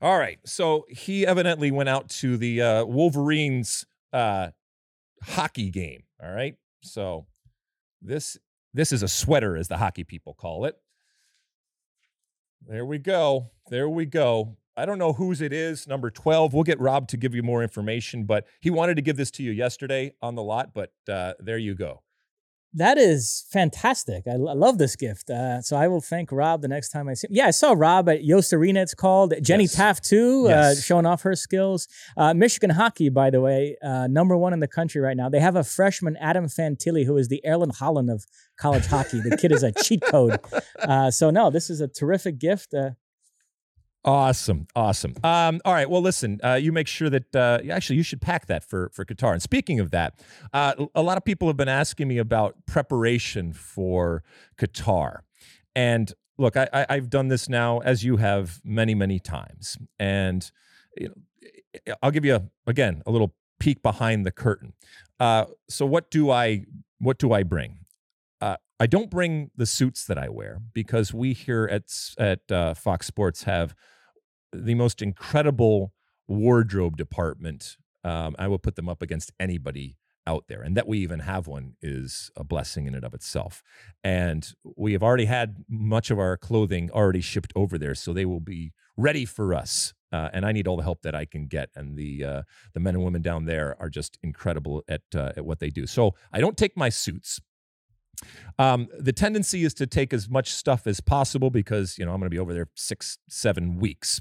all 0.00 0.18
right. 0.18 0.38
So 0.44 0.86
he 0.88 1.26
evidently 1.26 1.70
went 1.70 1.88
out 1.88 2.08
to 2.20 2.36
the 2.36 2.62
uh, 2.62 2.84
Wolverines 2.84 3.84
uh, 4.12 4.48
hockey 5.22 5.70
game. 5.70 6.04
All 6.22 6.32
right. 6.32 6.56
So 6.82 7.26
this 8.00 8.38
this 8.72 8.92
is 8.92 9.02
a 9.02 9.08
sweater, 9.08 9.56
as 9.56 9.68
the 9.68 9.76
hockey 9.76 10.04
people 10.04 10.34
call 10.34 10.64
it. 10.64 10.76
There 12.66 12.84
we 12.84 12.98
go. 12.98 13.50
There 13.68 13.88
we 13.88 14.06
go. 14.06 14.56
I 14.76 14.86
don't 14.86 14.98
know 14.98 15.12
whose 15.12 15.40
it 15.40 15.52
is, 15.52 15.86
number 15.86 16.10
12. 16.10 16.54
We'll 16.54 16.62
get 16.62 16.78
Rob 16.80 17.08
to 17.08 17.16
give 17.16 17.34
you 17.34 17.42
more 17.42 17.62
information, 17.62 18.24
but 18.24 18.46
he 18.60 18.70
wanted 18.70 18.94
to 18.96 19.02
give 19.02 19.16
this 19.16 19.30
to 19.32 19.42
you 19.42 19.50
yesterday 19.50 20.14
on 20.22 20.36
the 20.36 20.42
lot, 20.42 20.72
but 20.72 20.92
uh, 21.08 21.34
there 21.40 21.58
you 21.58 21.74
go. 21.74 22.02
That 22.74 22.98
is 22.98 23.46
fantastic. 23.50 24.24
I, 24.28 24.32
I 24.32 24.54
love 24.54 24.78
this 24.78 24.94
gift. 24.94 25.28
Uh, 25.28 25.60
so 25.60 25.76
I 25.76 25.88
will 25.88 26.00
thank 26.00 26.30
Rob 26.30 26.62
the 26.62 26.68
next 26.68 26.90
time 26.90 27.08
I 27.08 27.14
see 27.14 27.26
him. 27.26 27.34
Yeah, 27.34 27.46
I 27.46 27.50
saw 27.50 27.74
Rob 27.76 28.08
at 28.08 28.22
Yost 28.22 28.52
Arena, 28.52 28.82
it's 28.82 28.94
called. 28.94 29.34
Jenny 29.42 29.64
yes. 29.64 29.74
Taft, 29.74 30.04
too, 30.04 30.44
uh, 30.46 30.50
yes. 30.50 30.78
uh, 30.78 30.80
showing 30.80 31.06
off 31.06 31.22
her 31.22 31.34
skills. 31.34 31.88
Uh, 32.16 32.32
Michigan 32.32 32.70
hockey, 32.70 33.08
by 33.08 33.30
the 33.30 33.40
way, 33.40 33.76
uh, 33.82 34.06
number 34.06 34.36
one 34.36 34.52
in 34.52 34.60
the 34.60 34.68
country 34.68 35.00
right 35.00 35.16
now. 35.16 35.28
They 35.28 35.40
have 35.40 35.56
a 35.56 35.64
freshman, 35.64 36.16
Adam 36.18 36.46
Fantilli, 36.46 37.04
who 37.04 37.16
is 37.16 37.28
the 37.28 37.44
Erling 37.44 37.72
Haaland 37.72 38.12
of 38.12 38.24
college 38.56 38.86
hockey. 38.86 39.20
The 39.20 39.36
kid 39.36 39.50
is 39.50 39.62
a 39.62 39.72
cheat 39.72 40.02
code. 40.02 40.38
Uh, 40.80 41.10
so, 41.10 41.28
no, 41.28 41.50
this 41.50 41.68
is 41.68 41.80
a 41.82 41.88
terrific 41.88 42.38
gift. 42.38 42.74
Awesome, 44.04 44.66
awesome. 44.74 45.14
Um, 45.22 45.60
all 45.64 45.74
right. 45.74 45.88
Well, 45.88 46.00
listen. 46.00 46.40
Uh, 46.42 46.54
you 46.54 46.72
make 46.72 46.86
sure 46.86 47.10
that 47.10 47.36
uh, 47.36 47.58
actually 47.70 47.96
you 47.96 48.02
should 48.02 48.22
pack 48.22 48.46
that 48.46 48.64
for 48.64 48.90
for 48.94 49.04
Qatar. 49.04 49.32
And 49.32 49.42
speaking 49.42 49.78
of 49.78 49.90
that, 49.90 50.22
uh, 50.54 50.86
a 50.94 51.02
lot 51.02 51.18
of 51.18 51.24
people 51.24 51.48
have 51.48 51.56
been 51.58 51.68
asking 51.68 52.08
me 52.08 52.16
about 52.16 52.54
preparation 52.66 53.52
for 53.52 54.22
Qatar. 54.58 55.20
And 55.76 56.12
look, 56.38 56.56
I, 56.56 56.86
I, 56.88 56.94
have 56.94 57.10
done 57.10 57.28
this 57.28 57.48
now, 57.48 57.80
as 57.80 58.02
you 58.02 58.16
have, 58.16 58.62
many 58.64 58.94
many 58.94 59.18
times. 59.18 59.76
And 59.98 60.50
you 60.96 61.08
know, 61.08 61.94
I'll 62.02 62.10
give 62.10 62.24
you 62.24 62.36
a, 62.36 62.42
again 62.66 63.02
a 63.04 63.10
little 63.10 63.34
peek 63.58 63.82
behind 63.82 64.24
the 64.24 64.32
curtain. 64.32 64.72
Uh, 65.18 65.44
so 65.68 65.84
what 65.84 66.10
do 66.10 66.30
I 66.30 66.64
what 66.98 67.18
do 67.18 67.32
I 67.34 67.42
bring? 67.42 67.79
I 68.80 68.86
don't 68.86 69.10
bring 69.10 69.50
the 69.54 69.66
suits 69.66 70.06
that 70.06 70.16
I 70.16 70.30
wear 70.30 70.58
because 70.72 71.12
we 71.12 71.34
here 71.34 71.68
at 71.70 71.84
at 72.18 72.50
uh, 72.50 72.74
Fox 72.74 73.06
Sports 73.06 73.42
have 73.44 73.74
the 74.52 74.74
most 74.74 75.02
incredible 75.02 75.92
wardrobe 76.26 76.96
department. 76.96 77.76
Um, 78.02 78.34
I 78.38 78.48
would 78.48 78.62
put 78.62 78.76
them 78.76 78.88
up 78.88 79.02
against 79.02 79.32
anybody 79.38 79.98
out 80.26 80.44
there. 80.48 80.62
And 80.62 80.76
that 80.76 80.86
we 80.86 80.98
even 80.98 81.20
have 81.20 81.46
one 81.46 81.74
is 81.82 82.30
a 82.36 82.44
blessing 82.44 82.86
in 82.86 82.94
and 82.94 83.04
of 83.04 83.14
itself. 83.14 83.62
And 84.02 84.50
we 84.76 84.92
have 84.92 85.02
already 85.02 85.24
had 85.26 85.64
much 85.68 86.10
of 86.10 86.18
our 86.18 86.36
clothing 86.36 86.90
already 86.90 87.20
shipped 87.20 87.52
over 87.56 87.76
there, 87.76 87.94
so 87.94 88.12
they 88.12 88.24
will 88.24 88.40
be 88.40 88.72
ready 88.96 89.24
for 89.24 89.54
us. 89.54 89.92
Uh, 90.12 90.28
and 90.32 90.44
I 90.44 90.52
need 90.52 90.66
all 90.66 90.76
the 90.76 90.82
help 90.82 91.02
that 91.02 91.14
I 91.14 91.24
can 91.24 91.46
get. 91.46 91.70
And 91.76 91.96
the 91.96 92.24
uh, 92.24 92.42
the 92.74 92.80
men 92.80 92.94
and 92.94 93.04
women 93.04 93.22
down 93.22 93.44
there 93.44 93.76
are 93.78 93.88
just 93.88 94.18
incredible 94.22 94.82
at 94.88 95.02
uh, 95.14 95.32
at 95.36 95.44
what 95.44 95.60
they 95.60 95.70
do. 95.70 95.86
So 95.86 96.14
I 96.32 96.40
don't 96.40 96.56
take 96.56 96.76
my 96.76 96.88
suits. 96.88 97.40
Um, 98.58 98.88
the 98.98 99.12
tendency 99.12 99.64
is 99.64 99.74
to 99.74 99.86
take 99.86 100.12
as 100.12 100.28
much 100.28 100.52
stuff 100.52 100.86
as 100.86 101.00
possible 101.00 101.50
because 101.50 101.98
you 101.98 102.04
know 102.04 102.12
I'm 102.12 102.18
going 102.18 102.30
to 102.30 102.34
be 102.34 102.38
over 102.38 102.52
there 102.52 102.68
six, 102.74 103.18
seven 103.28 103.78
weeks. 103.78 104.20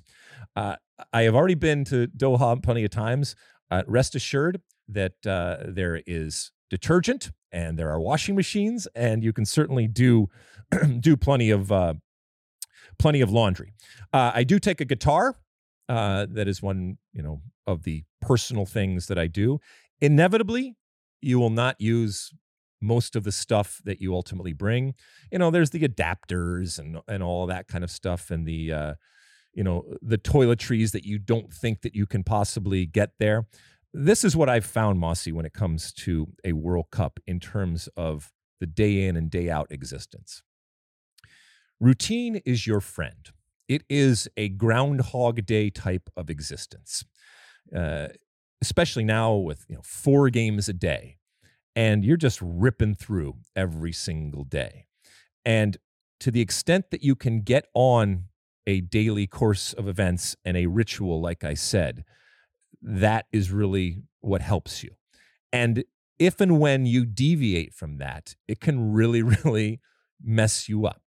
Uh, 0.56 0.76
I 1.14 1.24
have 1.24 1.36
already 1.36 1.56
been 1.56 1.86
to 1.86 2.08
Doha 2.08 2.62
plenty 2.62 2.84
of 2.84 2.92
times. 2.92 3.36
Uh, 3.72 3.84
rest 3.88 4.16
assured 4.16 4.62
that 4.88 5.14
uh, 5.26 5.58
there 5.68 6.02
is 6.08 6.52
detergent 6.70 7.32
and 7.52 7.78
there 7.78 7.90
are 7.90 8.00
washing 8.00 8.36
machines, 8.36 8.88
and 8.96 9.24
you 9.24 9.34
can 9.34 9.46
certainly 9.46 9.88
do 9.88 10.30
do 11.00 11.18
plenty 11.18 11.50
of 11.50 11.72
uh, 11.72 11.96
plenty 12.98 13.22
of 13.22 13.32
laundry. 13.32 13.74
Uh, 14.14 14.32
I 14.34 14.44
do 14.44 14.60
take 14.60 14.82
a 14.82 14.86
guitar. 14.86 15.38
Uh, 15.88 16.28
that 16.30 16.48
is 16.48 16.62
one 16.62 16.98
you 17.14 17.24
know 17.24 17.42
of 17.66 17.84
the 17.84 18.04
personal 18.22 18.66
things 18.66 19.08
that 19.08 19.18
I 19.18 19.28
do. 19.28 19.60
Inevitably, 20.02 20.76
you 21.22 21.40
will 21.40 21.50
not 21.50 21.80
use 21.80 22.34
most 22.82 23.16
of 23.16 23.24
the 23.24 23.32
stuff 23.32 23.82
that 23.86 24.02
you 24.02 24.14
ultimately 24.16 24.54
bring. 24.54 24.96
You 25.32 25.40
know, 25.40 25.52
there's 25.52 25.72
the 25.72 25.88
adapters 25.88 26.80
and 26.80 27.00
and 27.08 27.24
all 27.24 27.48
that 27.48 27.68
kind 27.68 27.84
of 27.84 27.92
stuff, 27.92 28.32
and 28.32 28.48
the 28.48 28.74
uh, 28.74 28.94
you 29.54 29.64
know 29.64 29.86
the 30.02 30.18
toiletries 30.18 30.92
that 30.92 31.06
you 31.06 31.20
don't 31.20 31.54
think 31.54 31.82
that 31.82 31.96
you 31.96 32.06
can 32.06 32.24
possibly 32.24 32.86
get 32.86 33.12
there. 33.20 33.48
This 33.94 34.24
is 34.24 34.36
what 34.36 34.50
I've 34.50 34.66
found, 34.66 35.00
Mossy, 35.00 35.32
when 35.32 35.46
it 35.46 35.54
comes 35.54 35.92
to 35.94 36.28
a 36.46 36.54
World 36.54 36.88
Cup 36.92 37.20
in 37.28 37.40
terms 37.40 37.90
of 37.98 38.32
the 38.60 38.68
day 38.68 39.06
in 39.08 39.16
and 39.18 39.32
day 39.32 39.50
out 39.50 39.68
existence. 39.72 40.44
routine 41.80 42.38
is 42.46 42.68
your 42.68 42.82
friend. 42.82 43.30
It 43.68 43.84
is 43.90 44.28
a 44.38 44.50
groundhog 44.50 45.46
day 45.46 45.70
type 45.70 46.10
of 46.18 46.30
existence, 46.30 47.06
uh, 47.76 48.10
especially 48.62 49.06
now 49.06 49.36
with 49.36 49.66
you 49.70 49.76
know 49.76 49.82
four 49.86 50.30
games 50.30 50.70
a 50.70 50.74
day, 50.74 51.18
and 51.76 52.04
you're 52.04 52.18
just 52.18 52.40
ripping 52.42 52.96
through 52.96 53.36
every 53.56 53.92
single 53.92 54.44
day. 54.44 54.86
And 55.46 55.78
to 56.20 56.32
the 56.32 56.42
extent 56.42 56.92
that 56.92 57.04
you 57.04 57.16
can 57.16 57.42
get 57.42 57.68
on 57.74 58.26
a 58.68 58.82
daily 58.82 59.28
course 59.28 59.74
of 59.74 59.88
events 59.88 60.36
and 60.44 60.58
a 60.58 60.68
ritual, 60.68 61.22
like 61.22 61.44
I 61.44 61.54
said, 61.54 62.04
that 62.82 63.26
is 63.32 63.52
really 63.52 64.04
what 64.22 64.42
helps 64.42 64.84
you. 64.84 64.92
And 65.52 65.84
if 66.20 66.42
and 66.42 66.60
when 66.60 66.86
you 66.86 67.06
deviate 67.06 67.74
from 67.74 67.98
that, 67.98 68.36
it 68.48 68.60
can 68.60 68.92
really, 68.92 69.22
really 69.44 69.80
mess 70.22 70.68
you 70.70 70.86
up. 70.86 71.02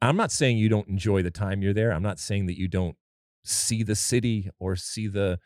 I'm 0.00 0.16
not 0.16 0.32
saying 0.32 0.58
you 0.58 0.68
don't 0.68 0.88
enjoy 0.88 1.22
the 1.22 1.30
time 1.30 1.62
you're 1.62 1.72
there. 1.72 1.92
I'm 1.92 2.02
not 2.02 2.18
saying 2.18 2.46
that 2.46 2.58
you 2.58 2.68
don't 2.68 2.96
see 3.44 3.82
the 3.82 3.96
city 3.96 4.50
or 4.58 4.76
see 4.76 5.06
the, 5.06 5.38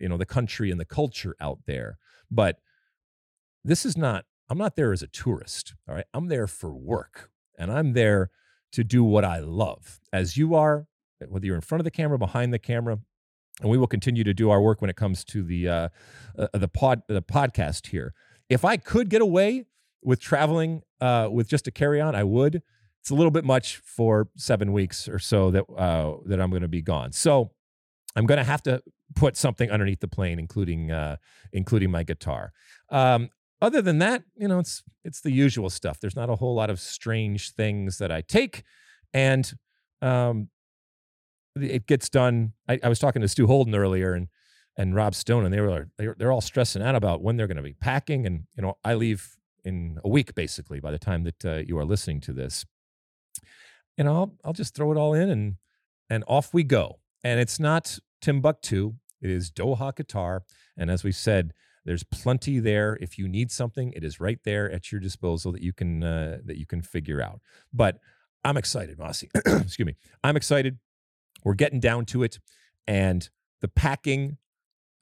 you 0.00 0.08
know, 0.08 0.16
the 0.16 0.26
country 0.26 0.70
and 0.70 0.80
the 0.80 0.84
culture 0.84 1.34
out 1.40 1.58
there. 1.66 1.98
But 2.30 2.58
this 3.64 3.86
is 3.86 3.96
not, 3.96 4.24
I'm 4.50 4.58
not 4.58 4.76
there 4.76 4.92
as 4.92 5.02
a 5.02 5.06
tourist. 5.06 5.74
All 5.88 5.94
right. 5.94 6.04
I'm 6.12 6.28
there 6.28 6.46
for 6.46 6.74
work 6.74 7.30
and 7.58 7.72
I'm 7.72 7.92
there 7.94 8.30
to 8.72 8.84
do 8.84 9.02
what 9.02 9.24
I 9.24 9.38
love, 9.38 10.00
as 10.12 10.36
you 10.36 10.54
are, 10.54 10.86
whether 11.26 11.46
you're 11.46 11.54
in 11.54 11.60
front 11.60 11.80
of 11.80 11.84
the 11.84 11.90
camera, 11.90 12.18
behind 12.18 12.52
the 12.52 12.58
camera. 12.58 12.98
And 13.60 13.70
we 13.70 13.78
will 13.78 13.86
continue 13.86 14.24
to 14.24 14.34
do 14.34 14.50
our 14.50 14.60
work 14.60 14.80
when 14.80 14.90
it 14.90 14.96
comes 14.96 15.24
to 15.26 15.44
the 15.44 15.68
uh, 15.68 15.88
uh, 16.36 16.48
the 16.54 16.66
pod 16.66 17.02
the 17.06 17.22
podcast 17.22 17.86
here. 17.86 18.12
If 18.48 18.64
I 18.64 18.76
could 18.76 19.08
get 19.08 19.22
away 19.22 19.66
with 20.02 20.18
traveling 20.20 20.82
uh, 21.00 21.28
with 21.30 21.48
just 21.48 21.68
a 21.68 21.70
carry 21.70 22.00
on, 22.00 22.16
I 22.16 22.24
would. 22.24 22.62
It's 23.00 23.10
a 23.10 23.14
little 23.14 23.30
bit 23.30 23.44
much 23.44 23.76
for 23.76 24.28
seven 24.36 24.72
weeks 24.72 25.08
or 25.08 25.20
so 25.20 25.52
that 25.52 25.64
uh, 25.70 26.16
that 26.26 26.40
I'm 26.40 26.50
going 26.50 26.62
to 26.62 26.68
be 26.68 26.82
gone. 26.82 27.12
So 27.12 27.52
I'm 28.16 28.26
going 28.26 28.38
to 28.38 28.44
have 28.44 28.62
to 28.64 28.82
put 29.14 29.36
something 29.36 29.70
underneath 29.70 30.00
the 30.00 30.08
plane, 30.08 30.40
including 30.40 30.90
uh, 30.90 31.16
including 31.52 31.92
my 31.92 32.02
guitar. 32.02 32.52
Um, 32.90 33.30
other 33.64 33.82
than 33.82 33.98
that, 33.98 34.22
you 34.36 34.46
know, 34.46 34.58
it's 34.58 34.82
it's 35.04 35.20
the 35.20 35.32
usual 35.32 35.70
stuff. 35.70 35.98
There's 36.00 36.16
not 36.16 36.30
a 36.30 36.36
whole 36.36 36.54
lot 36.54 36.70
of 36.70 36.78
strange 36.78 37.52
things 37.52 37.98
that 37.98 38.12
I 38.12 38.20
take, 38.20 38.62
and 39.12 39.52
um, 40.02 40.48
it 41.56 41.86
gets 41.86 42.08
done. 42.08 42.52
I, 42.68 42.78
I 42.82 42.88
was 42.88 42.98
talking 42.98 43.22
to 43.22 43.28
Stu 43.28 43.46
Holden 43.46 43.74
earlier, 43.74 44.14
and 44.14 44.28
and 44.76 44.94
Rob 44.94 45.14
Stone, 45.14 45.44
and 45.44 45.54
they 45.54 45.60
were 45.60 45.88
they're, 45.98 46.14
they're 46.18 46.32
all 46.32 46.40
stressing 46.40 46.82
out 46.82 46.94
about 46.94 47.22
when 47.22 47.36
they're 47.36 47.46
going 47.46 47.56
to 47.56 47.62
be 47.62 47.74
packing, 47.74 48.26
and 48.26 48.44
you 48.56 48.62
know, 48.62 48.76
I 48.84 48.94
leave 48.94 49.36
in 49.64 49.98
a 50.04 50.08
week 50.08 50.34
basically 50.34 50.78
by 50.78 50.90
the 50.90 50.98
time 50.98 51.24
that 51.24 51.44
uh, 51.44 51.62
you 51.66 51.78
are 51.78 51.84
listening 51.84 52.20
to 52.20 52.32
this. 52.32 52.66
Know, 53.96 54.14
I'll, 54.14 54.34
I'll 54.44 54.52
just 54.52 54.74
throw 54.74 54.92
it 54.92 54.98
all 54.98 55.14
in 55.14 55.30
and 55.30 55.54
and 56.10 56.24
off 56.26 56.52
we 56.52 56.64
go. 56.64 56.98
And 57.22 57.40
it's 57.40 57.58
not 57.58 57.98
Timbuktu; 58.20 58.94
it 59.22 59.30
is 59.30 59.50
Doha, 59.50 59.94
Qatar. 59.94 60.40
And 60.76 60.90
as 60.90 61.04
we 61.04 61.12
said, 61.12 61.52
there's 61.84 62.02
plenty 62.04 62.58
there. 62.58 62.98
If 63.00 63.18
you 63.18 63.28
need 63.28 63.50
something, 63.50 63.92
it 63.92 64.04
is 64.04 64.20
right 64.20 64.38
there 64.44 64.70
at 64.70 64.90
your 64.90 65.00
disposal 65.00 65.52
that 65.52 65.62
you 65.62 65.72
can 65.72 66.02
uh, 66.02 66.38
that 66.44 66.56
you 66.56 66.66
can 66.66 66.82
figure 66.82 67.20
out. 67.20 67.40
But 67.72 67.98
I'm 68.44 68.56
excited, 68.56 68.98
Mossy. 68.98 69.30
Excuse 69.46 69.86
me. 69.86 69.96
I'm 70.22 70.36
excited. 70.36 70.78
We're 71.44 71.54
getting 71.54 71.80
down 71.80 72.06
to 72.06 72.22
it, 72.22 72.38
and 72.86 73.28
the 73.60 73.68
packing 73.68 74.38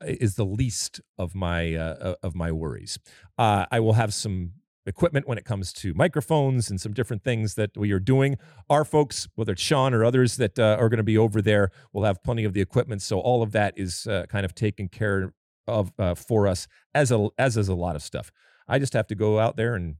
is 0.05 0.35
the 0.35 0.45
least 0.45 1.01
of 1.19 1.35
my 1.35 1.75
uh, 1.75 2.15
of 2.23 2.35
my 2.35 2.51
worries. 2.53 2.99
Uh, 3.39 3.67
I 3.71 3.81
will 3.81 3.95
have 3.95 4.13
some 4.13 4.53
equipment 4.85 5.29
when 5.29 5.39
it 5.39 5.45
comes 5.45 5.73
to 5.73 5.95
microphones 5.95 6.69
and 6.69 6.81
some 6.81 6.93
different 6.93 7.23
things 7.23 7.55
that 7.55 7.71
we 7.77 7.93
are 7.93 8.01
doing. 8.01 8.37
Our 8.69 8.85
folks, 8.85 9.29
whether 9.37 9.53
it's 9.53 9.63
Sean 9.63 9.95
or 9.95 10.05
others 10.05 10.37
that 10.37 10.59
uh, 10.59 10.77
are 10.79 10.89
going 10.89 10.99
to 10.99 11.05
be 11.05 11.17
over 11.17 11.41
there, 11.41 11.71
will 11.93 12.05
have 12.05 12.23
plenty 12.23 12.45
of 12.45 12.53
the 12.53 12.61
equipment. 12.61 13.03
So 13.03 13.21
all 13.21 13.43
of 13.43 13.53
that 13.53 13.75
is 13.77 14.07
uh, 14.07 14.27
kind 14.29 14.45
of 14.45 14.55
taken 14.55 14.89
care 14.89 15.33
of 15.67 15.93
uh, 15.99 16.15
for 16.15 16.47
us 16.47 16.69
as 16.95 17.11
a 17.11 17.29
as 17.39 17.57
is 17.57 17.69
a 17.69 17.75
lot 17.75 17.97
of 17.97 18.03
stuff. 18.03 18.31
I 18.69 18.79
just 18.79 18.93
have 18.93 19.07
to 19.09 19.15
go 19.15 19.39
out 19.39 19.57
there 19.57 19.75
and 19.75 19.97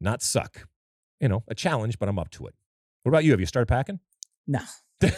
not 0.00 0.22
suck. 0.22 0.66
You 1.20 1.28
know, 1.28 1.44
a 1.48 1.54
challenge, 1.54 1.98
but 1.98 2.08
I'm 2.08 2.18
up 2.18 2.30
to 2.30 2.46
it. 2.46 2.54
What 3.02 3.10
about 3.10 3.24
you? 3.24 3.32
Have 3.32 3.40
you 3.40 3.46
started 3.46 3.66
packing? 3.66 4.00
No. 4.46 4.60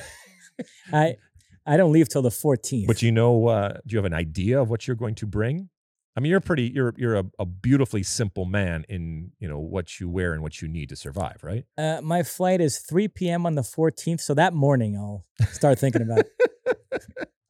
I 0.92 1.16
I 1.64 1.76
don't 1.76 1.92
leave 1.92 2.08
till 2.08 2.22
the 2.22 2.30
14th. 2.30 2.86
But 2.86 3.02
you 3.02 3.12
know, 3.12 3.46
uh, 3.46 3.74
do 3.86 3.94
you 3.94 3.98
have 3.98 4.04
an 4.04 4.14
idea 4.14 4.60
of 4.60 4.68
what 4.68 4.86
you're 4.86 4.96
going 4.96 5.14
to 5.16 5.26
bring? 5.26 5.68
I 6.16 6.20
mean, 6.20 6.30
you're 6.30 6.40
pretty. 6.40 6.64
You're 6.64 6.92
you're 6.98 7.16
a, 7.16 7.24
a 7.38 7.46
beautifully 7.46 8.02
simple 8.02 8.44
man 8.44 8.84
in 8.88 9.32
you 9.38 9.48
know 9.48 9.58
what 9.58 9.98
you 9.98 10.10
wear 10.10 10.34
and 10.34 10.42
what 10.42 10.60
you 10.60 10.68
need 10.68 10.90
to 10.90 10.96
survive, 10.96 11.38
right? 11.42 11.64
Uh, 11.78 12.00
my 12.02 12.22
flight 12.22 12.60
is 12.60 12.78
3 12.78 13.08
p.m. 13.08 13.46
on 13.46 13.54
the 13.54 13.62
14th, 13.62 14.20
so 14.20 14.34
that 14.34 14.52
morning 14.52 14.96
I'll 14.96 15.24
start 15.52 15.78
thinking 15.78 16.02
about 16.02 16.18
it. 16.18 17.28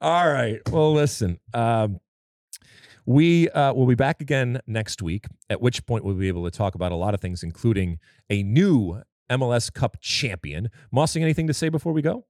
All 0.00 0.28
right. 0.28 0.60
Well, 0.70 0.92
listen. 0.92 1.38
Um, 1.54 2.00
we 3.06 3.48
uh, 3.50 3.72
will 3.72 3.86
be 3.86 3.94
back 3.94 4.20
again 4.20 4.60
next 4.66 5.00
week, 5.00 5.26
at 5.48 5.60
which 5.60 5.86
point 5.86 6.04
we'll 6.04 6.16
be 6.16 6.28
able 6.28 6.44
to 6.44 6.50
talk 6.50 6.74
about 6.74 6.90
a 6.90 6.96
lot 6.96 7.14
of 7.14 7.20
things, 7.20 7.42
including 7.42 7.98
a 8.28 8.42
new 8.42 9.00
MLS 9.30 9.72
Cup 9.72 9.98
champion. 10.00 10.70
Mossy, 10.90 11.22
anything 11.22 11.46
to 11.46 11.54
say 11.54 11.68
before 11.68 11.92
we 11.92 12.02
go? 12.02 12.26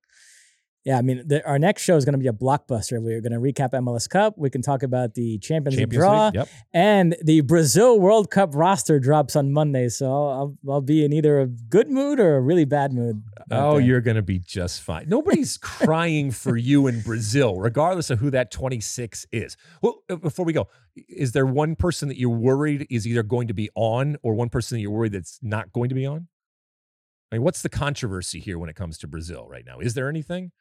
Yeah, 0.86 0.98
I 0.98 1.02
mean, 1.02 1.26
the, 1.26 1.44
our 1.44 1.58
next 1.58 1.82
show 1.82 1.96
is 1.96 2.04
going 2.04 2.12
to 2.12 2.18
be 2.18 2.28
a 2.28 2.32
blockbuster. 2.32 3.02
We're 3.02 3.20
going 3.20 3.32
to 3.32 3.40
recap 3.40 3.72
MLS 3.72 4.08
Cup. 4.08 4.34
We 4.38 4.50
can 4.50 4.62
talk 4.62 4.84
about 4.84 5.14
the 5.14 5.36
Champions, 5.38 5.74
Champions 5.74 5.92
League 5.92 6.00
draw, 6.00 6.30
yep. 6.32 6.48
and 6.72 7.16
the 7.24 7.40
Brazil 7.40 7.98
World 7.98 8.30
Cup 8.30 8.54
roster 8.54 9.00
drops 9.00 9.34
on 9.34 9.52
Monday. 9.52 9.88
So 9.88 10.06
I'll, 10.06 10.56
I'll, 10.70 10.80
be 10.80 11.04
in 11.04 11.12
either 11.12 11.40
a 11.40 11.48
good 11.48 11.90
mood 11.90 12.20
or 12.20 12.36
a 12.36 12.40
really 12.40 12.64
bad 12.64 12.92
mood. 12.92 13.20
Oh, 13.50 13.78
you're 13.78 14.00
going 14.00 14.14
to 14.14 14.22
be 14.22 14.38
just 14.38 14.80
fine. 14.80 15.08
Nobody's 15.08 15.56
crying 15.60 16.30
for 16.30 16.56
you 16.56 16.86
in 16.86 17.00
Brazil, 17.00 17.56
regardless 17.56 18.08
of 18.10 18.20
who 18.20 18.30
that 18.30 18.52
26 18.52 19.26
is. 19.32 19.56
Well, 19.82 20.04
uh, 20.08 20.14
before 20.14 20.44
we 20.44 20.52
go, 20.52 20.68
is 21.08 21.32
there 21.32 21.46
one 21.46 21.74
person 21.74 22.06
that 22.10 22.16
you're 22.16 22.30
worried 22.30 22.86
is 22.90 23.08
either 23.08 23.24
going 23.24 23.48
to 23.48 23.54
be 23.54 23.70
on, 23.74 24.18
or 24.22 24.34
one 24.34 24.50
person 24.50 24.76
that 24.76 24.82
you're 24.82 24.92
worried 24.92 25.12
that's 25.12 25.40
not 25.42 25.72
going 25.72 25.88
to 25.88 25.96
be 25.96 26.06
on? 26.06 26.28
I 27.32 27.36
mean, 27.36 27.42
what's 27.42 27.62
the 27.62 27.68
controversy 27.68 28.38
here 28.38 28.56
when 28.56 28.70
it 28.70 28.76
comes 28.76 28.98
to 28.98 29.08
Brazil 29.08 29.48
right 29.50 29.64
now? 29.66 29.80
Is 29.80 29.94
there 29.94 30.08
anything? 30.08 30.52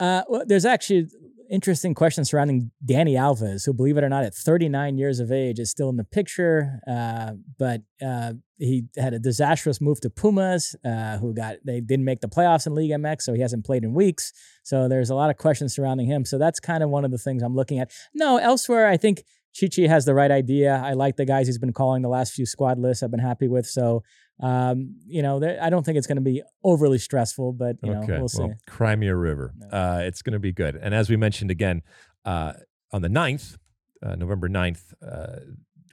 Uh, 0.00 0.22
well, 0.28 0.42
there's 0.46 0.64
actually 0.64 1.08
interesting 1.50 1.94
questions 1.94 2.30
surrounding 2.30 2.70
Dani 2.84 3.12
Alves, 3.12 3.64
who, 3.64 3.72
believe 3.72 3.96
it 3.96 4.04
or 4.04 4.08
not, 4.08 4.24
at 4.24 4.34
39 4.34 4.98
years 4.98 5.20
of 5.20 5.30
age, 5.30 5.58
is 5.58 5.70
still 5.70 5.88
in 5.88 5.96
the 5.96 6.04
picture. 6.04 6.80
Uh, 6.88 7.32
but 7.58 7.82
uh, 8.04 8.32
he 8.58 8.84
had 8.96 9.14
a 9.14 9.18
disastrous 9.18 9.80
move 9.80 10.00
to 10.00 10.10
Pumas, 10.10 10.74
uh, 10.84 11.18
who 11.18 11.34
got 11.34 11.56
they 11.64 11.80
didn't 11.80 12.04
make 12.04 12.20
the 12.20 12.28
playoffs 12.28 12.66
in 12.66 12.74
Liga 12.74 12.94
MX, 12.94 13.22
so 13.22 13.34
he 13.34 13.40
hasn't 13.40 13.64
played 13.64 13.84
in 13.84 13.94
weeks. 13.94 14.32
So 14.62 14.88
there's 14.88 15.10
a 15.10 15.14
lot 15.14 15.30
of 15.30 15.36
questions 15.36 15.74
surrounding 15.74 16.06
him. 16.06 16.24
So 16.24 16.38
that's 16.38 16.60
kind 16.60 16.82
of 16.82 16.90
one 16.90 17.04
of 17.04 17.10
the 17.10 17.18
things 17.18 17.42
I'm 17.42 17.54
looking 17.54 17.78
at. 17.78 17.92
No, 18.14 18.38
elsewhere, 18.38 18.88
I 18.88 18.96
think 18.96 19.24
Tite 19.58 19.88
has 19.88 20.04
the 20.04 20.14
right 20.14 20.30
idea. 20.30 20.82
I 20.84 20.94
like 20.94 21.16
the 21.16 21.24
guys 21.24 21.46
he's 21.46 21.58
been 21.58 21.72
calling 21.72 22.02
the 22.02 22.08
last 22.08 22.32
few 22.32 22.46
squad 22.46 22.78
lists. 22.78 23.02
I've 23.02 23.10
been 23.10 23.20
happy 23.20 23.48
with. 23.48 23.66
So 23.66 24.02
um, 24.40 24.96
you 25.06 25.22
know, 25.22 25.40
I 25.60 25.70
don't 25.70 25.84
think 25.84 25.96
it's 25.96 26.06
going 26.06 26.16
to 26.16 26.22
be 26.22 26.42
overly 26.62 26.98
stressful, 26.98 27.52
but 27.52 27.76
you 27.82 27.92
okay. 27.92 28.12
know, 28.12 28.18
we'll 28.18 28.28
see. 28.28 28.42
Well, 28.42 28.54
Crimea 28.66 29.14
River, 29.14 29.54
uh, 29.70 30.00
it's 30.02 30.22
going 30.22 30.32
to 30.32 30.38
be 30.38 30.52
good. 30.52 30.76
And 30.76 30.94
as 30.94 31.08
we 31.08 31.16
mentioned 31.16 31.50
again, 31.50 31.82
uh, 32.24 32.54
on 32.92 33.02
the 33.02 33.08
9th, 33.08 33.56
uh, 34.02 34.16
November 34.16 34.48
9th, 34.48 34.94
uh, 35.06 35.40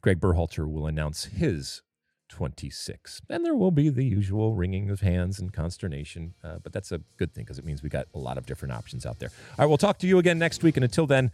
Greg 0.02 0.20
Berhalter 0.20 0.72
will 0.72 0.88
announce 0.88 1.26
his 1.26 1.82
26. 2.30 3.22
And 3.30 3.46
there 3.46 3.54
will 3.54 3.72
be 3.72 3.90
the 3.90 4.06
usual 4.06 4.56
wringing 4.56 4.90
of 4.90 5.02
hands 5.02 5.40
and 5.40 5.54
consternation, 5.54 6.34
uh, 6.44 6.58
but 6.64 6.74
that's 6.74 6.92
a 6.92 7.02
good 7.18 7.34
thing 7.34 7.44
because 7.44 7.60
it 7.60 7.66
means 7.66 7.84
we 7.84 7.90
got 7.90 8.08
a 8.14 8.20
lot 8.20 8.38
of 8.38 8.46
different 8.46 8.74
options 8.74 9.06
out 9.06 9.20
there. 9.20 9.30
All 9.52 9.56
right, 9.60 9.66
we'll 9.68 9.78
talk 9.78 10.00
to 10.00 10.08
you 10.08 10.18
again 10.18 10.40
next 10.40 10.64
week. 10.64 10.78
And 10.78 10.84
until 10.84 11.06
then, 11.06 11.32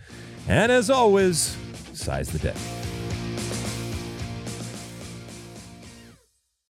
and 0.48 0.72
as 0.72 0.90
always, 0.90 1.56
size 1.94 2.30
the 2.30 2.40
day. 2.40 2.97